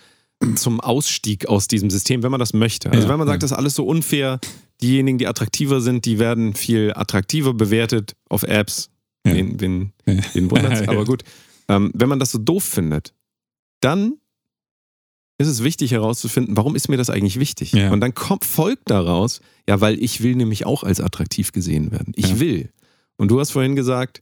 zum 0.55 0.79
Ausstieg 0.79 1.47
aus 1.47 1.67
diesem 1.67 1.89
System, 1.89 2.23
wenn 2.23 2.31
man 2.31 2.39
das 2.39 2.53
möchte. 2.53 2.89
Also 2.89 3.03
Ja, 3.03 3.09
wenn 3.09 3.19
man 3.19 3.27
sagt, 3.27 3.41
ja. 3.41 3.47
das 3.47 3.51
ist 3.51 3.57
alles 3.57 3.75
so 3.75 3.85
unfair, 3.85 4.39
diejenigen, 4.81 5.17
die 5.17 5.27
attraktiver 5.27 5.81
sind, 5.81 6.05
die 6.05 6.19
werden 6.19 6.53
viel 6.53 6.93
attraktiver 6.95 7.53
bewertet 7.53 8.13
auf 8.29 8.43
Apps. 8.43 8.89
Ja. 9.29 9.35
Wen, 9.35 9.59
wen, 9.59 9.93
wen 10.33 10.51
wundert's? 10.51 10.87
Aber 10.87 11.05
gut, 11.05 11.23
ähm, 11.67 11.91
wenn 11.93 12.09
man 12.09 12.19
das 12.19 12.31
so 12.31 12.37
doof 12.37 12.63
findet, 12.63 13.13
dann 13.81 14.13
ist 15.37 15.47
es 15.47 15.63
wichtig 15.63 15.91
herauszufinden, 15.91 16.57
warum 16.57 16.75
ist 16.75 16.89
mir 16.89 16.97
das 16.97 17.09
eigentlich 17.09 17.39
wichtig? 17.39 17.71
Ja. 17.71 17.91
Und 17.91 18.01
dann 18.01 18.13
kommt, 18.13 18.43
folgt 18.43 18.89
daraus, 18.89 19.39
ja, 19.69 19.79
weil 19.79 20.01
ich 20.03 20.21
will 20.21 20.35
nämlich 20.35 20.65
auch 20.65 20.83
als 20.83 20.99
attraktiv 20.99 21.53
gesehen 21.53 21.91
werden. 21.91 22.11
Ich 22.17 22.29
Ja. 22.31 22.39
will. 22.41 22.69
Und 23.17 23.29
du 23.31 23.39
hast 23.39 23.51
vorhin 23.51 23.75
gesagt, 23.77 24.21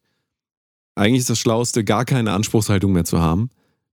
eigentlich 0.95 1.21
ist 1.21 1.29
das 1.29 1.39
Schlauste, 1.39 1.83
gar 1.83 2.05
keine 2.05 2.33
Anspruchshaltung 2.33 2.91
mehr 2.91 3.05
zu 3.05 3.19
haben, 3.19 3.49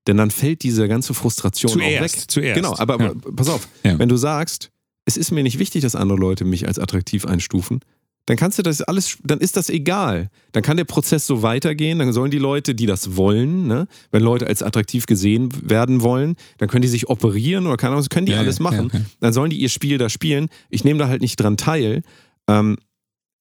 denn 0.06 0.18
dann 0.18 0.30
fällt 0.30 0.62
diese 0.62 0.86
ganze 0.86 1.14
Frustration 1.14 1.72
auch 1.72 1.76
weg. 1.86 2.10
Zuerst, 2.10 2.30
zuerst. 2.30 2.56
Genau, 2.56 2.76
aber, 2.76 3.00
Ja. 3.02 3.14
pass 3.34 3.48
auf, 3.48 3.68
wenn 3.82 4.08
du 4.08 4.16
sagst, 4.16 4.70
es 5.06 5.16
ist 5.16 5.30
mir 5.30 5.42
nicht 5.42 5.58
wichtig, 5.58 5.80
dass 5.82 5.94
andere 5.96 6.18
Leute 6.18 6.44
mich 6.44 6.66
als 6.66 6.78
attraktiv 6.78 7.24
einstufen, 7.24 7.80
dann 8.26 8.36
kannst 8.38 8.58
du 8.58 8.62
das 8.62 8.80
alles, 8.80 9.18
dann 9.22 9.38
ist 9.40 9.56
das 9.56 9.68
egal. 9.68 10.30
Dann 10.52 10.62
kann 10.62 10.76
der 10.78 10.84
Prozess 10.84 11.26
so 11.26 11.42
weitergehen, 11.42 11.98
dann 11.98 12.12
sollen 12.12 12.30
die 12.30 12.38
Leute, 12.38 12.74
die 12.74 12.86
das 12.86 13.16
wollen, 13.16 13.66
ne, 13.66 13.86
wenn 14.12 14.22
Leute 14.22 14.46
als 14.46 14.62
attraktiv 14.62 15.04
gesehen 15.06 15.50
werden 15.68 16.00
wollen, 16.00 16.36
dann 16.58 16.68
können 16.68 16.82
die 16.82 16.88
sich 16.88 17.08
operieren 17.10 17.66
oder 17.66 17.76
keine 17.76 17.90
Ahnung, 17.92 18.00
das 18.02 18.08
können 18.10 18.26
die 18.26 18.32
Ja, 18.32 18.38
alles 18.38 18.58
ja, 18.58 18.62
machen. 18.62 18.90
ja, 18.92 18.98
ja. 19.00 19.04
Dann 19.20 19.32
sollen 19.34 19.50
die 19.50 19.58
ihr 19.60 19.68
Spiel 19.68 19.98
da 19.98 20.08
spielen. 20.08 20.48
Ich 20.70 20.84
nehme 20.84 20.98
da 20.98 21.08
halt 21.08 21.20
nicht 21.20 21.36
dran 21.36 21.56
teil. 21.58 22.02
Ähm, 22.48 22.78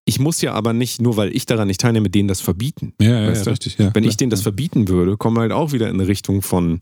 ich 0.06 0.20
muss 0.20 0.42
ja 0.42 0.52
aber 0.54 0.74
nicht, 0.74 1.02
nur 1.02 1.16
weil 1.16 1.34
ich 1.34 1.46
daran 1.46 1.68
nicht 1.70 1.80
teilnehme, 1.80 2.10
denen 2.10 2.28
das 2.28 2.42
verbieten. 2.42 2.94
Ja, 3.00 3.22
ja, 3.22 3.32
ja 3.32 3.42
richtig. 3.44 3.78
Ja, 3.78 3.92
Wenn 3.96 4.04
ich 4.04 4.10
klar. 4.12 4.18
denen 4.18 4.30
das 4.32 4.42
verbieten 4.42 4.90
würde, 4.90 5.16
kommen 5.16 5.38
wir 5.38 5.42
halt 5.42 5.54
auch 5.54 5.72
wieder 5.72 5.88
in 5.90 5.96
eine 5.98 6.10
Richtung 6.10 6.42
von 6.42 6.82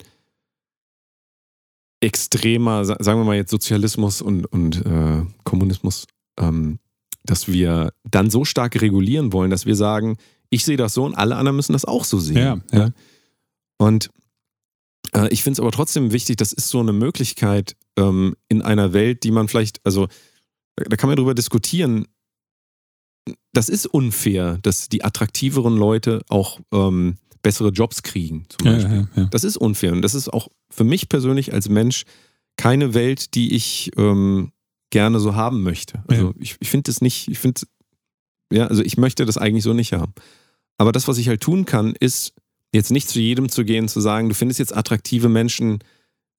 extremer, 2.01 2.83
sa- 2.85 2.97
sagen 2.99 3.19
wir 3.19 3.25
mal 3.25 3.35
jetzt 3.35 3.51
Sozialismus 3.51 4.21
und, 4.23 4.45
und 4.47 4.83
äh, 4.85 5.21
Kommunismus, 5.43 6.07
ähm, 6.39 6.79
dass 7.23 7.47
wir 7.47 7.91
dann 8.09 8.29
so 8.29 8.45
stark 8.45 8.81
regulieren 8.81 9.31
wollen, 9.33 9.51
dass 9.51 9.65
wir 9.65 9.75
sagen, 9.75 10.17
ich 10.49 10.65
sehe 10.65 10.77
das 10.77 10.93
so 10.93 11.05
und 11.05 11.15
alle 11.15 11.35
anderen 11.35 11.55
müssen 11.55 11.73
das 11.73 11.85
auch 11.85 12.03
so 12.03 12.19
sehen. 12.19 12.37
Ja, 12.37 12.59
ja. 12.71 12.89
Und 13.77 14.09
äh, 15.13 15.27
ich 15.29 15.43
finde 15.43 15.53
es 15.55 15.59
aber 15.59 15.71
trotzdem 15.71 16.11
wichtig, 16.11 16.37
das 16.37 16.51
ist 16.53 16.69
so 16.69 16.79
eine 16.79 16.93
Möglichkeit 16.93 17.75
ähm, 17.97 18.35
in 18.49 18.61
einer 18.61 18.93
Welt, 18.93 19.23
die 19.23 19.31
man 19.31 19.47
vielleicht, 19.47 19.79
also 19.85 20.07
da 20.75 20.95
kann 20.97 21.09
man 21.09 21.17
drüber 21.17 21.33
diskutieren, 21.35 22.07
das 23.53 23.69
ist 23.69 23.85
unfair, 23.85 24.57
dass 24.61 24.89
die 24.89 25.03
attraktiveren 25.03 25.77
Leute 25.77 26.21
auch 26.29 26.59
ähm, 26.73 27.17
bessere 27.43 27.69
Jobs 27.69 28.03
kriegen, 28.03 28.45
zum 28.49 28.67
Ja, 28.67 28.73
Beispiel. 28.73 29.07
ja, 29.15 29.21
ja. 29.23 29.25
Das 29.31 29.43
ist 29.43 29.57
unfair 29.57 29.91
und 29.93 30.01
das 30.01 30.15
ist 30.15 30.29
auch 30.29 30.47
für 30.69 30.83
mich 30.83 31.09
persönlich 31.09 31.53
als 31.53 31.69
Mensch 31.69 32.03
keine 32.57 32.93
Welt, 32.93 33.35
die 33.35 33.55
ich 33.55 33.91
ähm, 33.97 34.51
gerne 34.91 35.19
so 35.19 35.35
haben 35.35 35.63
möchte. 35.63 36.03
Also 36.07 36.27
Ja. 36.27 36.33
ich, 36.39 36.55
ich 36.59 36.69
finde 36.69 36.91
es 36.91 37.01
nicht, 37.01 37.27
ich 37.27 37.39
finde, 37.39 37.61
ja, 38.53 38.67
also 38.67 38.83
ich 38.83 38.97
möchte 38.97 39.25
das 39.25 39.37
eigentlich 39.37 39.63
so 39.63 39.73
nicht 39.73 39.93
haben. 39.93 40.13
Aber 40.77 40.91
das, 40.91 41.07
was 41.07 41.17
ich 41.17 41.27
halt 41.27 41.41
tun 41.41 41.65
kann, 41.65 41.95
ist 41.99 42.33
jetzt 42.73 42.91
nicht 42.91 43.09
zu 43.09 43.19
jedem 43.19 43.49
zu 43.49 43.65
gehen, 43.65 43.87
zu 43.87 43.99
sagen, 43.99 44.29
du 44.29 44.35
findest 44.35 44.59
jetzt 44.59 44.75
attraktive 44.75 45.27
Menschen 45.29 45.79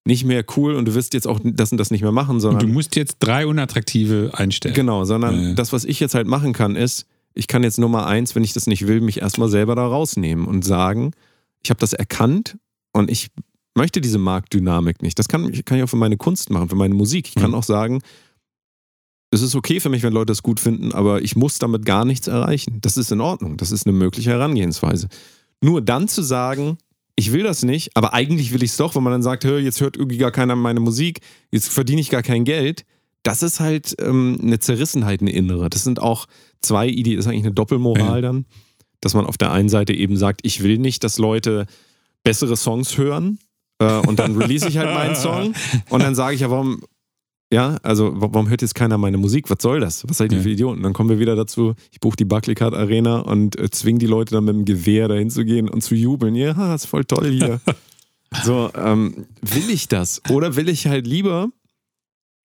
nicht 0.05 0.25
mehr 0.25 0.43
cool 0.57 0.75
und 0.75 0.85
du 0.85 0.95
wirst 0.95 1.13
jetzt 1.13 1.27
auch 1.27 1.39
das 1.43 1.71
und 1.71 1.77
das 1.77 1.89
nicht 1.91 2.01
mehr 2.01 2.11
machen, 2.11 2.35
Und 2.35 2.41
sondern 2.41 2.65
du 2.67 2.73
musst 2.73 2.95
jetzt 2.95 3.17
drei 3.19 3.45
unattraktive 3.47 4.31
einstellen. 4.33 4.75
Genau, 4.75 5.05
sondern 5.05 5.35
Ja, 5.41 5.47
ja. 5.49 5.53
das, 5.55 5.71
was 5.73 5.85
ich 5.85 5.99
jetzt 5.99 6.13
halt 6.15 6.27
machen 6.27 6.51
kann, 6.53 6.75
ist, 6.75 7.05
ich 7.33 7.47
kann 7.47 7.63
jetzt 7.63 7.79
Nummer 7.79 8.05
eins, 8.05 8.35
wenn 8.35 8.43
ich 8.43 8.53
das 8.53 8.67
nicht 8.67 8.85
will, 8.87 8.99
mich 9.01 9.21
erstmal 9.21 9.47
selber 9.49 9.75
da 9.75 9.87
rausnehmen 9.87 10.45
und 10.45 10.65
sagen, 10.65 11.11
ich 11.63 11.69
habe 11.69 11.79
das 11.79 11.93
erkannt 11.93 12.57
und 12.91 13.09
ich 13.09 13.29
möchte 13.75 14.01
diese 14.01 14.17
Marktdynamik 14.19 15.01
nicht. 15.01 15.17
Das 15.17 15.27
kann, 15.29 15.49
kann 15.63 15.77
ich 15.77 15.83
auch 15.83 15.89
für 15.89 15.95
meine 15.95 16.17
Kunst 16.17 16.49
machen, 16.51 16.69
für 16.69 16.75
meine 16.75 16.93
Musik. 16.93 17.29
Ich 17.29 17.35
kann 17.35 17.51
Mhm. 17.51 17.55
auch 17.55 17.63
sagen, 17.63 18.01
es 19.33 19.41
ist 19.41 19.55
okay 19.55 19.79
für 19.79 19.89
mich, 19.89 20.03
wenn 20.03 20.13
Leute 20.13 20.27
das 20.27 20.43
gut 20.43 20.59
finden, 20.59 20.91
aber 20.93 21.21
ich 21.21 21.35
muss 21.35 21.57
damit 21.59 21.85
gar 21.85 22.05
nichts 22.05 22.27
erreichen. 22.27 22.77
Das 22.81 22.97
ist 22.97 23.11
in 23.11 23.19
Ordnung. 23.19 23.57
Das 23.57 23.71
ist 23.71 23.87
eine 23.87 23.95
mögliche 23.97 24.29
Herangehensweise. 24.29 25.07
Nur 25.61 25.81
dann 25.81 26.07
zu 26.07 26.21
sagen, 26.21 26.77
ich 27.15 27.31
will 27.31 27.43
das 27.43 27.63
nicht, 27.63 27.95
aber 27.95 28.13
eigentlich 28.13 28.53
will 28.53 28.63
ich 28.63 28.71
es 28.71 28.77
doch, 28.77 28.95
wenn 28.95 29.03
man 29.03 29.11
dann 29.13 29.23
sagt, 29.23 29.43
hör, 29.45 29.59
jetzt 29.59 29.81
hört 29.81 29.97
irgendwie 29.97 30.17
gar 30.17 30.31
keiner 30.31 30.55
meine 30.55 30.79
Musik, 30.79 31.19
jetzt 31.51 31.69
verdiene 31.69 32.01
ich 32.01 32.09
gar 32.09 32.23
kein 32.23 32.43
Geld. 32.43 32.85
Das 33.23 33.41
ist 33.41 33.59
halt 33.59 33.95
ähm, 33.99 34.37
eine 34.41 34.59
Zerrissenheit, 34.59 35.21
eine 35.21 35.31
innere. 35.31 35.69
Das 35.69 35.83
sind 35.83 35.99
auch 36.01 36.25
zwei 36.61 36.87
Ideen, 36.87 37.17
das 37.17 37.25
ist 37.25 37.31
eigentlich 37.31 37.45
eine 37.45 37.53
Doppelmoral 37.53 38.15
Ja. 38.15 38.21
dann, 38.21 38.45
dass 39.01 39.13
man 39.13 39.25
auf 39.25 39.37
der 39.37 39.51
einen 39.51 39.69
Seite 39.69 39.93
eben 39.93 40.17
sagt, 40.17 40.41
ich 40.43 40.61
will 40.63 40.77
nicht, 40.77 41.03
dass 41.03 41.17
Leute 41.17 41.65
bessere 42.23 42.55
Songs 42.57 42.97
hören 42.97 43.39
äh, 43.79 43.99
und 44.07 44.19
dann 44.19 44.35
release 44.37 44.67
ich 44.67 44.77
halt 44.77 44.93
meinen 44.93 45.15
Song 45.27 45.53
und 45.89 46.03
dann 46.03 46.15
sage 46.15 46.35
ich 46.35 46.41
ja, 46.41 46.49
warum, 46.49 46.81
ja, 47.53 47.77
also 47.83 48.19
wa- 48.19 48.29
warum 48.31 48.49
hört 48.49 48.61
jetzt 48.61 48.75
keiner 48.75 48.97
meine 48.97 49.17
Musik? 49.17 49.49
Was 49.49 49.61
soll 49.61 49.79
das? 49.79 50.03
Was 50.09 50.17
seid 50.17 50.31
ihr 50.31 50.39
Ja. 50.39 50.43
für 50.43 50.49
Idioten? 50.49 50.81
Dann 50.83 50.93
kommen 50.93 51.09
wir 51.09 51.19
wieder 51.19 51.35
dazu, 51.35 51.75
ich 51.91 51.99
buche 51.99 52.15
die 52.17 52.25
Barclaycard 52.25 52.73
Arena 52.73 53.19
und 53.19 53.57
äh, 53.59 53.69
zwinge 53.69 53.99
die 53.99 54.07
Leute 54.07 54.35
dann 54.35 54.45
mit 54.45 54.55
dem 54.55 54.65
Gewehr 54.65 55.07
dahin 55.07 55.29
zu 55.29 55.45
gehen 55.45 55.69
und 55.69 55.81
zu 55.81 55.95
jubeln. 55.95 56.35
Ja, 56.35 56.73
ist 56.75 56.85
voll 56.85 57.05
toll 57.05 57.29
hier. 57.31 57.61
so, 58.43 58.71
ähm, 58.75 59.25
will 59.41 59.69
ich 59.69 59.87
das? 59.87 60.21
Oder 60.29 60.55
will 60.55 60.67
ich 60.69 60.87
halt 60.87 61.05
lieber, 61.07 61.49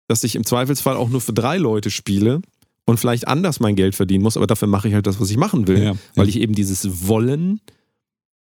dass 0.08 0.24
ich 0.24 0.36
im 0.36 0.46
Zweifelsfall 0.46 0.96
auch 0.96 1.10
nur 1.10 1.22
für 1.22 1.34
drei 1.34 1.58
Leute 1.58 1.90
spiele 1.92 2.42
und 2.86 3.00
vielleicht 3.00 3.28
anders 3.28 3.60
mein 3.60 3.76
Geld 3.76 3.96
verdienen 3.96 4.24
muss, 4.24 4.38
aber 4.38 4.48
dafür 4.48 4.68
mache 4.68 4.88
ich 4.88 4.94
halt 4.94 5.08
das, 5.08 5.20
was 5.20 5.30
ich 5.30 5.38
machen 5.38 5.68
will, 5.68 5.82
Ja, 5.84 5.94
weil 6.16 6.30
ich 6.30 6.40
eben 6.40 6.54
dieses 6.54 7.08
Wollen 7.08 7.62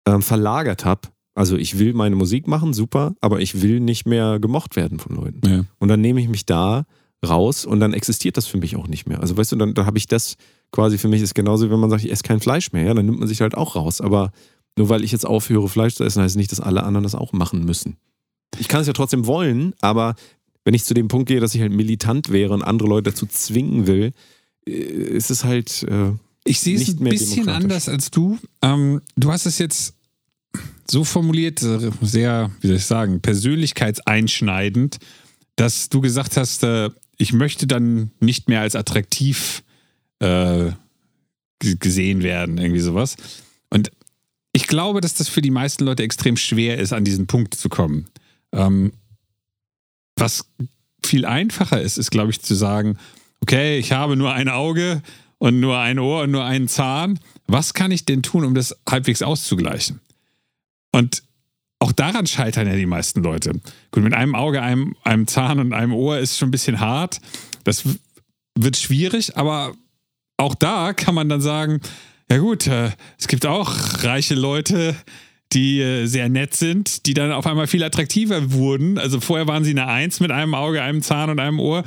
ähm, 0.07 0.21
verlagert 0.21 0.85
habe. 0.85 1.01
Also 1.35 1.57
ich 1.57 1.79
will 1.79 1.93
meine 1.93 2.15
Musik 2.15 2.47
machen, 2.47 2.73
super, 2.73 3.15
aber 3.21 3.41
ich 3.41 3.61
will 3.61 3.79
nicht 3.79 4.05
mehr 4.05 4.39
gemocht 4.39 4.75
werden 4.75 4.99
von 4.99 5.15
Leuten. 5.15 5.41
Ja. 5.47 5.65
Und 5.79 5.87
dann 5.87 6.01
nehme 6.01 6.21
ich 6.21 6.29
mich 6.29 6.45
da 6.45 6.85
raus 7.25 7.65
und 7.65 7.79
dann 7.79 7.93
existiert 7.93 8.37
das 8.37 8.45
für 8.45 8.57
mich 8.57 8.75
auch 8.75 8.87
nicht 8.87 9.07
mehr. 9.07 9.19
Also 9.19 9.35
weißt 9.35 9.53
du, 9.53 9.55
dann, 9.55 9.73
dann 9.73 9.85
habe 9.85 9.97
ich 9.97 10.07
das 10.07 10.35
quasi 10.71 10.97
für 10.97 11.07
mich 11.07 11.21
ist 11.21 11.35
genauso, 11.35 11.69
wenn 11.69 11.79
man 11.79 11.89
sagt, 11.89 12.03
ich 12.03 12.11
esse 12.11 12.23
kein 12.23 12.39
Fleisch 12.39 12.71
mehr, 12.73 12.83
ja, 12.83 12.93
dann 12.93 13.05
nimmt 13.05 13.19
man 13.19 13.27
sich 13.27 13.41
halt 13.41 13.55
auch 13.55 13.75
raus. 13.75 14.01
Aber 14.01 14.31
nur 14.77 14.89
weil 14.89 15.03
ich 15.03 15.11
jetzt 15.11 15.25
aufhöre, 15.25 15.69
Fleisch 15.69 15.95
zu 15.95 16.03
essen, 16.03 16.21
heißt 16.21 16.35
nicht, 16.35 16.51
dass 16.51 16.59
alle 16.59 16.83
anderen 16.83 17.03
das 17.03 17.15
auch 17.15 17.31
machen 17.31 17.63
müssen. 17.63 17.97
ich 18.59 18.67
kann 18.67 18.81
es 18.81 18.87
ja 18.87 18.93
trotzdem 18.93 19.25
wollen, 19.25 19.73
aber 19.81 20.15
wenn 20.65 20.73
ich 20.73 20.83
zu 20.83 20.93
dem 20.93 21.07
Punkt 21.07 21.27
gehe, 21.27 21.39
dass 21.39 21.55
ich 21.55 21.61
halt 21.61 21.71
militant 21.71 22.31
wäre 22.31 22.53
und 22.53 22.61
andere 22.61 22.89
Leute 22.89 23.11
dazu 23.11 23.25
zwingen 23.25 23.87
will, 23.87 24.13
äh, 24.67 24.71
ist 24.71 25.31
es 25.31 25.43
halt. 25.43 25.83
Äh, 25.83 26.11
ich 26.45 26.59
sehe 26.59 26.75
es 26.75 26.89
ein 26.89 27.03
bisschen 27.03 27.49
anders 27.49 27.87
als 27.87 28.11
du. 28.11 28.37
Ähm, 28.61 29.01
du 29.15 29.31
hast 29.31 29.45
es 29.45 29.59
jetzt 29.59 29.95
so 30.89 31.03
formuliert, 31.03 31.61
äh, 31.63 31.91
sehr, 32.01 32.51
wie 32.61 32.67
soll 32.67 32.77
ich 32.77 32.85
sagen, 32.85 33.21
persönlichkeitseinschneidend, 33.21 34.99
dass 35.55 35.89
du 35.89 36.01
gesagt 36.01 36.37
hast, 36.37 36.63
äh, 36.63 36.89
ich 37.17 37.33
möchte 37.33 37.67
dann 37.67 38.11
nicht 38.19 38.49
mehr 38.49 38.61
als 38.61 38.75
attraktiv 38.75 39.63
äh, 40.19 40.71
gesehen 41.59 42.23
werden, 42.23 42.57
irgendwie 42.57 42.81
sowas. 42.81 43.15
Und 43.69 43.91
ich 44.51 44.67
glaube, 44.67 45.01
dass 45.01 45.13
das 45.13 45.29
für 45.29 45.41
die 45.41 45.51
meisten 45.51 45.85
Leute 45.85 46.03
extrem 46.03 46.37
schwer 46.37 46.77
ist, 46.77 46.93
an 46.93 47.05
diesen 47.05 47.27
Punkt 47.27 47.55
zu 47.55 47.69
kommen. 47.69 48.07
Ähm, 48.51 48.93
was 50.15 50.45
viel 51.03 51.25
einfacher 51.25 51.81
ist, 51.81 51.97
ist, 51.97 52.11
glaube 52.11 52.31
ich, 52.31 52.41
zu 52.41 52.55
sagen, 52.55 52.97
okay, 53.41 53.77
ich 53.77 53.91
habe 53.91 54.15
nur 54.15 54.33
ein 54.33 54.49
Auge 54.49 55.01
und 55.37 55.59
nur 55.59 55.79
ein 55.79 55.99
Ohr 55.99 56.23
und 56.23 56.31
nur 56.31 56.45
einen 56.45 56.67
Zahn. 56.67 57.19
Was 57.47 57.73
kann 57.73 57.91
ich 57.91 58.05
denn 58.05 58.21
tun, 58.21 58.45
um 58.45 58.53
das 58.53 58.75
halbwegs 58.87 59.21
auszugleichen? 59.21 59.99
Und 60.93 61.23
auch 61.79 61.91
daran 61.91 62.27
scheitern 62.27 62.67
ja 62.67 62.75
die 62.75 62.85
meisten 62.85 63.21
Leute. 63.21 63.51
Gut, 63.91 64.03
mit 64.03 64.13
einem 64.13 64.35
Auge, 64.35 64.61
einem, 64.61 64.95
einem 65.03 65.27
Zahn 65.27 65.59
und 65.59 65.73
einem 65.73 65.93
Ohr 65.93 66.19
ist 66.19 66.37
schon 66.37 66.47
ein 66.47 66.51
bisschen 66.51 66.79
hart. 66.79 67.19
Das 67.65 67.83
wird 68.57 68.77
schwierig, 68.77 69.35
aber 69.35 69.73
auch 70.37 70.55
da 70.55 70.93
kann 70.93 71.15
man 71.15 71.27
dann 71.27 71.41
sagen, 71.41 71.81
ja 72.31 72.37
gut, 72.37 72.67
äh, 72.67 72.91
es 73.19 73.27
gibt 73.27 73.45
auch 73.45 74.03
reiche 74.03 74.35
Leute, 74.35 74.95
die 75.51 75.81
äh, 75.81 76.05
sehr 76.05 76.29
nett 76.29 76.55
sind, 76.55 77.05
die 77.05 77.13
dann 77.13 77.31
auf 77.31 77.45
einmal 77.45 77.67
viel 77.67 77.83
attraktiver 77.83 78.53
wurden. 78.53 78.97
Also 78.97 79.19
vorher 79.19 79.47
waren 79.47 79.63
sie 79.63 79.71
eine 79.71 79.87
Eins 79.87 80.19
mit 80.19 80.31
einem 80.31 80.55
Auge, 80.55 80.81
einem 80.81 81.01
Zahn 81.01 81.29
und 81.29 81.39
einem 81.39 81.59
Ohr. 81.59 81.83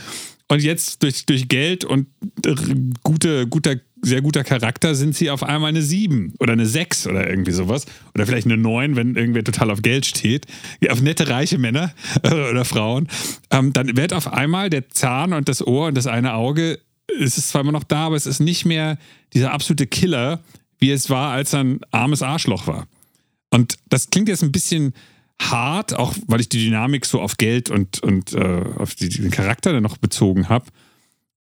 Und 0.49 0.63
jetzt 0.63 1.03
durch, 1.03 1.27
durch 1.27 1.49
Geld 1.49 1.85
und 1.85 2.07
äh, 2.45 2.55
gute, 3.03 3.47
guter, 3.49 3.77
sehr 4.03 4.21
guter 4.21 4.45
Charakter 4.45 4.95
sind 4.95 5.17
sie 5.17 5.31
auf 5.31 5.43
einmal 5.43 5.71
eine 5.71 5.83
Sieben 5.83 6.35
oder 6.39 6.53
eine 6.53 6.67
Sechs 6.67 7.07
oder 7.07 7.29
irgendwie 7.29 7.53
sowas. 7.53 7.87
Oder 8.15 8.27
vielleicht 8.27 8.47
eine 8.47 8.57
Neun, 8.57 8.97
wenn 8.97 9.17
irgendwer 9.17 9.45
total 9.45 9.71
auf 9.71 9.83
Geld 9.83 10.07
steht. 10.07 10.47
Auf 10.91 11.01
nette, 11.01 11.29
reiche 11.29 11.59
Männer 11.59 11.93
äh, 12.23 12.51
oder 12.51 12.65
Frauen. 12.65 13.09
Ähm, 13.51 13.73
dann 13.73 13.97
wird 13.97 14.13
auf 14.13 14.33
einmal 14.33 14.71
der 14.71 14.89
Zahn 14.91 15.33
und 15.33 15.49
das 15.49 15.67
Ohr 15.67 15.89
und 15.89 15.97
das 15.97 16.07
eine 16.07 16.35
Auge, 16.35 16.79
es 17.21 17.39
ist 17.39 17.49
zwar 17.49 17.63
immer 17.63 17.73
noch 17.73 17.85
da, 17.85 18.07
aber 18.07 18.17
es 18.17 18.27
ist 18.27 18.41
nicht 18.41 18.65
mehr 18.65 18.99
dieser 19.33 19.53
absolute 19.53 19.87
Killer, 19.87 20.43
wie 20.79 20.91
es 20.91 21.09
war, 21.09 21.33
als 21.33 21.53
er 21.53 21.61
ein 21.61 21.81
armes 21.91 22.23
Arschloch 22.23 22.67
war. 22.67 22.87
Und 23.51 23.77
das 23.89 24.11
klingt 24.11 24.29
jetzt 24.29 24.43
ein 24.43 24.53
bisschen 24.53 24.93
hart, 25.41 25.95
auch 25.95 26.15
weil 26.27 26.41
ich 26.41 26.49
die 26.49 26.65
Dynamik 26.65 27.07
so 27.07 27.21
auf 27.21 27.37
Geld 27.37 27.71
und, 27.71 28.03
und 28.03 28.33
äh, 28.33 28.63
auf 28.77 28.95
die, 28.95 29.09
den 29.09 29.31
Charakter 29.31 29.73
dann 29.73 29.83
noch 29.83 29.99
bezogen 29.99 30.49
habe. 30.49 30.67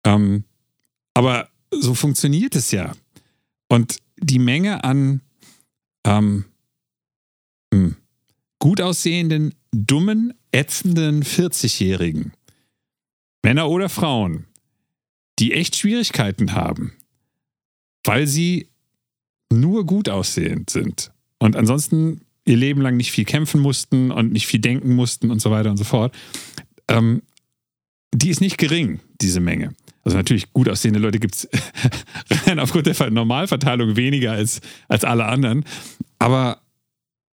Ähm, 0.05 0.43
aber 1.13 1.49
so 1.81 1.93
funktioniert 1.93 2.55
es 2.55 2.71
ja. 2.71 2.93
Und 3.67 3.97
die 4.17 4.39
Menge 4.39 4.83
an 4.83 5.21
ähm, 6.05 6.45
hm, 7.73 7.95
gut 8.59 8.81
aussehenden, 8.81 9.55
dummen, 9.71 10.33
ätzenden 10.51 11.23
40-Jährigen, 11.23 12.33
Männer 13.43 13.69
oder 13.69 13.89
Frauen, 13.89 14.45
die 15.39 15.53
echt 15.53 15.75
Schwierigkeiten 15.75 16.53
haben, 16.53 16.93
weil 18.03 18.27
sie 18.27 18.69
nur 19.51 19.85
gut 19.85 20.09
aussehend 20.09 20.69
sind 20.69 21.11
und 21.39 21.55
ansonsten 21.55 22.21
ihr 22.45 22.57
Leben 22.57 22.81
lang 22.81 22.95
nicht 22.95 23.11
viel 23.11 23.25
kämpfen 23.25 23.59
mussten 23.59 24.11
und 24.11 24.31
nicht 24.31 24.47
viel 24.47 24.59
denken 24.59 24.95
mussten 24.95 25.31
und 25.31 25.41
so 25.41 25.51
weiter 25.51 25.71
und 25.71 25.77
so 25.77 25.83
fort, 25.83 26.15
ähm, 26.87 27.23
die 28.13 28.29
ist 28.29 28.41
nicht 28.41 28.57
gering, 28.57 28.99
diese 29.21 29.39
Menge. 29.39 29.75
Also 30.05 30.17
natürlich 30.17 30.53
gut 30.53 30.69
aussehende 30.69 30.99
Leute 30.99 31.19
gibt 31.19 31.35
es 31.35 31.49
aufgrund 32.57 32.85
der 32.85 33.09
Normalverteilung 33.09 33.95
weniger 33.95 34.33
als, 34.33 34.61
als 34.87 35.03
alle 35.03 35.25
anderen. 35.25 35.65
Aber 36.19 36.61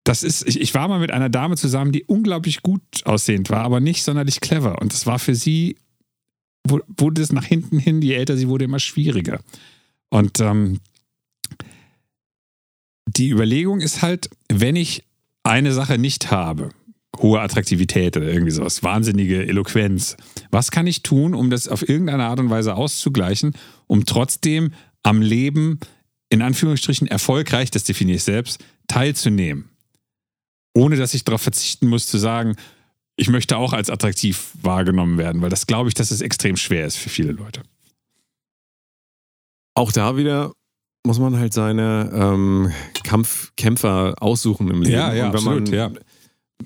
das 0.04 0.22
ist, 0.22 0.48
ich, 0.48 0.60
ich 0.60 0.74
war 0.74 0.88
mal 0.88 0.98
mit 0.98 1.12
einer 1.12 1.28
Dame 1.28 1.56
zusammen, 1.56 1.92
die 1.92 2.04
unglaublich 2.04 2.62
gut 2.62 2.82
aussehend 3.04 3.50
war, 3.50 3.62
aber 3.62 3.80
nicht 3.80 4.02
sonderlich 4.02 4.40
clever. 4.40 4.80
Und 4.80 4.94
das 4.94 5.06
war 5.06 5.18
für 5.18 5.34
sie, 5.34 5.76
wurde 6.66 7.22
es 7.22 7.30
nach 7.30 7.44
hinten 7.44 7.78
hin, 7.78 8.00
je 8.00 8.14
älter 8.14 8.36
sie 8.36 8.48
wurde, 8.48 8.64
immer 8.64 8.80
schwieriger. 8.80 9.40
Und 10.08 10.40
ähm, 10.40 10.80
die 13.06 13.28
Überlegung 13.28 13.80
ist 13.80 14.02
halt, 14.02 14.30
wenn 14.48 14.76
ich 14.76 15.04
eine 15.42 15.72
Sache 15.72 15.98
nicht 15.98 16.30
habe, 16.30 16.70
hohe 17.18 17.40
Attraktivität 17.40 18.16
oder 18.16 18.26
irgendwie 18.26 18.52
sowas, 18.52 18.82
wahnsinnige 18.82 19.46
Eloquenz, 19.46 20.16
was 20.50 20.70
kann 20.70 20.86
ich 20.86 21.02
tun, 21.02 21.34
um 21.34 21.50
das 21.50 21.68
auf 21.68 21.86
irgendeine 21.86 22.24
Art 22.24 22.40
und 22.40 22.50
Weise 22.50 22.74
auszugleichen, 22.74 23.54
um 23.86 24.06
trotzdem 24.06 24.72
am 25.02 25.20
Leben 25.20 25.78
in 26.30 26.40
Anführungsstrichen 26.40 27.06
erfolgreich, 27.08 27.70
das 27.70 27.84
definiere 27.84 28.16
ich 28.16 28.24
selbst, 28.24 28.64
teilzunehmen? 28.88 29.68
Ohne 30.74 30.96
dass 30.96 31.12
ich 31.12 31.24
darauf 31.24 31.42
verzichten 31.42 31.88
muss 31.88 32.06
zu 32.06 32.16
sagen, 32.16 32.56
ich 33.16 33.28
möchte 33.28 33.58
auch 33.58 33.74
als 33.74 33.90
attraktiv 33.90 34.52
wahrgenommen 34.62 35.18
werden, 35.18 35.42
weil 35.42 35.50
das 35.50 35.66
glaube 35.66 35.88
ich, 35.88 35.94
dass 35.94 36.10
es 36.10 36.22
extrem 36.22 36.56
schwer 36.56 36.86
ist 36.86 36.96
für 36.96 37.10
viele 37.10 37.32
Leute. 37.32 37.62
Auch 39.74 39.92
da 39.92 40.16
wieder 40.16 40.52
muss 41.06 41.18
man 41.18 41.38
halt 41.38 41.52
seine 41.52 42.10
ähm, 42.14 42.72
Kampf 43.04 43.52
Kämpfer 43.56 44.14
aussuchen 44.20 44.68
im 44.68 44.82
Leben. 44.82 44.94
Ja, 44.94 45.12
ja, 45.12 45.28
absolut, 45.28 45.68
man, 45.68 45.74
ja. 45.74 45.90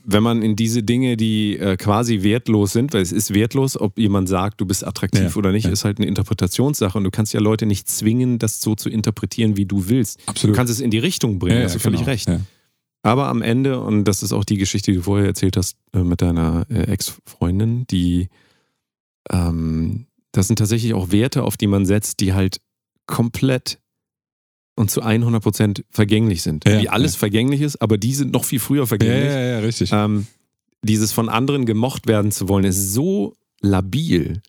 Wenn 0.05 0.23
man 0.23 0.43
in 0.43 0.57
diese 0.57 0.83
Dinge, 0.83 1.17
die 1.17 1.59
äh, 1.59 1.77
quasi 1.77 2.23
wertlos 2.23 2.73
sind, 2.73 2.93
weil 2.93 3.03
es 3.03 3.13
ist 3.13 3.35
wertlos, 3.35 3.81
ob 3.81 3.99
jemand 3.99 4.29
sagt, 4.29 4.61
du 4.61 4.67
bist 4.67 4.87
attraktiv 4.87 5.23
Ja, 5.23 5.37
oder 5.37 5.53
nicht, 5.53 5.65
ja. 5.65 5.73
ist 5.73 5.85
halt 5.85 5.99
eine 5.99 6.07
Interpretationssache 6.07 6.97
und 6.99 7.05
du 7.05 7.11
kannst 7.11 7.33
ja 7.33 7.41
Leute 7.41 7.67
nicht 7.67 7.89
zwingen, 7.89 8.39
das 8.39 8.61
so 8.61 8.75
zu 8.75 8.89
interpretieren, 8.89 9.57
wie 9.57 9.67
du 9.67 9.89
willst. 9.89 10.21
Absolut. 10.27 10.55
Du 10.55 10.59
kannst 10.59 10.73
es 10.73 10.81
in 10.81 10.91
die 10.91 10.99
Richtung 10.99 11.39
bringen, 11.39 11.63
hast 11.63 11.75
du 11.75 11.79
völlig 11.79 12.01
genau. 12.01 12.11
recht. 12.11 12.29
Ja. 12.29 12.41
Aber 13.03 13.29
am 13.29 13.41
Ende, 13.41 13.81
und 13.81 14.05
das 14.05 14.23
ist 14.23 14.33
auch 14.33 14.45
die 14.45 14.57
Geschichte, 14.57 14.91
die 14.91 14.97
du 14.97 15.05
vorher 15.05 15.27
erzählt 15.27 15.57
hast 15.57 15.77
äh, 15.93 16.01
mit 16.01 16.23
deiner 16.23 16.67
äh, 16.69 16.91
Ex-Freundin, 16.91 17.87
die, 17.87 18.29
ähm, 19.31 20.07
das 20.33 20.49
sind 20.49 20.59
tatsächlich 20.59 20.93
auch 20.93 21.13
Werte, 21.13 21.45
auf 21.45 21.57
die 21.57 21.69
man 21.69 21.87
setzt, 21.87 22.21
die 22.21 22.33
halt 22.33 22.61
komplett 23.07 23.79
und 24.77 24.91
zu 24.91 25.03
100 25.03 25.43
Prozent 25.43 25.85
vergänglich 25.91 26.43
sind. 26.43 26.69
Ja, 26.69 26.81
wie 26.81 26.89
alles 26.89 27.15
ja. 27.15 27.19
vergänglich 27.21 27.63
ist, 27.63 27.77
aber 27.83 27.99
die 27.99 28.15
sind 28.15 28.33
noch 28.33 28.45
viel 28.45 28.61
früher 28.61 28.83
Ja, 28.83 28.87
vergänglich. 28.87 29.33
ja, 29.33 29.41
ja, 29.41 29.59
richtig. 29.59 29.91
Ähm, 29.93 30.27
dieses 30.83 31.13
von 31.13 31.29
anderen 31.29 31.65
gemocht 31.67 32.07
werden 32.07 32.31
zu 32.31 32.49
wollen, 32.49 32.65
ist 32.65 32.93
so 32.93 33.35
labil. 33.61 34.43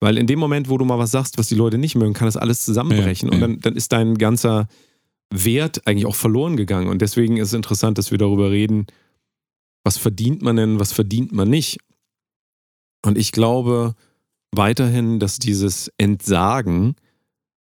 Weil 0.00 0.16
in 0.16 0.28
dem 0.28 0.38
Moment, 0.38 0.68
wo 0.68 0.78
du 0.78 0.84
mal 0.84 0.98
was 0.98 1.10
sagst, 1.10 1.38
was 1.38 1.48
die 1.48 1.56
Leute 1.56 1.76
nicht 1.76 1.96
mögen, 1.96 2.14
kann 2.14 2.26
das 2.26 2.36
alles 2.36 2.64
zusammenbrechen. 2.64 3.28
Ja, 3.28 3.34
und 3.34 3.40
ja. 3.40 3.46
dann, 3.48 3.60
dann 3.60 3.76
ist 3.76 3.92
dein 3.92 4.16
ganzer 4.16 4.68
Wert 5.30 5.86
eigentlich 5.86 6.06
auch 6.06 6.14
verloren 6.14 6.56
gegangen. 6.56 6.88
Und 6.88 7.02
deswegen 7.02 7.36
ist 7.36 7.48
es 7.48 7.54
interessant, 7.54 7.98
dass 7.98 8.12
wir 8.12 8.18
darüber 8.18 8.50
reden, 8.50 8.86
was 9.84 9.98
verdient 9.98 10.40
man 10.40 10.56
denn, 10.56 10.78
was 10.78 10.92
verdient 10.92 11.32
man 11.32 11.50
nicht. 11.50 11.78
Und 13.04 13.18
ich 13.18 13.32
glaube 13.32 13.94
weiterhin, 14.52 15.18
dass 15.18 15.38
dieses 15.38 15.90
Entsagen 15.98 16.94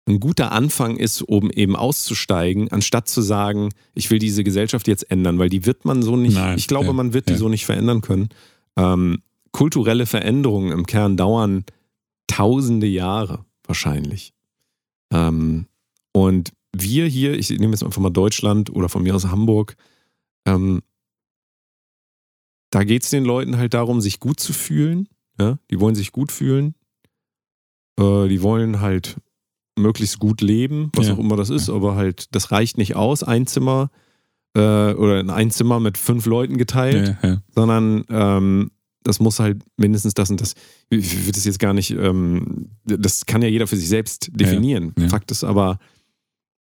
ein 0.05 0.19
guter 0.19 0.51
Anfang 0.51 0.97
ist, 0.97 1.21
um 1.21 1.49
eben 1.49 1.75
auszusteigen, 1.75 2.69
anstatt 2.71 3.07
zu 3.07 3.21
sagen, 3.21 3.69
ich 3.93 4.11
will 4.11 4.19
diese 4.19 4.43
Gesellschaft 4.43 4.87
jetzt 4.87 5.09
ändern, 5.09 5.39
weil 5.39 5.49
die 5.49 5.65
wird 5.65 5.85
man 5.85 6.03
so 6.03 6.15
nicht, 6.17 6.35
Nein, 6.35 6.57
ich 6.57 6.67
glaube, 6.67 6.87
ja, 6.87 6.93
man 6.93 7.13
wird 7.13 7.29
die 7.29 7.33
ja. 7.33 7.39
so 7.39 7.47
nicht 7.47 7.65
verändern 7.65 8.01
können. 8.01 8.29
Ähm, 8.75 9.21
kulturelle 9.51 10.05
Veränderungen 10.05 10.71
im 10.71 10.85
Kern 10.85 11.15
dauern 11.15 11.63
tausende 12.27 12.87
Jahre 12.87 13.45
wahrscheinlich. 13.65 14.33
Ähm, 15.11 15.67
und 16.11 16.51
wir 16.75 17.05
hier, 17.05 17.37
ich 17.37 17.49
nehme 17.49 17.71
jetzt 17.71 17.83
einfach 17.83 18.01
mal 18.01 18.09
Deutschland 18.09 18.71
oder 18.71 18.89
von 18.89 19.03
mir 19.03 19.15
aus 19.15 19.27
Hamburg, 19.27 19.75
ähm, 20.45 20.81
da 22.71 22.83
geht 22.83 23.03
es 23.03 23.11
den 23.11 23.23
Leuten 23.23 23.57
halt 23.57 23.75
darum, 23.75 24.01
sich 24.01 24.19
gut 24.19 24.39
zu 24.39 24.51
fühlen. 24.51 25.07
Ja? 25.39 25.59
Die 25.69 25.79
wollen 25.79 25.95
sich 25.95 26.11
gut 26.11 26.31
fühlen. 26.31 26.73
Äh, 27.99 28.27
die 28.27 28.41
wollen 28.41 28.81
halt 28.81 29.17
möglichst 29.77 30.19
gut 30.19 30.41
leben, 30.41 30.91
was 30.95 31.07
Ja. 31.07 31.13
auch 31.13 31.19
immer 31.19 31.35
das 31.35 31.49
ist, 31.49 31.69
aber 31.69 31.95
halt, 31.95 32.27
das 32.35 32.51
reicht 32.51 32.77
nicht 32.77 32.95
aus, 32.95 33.23
ein 33.23 33.47
Zimmer 33.47 33.89
äh, 34.55 34.59
oder 34.93 35.19
in 35.19 35.29
ein 35.29 35.49
Zimmer 35.51 35.79
mit 35.79 35.97
fünf 35.97 36.25
Leuten 36.27 36.57
geteilt, 36.57 37.15
ja, 37.23 37.41
sondern 37.55 38.03
ähm, 38.09 38.71
das 39.03 39.19
muss 39.19 39.39
halt 39.39 39.61
mindestens 39.77 40.13
das 40.13 40.29
und 40.29 40.39
das. 40.39 40.53
Ich 40.89 41.25
würde 41.25 41.37
es 41.37 41.43
jetzt 41.45 41.59
gar 41.59 41.73
nicht, 41.73 41.91
ähm, 41.91 42.69
das 42.85 43.25
kann 43.25 43.41
ja 43.41 43.47
jeder 43.49 43.67
für 43.67 43.75
sich 43.75 43.89
selbst 43.89 44.29
definieren. 44.33 44.93
Fakt 45.09 45.31
ist 45.31 45.43
aber, 45.43 45.77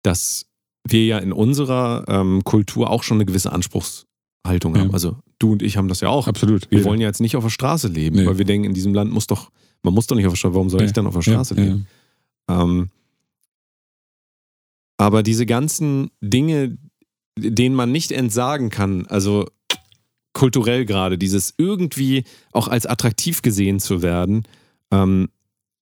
dass 0.02 0.46
wir 0.88 1.04
ja 1.04 1.18
in 1.18 1.32
unserer 1.32 2.04
ähm, 2.08 2.44
Kultur 2.44 2.90
auch 2.90 3.02
schon 3.02 3.16
eine 3.18 3.24
gewisse 3.26 3.52
Anspruchshaltung 3.52 4.76
haben. 4.78 4.92
Also 4.92 5.16
du 5.38 5.52
und 5.52 5.62
ich 5.62 5.76
haben 5.76 5.88
das 5.88 6.00
ja 6.00 6.08
auch. 6.08 6.28
Absolut. 6.28 6.70
Wir 6.70 6.78
Jeder. 6.78 6.90
wollen 6.90 7.00
ja 7.00 7.06
jetzt 7.08 7.20
nicht 7.20 7.36
auf 7.36 7.44
der 7.44 7.50
Straße 7.50 7.88
leben, 7.88 8.16
Nee. 8.16 8.26
weil 8.26 8.38
wir 8.38 8.44
denken, 8.44 8.66
in 8.66 8.74
diesem 8.74 8.94
Land 8.94 9.10
muss 9.12 9.26
doch, 9.26 9.50
man 9.82 9.94
muss 9.94 10.06
doch 10.06 10.14
nicht 10.16 10.26
auf 10.26 10.32
der 10.32 10.36
Straße, 10.38 10.54
warum 10.54 10.68
soll 10.70 10.82
ich 10.82 10.92
dann 10.92 11.06
auf 11.06 11.14
der 11.14 11.22
Straße 11.22 11.54
leben? 11.54 11.86
Ähm, 12.48 12.90
aber 14.98 15.22
diese 15.22 15.46
ganzen 15.46 16.10
Dinge, 16.20 16.78
denen 17.38 17.74
man 17.74 17.92
nicht 17.92 18.12
entsagen 18.12 18.70
kann, 18.70 19.06
also 19.06 19.46
kulturell 20.32 20.84
gerade, 20.84 21.18
dieses 21.18 21.54
irgendwie 21.58 22.24
auch 22.52 22.68
als 22.68 22.86
attraktiv 22.86 23.42
gesehen 23.42 23.78
zu 23.80 24.02
werden. 24.02 24.44
Ähm, 24.90 25.28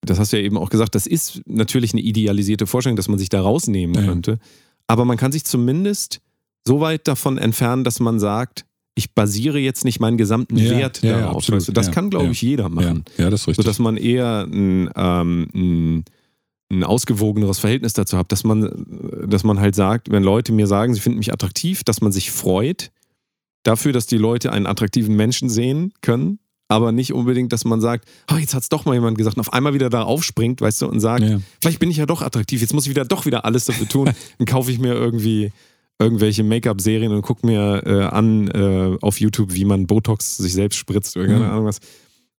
das 0.00 0.18
hast 0.18 0.32
du 0.32 0.36
ja 0.38 0.44
eben 0.44 0.58
auch 0.58 0.70
gesagt, 0.70 0.94
das 0.94 1.06
ist 1.06 1.40
natürlich 1.46 1.92
eine 1.92 2.02
idealisierte 2.02 2.66
Vorstellung, 2.66 2.96
dass 2.96 3.08
man 3.08 3.18
sich 3.18 3.28
da 3.30 3.40
rausnehmen 3.40 3.94
Ja. 3.96 4.04
könnte. 4.04 4.38
Aber 4.86 5.04
man 5.04 5.16
kann 5.16 5.32
sich 5.32 5.44
zumindest 5.44 6.20
so 6.66 6.80
weit 6.80 7.08
davon 7.08 7.38
entfernen, 7.38 7.84
dass 7.84 8.00
man 8.00 8.20
sagt, 8.20 8.64
ich 8.94 9.12
basiere 9.14 9.58
jetzt 9.58 9.84
nicht 9.84 9.98
meinen 9.98 10.18
gesamten 10.18 10.56
Ja, 10.56 10.70
Wert 10.70 11.02
ja, 11.02 11.20
darauf. 11.20 11.36
absolut. 11.38 11.76
Das 11.76 11.90
kann, 11.90 12.10
glaube 12.10 12.30
ich, 12.32 12.42
jeder 12.42 12.68
machen. 12.68 13.04
Ja, 13.16 13.24
ja, 13.24 13.30
das 13.30 13.42
ist 13.42 13.48
richtig. 13.48 13.64
Sodass 13.64 13.78
man 13.80 13.96
eher 13.96 14.42
ein, 14.46 14.88
ähm, 14.94 15.48
ein, 15.54 16.04
ein 16.70 16.82
ausgewogeneres 16.84 17.58
Verhältnis 17.58 17.92
dazu 17.92 18.16
hat, 18.16 18.32
dass 18.32 18.42
man, 18.44 18.86
dass 19.28 19.44
man 19.44 19.60
halt 19.60 19.74
sagt, 19.74 20.10
wenn 20.10 20.22
Leute 20.22 20.52
mir 20.52 20.66
sagen, 20.66 20.94
sie 20.94 21.00
finden 21.00 21.18
mich 21.18 21.32
attraktiv, 21.32 21.84
dass 21.84 22.00
man 22.00 22.10
sich 22.12 22.30
freut 22.30 22.90
dafür, 23.64 23.92
dass 23.92 24.06
die 24.06 24.18
Leute 24.18 24.50
einen 24.52 24.66
attraktiven 24.66 25.14
Menschen 25.16 25.48
sehen 25.48 25.92
können, 26.00 26.38
aber 26.68 26.92
nicht 26.92 27.12
unbedingt, 27.12 27.52
dass 27.52 27.64
man 27.64 27.80
sagt, 27.80 28.08
oh, 28.32 28.36
jetzt 28.36 28.54
hat 28.54 28.62
es 28.62 28.68
doch 28.70 28.84
mal 28.86 28.94
jemand 28.94 29.16
gesagt 29.18 29.36
und 29.36 29.40
auf 29.40 29.52
einmal 29.52 29.74
wieder 29.74 29.90
da 29.90 30.02
aufspringt, 30.02 30.60
weißt 30.60 30.82
du, 30.82 30.86
und 30.88 31.00
sagt, 31.00 31.22
Ja. 31.22 31.38
vielleicht 31.60 31.78
bin 31.78 31.90
ich 31.90 31.98
ja 31.98 32.06
doch 32.06 32.22
attraktiv, 32.22 32.60
jetzt 32.60 32.72
muss 32.74 32.84
ich 32.84 32.90
wieder 32.90 33.04
doch 33.04 33.26
wieder 33.26 33.44
alles 33.44 33.66
dafür 33.66 33.88
tun, 33.88 34.10
dann 34.38 34.46
kaufe 34.46 34.70
ich 34.70 34.78
mir 34.78 34.94
irgendwie 34.94 35.52
irgendwelche 35.98 36.42
Make-up-Serien 36.42 37.12
und 37.12 37.22
gucke 37.22 37.46
mir 37.46 37.82
äh, 37.86 38.02
an 38.04 38.48
äh, 38.48 38.96
auf 39.00 39.20
YouTube, 39.20 39.54
wie 39.54 39.64
man 39.64 39.86
Botox 39.86 40.36
sich 40.38 40.52
selbst 40.52 40.76
spritzt 40.76 41.16
oder 41.16 41.26
keine 41.26 41.40
Mhm. 41.44 41.50
Ahnung 41.50 41.64
was. 41.66 41.78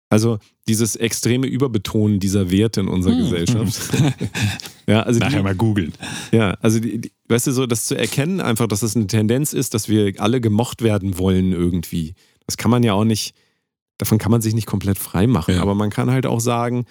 Also 0.09 0.37
dieses 0.67 0.95
extreme 0.95 1.47
Überbetonen 1.47 2.19
dieser 2.19 2.51
Werte 2.51 2.81
in 2.81 2.87
unserer 2.87 3.13
Mhm. 3.15 3.19
Gesellschaft. 3.21 3.81
ja, 4.87 5.01
also 5.03 5.19
Nachher 5.19 5.37
die, 5.39 5.43
mal 5.43 5.55
googeln. 5.55 5.93
ja, 6.31 6.51
also 6.61 6.79
die, 6.79 7.01
die, 7.01 7.11
weißt 7.27 7.47
du 7.47 7.51
so, 7.51 7.65
das 7.65 7.85
zu 7.85 7.97
erkennen 7.97 8.39
einfach, 8.39 8.67
dass 8.67 8.81
das 8.81 8.95
eine 8.95 9.07
Tendenz 9.07 9.51
ist, 9.53 9.73
dass 9.73 9.89
wir 9.89 10.13
alle 10.21 10.41
gemocht 10.41 10.81
werden 10.83 11.17
wollen 11.17 11.51
irgendwie. 11.53 12.13
Das 12.45 12.57
kann 12.57 12.69
man 12.71 12.83
ja 12.83 12.93
auch 12.93 13.03
nicht, 13.03 13.35
davon 13.97 14.17
kann 14.19 14.31
man 14.31 14.41
sich 14.41 14.53
nicht 14.53 14.67
komplett 14.67 14.99
frei 14.99 15.25
machen. 15.27 15.55
Ja. 15.55 15.61
Aber 15.61 15.73
man 15.75 15.89
kann 15.89 16.11
halt 16.11 16.25
auch 16.27 16.39
sagen, 16.39 16.85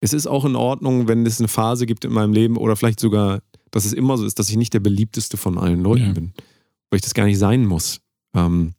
es 0.00 0.12
ist 0.12 0.26
auch 0.26 0.44
in 0.44 0.56
Ordnung, 0.56 1.08
wenn 1.08 1.24
es 1.24 1.38
eine 1.40 1.48
Phase 1.48 1.86
gibt 1.86 2.04
in 2.04 2.12
meinem 2.12 2.34
Leben 2.34 2.58
oder 2.58 2.76
vielleicht 2.76 3.00
sogar, 3.00 3.40
dass 3.70 3.86
es 3.86 3.94
immer 3.94 4.18
so 4.18 4.26
ist, 4.26 4.38
dass 4.38 4.50
ich 4.50 4.56
nicht 4.56 4.74
der 4.74 4.80
beliebteste 4.80 5.38
von 5.38 5.56
allen 5.56 5.80
Leuten 5.82 6.06
Ja. 6.08 6.12
bin. 6.12 6.32
Weil 6.90 6.98
ich 6.98 7.02
das 7.02 7.14
gar 7.14 7.24
nicht 7.24 7.38
sein 7.38 7.64
muss. 7.64 8.00
Ähm, 8.34 8.74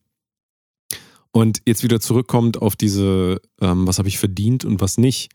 und 1.35 1.61
jetzt 1.65 1.83
wieder 1.83 1.99
zurückkommt 1.99 2.61
auf 2.61 2.77
diese, 2.77 3.41
ähm, 3.59 3.85
was 3.85 3.97
habe 3.97 4.07
ich 4.07 4.19
verdient 4.19 4.63
und 4.63 4.79
was 4.79 4.97
nicht. 4.97 5.33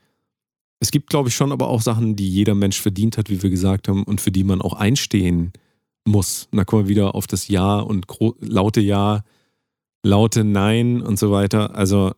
Es 0.78 0.90
gibt, 0.90 1.11
glaube 1.11 1.28
ich, 1.28 1.36
schon 1.36 1.53
aber 1.53 1.68
auch 1.68 1.82
Sachen, 1.82 2.16
die 2.16 2.26
jeder 2.26 2.55
Mensch 2.55 2.80
verdient 2.80 3.18
hat, 3.18 3.28
wie 3.28 3.42
wir 3.42 3.51
gesagt 3.51 3.86
haben, 3.86 4.05
und 4.05 4.18
für 4.18 4.32
die 4.32 4.42
man 4.42 4.62
auch 4.62 4.72
einstehen 4.72 5.53
muss. 6.07 6.48
Und 6.51 6.57
da 6.57 6.64
kommen 6.64 6.84
wir 6.84 6.88
wieder 6.88 7.14
auf 7.14 7.26
das 7.26 7.48
Ja 7.48 7.80
und 7.80 8.07
laute 8.40 8.80
Ja, 8.80 9.24
laute 10.03 10.42
Nein 10.42 11.03
und 11.03 11.18
so 11.18 11.32
weiter. 11.32 11.74
Also 11.74 12.12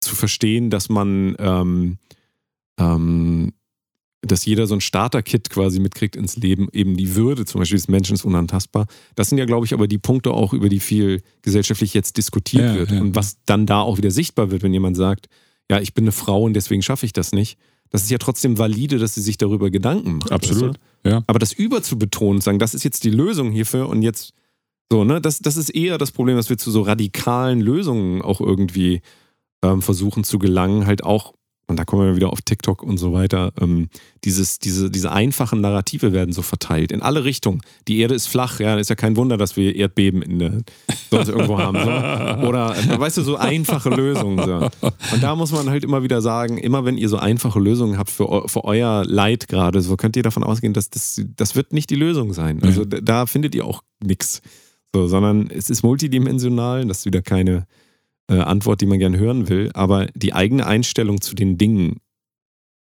zu 0.00 0.14
verstehen, 0.14 0.70
dass 0.70 0.88
man, 0.88 1.34
ähm, 1.40 1.98
ähm, 2.78 3.54
dass 4.22 4.44
jeder 4.44 4.66
so 4.66 4.74
ein 4.74 4.80
Starter-Kit 4.80 5.48
quasi 5.50 5.80
mitkriegt 5.80 6.14
ins 6.14 6.36
Leben, 6.36 6.68
eben 6.72 6.96
die 6.96 7.14
Würde 7.14 7.46
zum 7.46 7.60
Beispiel 7.60 7.78
des 7.78 7.88
Menschen 7.88 8.14
ist 8.14 8.24
unantastbar. 8.24 8.86
Das 9.14 9.28
sind 9.28 9.38
ja, 9.38 9.46
glaube 9.46 9.64
ich, 9.64 9.72
aber 9.72 9.88
die 9.88 9.98
Punkte 9.98 10.32
auch, 10.32 10.52
über 10.52 10.68
die 10.68 10.80
viel 10.80 11.22
gesellschaftlich 11.42 11.94
jetzt 11.94 12.16
diskutiert 12.18 12.64
Ja, 12.64 12.74
wird. 12.74 12.90
ja. 12.90 13.00
Und 13.00 13.14
was 13.14 13.38
dann 13.46 13.64
da 13.66 13.80
auch 13.80 13.96
wieder 13.96 14.10
sichtbar 14.10 14.50
wird, 14.50 14.62
wenn 14.62 14.74
jemand 14.74 14.96
sagt, 14.96 15.28
ja, 15.70 15.80
ich 15.80 15.94
bin 15.94 16.04
eine 16.04 16.12
Frau 16.12 16.42
und 16.42 16.54
deswegen 16.54 16.82
schaffe 16.82 17.06
ich 17.06 17.12
das 17.12 17.32
nicht. 17.32 17.58
Das 17.90 18.02
ist 18.02 18.10
ja 18.10 18.18
trotzdem 18.18 18.58
valide, 18.58 18.98
dass 18.98 19.14
sie 19.14 19.22
sich 19.22 19.38
darüber 19.38 19.70
Gedanken 19.70 20.18
macht. 20.18 20.32
Absolut. 20.32 20.76
Ja. 21.04 21.22
Aber 21.26 21.38
das 21.38 21.52
überzubetonen, 21.52 22.36
und 22.36 22.42
sagen, 22.42 22.58
das 22.58 22.74
ist 22.74 22.84
jetzt 22.84 23.04
die 23.04 23.10
Lösung 23.10 23.50
hierfür 23.52 23.88
und 23.88 24.02
jetzt 24.02 24.32
so, 24.92 25.04
ne, 25.04 25.20
das, 25.20 25.38
das 25.38 25.56
ist 25.56 25.70
eher 25.70 25.98
das 25.98 26.10
Problem, 26.10 26.36
dass 26.36 26.50
wir 26.50 26.58
zu 26.58 26.70
so 26.70 26.82
radikalen 26.82 27.60
Lösungen 27.60 28.22
auch 28.22 28.40
irgendwie 28.40 29.00
ähm, 29.62 29.82
versuchen 29.82 30.24
zu 30.24 30.38
gelangen, 30.38 30.86
halt 30.86 31.04
auch, 31.04 31.34
und 31.70 31.76
da 31.76 31.84
kommen 31.84 32.06
wir 32.06 32.16
wieder 32.16 32.32
auf 32.32 32.42
TikTok 32.42 32.82
und 32.82 32.98
so 32.98 33.12
weiter, 33.12 33.52
ähm, 33.60 33.88
dieses, 34.24 34.58
diese, 34.58 34.90
diese 34.90 35.12
einfachen 35.12 35.60
Narrative 35.60 36.12
werden 36.12 36.32
so 36.32 36.42
verteilt 36.42 36.92
in 36.92 37.00
alle 37.00 37.24
Richtungen. 37.24 37.62
Die 37.88 38.00
Erde 38.00 38.14
ist 38.14 38.26
flach, 38.26 38.60
ja, 38.60 38.76
ist 38.76 38.90
ja 38.90 38.96
kein 38.96 39.16
Wunder, 39.16 39.36
dass 39.36 39.56
wir 39.56 39.74
Erdbeben 39.74 40.20
in 40.20 40.38
der, 40.38 40.52
sonst 41.10 41.28
irgendwo 41.28 41.58
haben. 41.58 41.78
So. 41.78 42.48
Oder, 42.48 42.76
äh, 42.76 42.98
weißt 42.98 43.18
du, 43.18 43.22
so 43.22 43.36
einfache 43.36 43.88
Lösungen. 43.88 44.44
So. 44.44 44.68
Und 45.12 45.22
da 45.22 45.36
muss 45.36 45.52
man 45.52 45.70
halt 45.70 45.84
immer 45.84 46.02
wieder 46.02 46.20
sagen, 46.20 46.58
immer 46.58 46.84
wenn 46.84 46.98
ihr 46.98 47.08
so 47.08 47.16
einfache 47.16 47.60
Lösungen 47.60 47.98
habt 47.98 48.10
für, 48.10 48.48
für 48.48 48.64
euer 48.64 49.04
Leid 49.06 49.48
gerade, 49.48 49.80
so 49.80 49.96
könnt 49.96 50.16
ihr 50.16 50.22
davon 50.22 50.44
ausgehen, 50.44 50.74
dass 50.74 50.90
das, 50.90 51.22
das 51.36 51.54
wird 51.56 51.72
nicht 51.72 51.88
die 51.90 51.96
Lösung 51.96 52.32
sein. 52.32 52.62
Also 52.62 52.84
da, 52.84 53.00
da 53.00 53.26
findet 53.26 53.54
ihr 53.54 53.64
auch 53.64 53.82
nichts. 54.02 54.42
So, 54.92 55.06
sondern 55.06 55.48
es 55.50 55.70
ist 55.70 55.84
multidimensional, 55.84 56.84
das 56.86 56.98
ist 56.98 57.06
wieder 57.06 57.22
keine 57.22 57.66
äh, 58.30 58.38
Antwort, 58.38 58.80
die 58.80 58.86
man 58.86 58.98
gern 58.98 59.16
hören 59.16 59.48
will, 59.48 59.70
aber 59.74 60.06
die 60.14 60.32
eigene 60.32 60.64
Einstellung 60.66 61.20
zu 61.20 61.34
den 61.34 61.58
Dingen 61.58 62.00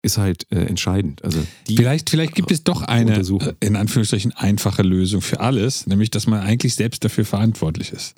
ist 0.02 0.18
halt 0.18 0.52
äh, 0.52 0.60
entscheidend. 0.62 1.24
Also 1.24 1.40
Vielleicht, 1.66 2.10
vielleicht 2.10 2.34
gibt 2.36 2.52
es 2.52 2.64
doch 2.64 2.82
eine, 2.82 3.20
äh, 3.20 3.54
in 3.60 3.76
Anführungsstrichen, 3.76 4.32
einfache 4.34 4.82
Lösung 4.82 5.22
für 5.22 5.40
alles, 5.40 5.86
nämlich, 5.86 6.10
dass 6.10 6.28
man 6.28 6.40
eigentlich 6.40 6.76
selbst 6.76 7.04
dafür 7.06 7.26
verantwortlich 7.26 7.92
ist. 7.92 8.16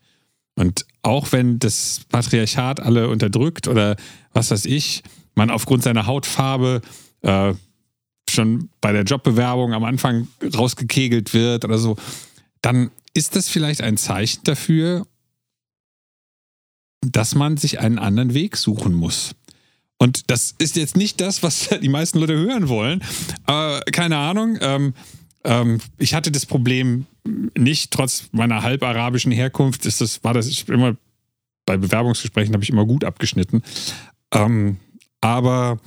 Und 0.55 0.86
auch 1.01 1.32
wenn 1.32 1.59
das 1.59 2.01
Patriarchat 2.09 2.80
alle 2.80 3.09
unterdrückt 3.09 3.67
oder 3.67 3.95
was 4.34 4.51
weiß 4.51 4.65
ich, 4.65 5.03
man 5.36 5.49
aufgrund 5.49 5.84
seiner 5.84 6.05
Hautfarbe 6.05 6.82
äh, 7.22 7.53
schon 8.30 8.70
bei 8.82 8.91
der 8.91 9.03
Jobbewerbung 9.03 9.74
am 9.74 9.84
Anfang 9.84 10.28
rausgekegelt 10.55 11.34
wird 11.34 11.65
oder 11.65 11.78
so, 11.78 11.97
dann 12.61 12.91
ist 13.13 13.36
das 13.36 13.49
vielleicht 13.49 13.82
ein 13.82 13.97
Zeichen 13.97 14.41
dafür, 14.43 15.05
dass 17.02 17.36
man 17.36 17.58
sich 17.58 17.80
einen 17.80 18.00
anderen 18.00 18.34
Weg 18.34 18.58
suchen 18.58 18.93
muss. 18.93 19.36
Und 19.97 20.32
das 20.32 20.56
ist 20.58 20.76
jetzt 20.76 20.95
nicht 20.95 21.20
das, 21.22 21.43
was 21.43 21.70
die 21.82 21.89
meisten 21.89 22.20
Leute 22.20 22.38
hören 22.38 22.70
wollen. 22.70 23.04
Aber 23.45 23.82
keine 23.91 24.18
Ahnung. 24.18 24.58
Ähm, 24.62 24.93
ähm, 25.43 25.80
ich 25.97 26.14
hatte 26.14 26.32
das 26.32 26.45
Problem 26.45 27.06
nicht, 27.58 27.91
trotz 27.91 28.30
meiner 28.32 28.64
halbarabischen 28.64 29.32
Herkunft. 29.32 29.86
Ist 29.86 30.02
das, 30.02 30.24
war 30.24 30.34
das 30.34 30.64
immer 30.64 30.95
bei 31.66 31.78
Bewerbungsgesprächen 31.78 32.54
habe 32.54 32.64
ich 32.64 32.72
immer 32.72 32.86
gut 32.86 33.04
abgeschnitten. 33.04 33.62
Ähm, 34.34 34.78
aber 35.22 35.80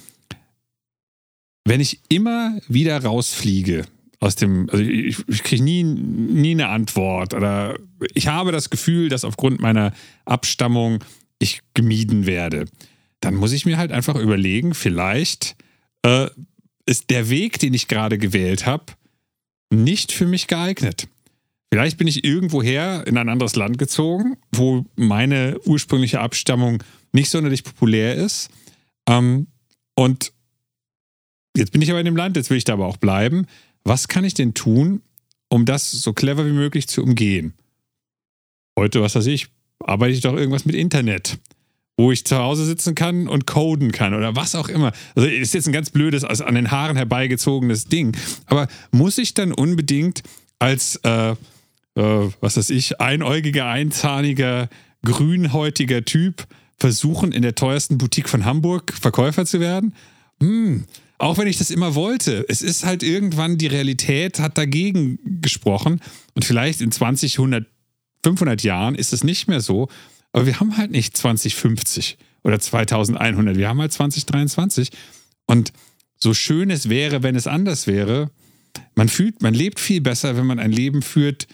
wenn 1.64 1.80
ich 1.80 2.00
immer 2.08 2.56
wieder 2.68 3.02
rausfliege 3.02 3.84
aus 4.22 4.36
dem, 4.36 4.70
also 4.70 4.84
ich, 4.84 5.18
ich 5.26 5.42
kriege 5.42 5.64
nie, 5.64 5.82
nie 5.82 6.52
eine 6.52 6.68
Antwort 6.68 7.34
oder 7.34 7.76
ich 8.14 8.28
habe 8.28 8.52
das 8.52 8.70
Gefühl, 8.70 9.08
dass 9.08 9.24
aufgrund 9.24 9.60
meiner 9.60 9.92
Abstammung 10.24 11.02
ich 11.40 11.60
gemieden 11.74 12.24
werde, 12.24 12.66
dann 13.18 13.34
muss 13.34 13.50
ich 13.50 13.66
mir 13.66 13.78
halt 13.78 13.90
einfach 13.90 14.14
überlegen, 14.14 14.74
vielleicht 14.74 15.56
äh, 16.02 16.28
ist 16.86 17.10
der 17.10 17.30
Weg, 17.30 17.58
den 17.58 17.74
ich 17.74 17.88
gerade 17.88 18.16
gewählt 18.16 18.64
habe, 18.64 18.92
nicht 19.70 20.12
für 20.12 20.28
mich 20.28 20.46
geeignet. 20.46 21.08
Vielleicht 21.72 21.98
bin 21.98 22.06
ich 22.06 22.22
irgendwoher 22.22 23.04
in 23.08 23.18
ein 23.18 23.28
anderes 23.28 23.56
Land 23.56 23.76
gezogen, 23.76 24.36
wo 24.52 24.86
meine 24.94 25.58
ursprüngliche 25.64 26.20
Abstammung 26.20 26.84
nicht 27.10 27.28
sonderlich 27.28 27.64
populär 27.64 28.14
ist. 28.14 28.50
Ähm, 29.08 29.48
und 29.96 30.32
jetzt 31.56 31.72
bin 31.72 31.82
ich 31.82 31.90
aber 31.90 31.98
in 31.98 32.06
dem 32.06 32.16
Land, 32.16 32.36
jetzt 32.36 32.50
will 32.50 32.58
ich 32.58 32.64
da 32.64 32.74
aber 32.74 32.86
auch 32.86 32.98
bleiben. 32.98 33.48
Was 33.84 34.08
kann 34.08 34.24
ich 34.24 34.34
denn 34.34 34.54
tun, 34.54 35.02
um 35.48 35.64
das 35.64 35.90
so 35.90 36.12
clever 36.12 36.46
wie 36.46 36.52
möglich 36.52 36.88
zu 36.88 37.02
umgehen? 37.02 37.54
Heute, 38.78 39.02
was 39.02 39.14
weiß 39.14 39.26
ich, 39.26 39.48
arbeite 39.80 40.14
ich 40.14 40.20
doch 40.20 40.34
irgendwas 40.34 40.64
mit 40.64 40.74
Internet, 40.74 41.38
wo 41.96 42.12
ich 42.12 42.24
zu 42.24 42.38
Hause 42.38 42.64
sitzen 42.64 42.94
kann 42.94 43.28
und 43.28 43.46
coden 43.46 43.92
kann 43.92 44.14
oder 44.14 44.34
was 44.34 44.54
auch 44.54 44.68
immer. 44.68 44.92
Also 45.14 45.28
ist 45.28 45.54
jetzt 45.54 45.66
ein 45.66 45.72
ganz 45.72 45.90
blödes, 45.90 46.24
also 46.24 46.44
an 46.44 46.54
den 46.54 46.70
Haaren 46.70 46.96
herbeigezogenes 46.96 47.86
Ding. 47.86 48.16
Aber 48.46 48.68
muss 48.92 49.18
ich 49.18 49.34
dann 49.34 49.52
unbedingt 49.52 50.22
als, 50.58 50.96
äh, 51.04 51.32
äh, 51.32 51.36
was 52.40 52.56
weiß 52.56 52.70
ich, 52.70 53.00
einäugiger, 53.00 53.66
einzahniger, 53.66 54.68
grünhäutiger 55.04 56.04
Typ 56.04 56.46
versuchen, 56.78 57.32
in 57.32 57.42
der 57.42 57.54
teuersten 57.54 57.98
Boutique 57.98 58.28
von 58.28 58.44
Hamburg 58.44 58.92
Verkäufer 58.92 59.44
zu 59.44 59.60
werden? 59.60 59.94
Hm, 60.40 60.84
auch 61.22 61.38
wenn 61.38 61.46
ich 61.46 61.56
das 61.56 61.70
immer 61.70 61.94
wollte. 61.94 62.44
Es 62.48 62.62
ist 62.62 62.84
halt 62.84 63.04
irgendwann, 63.04 63.56
die 63.56 63.68
Realität 63.68 64.40
hat 64.40 64.58
dagegen 64.58 65.20
gesprochen. 65.40 66.00
Und 66.34 66.44
vielleicht 66.44 66.80
in 66.80 66.90
20, 66.90 67.38
100, 67.38 67.64
500 68.24 68.64
Jahren 68.64 68.96
ist 68.96 69.12
es 69.12 69.22
nicht 69.22 69.46
mehr 69.46 69.60
so. 69.60 69.86
Aber 70.32 70.46
wir 70.46 70.58
haben 70.58 70.76
halt 70.76 70.90
nicht 70.90 71.16
2050 71.16 72.18
oder 72.42 72.58
2100. 72.58 73.56
Wir 73.56 73.68
haben 73.68 73.80
halt 73.80 73.92
2023. 73.92 74.90
Und 75.46 75.72
so 76.18 76.34
schön 76.34 76.70
es 76.70 76.88
wäre, 76.88 77.22
wenn 77.22 77.36
es 77.36 77.46
anders 77.46 77.86
wäre, 77.86 78.32
man 78.96 79.08
fühlt, 79.08 79.42
man 79.42 79.54
lebt 79.54 79.78
viel 79.78 80.00
besser, 80.00 80.36
wenn 80.36 80.46
man 80.46 80.58
ein 80.58 80.72
Leben 80.72 81.02
führt, 81.02 81.46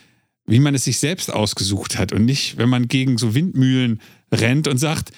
wie 0.47 0.61
man 0.61 0.75
es 0.75 0.85
sich 0.85 0.99
selbst 0.99 1.31
ausgesucht 1.31 1.99
hat 1.99 2.15
und 2.15 2.25
nicht, 2.25 2.57
wenn 2.57 2.71
man 2.71 2.89
gegen 2.89 3.19
so 3.19 3.35
Windmühlen 3.35 4.01
rennt 4.33 4.67
und 4.67 4.79
sagt, 4.79 5.13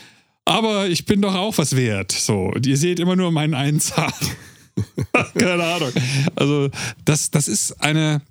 aber 0.45 0.89
ich 0.89 1.05
bin 1.05 1.23
doch 1.23 1.35
auch 1.35 1.59
was 1.59 1.77
wert. 1.77 2.13
So, 2.13 2.51
und 2.55 2.67
ihr 2.67 2.77
seht 2.77 2.99
immer 3.01 3.17
nur 3.17 3.31
meinen 3.33 3.55
einen 3.55 3.81
Zahn. 3.81 4.13
Keine 5.39 5.63
Ahnung. 5.63 5.93
Also, 6.37 6.71
das, 7.05 7.31
das 7.31 7.49
ist 7.49 7.81
eine, 7.83 8.23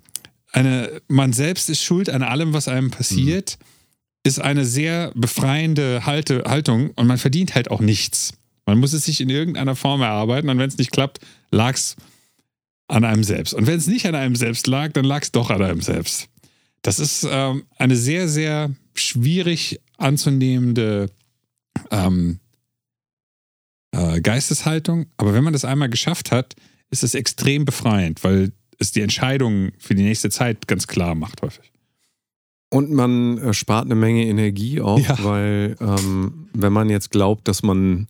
eine, 0.52 1.00
man 1.08 1.32
selbst 1.32 1.70
ist 1.70 1.82
schuld 1.82 2.10
an 2.10 2.22
allem, 2.22 2.52
was 2.52 2.68
einem 2.68 2.90
passiert. 2.90 3.58
ist 4.22 4.40
eine 4.40 4.64
sehr 4.64 5.12
befreiende 5.14 6.04
Halte, 6.04 6.44
Haltung 6.46 6.90
und 6.90 7.06
man 7.06 7.18
verdient 7.18 7.54
halt 7.54 7.70
auch 7.70 7.80
nichts. 7.80 8.34
Man 8.66 8.78
muss 8.78 8.92
es 8.92 9.04
sich 9.04 9.20
in 9.20 9.30
irgendeiner 9.30 9.74
Form 9.74 10.02
erarbeiten 10.02 10.48
und 10.48 10.58
wenn 10.58 10.68
es 10.68 10.78
nicht 10.78 10.92
klappt, 10.92 11.20
lag 11.50 11.74
es 11.74 11.96
an 12.86 13.04
einem 13.04 13.24
selbst. 13.24 13.54
Und 13.54 13.66
wenn 13.66 13.78
es 13.78 13.86
nicht 13.86 14.06
an 14.06 14.14
einem 14.14 14.36
selbst 14.36 14.66
lag, 14.66 14.92
dann 14.92 15.04
lag 15.04 15.22
es 15.22 15.32
doch 15.32 15.50
an 15.50 15.62
einem 15.62 15.80
selbst. 15.80 16.28
Das 16.82 16.98
ist 16.98 17.26
ähm, 17.30 17.64
eine 17.78 17.96
sehr, 17.96 18.28
sehr 18.28 18.70
schwierig 18.94 19.80
anzunehmende 19.96 21.10
ähm, 21.90 22.40
äh, 23.92 24.20
Geisteshaltung. 24.20 25.06
Aber 25.16 25.34
wenn 25.34 25.44
man 25.44 25.52
das 25.52 25.64
einmal 25.64 25.88
geschafft 25.90 26.30
hat, 26.32 26.54
ist 26.90 27.04
es 27.04 27.14
extrem 27.14 27.64
befreiend, 27.64 28.24
weil 28.24 28.52
es 28.78 28.92
die 28.92 29.00
Entscheidung 29.02 29.72
für 29.78 29.94
die 29.94 30.02
nächste 30.02 30.30
Zeit 30.30 30.66
ganz 30.66 30.86
klar 30.86 31.14
macht, 31.14 31.42
häufig. 31.42 31.72
Und 32.72 32.90
man 32.92 33.38
äh, 33.38 33.52
spart 33.52 33.86
eine 33.86 33.94
Menge 33.96 34.26
Energie 34.26 34.80
auch, 34.80 34.98
Ja. 34.98 35.22
weil 35.24 35.76
ähm, 35.80 36.48
wenn 36.52 36.72
man 36.72 36.88
jetzt 36.88 37.10
glaubt, 37.10 37.48
dass 37.48 37.62
man 37.62 38.06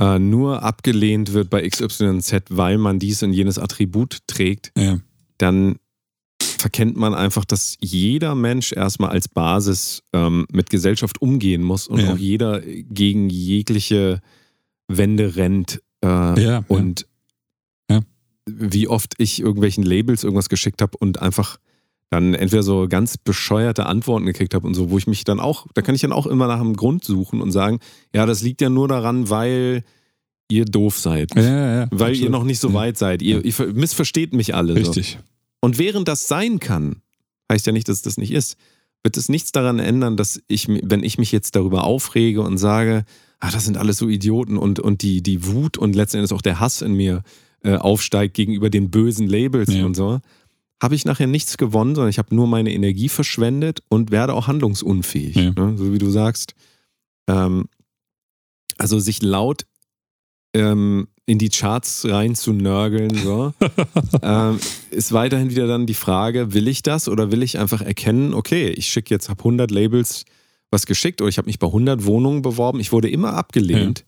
äh, 0.00 0.18
nur 0.20 0.62
abgelehnt 0.62 1.32
wird 1.32 1.50
bei 1.50 1.68
XYZ, 1.68 2.44
weil 2.50 2.78
man 2.78 2.98
dies 3.00 3.22
und 3.24 3.32
jenes 3.32 3.58
Attribut 3.58 4.18
trägt, 4.28 4.72
Ja. 4.76 5.00
dann 5.38 5.76
verkennt 6.58 6.96
man 6.96 7.14
einfach, 7.14 7.44
dass 7.44 7.76
jeder 7.80 8.34
Mensch 8.34 8.72
erstmal 8.72 9.10
als 9.10 9.28
Basis 9.28 10.02
ähm, 10.12 10.46
mit 10.52 10.70
Gesellschaft 10.70 11.22
umgehen 11.22 11.62
muss 11.62 11.86
und 11.88 12.00
Ja. 12.00 12.12
auch 12.12 12.18
jeder 12.18 12.60
gegen 12.60 13.30
jegliche 13.30 14.20
Wände 14.88 15.36
rennt. 15.36 15.80
Äh, 16.04 16.40
ja. 16.42 16.64
und 16.68 17.06
Ja. 17.90 18.00
wie 18.46 18.86
oft 18.86 19.14
ich 19.18 19.40
irgendwelchen 19.40 19.82
Labels 19.84 20.22
irgendwas 20.22 20.48
geschickt 20.48 20.80
habe 20.80 20.96
und 20.98 21.20
einfach 21.20 21.58
dann 22.10 22.34
entweder 22.34 22.62
so 22.62 22.86
ganz 22.88 23.18
bescheuerte 23.18 23.84
Antworten 23.86 24.24
gekriegt 24.24 24.54
habe 24.54 24.66
und 24.66 24.74
so, 24.74 24.90
wo 24.90 24.96
ich 24.98 25.06
mich 25.08 25.24
dann 25.24 25.40
auch, 25.40 25.66
da 25.74 25.82
kann 25.82 25.94
ich 25.94 26.00
dann 26.00 26.12
auch 26.12 26.26
immer 26.26 26.46
nach 26.46 26.60
einem 26.60 26.74
Grund 26.76 27.04
suchen 27.04 27.40
und 27.42 27.50
sagen, 27.52 27.80
ja, 28.14 28.26
das 28.26 28.42
liegt 28.42 28.60
ja 28.62 28.70
nur 28.70 28.86
daran, 28.88 29.28
weil 29.28 29.82
ihr 30.50 30.64
doof 30.64 30.98
seid. 30.98 31.34
ja, 31.34 31.42
ja, 31.42 31.74
ja. 31.80 31.88
Weil 31.90 32.10
ihr 32.12 32.20
Absolut. 32.22 32.30
noch 32.30 32.44
nicht 32.44 32.60
so 32.60 32.72
weit 32.72 32.96
seid. 32.96 33.20
Ihr, 33.20 33.44
ihr 33.44 33.52
ver- 33.52 33.66
missversteht 33.74 34.32
mich 34.32 34.54
alle. 34.54 34.82
So. 34.84 34.94
Und 35.60 35.78
während 35.78 36.08
das 36.08 36.26
sein 36.28 36.60
kann, 36.60 37.02
heißt 37.50 37.66
ja 37.66 37.72
nicht, 37.72 37.88
dass 37.88 37.96
es 37.98 38.02
das 38.02 38.16
nicht 38.18 38.32
ist, 38.32 38.56
wird 39.02 39.16
es 39.16 39.28
nichts 39.28 39.52
daran 39.52 39.78
ändern, 39.78 40.16
dass 40.16 40.40
ich, 40.48 40.68
wenn 40.68 41.02
ich 41.02 41.18
mich 41.18 41.32
jetzt 41.32 41.56
darüber 41.56 41.84
aufrege 41.84 42.42
und 42.42 42.58
sage, 42.58 43.04
ah, 43.40 43.50
das 43.50 43.64
sind 43.64 43.76
alles 43.76 43.98
so 43.98 44.08
Idioten 44.08 44.56
und, 44.56 44.80
und 44.80 45.02
die, 45.02 45.22
die 45.22 45.46
Wut 45.46 45.78
und 45.78 45.94
letzten 45.94 46.18
Endes 46.18 46.32
auch 46.32 46.42
der 46.42 46.60
Hass 46.60 46.82
in 46.82 46.94
mir 46.94 47.22
äh, 47.62 47.76
aufsteigt 47.76 48.34
gegenüber 48.34 48.70
den 48.70 48.90
bösen 48.90 49.26
Labels 49.28 49.72
Ja. 49.72 49.84
und 49.86 49.94
so, 49.94 50.20
habe 50.82 50.94
ich 50.94 51.04
nachher 51.04 51.26
nichts 51.26 51.56
gewonnen, 51.56 51.94
sondern 51.94 52.10
ich 52.10 52.18
habe 52.18 52.34
nur 52.34 52.46
meine 52.46 52.72
Energie 52.72 53.08
verschwendet 53.08 53.82
und 53.88 54.10
werde 54.10 54.34
auch 54.34 54.46
handlungsunfähig. 54.46 55.34
Ja. 55.36 55.50
Ne? 55.50 55.76
So 55.76 55.92
wie 55.92 55.98
du 55.98 56.10
sagst. 56.10 56.54
Ähm, 57.28 57.66
also 58.76 58.98
sich 59.00 59.22
laut 59.22 59.66
ähm, 60.54 61.08
in 61.28 61.38
die 61.38 61.50
Charts 61.50 62.06
rein 62.08 62.34
zu 62.34 62.54
nörgeln, 62.54 63.14
so, 63.14 63.52
ähm, 64.22 64.58
ist 64.90 65.12
weiterhin 65.12 65.50
wieder 65.50 65.66
dann 65.66 65.84
die 65.84 65.92
Frage, 65.92 66.54
will 66.54 66.68
ich 66.68 66.82
das 66.82 67.06
oder 67.06 67.30
will 67.30 67.42
ich 67.42 67.58
einfach 67.58 67.82
erkennen, 67.82 68.32
okay, 68.32 68.70
ich 68.70 68.86
schicke 68.86 69.14
jetzt, 69.14 69.28
habe 69.28 69.40
100 69.40 69.70
Labels 69.70 70.24
was 70.70 70.86
geschickt 70.86 71.20
oder 71.20 71.28
ich 71.28 71.36
habe 71.36 71.46
mich 71.46 71.58
bei 71.58 71.66
100 71.66 72.06
Wohnungen 72.06 72.40
beworben, 72.40 72.80
ich 72.80 72.92
wurde 72.92 73.10
immer 73.10 73.34
abgelehnt. 73.34 74.06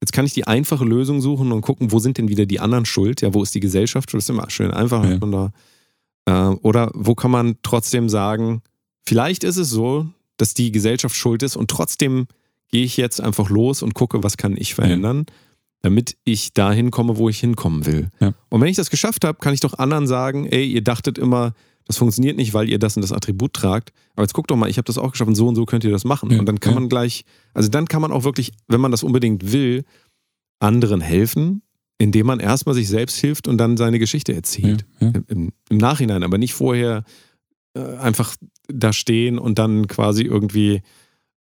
Jetzt 0.00 0.12
kann 0.12 0.24
ich 0.24 0.32
die 0.32 0.46
einfache 0.46 0.86
Lösung 0.86 1.20
suchen 1.20 1.52
und 1.52 1.60
gucken, 1.60 1.92
wo 1.92 1.98
sind 1.98 2.16
denn 2.16 2.28
wieder 2.28 2.46
die 2.46 2.60
anderen 2.60 2.86
schuld? 2.86 3.20
Ja, 3.20 3.34
wo 3.34 3.42
ist 3.42 3.54
die 3.54 3.60
Gesellschaft? 3.60 4.12
Das 4.12 4.24
ist 4.24 4.30
immer 4.30 4.48
schön 4.48 4.70
einfach. 4.70 5.04
Ja. 5.04 5.18
Da, 5.18 5.52
äh, 6.24 6.54
oder 6.56 6.90
wo 6.94 7.14
kann 7.14 7.30
man 7.30 7.56
trotzdem 7.62 8.08
sagen, 8.08 8.62
vielleicht 9.02 9.44
ist 9.44 9.58
es 9.58 9.68
so, 9.68 10.06
dass 10.38 10.54
die 10.54 10.72
Gesellschaft 10.72 11.14
schuld 11.14 11.42
ist 11.42 11.56
und 11.56 11.70
trotzdem 11.70 12.26
gehe 12.70 12.84
ich 12.84 12.96
jetzt 12.96 13.20
einfach 13.20 13.50
los 13.50 13.82
und 13.82 13.94
gucke, 13.94 14.22
was 14.22 14.38
kann 14.38 14.56
ich 14.56 14.74
verändern, 14.74 15.26
damit 15.84 16.16
ich 16.24 16.54
dahin 16.54 16.90
komme, 16.90 17.18
wo 17.18 17.28
ich 17.28 17.38
hinkommen 17.38 17.84
will. 17.84 18.08
Ja. 18.18 18.32
Und 18.48 18.62
wenn 18.62 18.68
ich 18.68 18.76
das 18.76 18.88
geschafft 18.88 19.22
habe, 19.22 19.38
kann 19.38 19.52
ich 19.52 19.60
doch 19.60 19.74
anderen 19.74 20.06
sagen, 20.06 20.46
ey, 20.46 20.64
ihr 20.64 20.80
dachtet 20.80 21.18
immer, 21.18 21.52
das 21.84 21.98
funktioniert 21.98 22.38
nicht, 22.38 22.54
weil 22.54 22.70
ihr 22.70 22.78
das 22.78 22.96
und 22.96 23.02
das 23.02 23.12
Attribut 23.12 23.52
tragt. 23.52 23.92
Aber 24.14 24.22
jetzt 24.22 24.32
guckt 24.32 24.50
doch 24.50 24.56
mal, 24.56 24.70
ich 24.70 24.78
habe 24.78 24.86
das 24.86 24.96
auch 24.96 25.12
geschafft 25.12 25.28
und 25.28 25.34
so 25.34 25.46
und 25.46 25.56
so 25.56 25.66
könnt 25.66 25.84
ihr 25.84 25.90
das 25.90 26.04
machen. 26.04 26.30
Ja, 26.30 26.38
Und 26.38 26.46
dann 26.46 26.58
kann 26.58 26.72
ja. 26.72 26.80
man 26.80 26.88
gleich, 26.88 27.26
also 27.52 27.68
dann 27.68 27.84
kann 27.86 28.00
man 28.00 28.12
auch 28.12 28.24
wirklich, 28.24 28.52
wenn 28.66 28.80
man 28.80 28.92
das 28.92 29.02
unbedingt 29.02 29.52
will, 29.52 29.84
anderen 30.58 31.02
helfen, 31.02 31.60
indem 31.98 32.28
man 32.28 32.40
erstmal 32.40 32.74
sich 32.74 32.88
selbst 32.88 33.18
hilft 33.18 33.46
und 33.46 33.58
dann 33.58 33.76
seine 33.76 33.98
Geschichte 33.98 34.32
erzählt. 34.32 34.86
Ja. 35.00 35.12
Im, 35.28 35.52
Im 35.68 35.76
Nachhinein, 35.76 36.22
aber 36.22 36.38
nicht 36.38 36.54
vorher 36.54 37.04
äh, 37.74 37.96
einfach 37.98 38.36
da 38.68 38.94
stehen 38.94 39.38
und 39.38 39.58
dann 39.58 39.86
quasi 39.86 40.22
irgendwie 40.22 40.80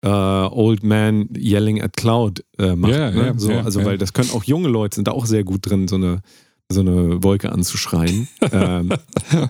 äh, 0.04 0.08
Old 0.08 0.84
Man 0.84 1.30
Yelling 1.36 1.82
at 1.82 1.96
Cloud 1.96 2.44
äh, 2.60 2.76
macht. 2.76 2.94
Ja, 2.94 3.10
ne? 3.10 3.26
ja, 3.28 3.34
so, 3.38 3.52
ja, 3.52 3.62
also, 3.62 3.84
weil 3.86 3.98
das 3.98 4.14
können 4.14 4.30
auch 4.32 4.44
junge 4.44 4.68
Leute, 4.68 4.96
sind 4.96 5.08
da 5.08 5.12
auch 5.12 5.26
sehr 5.26 5.44
gut 5.44 5.70
drin, 5.70 5.88
so 5.88 5.96
eine, 5.96 6.22
so 6.70 6.82
eine 6.82 7.24
Wolke 7.24 7.52
anzuschreien. 7.52 8.28
ähm, 8.52 8.94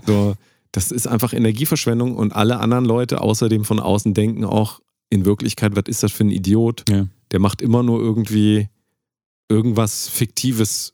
so, 0.06 0.36
das 0.72 0.92
ist 0.92 1.08
einfach 1.08 1.34
Energieverschwendung 1.34 2.16
und 2.16 2.36
alle 2.36 2.60
anderen 2.60 2.86
Leute 2.86 3.22
außerdem 3.22 3.66
von 3.66 3.80
außen 3.80 4.14
denken 4.14 4.46
auch, 4.46 4.80
in 5.10 5.26
Wirklichkeit, 5.26 5.76
was 5.76 5.84
ist 5.88 6.02
das 6.02 6.12
für 6.12 6.24
ein 6.24 6.32
Idiot? 6.32 6.86
Der 7.32 7.40
macht 7.40 7.62
immer 7.62 7.84
nur 7.84 8.00
irgendwie 8.00 8.68
irgendwas 9.48 10.08
Fiktives 10.10 10.94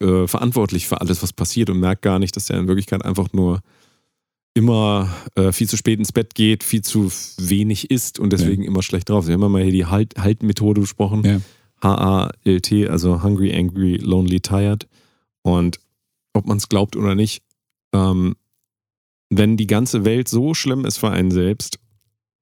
äh, 0.00 0.28
verantwortlich 0.28 0.86
für 0.86 1.00
alles, 1.00 1.24
was 1.24 1.32
passiert 1.32 1.68
und 1.68 1.80
merkt 1.80 2.02
gar 2.02 2.20
nicht, 2.20 2.36
dass 2.36 2.50
er 2.50 2.60
in 2.60 2.68
Wirklichkeit 2.68 3.04
einfach 3.04 3.32
nur 3.32 3.60
immer 4.54 5.08
äh, 5.34 5.52
viel 5.52 5.68
zu 5.68 5.76
spät 5.76 5.98
ins 5.98 6.12
Bett 6.12 6.34
geht, 6.34 6.62
viel 6.62 6.82
zu 6.82 7.10
wenig 7.38 7.90
isst 7.90 8.18
und 8.18 8.32
deswegen 8.32 8.62
immer 8.64 8.82
schlecht 8.82 9.08
drauf. 9.08 9.26
Wir 9.26 9.34
haben 9.34 9.42
ja 9.42 9.48
mal 9.48 9.62
hier 9.62 9.72
die 9.72 9.86
Halt- 9.86 10.14
Halt-Methode 10.18 10.80
besprochen. 10.82 11.24
Ja. 11.24 11.40
H-A-L-T, 11.82 12.88
also 12.88 13.22
Hungry, 13.22 13.52
Angry, 13.54 13.96
Lonely, 13.96 14.40
Tired. 14.40 14.86
Und 15.42 15.80
ob 16.32 16.46
man 16.46 16.58
es 16.58 16.68
glaubt 16.68 16.96
oder 16.96 17.14
nicht, 17.14 17.42
ähm, 17.92 18.36
wenn 19.30 19.56
die 19.56 19.66
ganze 19.66 20.04
Welt 20.04 20.28
so 20.28 20.54
schlimm 20.54 20.84
ist 20.84 20.98
für 20.98 21.10
einen 21.10 21.30
selbst, 21.30 21.78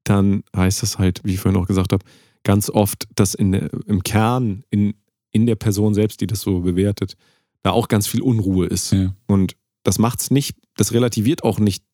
dann 0.04 0.42
heißt 0.54 0.82
das 0.82 0.98
halt, 0.98 1.20
wie 1.24 1.34
ich 1.34 1.40
vorhin 1.40 1.60
auch 1.60 1.66
gesagt 1.66 1.92
habe, 1.92 2.04
ganz 2.42 2.68
oft, 2.68 3.06
dass 3.14 3.34
in 3.34 3.52
im 3.52 4.02
Kern, 4.02 4.64
in, 4.70 4.94
in 5.30 5.46
der 5.46 5.56
Person 5.56 5.94
selbst, 5.94 6.20
die 6.20 6.26
das 6.26 6.40
so 6.40 6.60
bewertet, 6.60 7.14
da 7.62 7.70
auch 7.70 7.88
ganz 7.88 8.06
viel 8.06 8.22
Unruhe 8.22 8.66
ist. 8.66 8.92
Ja. 8.92 9.14
Und 9.26 9.56
das 9.84 9.98
macht's 9.98 10.30
nicht, 10.30 10.56
das 10.76 10.92
relativiert 10.92 11.44
auch 11.44 11.58
nicht, 11.58 11.84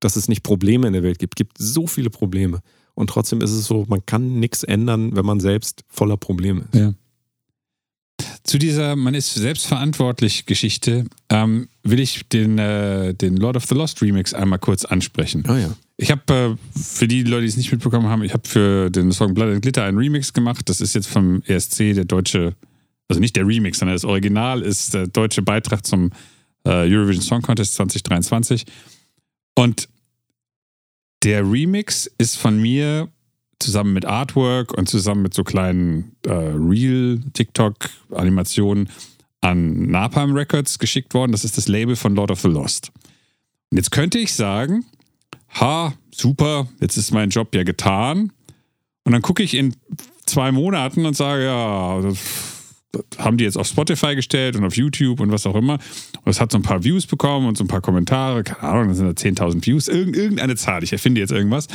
dass 0.00 0.16
es 0.16 0.28
nicht 0.28 0.42
Probleme 0.42 0.86
in 0.86 0.92
der 0.92 1.02
Welt 1.02 1.18
gibt. 1.18 1.34
Es 1.34 1.36
gibt 1.36 1.58
so 1.58 1.86
viele 1.86 2.10
Probleme. 2.10 2.60
Und 2.94 3.10
trotzdem 3.10 3.40
ist 3.40 3.50
es 3.50 3.66
so, 3.66 3.84
man 3.88 4.04
kann 4.06 4.40
nichts 4.40 4.62
ändern, 4.62 5.14
wenn 5.14 5.26
man 5.26 5.40
selbst 5.40 5.84
voller 5.88 6.16
Probleme 6.16 6.66
ist. 6.72 6.78
Ja. 6.78 6.94
Zu 8.44 8.58
dieser 8.58 8.96
Man 8.96 9.14
ist 9.14 9.34
selbstverantwortlich 9.34 10.46
Geschichte 10.46 11.04
ähm, 11.28 11.68
will 11.82 12.00
ich 12.00 12.28
den, 12.28 12.58
äh, 12.58 13.12
den 13.12 13.36
Lord 13.36 13.56
of 13.56 13.64
the 13.66 13.74
Lost 13.74 14.00
Remix 14.00 14.32
einmal 14.32 14.58
kurz 14.58 14.84
ansprechen. 14.84 15.44
Ah 15.46 15.58
ja. 15.58 15.76
Ich 15.96 16.10
habe, 16.10 16.56
äh, 16.74 16.78
für 16.78 17.08
die 17.08 17.24
Leute, 17.24 17.42
die 17.42 17.48
es 17.48 17.56
nicht 17.56 17.72
mitbekommen 17.72 18.08
haben, 18.08 18.22
ich 18.22 18.32
habe 18.32 18.46
für 18.48 18.88
den 18.90 19.10
Song 19.12 19.34
Blood 19.34 19.48
and 19.48 19.62
Glitter 19.62 19.84
einen 19.84 19.98
Remix 19.98 20.32
gemacht. 20.32 20.68
Das 20.68 20.80
ist 20.80 20.94
jetzt 20.94 21.08
vom 21.08 21.42
ESC, 21.46 21.94
der 21.94 22.04
deutsche, 22.04 22.54
also 23.08 23.20
nicht 23.20 23.36
der 23.36 23.46
Remix, 23.46 23.80
sondern 23.80 23.96
das 23.96 24.04
Original 24.04 24.62
ist 24.62 24.94
der 24.94 25.08
deutsche 25.08 25.42
Beitrag 25.42 25.84
zum 25.84 26.10
äh, 26.64 26.88
Eurovision 26.90 27.22
Song 27.22 27.42
Contest 27.42 27.74
2023. 27.74 28.64
Und 29.56 29.88
der 31.24 31.50
Remix 31.50 32.08
ist 32.18 32.36
von 32.36 32.60
mir 32.60 33.08
zusammen 33.58 33.94
mit 33.94 34.04
Artwork 34.04 34.76
und 34.76 34.86
zusammen 34.88 35.22
mit 35.22 35.34
so 35.34 35.42
kleinen 35.42 36.14
äh, 36.26 36.30
Real-TikTok-Animationen 36.30 38.90
an 39.40 39.90
Napalm 39.90 40.34
Records 40.34 40.78
geschickt 40.78 41.14
worden. 41.14 41.32
Das 41.32 41.42
ist 41.44 41.56
das 41.56 41.66
Label 41.68 41.96
von 41.96 42.14
Lord 42.14 42.30
of 42.30 42.42
the 42.42 42.48
Lost. 42.48 42.92
Und 43.70 43.78
jetzt 43.78 43.90
könnte 43.90 44.18
ich 44.18 44.34
sagen, 44.34 44.84
ha, 45.58 45.94
super, 46.14 46.68
jetzt 46.80 46.98
ist 46.98 47.12
mein 47.12 47.30
Job 47.30 47.54
ja 47.54 47.62
getan. 47.64 48.30
Und 49.04 49.12
dann 49.12 49.22
gucke 49.22 49.42
ich 49.42 49.54
in 49.54 49.74
zwei 50.26 50.52
Monaten 50.52 51.06
und 51.06 51.16
sage, 51.16 51.44
ja, 51.44 52.02
das, 52.02 52.18
haben 53.18 53.36
die 53.36 53.44
jetzt 53.44 53.56
auf 53.56 53.66
Spotify 53.66 54.14
gestellt 54.14 54.56
und 54.56 54.64
auf 54.64 54.76
YouTube 54.76 55.20
und 55.20 55.30
was 55.30 55.46
auch 55.46 55.54
immer. 55.54 55.74
Und 56.22 56.30
es 56.30 56.40
hat 56.40 56.52
so 56.52 56.58
ein 56.58 56.62
paar 56.62 56.84
Views 56.84 57.06
bekommen 57.06 57.46
und 57.46 57.56
so 57.56 57.64
ein 57.64 57.68
paar 57.68 57.80
Kommentare, 57.80 58.42
keine 58.42 58.62
Ahnung, 58.62 58.88
dann 58.88 58.94
sind 59.14 59.40
da 59.40 59.44
10.000 59.44 59.64
Views, 59.66 59.88
Irgend, 59.88 60.16
irgendeine 60.16 60.56
Zahl, 60.56 60.82
ich 60.84 60.92
erfinde 60.92 61.20
jetzt 61.20 61.32
irgendwas. 61.32 61.68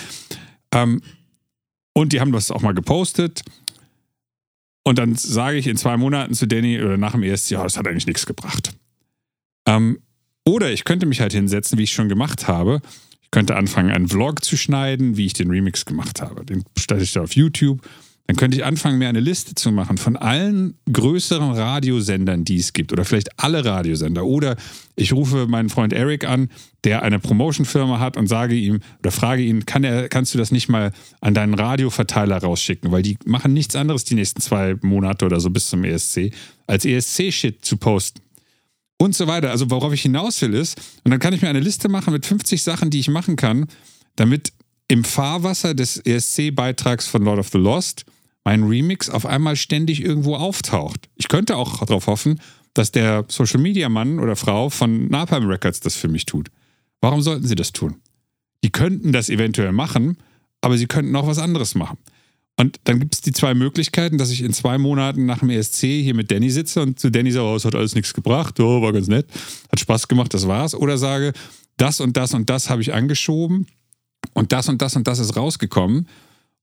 Ähm, 0.74 1.01
und 1.93 2.13
die 2.13 2.22
haben 2.22 2.32
das 2.32 2.51
auch 2.51 2.61
mal 2.61 2.74
gepostet. 2.74 3.43
Und 4.84 4.97
dann 4.97 5.15
sage 5.15 5.57
ich 5.57 5.67
in 5.67 5.78
zwei 5.78 5.97
Monaten 5.97 6.34
zu 6.34 6.47
Danny 6.47 6.82
oder 6.82 6.97
nach 6.97 7.11
dem 7.11 7.24
ESC, 7.24 7.51
ja, 7.51 7.63
das 7.63 7.78
hat 7.78 7.88
eigentlich 7.88 8.07
nichts 8.07 8.26
gebracht. 8.26 8.74
Ähm, 9.67 9.99
oder 10.45 10.72
ich 10.72 10.84
könnte 10.86 11.05
mich 11.05 11.22
halt 11.22 11.34
hinsetzen, 11.34 11.78
wie 11.78 11.84
ich 11.84 11.91
schon 11.91 12.09
gemacht 12.09 12.47
habe. 12.47 12.82
Ich 13.22 13.30
könnte 13.30 13.55
anfangen, 13.55 13.91
einen 13.91 14.07
Vlog 14.07 14.43
zu 14.43 14.57
schneiden, 14.57 15.17
wie 15.17 15.28
ich 15.28 15.34
den 15.34 15.51
Remix 15.51 15.86
gemacht 15.86 16.22
habe. 16.22 16.43
Den 16.45 16.63
stelle 16.78 17.03
ich 17.03 17.13
da 17.13 17.22
auf 17.22 17.36
YouTube. 17.36 17.82
Dann 18.32 18.38
könnte 18.38 18.55
ich 18.55 18.63
anfangen, 18.63 18.97
mir 18.97 19.09
eine 19.09 19.19
Liste 19.19 19.55
zu 19.55 19.73
machen 19.73 19.97
von 19.97 20.15
allen 20.15 20.75
größeren 20.89 21.51
Radiosendern, 21.51 22.45
die 22.45 22.55
es 22.55 22.71
gibt. 22.71 22.93
Oder 22.93 23.03
vielleicht 23.03 23.38
alle 23.38 23.65
Radiosender. 23.65 24.23
Oder 24.23 24.55
ich 24.95 25.11
rufe 25.11 25.47
meinen 25.47 25.67
Freund 25.67 25.91
Eric 25.91 26.23
an, 26.23 26.47
der 26.86 27.03
eine 27.03 27.19
Promotion-Firma 27.19 27.99
hat 27.99 28.15
und 28.15 28.27
sage 28.27 28.55
ihm 28.55 28.79
oder 28.99 29.11
frage 29.11 29.41
ihn, 29.41 29.65
kann 29.65 29.84
er, 29.84 30.07
kannst 30.07 30.34
du 30.34 30.38
das 30.38 30.49
nicht 30.49 30.69
mal 30.69 30.93
an 31.19 31.34
deinen 31.34 31.55
Radioverteiler 31.55 32.38
rausschicken? 32.38 32.89
Weil 32.93 33.01
die 33.01 33.17
machen 33.25 33.51
nichts 33.51 33.75
anderes 33.75 34.05
die 34.05 34.15
nächsten 34.15 34.39
zwei 34.39 34.77
Monate 34.82 35.25
oder 35.25 35.41
so 35.41 35.49
bis 35.49 35.67
zum 35.67 35.84
ESC, 35.84 36.32
als 36.67 36.86
ESC-Shit 36.86 37.65
zu 37.65 37.75
posten. 37.75 38.21
Und 38.97 39.13
so 39.13 39.27
weiter. 39.27 39.51
Also 39.51 39.69
worauf 39.69 39.91
ich 39.91 40.03
hinaus 40.03 40.41
will 40.41 40.53
ist, 40.53 40.79
und 41.03 41.11
dann 41.11 41.19
kann 41.19 41.34
ich 41.34 41.41
mir 41.41 41.49
eine 41.49 41.59
Liste 41.59 41.89
machen 41.89 42.13
mit 42.13 42.25
50 42.25 42.63
Sachen, 42.63 42.91
die 42.91 43.01
ich 43.01 43.09
machen 43.09 43.36
kann, 43.36 43.67
damit 44.15 44.53
im 44.88 45.03
Fahrwasser 45.03 45.73
des 45.73 45.97
ESC-Beitrags 45.97 47.07
von 47.07 47.23
Lord 47.23 47.39
of 47.39 47.49
the 47.49 47.57
Lost 47.57 48.05
mein 48.44 48.64
Remix 48.64 49.10
auf 49.10 49.26
einmal 49.26 49.56
ständig 49.56 50.04
irgendwo 50.04 50.36
auftaucht. 50.36 51.10
Ich 51.16 51.28
könnte 51.28 51.58
auch 51.58 51.86
darauf 51.86 52.08
hoffen, 52.08 52.39
dass 52.74 52.92
der 52.92 53.26
Social 53.28 53.60
Media 53.60 53.89
Mann 53.89 54.20
oder 54.20 54.36
Frau 54.36 54.70
von 54.70 55.08
Napalm 55.08 55.48
Records 55.48 55.80
das 55.80 55.96
für 55.96 56.08
mich 56.08 56.26
tut. 56.26 56.50
Warum 57.02 57.22
sollten 57.22 57.48
sie 57.48 57.56
das 57.56 57.72
tun? 57.72 57.96
Die 58.64 58.72
könnten 58.72 59.12
das 59.12 59.30
eventuell 59.30 59.72
machen, 59.72 60.18
aber 60.62 60.78
sie 60.78 60.88
könnten 60.88 61.16
auch 61.16 61.28
was 61.28 61.39
anderes 61.39 61.76
machen. 61.76 61.98
Und 62.58 62.80
dann 62.84 63.00
gibt 63.00 63.16
es 63.16 63.22
die 63.22 63.32
zwei 63.32 63.54
Möglichkeiten, 63.54 64.18
dass 64.18 64.30
ich 64.30 64.44
in 64.44 64.54
zwei 64.54 64.78
Monaten 64.78 65.26
nach 65.26 65.39
dem 65.39 65.50
ESC 65.50 65.82
hier 65.82 66.14
mit 66.14 66.30
Danny 66.30 66.52
sitze 66.52 66.82
und 66.82 67.00
zu 67.00 67.10
Danny 67.10 67.32
sage, 67.32 67.46
oh, 67.46 67.56
es 67.56 67.66
hat 67.66 67.76
alles 67.76 67.96
nichts 67.96 68.14
gebracht, 68.14 68.60
oh, 68.60 68.82
war 68.82 68.94
ganz 68.94 69.08
nett, 69.08 69.26
hat 69.72 69.80
Spaß 69.80 70.08
gemacht, 70.08 70.34
das 70.34 70.48
war's. 70.48 70.76
Oder 70.76 70.98
sage, 70.98 71.34
das 71.78 72.00
und 72.00 72.18
das 72.18 72.34
und 72.34 72.50
das 72.50 72.70
habe 72.70 72.82
ich 72.82 72.94
angeschoben 72.94 73.66
und 74.34 74.52
das 74.52 74.70
und 74.70 74.82
das 74.82 74.96
und 74.96 75.08
das 75.08 75.18
ist 75.18 75.36
rausgekommen. 75.36 76.08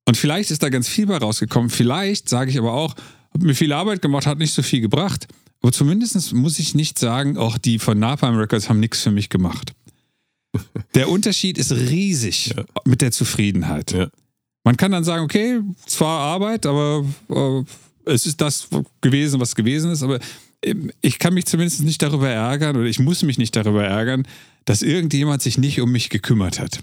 Und 0.09 0.16
vielleicht 0.16 0.50
ist 0.50 0.62
da 0.62 0.70
ganz 0.70 0.88
viel 0.88 1.04
bei 1.04 1.18
rausgekommen. 1.18 1.68
Vielleicht 1.68 2.30
sage 2.30 2.50
ich 2.50 2.59
aber 2.59 2.72
auch, 2.72 2.94
habe 3.34 3.44
mir 3.44 3.54
viel 3.54 3.74
Arbeit 3.74 4.00
gemacht, 4.00 4.26
hat 4.26 4.38
nicht 4.38 4.54
so 4.54 4.62
viel 4.62 4.80
gebracht. 4.80 5.28
Aber 5.61 5.70
zumindest 5.70 6.32
muss 6.32 6.59
ich 6.59 6.74
nicht 6.74 6.98
sagen, 6.98 7.36
auch 7.36 7.59
die 7.59 7.78
von 7.78 7.98
Napalm 7.98 8.38
Records 8.38 8.70
haben 8.70 8.80
nichts 8.80 9.02
für 9.02 9.11
mich 9.11 9.28
gemacht. 9.28 9.74
Der 10.94 11.11
Unterschied 11.11 11.59
ist 11.59 11.72
riesig 11.72 12.54
ja. 12.56 12.64
mit 12.86 13.02
der 13.02 13.12
Zufriedenheit. 13.12 13.92
Ja. 13.92 14.09
Man 14.64 14.78
kann 14.78 14.92
dann 14.92 15.04
sagen, 15.04 15.24
okay, 15.24 15.61
zwar 15.84 16.20
Arbeit, 16.20 16.64
aber 16.64 17.04
äh, 17.28 17.62
es 18.11 18.24
ist 18.24 18.40
das 18.40 18.66
gewesen, 19.02 19.40
was 19.40 19.54
gewesen 19.54 19.90
ist, 19.90 20.02
aber 20.02 20.20
ähm, 20.64 20.90
ich 21.02 21.18
kann 21.18 21.34
mich 21.34 21.44
zumindest 21.44 21.82
nicht 21.82 22.00
darüber 22.00 22.30
ärgern 22.30 22.76
oder 22.76 22.86
ich 22.86 22.98
muss 22.98 23.22
mich 23.22 23.36
nicht 23.36 23.54
darüber 23.54 23.84
ärgern, 23.84 24.26
dass 24.64 24.80
irgendjemand 24.80 25.42
sich 25.42 25.59
nicht 25.59 25.82
um 25.82 25.92
mich 25.92 26.09
gekümmert 26.09 26.61
hat. 26.61 26.80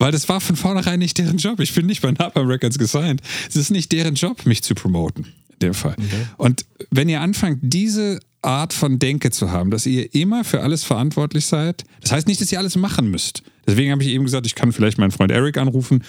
Weil 0.00 0.12
das 0.12 0.28
war 0.30 0.40
von 0.40 0.56
vornherein 0.56 0.98
nicht 0.98 1.18
deren 1.18 1.36
Job. 1.36 1.60
Ich 1.60 1.74
bin 1.74 1.84
nicht 1.84 2.00
bei 2.00 2.10
Napalm 2.10 2.48
Records 2.48 2.78
gesigned. 2.78 3.20
Es 3.48 3.54
ist 3.54 3.70
nicht 3.70 3.92
deren 3.92 4.14
Job, 4.14 4.46
mich 4.46 4.62
zu 4.62 4.74
promoten. 4.74 5.26
In 5.52 5.58
dem 5.58 5.74
Fall. 5.74 5.92
Okay. 5.92 6.26
Und 6.38 6.64
wenn 6.90 7.10
ihr 7.10 7.20
anfangt, 7.20 7.58
diese 7.62 8.18
Art 8.40 8.72
von 8.72 8.98
Denke 8.98 9.30
zu 9.30 9.50
haben, 9.50 9.70
dass 9.70 9.84
ihr 9.84 10.14
immer 10.14 10.42
für 10.42 10.62
alles 10.62 10.84
verantwortlich 10.84 11.44
seid, 11.44 11.84
das 12.00 12.12
heißt 12.12 12.28
nicht, 12.28 12.40
dass 12.40 12.50
ihr 12.50 12.58
alles 12.58 12.76
machen 12.76 13.10
müsst. 13.10 13.42
Deswegen 13.66 13.92
habe 13.92 14.02
ich 14.02 14.08
eben 14.08 14.24
gesagt, 14.24 14.46
ich 14.46 14.54
kann 14.54 14.72
vielleicht 14.72 14.96
meinen 14.96 15.10
Freund 15.10 15.30
Eric 15.32 15.58
anrufen 15.58 16.02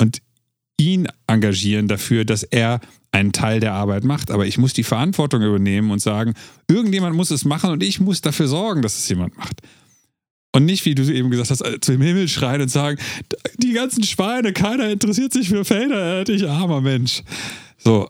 und 0.00 0.22
ihn 0.78 1.06
engagieren 1.26 1.86
dafür, 1.86 2.24
dass 2.24 2.44
er 2.44 2.80
einen 3.12 3.32
Teil 3.32 3.60
der 3.60 3.74
Arbeit 3.74 4.04
macht. 4.04 4.30
Aber 4.30 4.46
ich 4.46 4.56
muss 4.56 4.72
die 4.72 4.84
Verantwortung 4.84 5.42
übernehmen 5.42 5.90
und 5.90 6.00
sagen, 6.00 6.32
irgendjemand 6.66 7.14
muss 7.14 7.30
es 7.30 7.44
machen 7.44 7.70
und 7.70 7.82
ich 7.82 8.00
muss 8.00 8.22
dafür 8.22 8.48
sorgen, 8.48 8.80
dass 8.80 8.96
es 8.96 9.06
jemand 9.06 9.36
macht. 9.36 9.60
Und 10.54 10.66
nicht, 10.66 10.84
wie 10.84 10.94
du 10.94 11.02
eben 11.12 11.30
gesagt 11.30 11.50
hast, 11.50 11.62
äh, 11.62 11.80
zu 11.80 11.90
dem 11.90 12.00
Himmel 12.00 12.28
schreien 12.28 12.62
und 12.62 12.68
sagen, 12.68 12.96
die 13.58 13.72
ganzen 13.72 14.04
Schweine, 14.04 14.52
keiner 14.52 14.88
interessiert 14.88 15.32
sich 15.32 15.48
für 15.48 15.64
Fader, 15.64 16.28
ich 16.28 16.48
armer 16.48 16.80
Mensch. 16.80 17.24
So, 17.76 18.08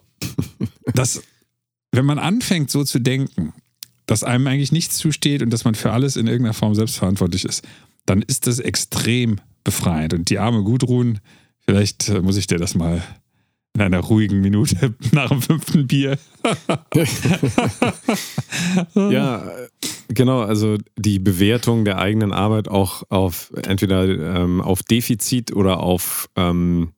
das, 0.93 1.23
wenn 1.91 2.05
man 2.05 2.19
anfängt 2.19 2.69
so 2.69 2.83
zu 2.83 2.99
denken, 2.99 3.51
dass 4.05 4.23
einem 4.23 4.45
eigentlich 4.45 4.71
nichts 4.71 4.97
zusteht 4.97 5.41
und 5.41 5.49
dass 5.49 5.65
man 5.65 5.73
für 5.73 5.91
alles 5.91 6.17
in 6.17 6.27
irgendeiner 6.27 6.53
Form 6.53 6.75
selbstverantwortlich 6.75 7.45
ist, 7.45 7.63
dann 8.05 8.21
ist 8.21 8.45
das 8.45 8.59
extrem 8.59 9.41
befreiend. 9.63 10.13
Und 10.13 10.29
die 10.29 10.37
arme 10.37 10.61
Gudrun, 10.61 11.21
vielleicht 11.61 12.09
äh, 12.09 12.21
muss 12.21 12.37
ich 12.37 12.45
dir 12.45 12.59
das 12.59 12.75
mal 12.75 13.01
in 13.73 13.81
einer 13.81 14.01
ruhigen 14.01 14.41
Minute 14.41 14.93
nach 15.11 15.29
dem 15.29 15.41
fünften 15.41 15.87
Bier. 15.87 16.19
ja, 18.93 19.51
genau. 20.07 20.41
Also 20.41 20.77
die 20.97 21.19
Bewertung 21.19 21.85
der 21.85 21.97
eigenen 21.97 22.31
Arbeit 22.31 22.67
auch 22.67 23.03
auf 23.09 23.51
entweder 23.67 24.07
ähm, 24.07 24.61
auf 24.61 24.83
Defizit 24.83 25.55
oder 25.55 25.81
auf 25.81 26.29
ähm, 26.35 26.91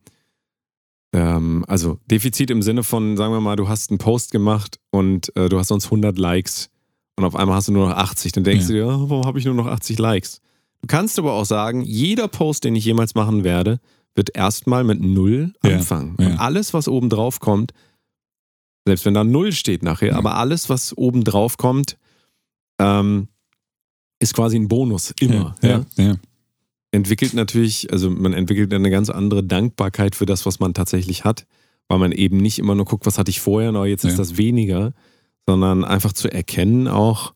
ähm, 1.13 1.65
also 1.67 1.99
Defizit 2.09 2.51
im 2.51 2.61
Sinne 2.61 2.83
von, 2.83 3.17
sagen 3.17 3.33
wir 3.33 3.41
mal, 3.41 3.55
du 3.55 3.67
hast 3.67 3.91
einen 3.91 3.97
Post 3.97 4.31
gemacht 4.31 4.79
und 4.91 5.35
äh, 5.35 5.49
du 5.49 5.57
hast 5.57 5.69
sonst 5.69 5.85
100 5.85 6.17
Likes 6.17 6.69
und 7.15 7.25
auf 7.25 7.35
einmal 7.35 7.55
hast 7.55 7.67
du 7.67 7.71
nur 7.71 7.89
noch 7.89 7.95
80. 7.95 8.31
Dann 8.33 8.43
denkst 8.43 8.65
ja. 8.65 8.67
du 8.67 8.73
dir, 8.73 8.87
oh, 8.87 9.09
warum 9.09 9.25
habe 9.25 9.39
ich 9.39 9.45
nur 9.45 9.55
noch 9.55 9.67
80 9.67 9.97
Likes? 9.97 10.41
Du 10.81 10.87
kannst 10.87 11.17
aber 11.17 11.33
auch 11.33 11.45
sagen, 11.45 11.81
jeder 11.81 12.27
Post, 12.27 12.63
den 12.63 12.75
ich 12.75 12.85
jemals 12.85 13.15
machen 13.15 13.43
werde, 13.43 13.79
wird 14.15 14.35
erstmal 14.35 14.83
mit 14.83 15.01
Null 15.01 15.53
anfangen. 15.61 16.15
Ja, 16.19 16.25
ja. 16.25 16.31
Und 16.31 16.39
alles, 16.39 16.73
was 16.73 16.87
oben 16.87 17.09
drauf 17.09 17.39
kommt, 17.39 17.73
selbst 18.85 19.05
wenn 19.05 19.13
da 19.13 19.23
Null 19.23 19.51
steht 19.51 19.83
nachher, 19.83 20.15
aber 20.15 20.35
alles, 20.35 20.69
was 20.69 20.95
oben 20.95 21.23
drauf 21.23 21.57
kommt, 21.57 21.97
ähm, 22.79 23.27
ist 24.19 24.33
quasi 24.33 24.57
ein 24.57 24.67
Bonus, 24.67 25.13
immer. 25.19 25.55
Entwickelt 26.91 27.33
natürlich, 27.33 27.91
also 27.91 28.09
man 28.09 28.33
entwickelt 28.33 28.73
eine 28.73 28.89
ganz 28.89 29.09
andere 29.09 29.43
Dankbarkeit 29.43 30.15
für 30.15 30.25
das, 30.25 30.45
was 30.45 30.59
man 30.59 30.73
tatsächlich 30.73 31.25
hat, 31.25 31.45
weil 31.87 31.99
man 31.99 32.11
eben 32.11 32.37
nicht 32.37 32.59
immer 32.59 32.75
nur 32.75 32.85
guckt, 32.85 33.05
was 33.05 33.17
hatte 33.17 33.29
ich 33.29 33.39
vorher, 33.39 33.69
aber 33.69 33.87
jetzt 33.87 34.05
ist 34.05 34.19
das 34.19 34.37
weniger, 34.37 34.93
sondern 35.45 35.83
einfach 35.83 36.13
zu 36.13 36.31
erkennen 36.31 36.87
auch, 36.87 37.33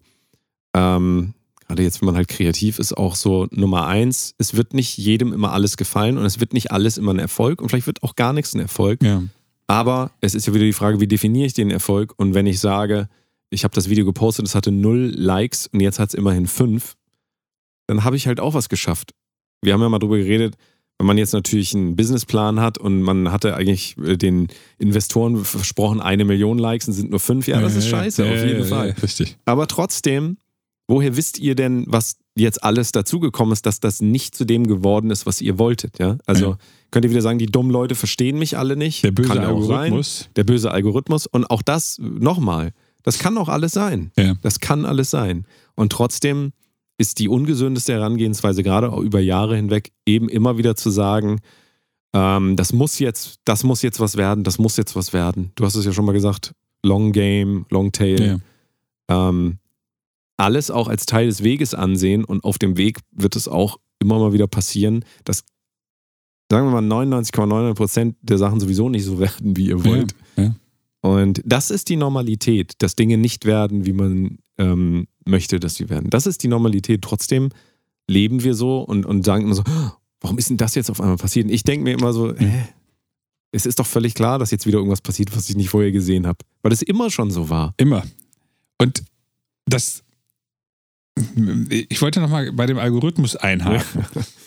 ähm, 0.74 1.34
gerade 1.68 1.84
jetzt, 1.84 2.02
wenn 2.02 2.08
man 2.08 2.16
halt 2.16 2.28
kreativ 2.28 2.80
ist, 2.80 2.98
auch 2.98 3.16
so 3.16 3.48
Nummer 3.52 3.88
eins, 3.88 4.36
es 4.38 4.56
wird 4.56 4.74
nicht 4.74 4.98
jedem 4.98 5.32
immer 5.32 5.54
alles 5.54 5.78
gefallen 5.78 6.18
und 6.18 6.26
es 6.26 6.40
wird 6.40 6.54
nicht 6.54 6.72
alles 6.72 6.98
immer 6.98 7.14
ein 7.14 7.20
Erfolg 7.20 7.62
und 7.62 7.70
vielleicht 7.70 7.88
wird 7.88 8.04
auch 8.04 8.16
gar 8.16 8.34
nichts 8.34 8.54
ein 8.54 8.60
Erfolg. 8.60 9.02
Ja. 9.04 9.24
Aber 9.68 10.12
es 10.20 10.36
ist 10.36 10.48
ja 10.48 10.54
wieder 10.54 10.66
die 10.66 10.74
Frage, 10.74 11.00
wie 11.00 11.08
definiere 11.08 11.46
ich 11.46 11.54
den 11.54 11.72
Erfolg? 11.72 12.14
Und 12.18 12.34
wenn 12.34 12.46
ich 12.46 12.60
sage, 12.60 13.08
ich 13.52 13.64
habe 13.64 13.76
das 13.76 13.90
Video 13.90 14.06
gepostet, 14.06 14.48
es 14.48 14.56
hatte 14.56 14.72
null 14.72 15.14
Likes 15.16 15.68
und 15.68 15.80
jetzt 15.82 16.00
hat 16.00 16.10
es 16.10 16.16
immerhin 16.16 16.48
fünf, 16.48 16.96
dann 17.88 18.04
habe 18.04 18.16
ich 18.16 18.28
halt 18.28 18.40
auch 18.40 18.54
was 18.54 18.70
geschafft. 18.70 19.12
Wir 19.62 19.74
haben 19.74 19.82
ja 19.82 19.90
mal 19.90 20.00
drüber 20.00 20.18
geredet, 20.18 20.56
wenn 20.98 21.06
man 21.06 21.18
jetzt 21.18 21.34
natürlich 21.34 21.76
einen 21.76 21.96
Businessplan 21.96 22.60
hat 22.60 22.78
und 22.78 23.02
man 23.02 23.32
hatte 23.32 23.56
eigentlich 23.56 23.98
äh, 23.98 24.18
den 24.18 24.48
Investoren 24.78 25.44
versprochen, 25.44 26.00
eine 26.00 26.26
Million 26.26 26.58
Likes 26.58 26.88
und 26.88 26.94
sind 26.94 27.12
nur 27.12 27.20
fünf, 27.20 27.48
ja, 27.48 27.62
das 27.62 27.76
ist 27.76 27.88
scheiße, 27.88 28.24
auf 28.24 28.44
jeden 28.44 28.66
Fall. 28.66 28.96
Richtig. 29.02 29.38
Aber 29.46 29.68
trotzdem 29.68 30.38
woher 30.92 31.16
wisst 31.16 31.40
ihr 31.40 31.56
denn, 31.56 31.86
was 31.88 32.18
jetzt 32.36 32.64
alles 32.64 32.92
dazugekommen 32.92 33.54
ist, 33.54 33.66
dass 33.66 33.80
das 33.80 34.02
nicht 34.02 34.36
zu 34.36 34.46
dem 34.46 34.68
geworden 34.68 35.10
ist, 35.10 35.26
was 35.26 35.42
ihr 35.42 35.58
wolltet? 35.58 36.00
Ja? 36.00 36.18
Also 36.26 36.52
ja. 36.52 36.58
könnt 36.92 37.06
ihr 37.06 37.12
wieder 37.12 37.22
sagen, 37.22 37.40
die 37.40 37.48
dummen 37.48 37.72
Leute 37.72 37.96
verstehen 37.96 38.38
mich 38.38 38.58
alle 38.58 38.76
nicht. 38.76 39.04
Der 39.04 39.12
böse 39.12 39.30
kann 39.30 39.40
Algorithmus. 39.40 40.30
Der 40.36 40.44
böse 40.44 40.72
Algorithmus. 40.72 41.28
Und 41.28 41.50
auch 41.50 41.62
das, 41.62 41.98
nochmal, 42.00 42.74
das 43.04 43.20
kann 43.20 43.38
auch 43.38 43.50
alles 43.50 43.72
sein. 43.72 44.12
Ja. 44.18 44.36
Das 44.42 44.60
kann 44.60 44.86
alles 44.86 45.10
sein. 45.10 45.46
Und 45.76 45.92
trotzdem 45.92 46.54
ist 46.98 47.20
die 47.20 47.28
ungesündeste 47.28 47.94
Herangehensweise, 47.94 48.64
gerade 48.64 48.92
auch 48.92 49.00
über 49.00 49.20
Jahre 49.20 49.56
hinweg, 49.56 49.92
eben 50.06 50.30
immer 50.30 50.58
wieder 50.58 50.76
zu 50.76 50.90
sagen, 50.90 51.40
ähm, 52.14 52.56
das 52.56 52.74
muss 52.74 53.00
jetzt, 53.00 53.40
das 53.46 53.64
muss 53.64 53.82
jetzt 53.82 54.00
was 54.00 54.18
werden, 54.18 54.44
das 54.44 54.60
muss 54.60 54.78
jetzt 54.78 54.96
was 54.96 55.14
werden. 55.14 55.52
Du 55.56 55.66
hast 55.66 55.76
es 55.76 55.86
ja 55.86 55.94
schon 55.94 56.06
mal 56.06 56.12
gesagt, 56.12 56.54
Long 56.84 57.12
Game, 57.12 57.66
Long 57.70 57.92
Tail. 57.92 58.42
Ja. 59.10 59.30
Ähm, 59.30 59.58
alles 60.38 60.72
auch 60.72 60.88
als 60.88 61.06
Teil 61.06 61.28
des 61.28 61.44
Weges 61.44 61.74
ansehen 61.74 62.26
und 62.26 62.44
auf 62.44 62.58
dem 62.58 62.78
Weg 62.78 63.00
wird 63.12 63.36
es 63.36 63.48
auch 63.48 63.78
immer 64.00 64.20
mal 64.20 64.34
wieder 64.34 64.48
passieren, 64.48 65.06
dass, 65.24 65.44
sagen 66.52 66.72
wir 66.72 66.82
mal, 66.82 67.06
99,99 67.06 67.74
Prozent 67.76 68.16
der 68.22 68.38
Sachen 68.38 68.60
sowieso 68.60 68.90
nicht 68.90 69.06
so 69.06 69.20
werden, 69.20 69.56
wie 69.56 69.68
ihr 69.68 69.84
wollt. 69.86 70.12
Ja. 70.12 70.18
Und 71.02 71.42
das 71.46 71.72
ist 71.72 71.90
die 71.90 71.96
Normalität, 71.96 72.74
dass 72.80 72.96
Dinge 72.96 73.18
nicht 73.18 73.46
werden, 73.46 73.86
wie 73.86 73.94
man 73.94 74.38
ähm, 74.58 75.08
möchte, 75.26 75.60
dass 75.60 75.76
sie 75.76 75.90
werden. 75.90 76.10
Das 76.10 76.28
ist 76.28 76.44
die 76.44 76.48
Normalität. 76.48 77.02
Trotzdem 77.02 77.50
leben 78.08 78.44
wir 78.44 78.54
so 78.54 78.82
und, 78.82 79.06
und 79.06 79.26
sagen 79.26 79.46
immer 79.46 79.56
so, 79.56 79.64
warum 80.20 80.38
ist 80.38 80.50
denn 80.50 80.58
das 80.58 80.76
jetzt 80.76 80.92
auf 80.92 81.02
einmal 81.02 81.18
passiert? 81.18 81.48
Und 81.48 81.54
ich 81.54 81.64
denke 81.64 81.84
mir 81.84 81.94
immer 81.94 82.14
so, 82.14 82.36
hä? 82.36 82.68
Es 83.54 83.66
ist 83.66 83.80
doch 83.80 83.86
völlig 83.86 84.14
klar, 84.14 84.40
dass 84.40 84.52
jetzt 84.52 84.66
wieder 84.66 84.78
irgendwas 84.78 85.02
passiert, 85.02 85.36
was 85.36 85.50
ich 85.50 85.58
nicht 85.58 85.70
vorher 85.70 85.92
gesehen 85.92 86.26
habe. 86.26 86.38
Weil 86.62 86.72
es 86.72 86.82
immer 86.82 87.10
schon 87.10 87.32
so 87.32 87.50
war. 87.50 87.74
Immer. 87.76 88.04
Und 88.78 89.04
das 89.66 90.04
ich 91.70 92.02
wollte 92.02 92.22
nochmal 92.22 92.52
bei 92.54 92.66
dem 92.66 92.78
Algorithmus 92.78 93.36
einhaken. 93.36 94.06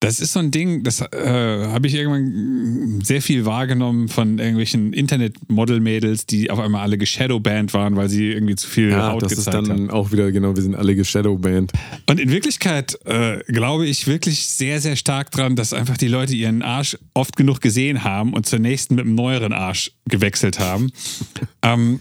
Das 0.00 0.20
ist 0.20 0.32
so 0.32 0.38
ein 0.38 0.52
Ding, 0.52 0.84
das 0.84 1.00
äh, 1.00 1.66
habe 1.66 1.88
ich 1.88 1.94
irgendwann 1.94 3.00
sehr 3.02 3.20
viel 3.20 3.44
wahrgenommen 3.44 4.06
von 4.08 4.38
irgendwelchen 4.38 4.92
Internet-Model-Mädels, 4.92 6.24
die 6.24 6.52
auf 6.52 6.60
einmal 6.60 6.82
alle 6.82 6.98
geshadowbanned 6.98 7.74
waren, 7.74 7.96
weil 7.96 8.08
sie 8.08 8.30
irgendwie 8.30 8.54
zu 8.54 8.68
viel 8.68 8.90
Ja, 8.90 9.10
Haut 9.12 9.22
das 9.22 9.32
ist 9.32 9.38
gezeigt 9.46 9.56
dann 9.56 9.70
haben. 9.70 9.90
auch 9.90 10.12
wieder, 10.12 10.30
genau, 10.30 10.54
wir 10.54 10.62
sind 10.62 10.76
alle 10.76 10.94
geshadowbanned. 10.94 11.72
Und 12.08 12.20
in 12.20 12.30
Wirklichkeit 12.30 12.96
äh, 13.06 13.40
glaube 13.48 13.86
ich 13.86 14.06
wirklich 14.06 14.46
sehr, 14.46 14.80
sehr 14.80 14.94
stark 14.94 15.32
dran, 15.32 15.56
dass 15.56 15.72
einfach 15.72 15.96
die 15.96 16.08
Leute 16.08 16.36
ihren 16.36 16.62
Arsch 16.62 16.96
oft 17.14 17.36
genug 17.36 17.60
gesehen 17.60 18.04
haben 18.04 18.34
und 18.34 18.46
zur 18.46 18.60
nächsten 18.60 18.94
mit 18.94 19.04
einem 19.04 19.16
neueren 19.16 19.52
Arsch 19.52 19.90
gewechselt 20.08 20.60
haben. 20.60 20.92
ähm, 21.62 22.00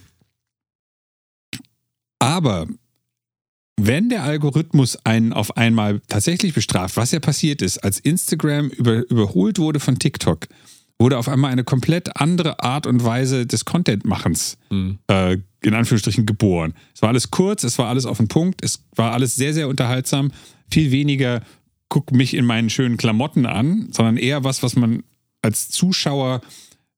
aber 2.19 2.67
wenn 3.79 4.09
der 4.09 4.23
Algorithmus 4.23 4.97
einen 5.05 5.33
auf 5.33 5.55
einmal 5.55 6.01
tatsächlich 6.07 6.53
bestraft, 6.53 6.97
was 6.97 7.11
ja 7.11 7.19
passiert 7.19 7.61
ist, 7.61 7.77
als 7.79 7.99
Instagram 7.99 8.69
über, 8.69 9.07
überholt 9.09 9.59
wurde 9.59 9.79
von 9.79 9.99
TikTok, 9.99 10.47
wurde 10.99 11.17
auf 11.17 11.29
einmal 11.29 11.51
eine 11.51 11.63
komplett 11.63 12.19
andere 12.19 12.59
Art 12.63 12.87
und 12.87 13.03
Weise 13.03 13.45
des 13.45 13.65
Content-Machens 13.65 14.57
äh, 15.07 15.37
in 15.61 15.73
Anführungsstrichen 15.73 16.25
geboren. 16.25 16.73
Es 16.95 17.03
war 17.03 17.09
alles 17.09 17.29
kurz, 17.29 17.63
es 17.63 17.77
war 17.77 17.87
alles 17.87 18.05
auf 18.05 18.17
den 18.17 18.27
Punkt, 18.27 18.63
es 18.63 18.83
war 18.95 19.13
alles 19.13 19.35
sehr, 19.35 19.53
sehr 19.53 19.67
unterhaltsam. 19.67 20.31
Viel 20.71 20.91
weniger 20.91 21.43
guck 21.89 22.11
mich 22.11 22.33
in 22.33 22.45
meinen 22.45 22.69
schönen 22.69 22.97
Klamotten 22.97 23.45
an, 23.45 23.89
sondern 23.91 24.17
eher 24.17 24.43
was, 24.43 24.63
was 24.63 24.75
man 24.75 25.03
als 25.41 25.69
Zuschauer 25.69 26.41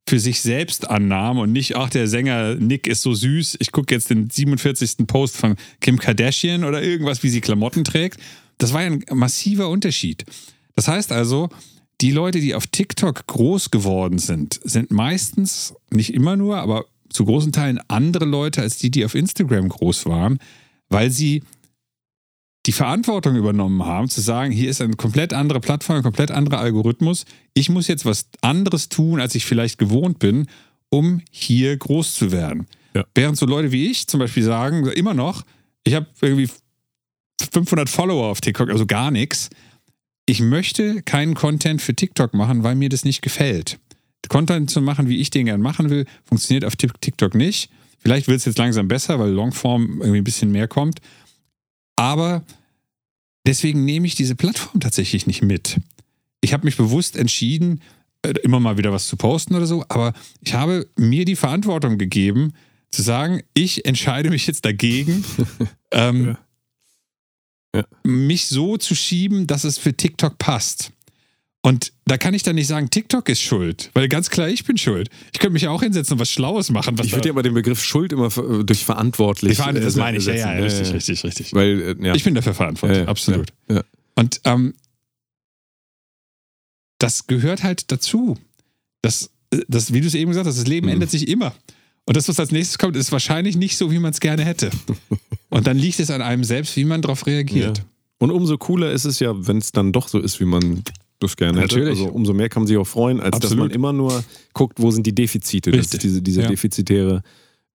für 0.10 0.20
sich 0.20 0.42
selbst 0.42 0.90
annahm 0.90 1.38
und 1.38 1.52
nicht, 1.52 1.76
ach, 1.76 1.90
der 1.90 2.08
Sänger 2.08 2.56
Nick 2.56 2.88
ist 2.88 3.04
so 3.04 3.14
süß, 3.14 3.58
ich 3.60 3.72
gucke 3.72 3.94
jetzt 3.94 4.10
den 4.10 4.30
47. 4.30 5.06
Post 5.06 5.38
von 5.38 5.56
Kim 5.82 6.00
Kardashian 6.00 6.64
oder 6.64 6.82
irgendwas, 6.82 7.22
wie 7.22 7.30
sie 7.30 7.42
Klamotten 7.42 7.84
trägt. 7.84 8.20
Das 8.58 8.74
war 8.74 8.82
ja 8.82 8.88
ein 8.88 9.04
massiver 9.14 9.70
Unterschied. 9.70 10.26
Das 10.76 10.88
heißt 10.88 11.12
also, 11.12 11.50
die 12.02 12.12
Leute, 12.12 12.40
die 12.40 12.56
auf 12.56 12.66
TikTok 12.66 13.28
groß 13.28 13.70
geworden 13.70 14.18
sind, 14.18 14.60
sind 14.64 14.90
meistens, 14.90 15.76
nicht 15.92 16.14
immer 16.14 16.36
nur, 16.36 16.58
aber 16.58 16.86
zu 17.10 17.26
großen 17.26 17.52
Teilen 17.52 17.80
andere 17.88 18.26
Leute 18.26 18.62
als 18.62 18.78
die, 18.78 18.90
die 18.90 19.06
auf 19.06 19.14
Instagram 19.14 19.70
groß 19.70 20.08
waren, 20.08 20.40
weil 20.90 21.12
sie 21.12 21.44
die 22.66 22.72
Verantwortung 22.72 23.36
übernommen 23.36 23.86
haben, 23.86 24.10
zu 24.10 24.22
sagen, 24.22 24.52
hier 24.52 24.70
ist 24.70 24.82
eine 24.82 24.96
komplett 24.96 25.34
andere 25.34 25.60
Plattform, 25.60 25.98
ein 25.98 26.04
komplett 26.04 26.32
anderer 26.32 26.60
Algorithmus. 26.60 27.26
Ich 27.54 27.70
muss 27.70 27.88
jetzt 27.88 28.06
was 28.06 28.28
anderes 28.42 28.90
tun, 28.90 29.20
als 29.22 29.34
ich 29.36 29.46
vielleicht 29.46 29.78
gewohnt 29.78 30.20
bin, 30.20 30.48
um 30.90 31.22
hier 31.32 31.76
groß 31.78 32.16
zu 32.16 32.32
werden. 32.32 32.68
Ja. 32.94 33.06
Während 33.16 33.38
so 33.38 33.46
Leute 33.46 33.72
wie 33.72 33.88
ich 33.90 34.08
zum 34.08 34.20
Beispiel 34.20 34.44
sagen, 34.44 34.86
immer 34.88 35.14
noch, 35.14 35.44
ich 35.84 35.94
habe 35.94 36.08
irgendwie 36.22 36.50
500 37.54 37.90
Follower 37.90 38.28
auf 38.28 38.42
TikTok, 38.42 38.70
also 38.70 38.86
gar 38.86 39.12
nichts. 39.12 39.50
Ich 40.26 40.42
möchte 40.42 41.02
keinen 41.04 41.36
Content 41.36 41.82
für 41.82 41.96
TikTok 41.96 42.34
machen, 42.34 42.64
weil 42.64 42.76
mir 42.76 42.90
das 42.90 43.06
nicht 43.06 43.22
gefällt. 43.22 43.80
Content 44.28 44.70
zu 44.70 44.82
machen, 44.82 45.10
wie 45.10 45.18
ich 45.18 45.32
den 45.32 45.46
gern 45.48 45.62
machen 45.62 45.90
will, 45.90 46.06
funktioniert 46.24 46.66
auf 46.66 46.76
Tik- 46.76 47.02
TikTok 47.02 47.34
nicht. 47.34 47.72
Vielleicht 47.98 48.28
wird 48.28 48.38
es 48.38 48.46
jetzt 48.46 48.58
langsam 48.58 48.88
besser, 48.88 49.20
weil 49.20 49.32
Longform 49.32 50.00
irgendwie 50.02 50.20
ein 50.20 50.24
bisschen 50.24 50.52
mehr 50.52 50.68
kommt. 50.68 51.00
Aber 52.00 52.44
deswegen 53.46 53.84
nehme 53.84 54.08
ich 54.08 54.16
diese 54.16 54.36
Plattform 54.36 54.80
tatsächlich 54.80 55.28
nicht 55.28 55.42
mit. 55.42 55.82
Ich 56.40 56.54
habe 56.54 56.64
mich 56.64 56.78
bewusst 56.78 57.18
entschieden, 57.18 57.82
äh, 58.22 58.30
immer 58.44 58.62
mal 58.62 58.78
wieder 58.78 58.94
was 58.94 59.08
zu 59.08 59.18
posten 59.18 59.54
oder 59.54 59.66
so, 59.66 59.84
aber 59.90 60.14
ich 60.40 60.54
habe 60.54 60.88
mir 60.96 61.26
die 61.26 61.36
Verantwortung 61.36 61.98
gegeben, 61.98 62.54
zu 62.90 63.02
sagen, 63.02 63.42
ich 63.54 63.86
entscheide 63.86 64.30
mich 64.30 64.48
jetzt 64.48 64.64
dagegen, 64.64 65.26
ähm, 65.92 66.38
Ja. 67.76 67.82
Ja. 67.82 67.84
mich 68.04 68.48
so 68.48 68.78
zu 68.78 68.96
schieben, 68.96 69.46
dass 69.46 69.66
es 69.66 69.78
für 69.78 69.94
TikTok 69.94 70.38
passt. 70.38 70.92
Und 71.62 71.92
da 72.06 72.18
kann 72.18 72.34
ich 72.34 72.44
dann 72.44 72.56
nicht 72.56 72.68
sagen, 72.68 72.90
TikTok 72.90 73.28
ist 73.28 73.42
schuld, 73.42 73.92
weil 73.94 74.08
ganz 74.08 74.30
klar, 74.30 74.48
ich 74.48 74.64
bin 74.64 74.78
schuld. 74.78 75.10
Ich 75.34 75.40
könnte 75.40 75.54
mich 75.54 75.68
auch 75.68 75.84
hinsetzen 75.84 76.14
und 76.14 76.20
was 76.20 76.32
Schlaues 76.32 76.70
machen. 76.70 76.98
Was 76.98 77.08
Ich 77.08 77.14
würde 77.14 77.28
ja 77.28 77.34
aber 77.34 77.44
den 77.44 77.54
Begriff 77.54 77.84
Schuld 77.84 78.14
immer 78.14 78.32
ver- 78.32 78.64
durch 78.64 78.86
verantwortlich. 78.86 79.52
ich 79.54 79.58
fand, 79.58 79.78
das 79.78 79.96
äh, 79.98 80.00
meine 80.00 80.18
ich, 80.20 80.26
ja, 80.26 80.36
ja, 80.36 80.52
ersetzen. 80.54 80.94
richtig, 80.94 81.10
richtig, 81.10 81.24
richtig. 81.26 81.54
Weil, 81.54 81.98
äh, 82.00 82.06
ja. 82.08 82.16
Ich 82.16 82.24
bin 82.24 82.34
dafür 82.34 82.54
verantwortlich, 82.54 83.00
Ja, 83.00 83.04
ja, 83.04 83.10
absolut. 83.10 83.50
ja, 83.70 83.76
ja. 83.78 83.84
Und 84.16 84.40
ähm, 84.46 84.74
das 87.00 87.28
gehört 87.28 87.64
halt 87.64 87.92
dazu. 87.92 88.38
Das, 89.02 89.30
das, 89.68 89.94
wie 89.94 90.02
du 90.02 90.08
es 90.08 90.16
eben 90.16 90.32
gesagt 90.32 90.48
hast, 90.48 90.58
das 90.58 90.68
Leben 90.68 90.88
Mhm. 90.88 90.94
ändert 90.94 91.10
sich 91.12 91.28
immer. 91.28 91.54
Und 92.06 92.18
das, 92.18 92.28
was 92.28 92.40
als 92.40 92.52
nächstes 92.52 92.78
kommt, 92.78 92.96
ist 92.96 93.12
wahrscheinlich 93.12 93.56
nicht 93.56 93.78
so, 93.78 93.92
wie 93.92 94.00
man 94.00 94.12
es 94.12 94.20
gerne 94.20 94.44
hätte. 94.44 94.70
Und 95.50 95.68
dann 95.68 95.78
liegt 95.78 96.00
es 96.00 96.10
an 96.12 96.22
einem 96.22 96.44
selbst, 96.44 96.76
wie 96.76 96.86
man 96.86 97.02
darauf 97.02 97.26
reagiert. 97.28 97.80
Ja. 97.80 97.84
Und 98.20 98.32
umso 98.32 98.58
cooler 98.58 98.92
ist 98.92 99.06
es 99.06 99.20
ja, 99.20 99.34
wenn 99.48 99.58
es 99.58 99.72
dann 99.72 99.92
doch 99.92 100.08
so 100.08 100.20
ist, 100.20 100.40
wie 100.40 100.46
man 100.46 100.84
das 101.20 101.36
gerne 101.36 101.62
hätte. 101.62 101.76
Natürlich. 101.76 102.00
Also 102.00 102.10
umso 102.12 102.34
mehr 102.34 102.50
kann 102.50 102.64
man 102.64 102.68
sich 102.68 102.78
auch 102.78 102.88
freuen, 102.88 103.20
als 103.20 103.32
dass 103.40 103.52
Absolut. 103.52 103.66
man 103.68 103.72
immer 103.72 103.94
nur 103.94 104.24
guckt, 104.54 104.80
wo 104.82 104.92
sind 104.92 105.06
die 105.06 105.14
Defizite. 105.16 105.72
Das 105.72 105.80
Richtig. 105.82 105.98
ist 105.98 106.04
diese, 106.04 106.22
diese 106.22 106.42
Ja. 106.44 106.48
defizitäre, 106.48 107.22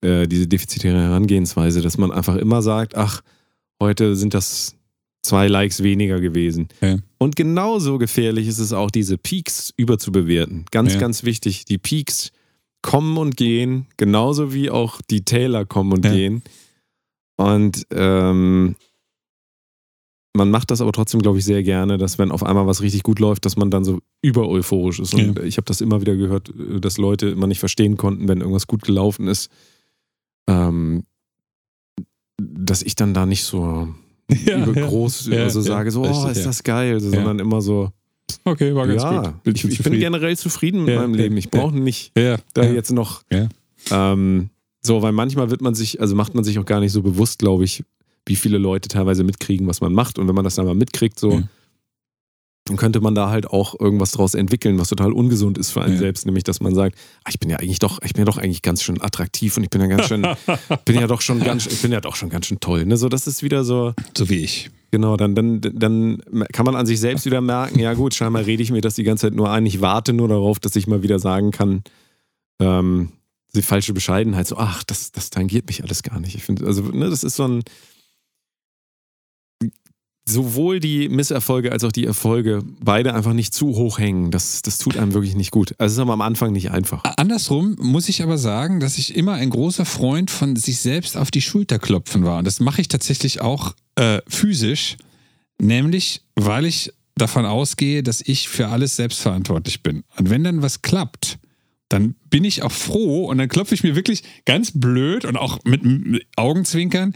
äh, 0.01 0.27
diese 0.27 0.47
defizitäre 0.47 1.01
Herangehensweise, 1.01 1.81
dass 1.83 1.99
man 1.99 2.11
einfach 2.11 2.37
immer 2.37 2.63
sagt, 2.63 2.97
ach, 2.97 3.23
heute 3.81 4.17
sind 4.17 4.35
das 4.35 4.75
zwei 5.23 5.49
Likes 5.49 5.83
weniger 5.83 6.21
gewesen. 6.21 6.69
Ja. 6.83 6.99
Und 7.19 7.37
genauso 7.37 7.97
gefährlich 7.99 8.47
ist 8.49 8.59
es 8.59 8.73
auch, 8.73 8.91
diese 8.91 9.17
Peaks 9.17 9.73
überzubewerten. 9.77 10.67
Ganz, 10.71 10.95
Ja. 10.95 11.01
ganz 11.01 11.25
wichtig. 11.25 11.65
Die 11.65 11.79
Peaks 11.79 12.31
kommen 12.83 13.17
und 13.17 13.37
gehen, 13.39 13.87
genauso 13.97 14.53
wie 14.53 14.69
auch 14.69 15.01
die 15.09 15.25
Täler 15.25 15.65
kommen 15.65 15.93
und 15.93 16.03
gehen. 16.03 16.43
Und 17.37 17.87
ähm, 17.91 18.77
man 20.37 20.51
macht 20.51 20.71
das 20.71 20.81
aber 20.81 20.93
trotzdem, 20.93 21.23
glaube 21.23 21.39
ich, 21.39 21.45
sehr 21.45 21.63
gerne, 21.63 21.97
dass 21.97 22.19
wenn 22.19 22.33
auf 22.33 22.43
einmal 22.43 22.67
was 22.67 22.83
richtig 22.83 23.03
gut 23.03 23.21
läuft, 23.21 23.45
dass 23.45 23.57
man 23.57 23.71
dann 23.71 23.85
so 23.85 24.01
über 24.21 24.49
euphorisch 24.49 24.99
ist. 24.99 25.15
Und 25.15 25.39
ich 25.41 25.57
habe 25.57 25.65
das 25.65 25.81
immer 25.81 26.01
wieder 26.01 26.17
gehört, 26.17 26.51
äh, 26.51 26.81
dass 26.81 26.99
Leute 26.99 27.29
immer 27.29 27.47
nicht 27.47 27.61
verstehen 27.61 27.97
konnten, 27.97 28.29
wenn 28.29 28.41
irgendwas 28.41 28.67
gut 28.67 28.83
gelaufen 28.83 29.29
ist, 29.29 29.51
ähm, 30.49 31.05
dass 32.37 32.83
ich 32.83 32.97
dann 32.97 33.15
da 33.15 33.27
nicht 33.27 33.45
so 33.45 33.89
Ja, 34.47 34.59
ja. 34.59 34.87
groß 34.87 35.27
Ja, 35.27 35.45
also 35.45 35.61
ja. 35.61 35.67
sage, 35.67 35.91
so, 35.91 36.03
oh, 36.03 36.29
ist 36.29 36.39
ja. 36.39 36.45
das 36.45 36.65
geil, 36.65 36.99
so, 37.01 37.11
sondern 37.11 37.39
immer 37.39 37.61
so, 37.61 37.91
Okay, 38.45 38.75
war 38.75 38.87
ganz 38.87 39.03
ja, 39.03 39.23
gut. 39.23 39.43
Bin 39.43 39.55
ich, 39.55 39.65
ich 39.65 39.83
bin 39.83 39.99
generell 39.99 40.37
zufrieden 40.37 40.85
mit 40.85 40.95
Ja, 40.95 41.01
meinem 41.01 41.15
ja, 41.15 41.23
Leben. 41.23 41.37
Ich 41.37 41.47
ja. 41.47 41.51
brauche 41.53 41.77
nicht 41.77 42.13
Ja, 42.17 42.37
da 42.53 42.65
ja. 42.65 42.73
jetzt 42.73 42.93
noch. 42.93 43.23
Ja. 43.31 43.49
Ähm, 43.91 44.51
so, 44.83 45.01
weil 45.03 45.13
manchmal 45.13 45.51
wird 45.51 45.63
man 45.63 45.75
sich, 45.75 46.01
also 46.01 46.15
macht 46.15 46.35
man 46.35 46.45
sich 46.45 46.59
auch 46.59 46.67
gar 46.67 46.81
nicht 46.81 46.93
so 46.93 47.03
bewusst, 47.03 47.39
glaube 47.39 47.65
ich, 47.65 47.85
wie 48.27 48.37
viele 48.37 48.59
Leute 48.59 48.89
teilweise 48.89 49.25
mitkriegen, 49.25 49.67
was 49.67 49.81
man 49.81 49.93
macht. 49.93 50.19
Und 50.19 50.29
wenn 50.29 50.35
man 50.35 50.45
das 50.45 50.55
dann 50.55 50.67
mal 50.67 50.75
mitkriegt, 50.75 51.19
so, 51.21 51.33
Ja. 51.33 51.43
dann 52.67 52.77
könnte 52.79 53.01
man 53.03 53.15
da 53.15 53.29
halt 53.29 53.47
auch 53.47 53.79
irgendwas 53.79 54.13
draus 54.13 54.33
entwickeln, 54.35 54.79
was 54.79 54.89
total 54.89 55.13
ungesund 55.13 55.59
ist 55.59 55.71
für 55.71 55.83
einen 55.83 55.95
Ja. 55.95 55.99
selbst, 55.99 56.25
nämlich 56.25 56.45
dass 56.45 56.61
man 56.61 56.75
sagt, 56.75 56.97
ah, 57.25 57.29
ich 57.29 57.39
bin 57.39 57.51
ja 57.51 57.59
eigentlich 57.59 57.79
doch, 57.81 58.01
ich 58.03 58.15
bin 58.15 58.23
ja 58.23 58.25
doch 58.25 58.39
eigentlich 58.39 58.63
ganz 58.63 58.83
schön 58.83 59.03
attraktiv 59.03 59.57
und 59.59 59.65
ich 59.65 59.71
bin 59.71 59.83
ja 59.83 59.87
ganz 59.87 60.07
schön, 60.09 60.23
bin 60.87 60.97
ja 60.99 61.07
doch 61.07 61.21
schon 61.21 61.41
ganz, 61.41 61.67
ich 61.67 61.83
bin 61.83 61.93
ja 61.93 62.01
doch 62.01 62.17
schon 62.17 62.31
ganz 62.31 62.47
schön 62.47 62.61
toll. 62.61 62.87
Ne? 62.87 62.97
So, 62.97 63.11
das 63.11 63.27
ist 63.27 63.43
wieder 63.43 63.65
so, 63.65 63.93
So 64.17 64.31
wie 64.31 64.37
ich. 64.39 64.71
Genau, 64.91 65.17
dann, 65.19 65.35
dann, 65.35 65.61
dann 65.61 66.23
kann 66.53 66.65
man 66.65 66.77
an 66.77 66.87
sich 66.87 67.01
selbst 67.01 67.27
wieder 67.27 67.41
merken, 67.43 67.81
ja 67.81 67.93
gut, 67.95 68.15
scheinbar 68.15 68.47
rede 68.47 68.63
ich 68.63 68.71
mir 68.71 68.81
das 68.81 68.95
die 68.95 69.03
ganze 69.03 69.27
Zeit 69.27 69.35
nur 69.35 69.51
ein. 69.51 69.67
Ich 69.67 69.81
warte 69.83 70.13
nur 70.15 70.29
darauf, 70.29 70.59
dass 70.61 70.77
ich 70.77 70.87
mal 70.87 71.03
wieder 71.03 71.19
sagen 71.19 71.51
kann, 71.51 71.83
ähm, 72.61 73.11
die 73.55 73.63
falsche 73.63 73.93
Bescheidenheit, 73.93 74.47
so, 74.47 74.57
ach, 74.57 74.85
das, 74.85 75.13
das 75.13 75.31
tangiert 75.31 75.67
mich 75.67 75.83
alles 75.83 76.03
gar 76.03 76.19
nicht. 76.21 76.35
Ich 76.37 76.45
finde, 76.45 76.65
also, 76.67 76.83
ne, 76.83 77.11
das 77.11 77.25
ist 77.25 77.37
so 77.37 77.45
ein, 77.47 77.63
sowohl 80.27 80.81
die 80.81 81.09
Misserfolge 81.09 81.71
als 81.71 81.85
auch 81.85 81.93
die 81.93 82.07
Erfolge 82.07 82.63
beide 82.81 83.15
einfach 83.15 83.35
nicht 83.35 83.53
zu 83.53 83.77
hoch 83.77 83.99
hängen. 83.99 84.31
Das, 84.31 84.63
das 84.63 84.79
tut 84.79 84.97
einem 84.97 85.13
wirklich 85.13 85.35
nicht 85.35 85.51
gut. 85.51 85.75
Also 85.79 85.93
es 85.93 85.93
ist 85.95 85.99
aber 85.99 86.15
am 86.15 86.23
Anfang 86.23 86.53
nicht 86.53 86.71
einfach. 86.71 87.03
Andersrum 87.17 87.77
muss 87.79 88.09
ich 88.09 88.23
aber 88.23 88.39
sagen, 88.39 88.81
dass 88.81 88.97
ich 88.97 89.17
immer 89.17 89.35
ein 89.35 89.51
großer 89.51 89.85
Freund 89.85 90.31
von 90.31 90.57
sich 90.57 90.81
selbst 90.81 91.17
auf 91.17 91.31
die 91.31 91.43
Schulter 91.43 91.79
klopfen 91.79 92.25
war. 92.25 92.39
Und 92.39 92.47
das 92.47 92.61
mache 92.61 92.81
ich 92.81 92.89
tatsächlich 92.89 93.43
auch 93.43 93.75
äh, 93.97 94.21
physisch, 94.27 94.97
nämlich 95.61 96.23
weil 96.37 96.65
ich 96.65 96.93
davon 97.17 97.45
ausgehe, 97.45 98.03
dass 98.03 98.23
ich 98.23 98.49
für 98.49 98.69
alles 98.69 98.97
selbstverantwortlich 98.97 99.83
bin. 99.83 100.05
Und 100.17 100.31
wenn 100.31 100.43
dann 100.43 100.63
was 100.63 100.83
klappt, 100.83 101.39
dann 101.89 102.15
bin 102.31 102.45
ich 102.45 102.63
auch 102.63 102.73
froh 102.73 103.27
und 103.27 103.39
dann 103.39 103.49
klopfe 103.49 103.75
ich 103.75 103.83
mir 103.85 103.95
wirklich 103.95 104.23
ganz 104.47 104.73
blöd 104.75 105.25
und 105.27 105.37
auch 105.37 105.63
mit, 105.65 105.85
mit 105.85 106.27
Augenzwinkern 106.37 107.15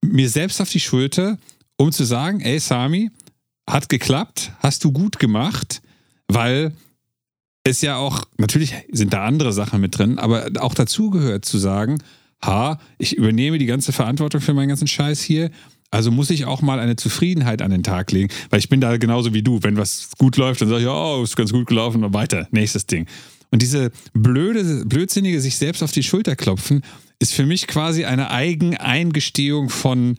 mir 0.00 0.28
selbst 0.30 0.60
auf 0.60 0.70
die 0.70 0.80
Schulter, 0.80 1.38
um 1.78 1.92
zu 1.92 2.04
sagen, 2.04 2.40
ey 2.40 2.58
Sami, 2.58 3.10
hat 3.66 3.88
geklappt, 3.88 4.52
hast 4.58 4.84
du 4.84 4.92
gut 4.92 5.18
gemacht, 5.18 5.80
weil 6.26 6.72
es 7.64 7.80
ja 7.80 7.96
auch, 7.96 8.24
natürlich 8.36 8.74
sind 8.90 9.12
da 9.12 9.24
andere 9.24 9.52
Sachen 9.52 9.80
mit 9.80 9.96
drin, 9.96 10.18
aber 10.18 10.48
auch 10.60 10.74
dazu 10.74 11.10
gehört 11.10 11.44
zu 11.44 11.58
sagen, 11.58 11.98
ha, 12.42 12.78
ich 12.98 13.16
übernehme 13.16 13.58
die 13.58 13.66
ganze 13.66 13.92
Verantwortung 13.92 14.40
für 14.40 14.54
meinen 14.54 14.68
ganzen 14.68 14.86
Scheiß 14.86 15.22
hier, 15.22 15.50
also 15.90 16.10
muss 16.10 16.30
ich 16.30 16.44
auch 16.44 16.62
mal 16.62 16.80
eine 16.80 16.96
Zufriedenheit 16.96 17.62
an 17.62 17.70
den 17.70 17.82
Tag 17.82 18.12
legen, 18.12 18.32
weil 18.50 18.58
ich 18.58 18.68
bin 18.68 18.80
da 18.80 18.96
genauso 18.96 19.32
wie 19.32 19.42
du, 19.42 19.62
wenn 19.62 19.76
was 19.76 20.10
gut 20.18 20.36
läuft, 20.36 20.60
dann 20.60 20.68
sage 20.68 20.82
ich, 20.82 20.88
oh, 20.88 21.22
ist 21.22 21.36
ganz 21.36 21.52
gut 21.52 21.66
gelaufen 21.66 22.04
und 22.04 22.12
weiter, 22.14 22.48
nächstes 22.50 22.86
Ding. 22.86 23.06
Und 23.50 23.62
diese 23.62 23.90
blöde, 24.12 24.84
blödsinnige 24.84 25.40
sich 25.40 25.56
selbst 25.56 25.82
auf 25.82 25.92
die 25.92 26.02
Schulter 26.02 26.36
klopfen, 26.36 26.82
ist 27.18 27.32
für 27.32 27.46
mich 27.46 27.66
quasi 27.66 28.04
eine 28.04 28.30
Eigeneingestehung 28.30 29.70
von 29.70 30.18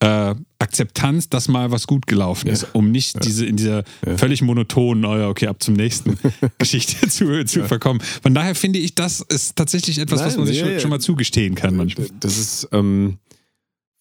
äh, 0.00 0.34
Akzeptanz, 0.58 1.28
dass 1.28 1.48
mal 1.48 1.70
was 1.70 1.86
gut 1.86 2.06
gelaufen 2.06 2.48
ist, 2.48 2.68
um 2.72 2.90
nicht 2.90 3.24
diese 3.24 3.46
in 3.46 3.56
dieser 3.56 3.84
völlig 4.16 4.42
monotonen, 4.42 5.04
oh 5.04 5.16
ja, 5.16 5.28
okay, 5.28 5.46
ab 5.48 5.62
zum 5.62 5.74
nächsten 5.74 6.18
Geschichte 6.58 7.08
zu, 7.08 7.44
zu 7.44 7.64
verkommen. 7.64 8.00
Von 8.00 8.34
daher 8.34 8.54
finde 8.54 8.78
ich, 8.78 8.94
das 8.94 9.20
ist 9.20 9.56
tatsächlich 9.56 9.98
etwas, 9.98 10.20
was 10.20 10.32
Nein, 10.32 10.38
man 10.38 10.46
sich 10.46 10.58
ja, 10.58 10.64
schon, 10.64 10.72
ja. 10.74 10.80
schon 10.80 10.90
mal 10.90 11.00
zugestehen 11.00 11.54
kann 11.54 11.76
manchmal. 11.76 12.08
Das 12.20 12.38
ist 12.38 12.68
ähm, 12.72 13.18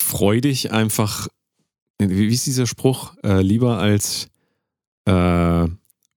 freudig 0.02 0.72
einfach. 0.72 1.28
Wie, 2.00 2.30
wie 2.30 2.34
ist 2.34 2.46
dieser 2.46 2.68
Spruch? 2.68 3.16
Äh, 3.24 3.42
lieber 3.42 3.80
als 3.80 4.28
äh, 5.06 5.68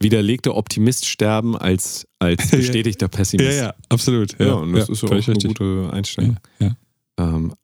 widerlegter 0.01 0.57
Optimist 0.57 1.07
sterben 1.07 1.57
als 1.57 2.07
als 2.19 2.51
Ja. 2.51 2.59
bestätigter 2.59 3.09
Pessimist. 3.09 3.59
Ja, 3.59 3.65
ja, 3.67 3.75
absolut. 3.89 4.39
Ja, 4.39 4.55
und 4.55 4.73
das 4.73 4.89
ja, 4.89 4.93
ist 4.93 5.03
ja 5.03 5.09
auch 5.09 5.13
eine 5.13 5.27
richtig. 5.27 5.45
gute 5.49 5.91
Einstellung. 5.93 6.37
Ja, 6.59 6.67
ja. 6.67 6.77
Ähm, 7.19 7.49
ja. 7.51 7.57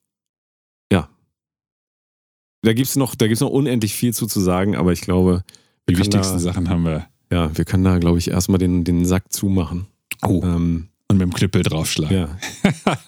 Da 2.66 2.72
gibt 2.72 2.88
es 2.88 2.96
noch, 2.96 3.14
da 3.14 3.28
gibt's 3.28 3.40
noch 3.40 3.50
unendlich 3.50 3.94
viel 3.94 4.12
zu, 4.12 4.26
zu 4.26 4.40
sagen, 4.40 4.74
aber 4.74 4.92
ich 4.92 5.00
glaube, 5.00 5.44
Die 5.88 5.96
wichtigsten 5.96 6.34
da, 6.34 6.38
Sachen 6.40 6.68
haben 6.68 6.82
wir. 6.84 7.06
ja, 7.30 7.56
wir 7.56 7.64
können 7.64 7.84
da, 7.84 7.98
glaube 7.98 8.18
ich, 8.18 8.28
erstmal 8.28 8.58
den, 8.58 8.82
den 8.82 9.04
Sack 9.04 9.32
zumachen. 9.32 9.86
Oh. 10.22 10.40
Ähm, 10.42 10.88
Und 11.08 11.18
mit 11.18 11.28
dem 11.28 11.32
Knüppel 11.32 11.62
draufschlagen. 11.62 12.16
ja. 12.16 12.38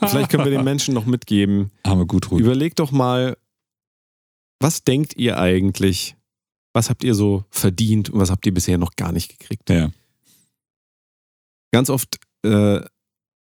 Vielleicht 0.07 0.31
können 0.31 0.45
wir 0.45 0.53
den 0.53 0.63
Menschen 0.63 0.95
noch 0.95 1.07
mitgeben, 1.07 1.73
Arme 1.83 2.07
Gudrun. 2.07 2.39
Überlegt 2.39 2.79
doch 2.79 2.93
mal, 2.93 3.37
was 4.61 4.85
denkt 4.85 5.17
ihr 5.17 5.39
eigentlich? 5.39 6.15
Was 6.73 6.89
habt 6.89 7.03
ihr 7.03 7.15
so 7.17 7.45
verdient 7.51 8.11
und 8.11 8.21
was 8.21 8.31
habt 8.31 8.47
ihr 8.47 8.55
bisher 8.55 8.79
noch 8.79 8.95
gar 8.95 9.11
nicht 9.11 9.37
gekriegt? 9.41 9.69
Ja. 9.71 9.91
Ganz 11.73 11.91
oft 11.91 12.21
äh, 12.45 12.81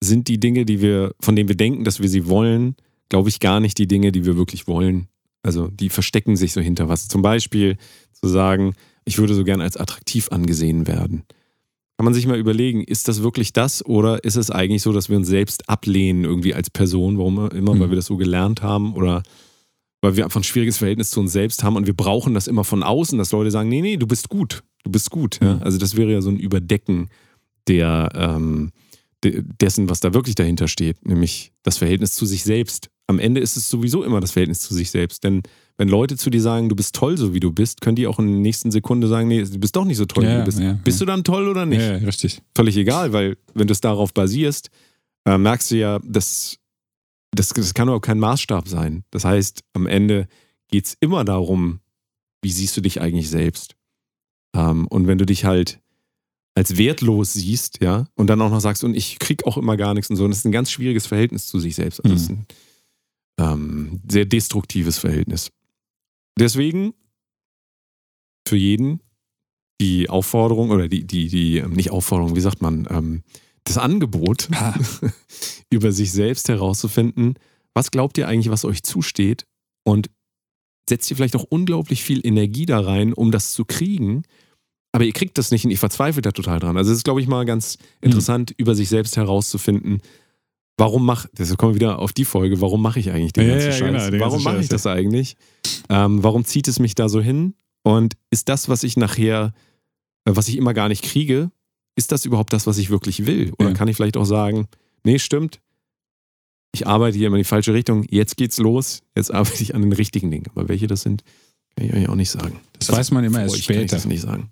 sind 0.02 0.30
die 0.30 0.40
Dinge, 0.40 0.64
die 0.66 0.80
wir, 0.82 1.14
von 1.20 1.36
denen 1.36 1.50
wir 1.50 1.58
denken, 1.58 1.84
dass 1.84 2.00
wir 2.00 2.08
sie 2.08 2.28
wollen, 2.28 2.76
glaube 3.10 3.28
ich, 3.28 3.42
gar 3.42 3.60
nicht 3.60 3.78
die 3.78 3.88
Dinge, 3.88 4.14
die 4.14 4.26
wir 4.26 4.38
wirklich 4.38 4.66
wollen. 4.68 5.10
Also 5.44 5.68
die 5.68 5.90
verstecken 5.90 6.36
sich 6.36 6.54
so 6.54 6.62
hinter 6.62 6.90
was. 6.90 7.08
Zum 7.08 7.22
Beispiel 7.22 7.78
zu 8.12 8.28
sagen, 8.28 8.74
ich 9.06 9.18
würde 9.18 9.34
so 9.34 9.44
gern 9.44 9.62
als 9.62 9.78
attraktiv 9.78 10.30
angesehen 10.32 10.88
werden. 10.88 11.24
Kann 11.98 12.06
man 12.06 12.14
sich 12.14 12.28
mal 12.28 12.38
überlegen, 12.40 12.84
ist 12.84 13.08
das 13.08 13.24
wirklich 13.24 13.52
das 13.54 13.86
oder 13.86 14.24
ist 14.24 14.36
es 14.38 14.52
eigentlich 14.52 14.82
so, 14.82 14.94
dass 14.94 15.10
wir 15.10 15.18
uns 15.18 15.28
selbst 15.28 15.68
ablehnen 15.70 16.24
irgendwie 16.24 16.54
als 16.54 16.70
Person, 16.70 17.18
warum 17.18 17.50
immer, 17.50 17.72
weil 17.72 17.88
Mhm. 17.88 17.92
wir 17.92 17.96
das 17.98 18.06
so 18.06 18.18
gelernt 18.18 18.62
haben 18.62 18.94
oder 18.94 19.24
weil 20.02 20.16
wir 20.16 20.24
einfach 20.24 20.40
ein 20.40 20.46
schwieriges 20.46 20.78
Verhältnis 20.78 21.10
zu 21.10 21.20
uns 21.20 21.34
selbst 21.34 21.62
haben 21.64 21.76
und 21.76 21.88
wir 21.88 21.94
brauchen 21.94 22.34
das 22.34 22.48
immer 22.48 22.64
von 22.64 22.84
außen, 22.84 23.18
dass 23.18 23.32
Leute 23.34 23.52
sagen, 23.52 23.68
nee, 23.68 23.82
nee, 23.82 23.98
du 23.98 24.08
bist 24.08 24.30
gut, 24.30 24.64
du 24.86 24.92
bist 24.92 25.10
gut. 25.12 25.40
Ja? 25.42 25.56
Mhm. 25.56 25.64
Also 25.64 25.78
das 25.78 25.98
wäre 25.98 26.12
ja 26.14 26.22
so 26.22 26.30
ein 26.30 26.40
Überdecken 26.40 27.10
der, 27.68 28.10
ähm, 28.16 28.72
de 29.24 29.44
dessen, 29.60 29.90
was 29.90 30.00
da 30.00 30.14
wirklich 30.14 30.36
dahinter 30.36 30.70
steht, 30.70 31.06
nämlich 31.06 31.52
das 31.64 31.78
Verhältnis 31.80 32.14
zu 32.14 32.26
sich 32.26 32.44
selbst. 32.44 32.90
Am 33.10 33.18
Ende 33.18 33.42
ist 33.42 33.58
es 33.58 33.68
sowieso 33.70 34.04
immer 34.04 34.20
das 34.20 34.32
Verhältnis 34.32 34.60
zu 34.60 34.74
sich 34.76 34.92
selbst, 34.92 35.24
denn 35.24 35.42
wenn 35.78 35.90
Leute 35.90 36.16
zu 36.16 36.30
dir 36.30 36.42
sagen, 36.42 36.70
du 36.70 36.76
bist 36.76 36.94
toll, 36.94 37.18
so 37.18 37.34
wie 37.34 37.40
du 37.40 37.52
bist, 37.52 37.82
können 37.82 37.96
die 37.96 38.06
auch 38.06 38.20
in 38.20 38.28
der 38.28 38.36
nächsten 38.40 38.70
Sekunde 38.70 39.08
sagen, 39.08 39.28
nee, 39.28 39.42
du 39.44 39.58
bist 39.58 39.76
doch 39.76 39.86
nicht 39.86 39.98
so 39.98 40.06
toll, 40.06 40.24
wie 40.26 40.28
Ja, 40.28 40.40
du 40.40 40.46
bist. 40.46 40.60
ja, 40.60 40.74
bist 40.84 41.02
du 41.02 41.06
dann 41.06 41.24
toll 41.24 41.48
oder 41.48 41.66
nicht? 41.66 41.82
Ja, 41.82 41.98
ja, 41.98 42.06
richtig. 42.06 42.42
völlig 42.54 42.78
egal, 42.78 43.12
weil 43.12 43.38
wenn 43.56 43.66
du 43.66 43.72
es 43.72 43.82
darauf 43.82 44.14
basierst, 44.14 44.70
äh, 45.26 45.38
merkst 45.40 45.72
du 45.72 45.76
ja, 45.78 46.00
dass 46.04 46.58
das, 47.32 47.50
das 47.50 47.74
kann 47.74 47.88
überhaupt 47.88 48.06
kein 48.06 48.20
Maßstab 48.20 48.68
sein. 48.68 49.04
Das 49.12 49.26
heißt, 49.26 49.62
am 49.74 49.88
Ende 49.88 50.28
geht 50.68 50.86
es 50.86 50.98
immer 51.00 51.24
darum, 51.26 51.80
wie 52.44 52.52
siehst 52.52 52.78
du 52.78 52.82
dich 52.82 53.02
eigentlich 53.02 53.30
selbst? 53.30 53.76
Ähm, 54.56 54.86
und 54.88 55.08
wenn 55.08 55.18
du 55.18 55.26
dich 55.26 55.46
halt 55.46 55.80
als 56.56 56.78
wertlos 56.78 57.34
siehst, 57.34 57.82
ja, 57.82 58.06
und 58.16 58.28
dann 58.28 58.42
auch 58.42 58.50
noch 58.52 58.60
sagst, 58.62 58.84
und 58.84 58.96
ich 58.96 59.18
krieg 59.20 59.46
auch 59.48 59.58
immer 59.58 59.78
gar 59.78 59.94
nichts 59.96 60.10
und 60.12 60.16
so, 60.16 60.26
und 60.26 60.32
das 60.32 60.40
ist 60.40 60.46
ein 60.46 60.52
ganz 60.52 60.70
schwieriges 60.70 61.08
Verhältnis 61.08 61.48
zu 61.48 61.60
sich 61.60 61.74
selbst. 61.76 62.04
Also 62.06 62.34
ein 62.34 62.46
ähm, 63.40 64.02
sehr 64.10 64.26
destruktives 64.26 64.98
Verhältnis. 64.98 65.52
Deswegen 66.38 66.94
für 68.48 68.58
jeden 68.58 69.02
die 69.82 70.10
Aufforderung 70.10 70.72
oder 70.72 70.88
die, 70.88 71.06
die, 71.06 71.30
die, 71.30 71.58
ähm, 71.58 71.72
nicht 71.72 71.92
Aufforderung, 71.92 72.36
wie 72.36 72.42
sagt 72.42 72.62
man, 72.62 72.88
ähm, 72.90 73.24
das 73.64 73.78
Angebot, 73.78 74.50
Ah, 74.54 74.78
über 75.70 75.92
sich 75.92 76.12
selbst 76.12 76.50
herauszufinden, 76.50 77.36
was 77.74 77.92
glaubt 77.92 78.18
ihr 78.18 78.28
eigentlich, 78.28 78.50
was 78.50 78.66
euch 78.66 78.84
zusteht 78.84 79.46
und 79.86 80.10
setzt 80.90 81.10
ihr 81.10 81.18
vielleicht 81.18 81.36
auch 81.36 81.46
unglaublich 81.48 82.04
viel 82.04 82.26
Energie 82.26 82.66
da 82.66 82.80
rein, 82.80 83.14
um 83.14 83.32
das 83.32 83.54
zu 83.54 83.64
kriegen, 83.64 84.24
aber 84.92 85.06
ihr 85.06 85.14
kriegt 85.14 85.38
das 85.38 85.52
nicht 85.52 85.66
und 85.66 85.72
ihr 85.72 85.78
verzweifelt 85.78 86.26
da 86.26 86.32
total 86.32 86.60
dran. 86.60 86.76
Also 86.76 86.92
es 86.92 86.98
ist, 86.98 87.04
glaube 87.04 87.22
ich, 87.22 87.28
mal 87.28 87.46
ganz 87.46 87.78
interessant, 88.02 88.54
über 88.58 88.74
sich 88.74 88.90
selbst 88.90 89.18
herauszufinden, 89.18 90.02
warum 90.80 91.06
mache, 91.06 91.30
das 91.34 91.56
kommen 91.58 91.74
wir 91.74 91.76
wieder 91.76 92.00
auf 92.00 92.14
die 92.14 92.26
Folge, 92.26 92.60
warum 92.62 92.82
mache 92.82 93.00
ich 93.00 93.12
eigentlich 93.12 93.34
den 93.34 93.48
Ja, 93.48 93.54
ganzen 93.54 93.68
ja, 93.68 93.74
Scheiß? 93.74 93.92
genau, 93.92 94.10
den 94.10 94.20
warum 94.20 94.44
mache 94.44 94.60
ich 94.62 94.70
das 94.70 94.88
eigentlich? 94.88 95.36
Ähm, 95.90 96.24
warum 96.24 96.46
zieht 96.46 96.68
es 96.68 96.80
mich 96.80 96.96
da 96.96 97.10
so 97.10 97.22
hin? 97.22 97.54
Und 97.84 98.16
ist 98.32 98.50
das, 98.50 98.68
was 98.70 98.84
ich 98.84 98.98
nachher, 98.98 99.54
äh, 100.26 100.32
was 100.36 100.48
ich 100.48 100.58
immer 100.58 100.74
gar 100.74 100.90
nicht 100.90 101.04
kriege, 101.04 101.52
ist 101.96 102.12
das 102.12 102.26
überhaupt 102.26 102.54
das, 102.54 102.66
was 102.68 102.78
ich 102.78 102.90
wirklich 102.90 103.26
will? 103.26 103.52
Oder 103.60 103.70
Ja. 103.70 103.76
kann 103.76 103.88
ich 103.88 103.96
vielleicht 103.98 104.18
auch 104.18 104.26
sagen, 104.26 104.68
nee, 105.04 105.20
stimmt, 105.20 105.60
ich 106.74 106.86
arbeite 106.88 107.18
hier 107.18 107.28
immer 107.28 107.38
in 107.38 107.42
die 107.44 107.48
falsche 107.48 107.74
Richtung, 107.74 108.06
jetzt 108.10 108.38
geht's 108.38 108.58
los, 108.58 109.02
jetzt 109.16 109.34
arbeite 109.34 109.62
ich 109.64 109.76
an 109.76 109.82
den 109.82 109.94
richtigen 109.94 110.32
Dingen. 110.32 110.46
Aber 110.56 110.70
welche 110.70 110.88
das 110.88 111.02
sind, 111.02 111.24
kann 111.76 111.88
ich 111.88 111.94
euch 111.94 112.10
auch 112.10 112.16
nicht 112.16 112.30
sagen. 112.32 112.60
das 112.78 112.92
weiß 112.92 113.12
man 113.12 113.24
immer 113.24 113.42
erst 113.42 113.56
euch 113.56 113.66
kann 113.68 113.76
ich 113.78 113.82
später. 113.82 113.96
das 113.98 114.06
nicht 114.06 114.22
sagen. 114.22 114.50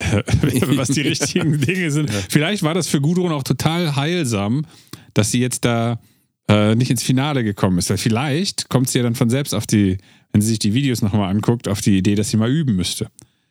was 0.76 0.88
die 0.88 1.02
richtigen 1.02 1.60
Dinge 1.66 1.90
sind. 1.90 2.10
Vielleicht 2.10 2.62
war 2.62 2.74
das 2.74 2.88
für 2.88 3.00
Gudrun 3.00 3.32
auch 3.32 3.44
total 3.44 3.94
heilsam, 3.96 4.66
dass 5.14 5.30
sie 5.30 5.40
jetzt 5.40 5.64
da 5.64 6.00
äh, 6.48 6.74
nicht 6.74 6.90
ins 6.90 7.02
Finale 7.02 7.44
gekommen 7.44 7.78
ist. 7.78 7.90
Weil 7.90 7.98
vielleicht 7.98 8.68
kommt 8.68 8.88
sie 8.88 8.98
ja 8.98 9.04
dann 9.04 9.14
von 9.14 9.30
selbst 9.30 9.54
auf 9.54 9.66
die, 9.66 9.98
wenn 10.32 10.40
sie 10.40 10.48
sich 10.48 10.58
die 10.58 10.74
Videos 10.74 11.02
nochmal 11.02 11.30
anguckt, 11.30 11.68
auf 11.68 11.80
die 11.80 11.96
Idee, 11.96 12.14
dass 12.14 12.30
sie 12.30 12.36
mal 12.36 12.50
üben 12.50 12.76
müsste. 12.76 13.08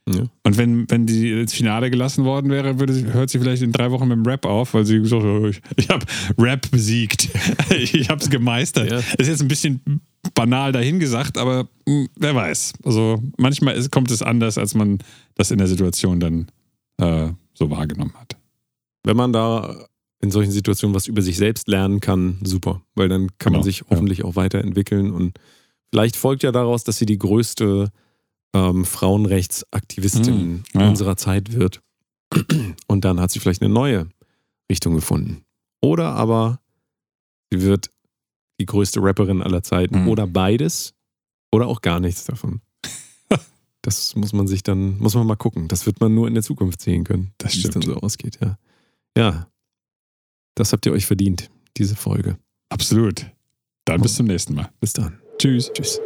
Ja. 0.08 0.26
Und 0.44 0.58
wenn, 0.58 0.90
wenn 0.92 1.06
die 1.06 1.32
ins 1.32 1.54
Finale 1.54 1.90
gelassen 1.90 2.26
worden 2.26 2.52
wäre, 2.52 2.80
würde 2.80 2.92
sie, 2.94 3.06
hört 3.14 3.30
sie 3.30 3.40
vielleicht 3.40 3.64
in 3.64 3.72
drei 3.72 3.90
Wochen 3.92 4.08
mit 4.08 4.18
dem 4.18 4.26
Rap 4.26 4.46
auf, 4.46 4.74
weil 4.74 4.86
sie 4.86 5.00
gesagt 5.00 5.24
hat, 5.24 5.50
ich, 5.50 5.62
ich 5.78 5.90
habe 5.90 6.06
Rap 6.38 6.70
besiegt. 6.72 7.30
ich 7.70 8.10
habe 8.10 8.22
es 8.22 8.30
gemeistert. 8.30 8.92
Ja. 8.92 8.98
Ist 9.18 9.28
jetzt 9.28 9.42
ein 9.42 9.48
bisschen 9.48 10.02
banal 10.36 10.74
dahingesagt, 10.74 11.38
aber 11.38 11.70
mh, 11.88 12.08
wer 12.18 12.36
weiß. 12.36 12.74
Also 12.84 13.24
manchmal 13.38 13.76
ist, 13.76 13.92
kommt 13.92 14.12
es 14.12 14.22
anders, 14.22 14.58
als 14.58 14.76
man 14.76 15.00
das 15.36 15.52
in 15.52 15.58
der 15.58 15.68
Situation 15.68 16.20
dann 16.20 16.48
äh, 16.98 17.30
so 17.54 17.70
wahrgenommen 17.70 18.14
hat. 18.16 18.36
Wenn 19.06 19.16
man 19.16 19.32
da 19.32 19.88
in 20.24 20.32
solchen 20.32 20.52
Situationen 20.52 20.96
was 20.96 21.08
über 21.08 21.22
sich 21.22 21.36
selbst 21.38 21.68
lernen 21.68 22.00
kann, 22.00 22.40
super. 22.44 22.82
Weil 22.96 23.10
dann 23.10 23.28
kann 23.38 23.52
man 23.52 23.62
Genau, 23.62 23.64
sich 23.66 23.80
ja. 23.80 23.86
hoffentlich 23.90 24.24
auch 24.24 24.36
weiterentwickeln. 24.38 25.12
Und 25.12 25.38
vielleicht 25.92 26.16
folgt 26.16 26.44
ja 26.44 26.52
daraus, 26.54 26.84
dass 26.86 26.98
sie 26.98 27.06
die 27.06 27.20
größte 27.20 27.92
ähm, 28.56 28.86
Frauenrechtsaktivistin 28.86 30.36
Mhm, 30.48 30.64
ja. 30.74 30.88
unserer 30.90 31.18
Zeit 31.18 31.54
wird. 31.54 31.82
Und 32.88 33.06
dann 33.06 33.20
hat 33.20 33.32
sie 33.32 33.40
vielleicht 33.40 33.62
eine 33.62 33.74
neue 33.74 34.08
Richtung 34.72 34.96
gefunden. 34.96 35.44
Oder 35.82 36.14
aber 36.14 36.60
sie 37.52 37.62
wird 37.62 37.90
die 38.60 38.66
größte 38.66 39.02
Rapperin 39.04 39.42
aller 39.42 39.62
Zeiten. 39.64 40.04
Mhm. 40.04 40.08
Oder 40.08 40.26
beides. 40.26 40.94
Oder 41.52 41.68
auch 41.68 41.82
gar 41.82 42.00
nichts 42.00 42.26
davon. 42.26 42.62
Das 43.86 44.16
muss 44.16 44.32
man 44.32 44.48
sich 44.48 44.64
dann, 44.64 44.98
muss 45.00 45.14
man 45.14 45.28
mal 45.28 45.36
gucken. 45.36 45.68
Das 45.68 45.86
wird 45.86 46.00
man 46.00 46.14
nur 46.16 46.30
in 46.30 46.34
der 46.36 46.42
Zukunft 46.44 46.80
sehen 46.80 47.04
können, 47.04 47.34
Das 47.38 47.54
wie 47.54 47.64
es 47.66 47.70
dann 47.70 47.82
so 47.82 47.96
ausgeht, 47.98 48.40
ja. 48.42 48.58
Ja. 49.18 49.48
Das 50.56 50.74
habt 50.74 50.86
ihr 50.86 50.92
euch 50.92 51.06
verdient, 51.06 51.50
diese 51.78 51.96
Folge. 51.96 52.38
Absolut. 52.70 53.26
Dann 53.86 54.02
bis 54.02 54.16
zum 54.16 54.28
nächsten 54.28 54.56
Mal. 54.56 54.70
Bis 54.80 54.94
dann. 54.94 55.20
Tschüss. 55.38 55.72
Tschüss. 55.74 56.00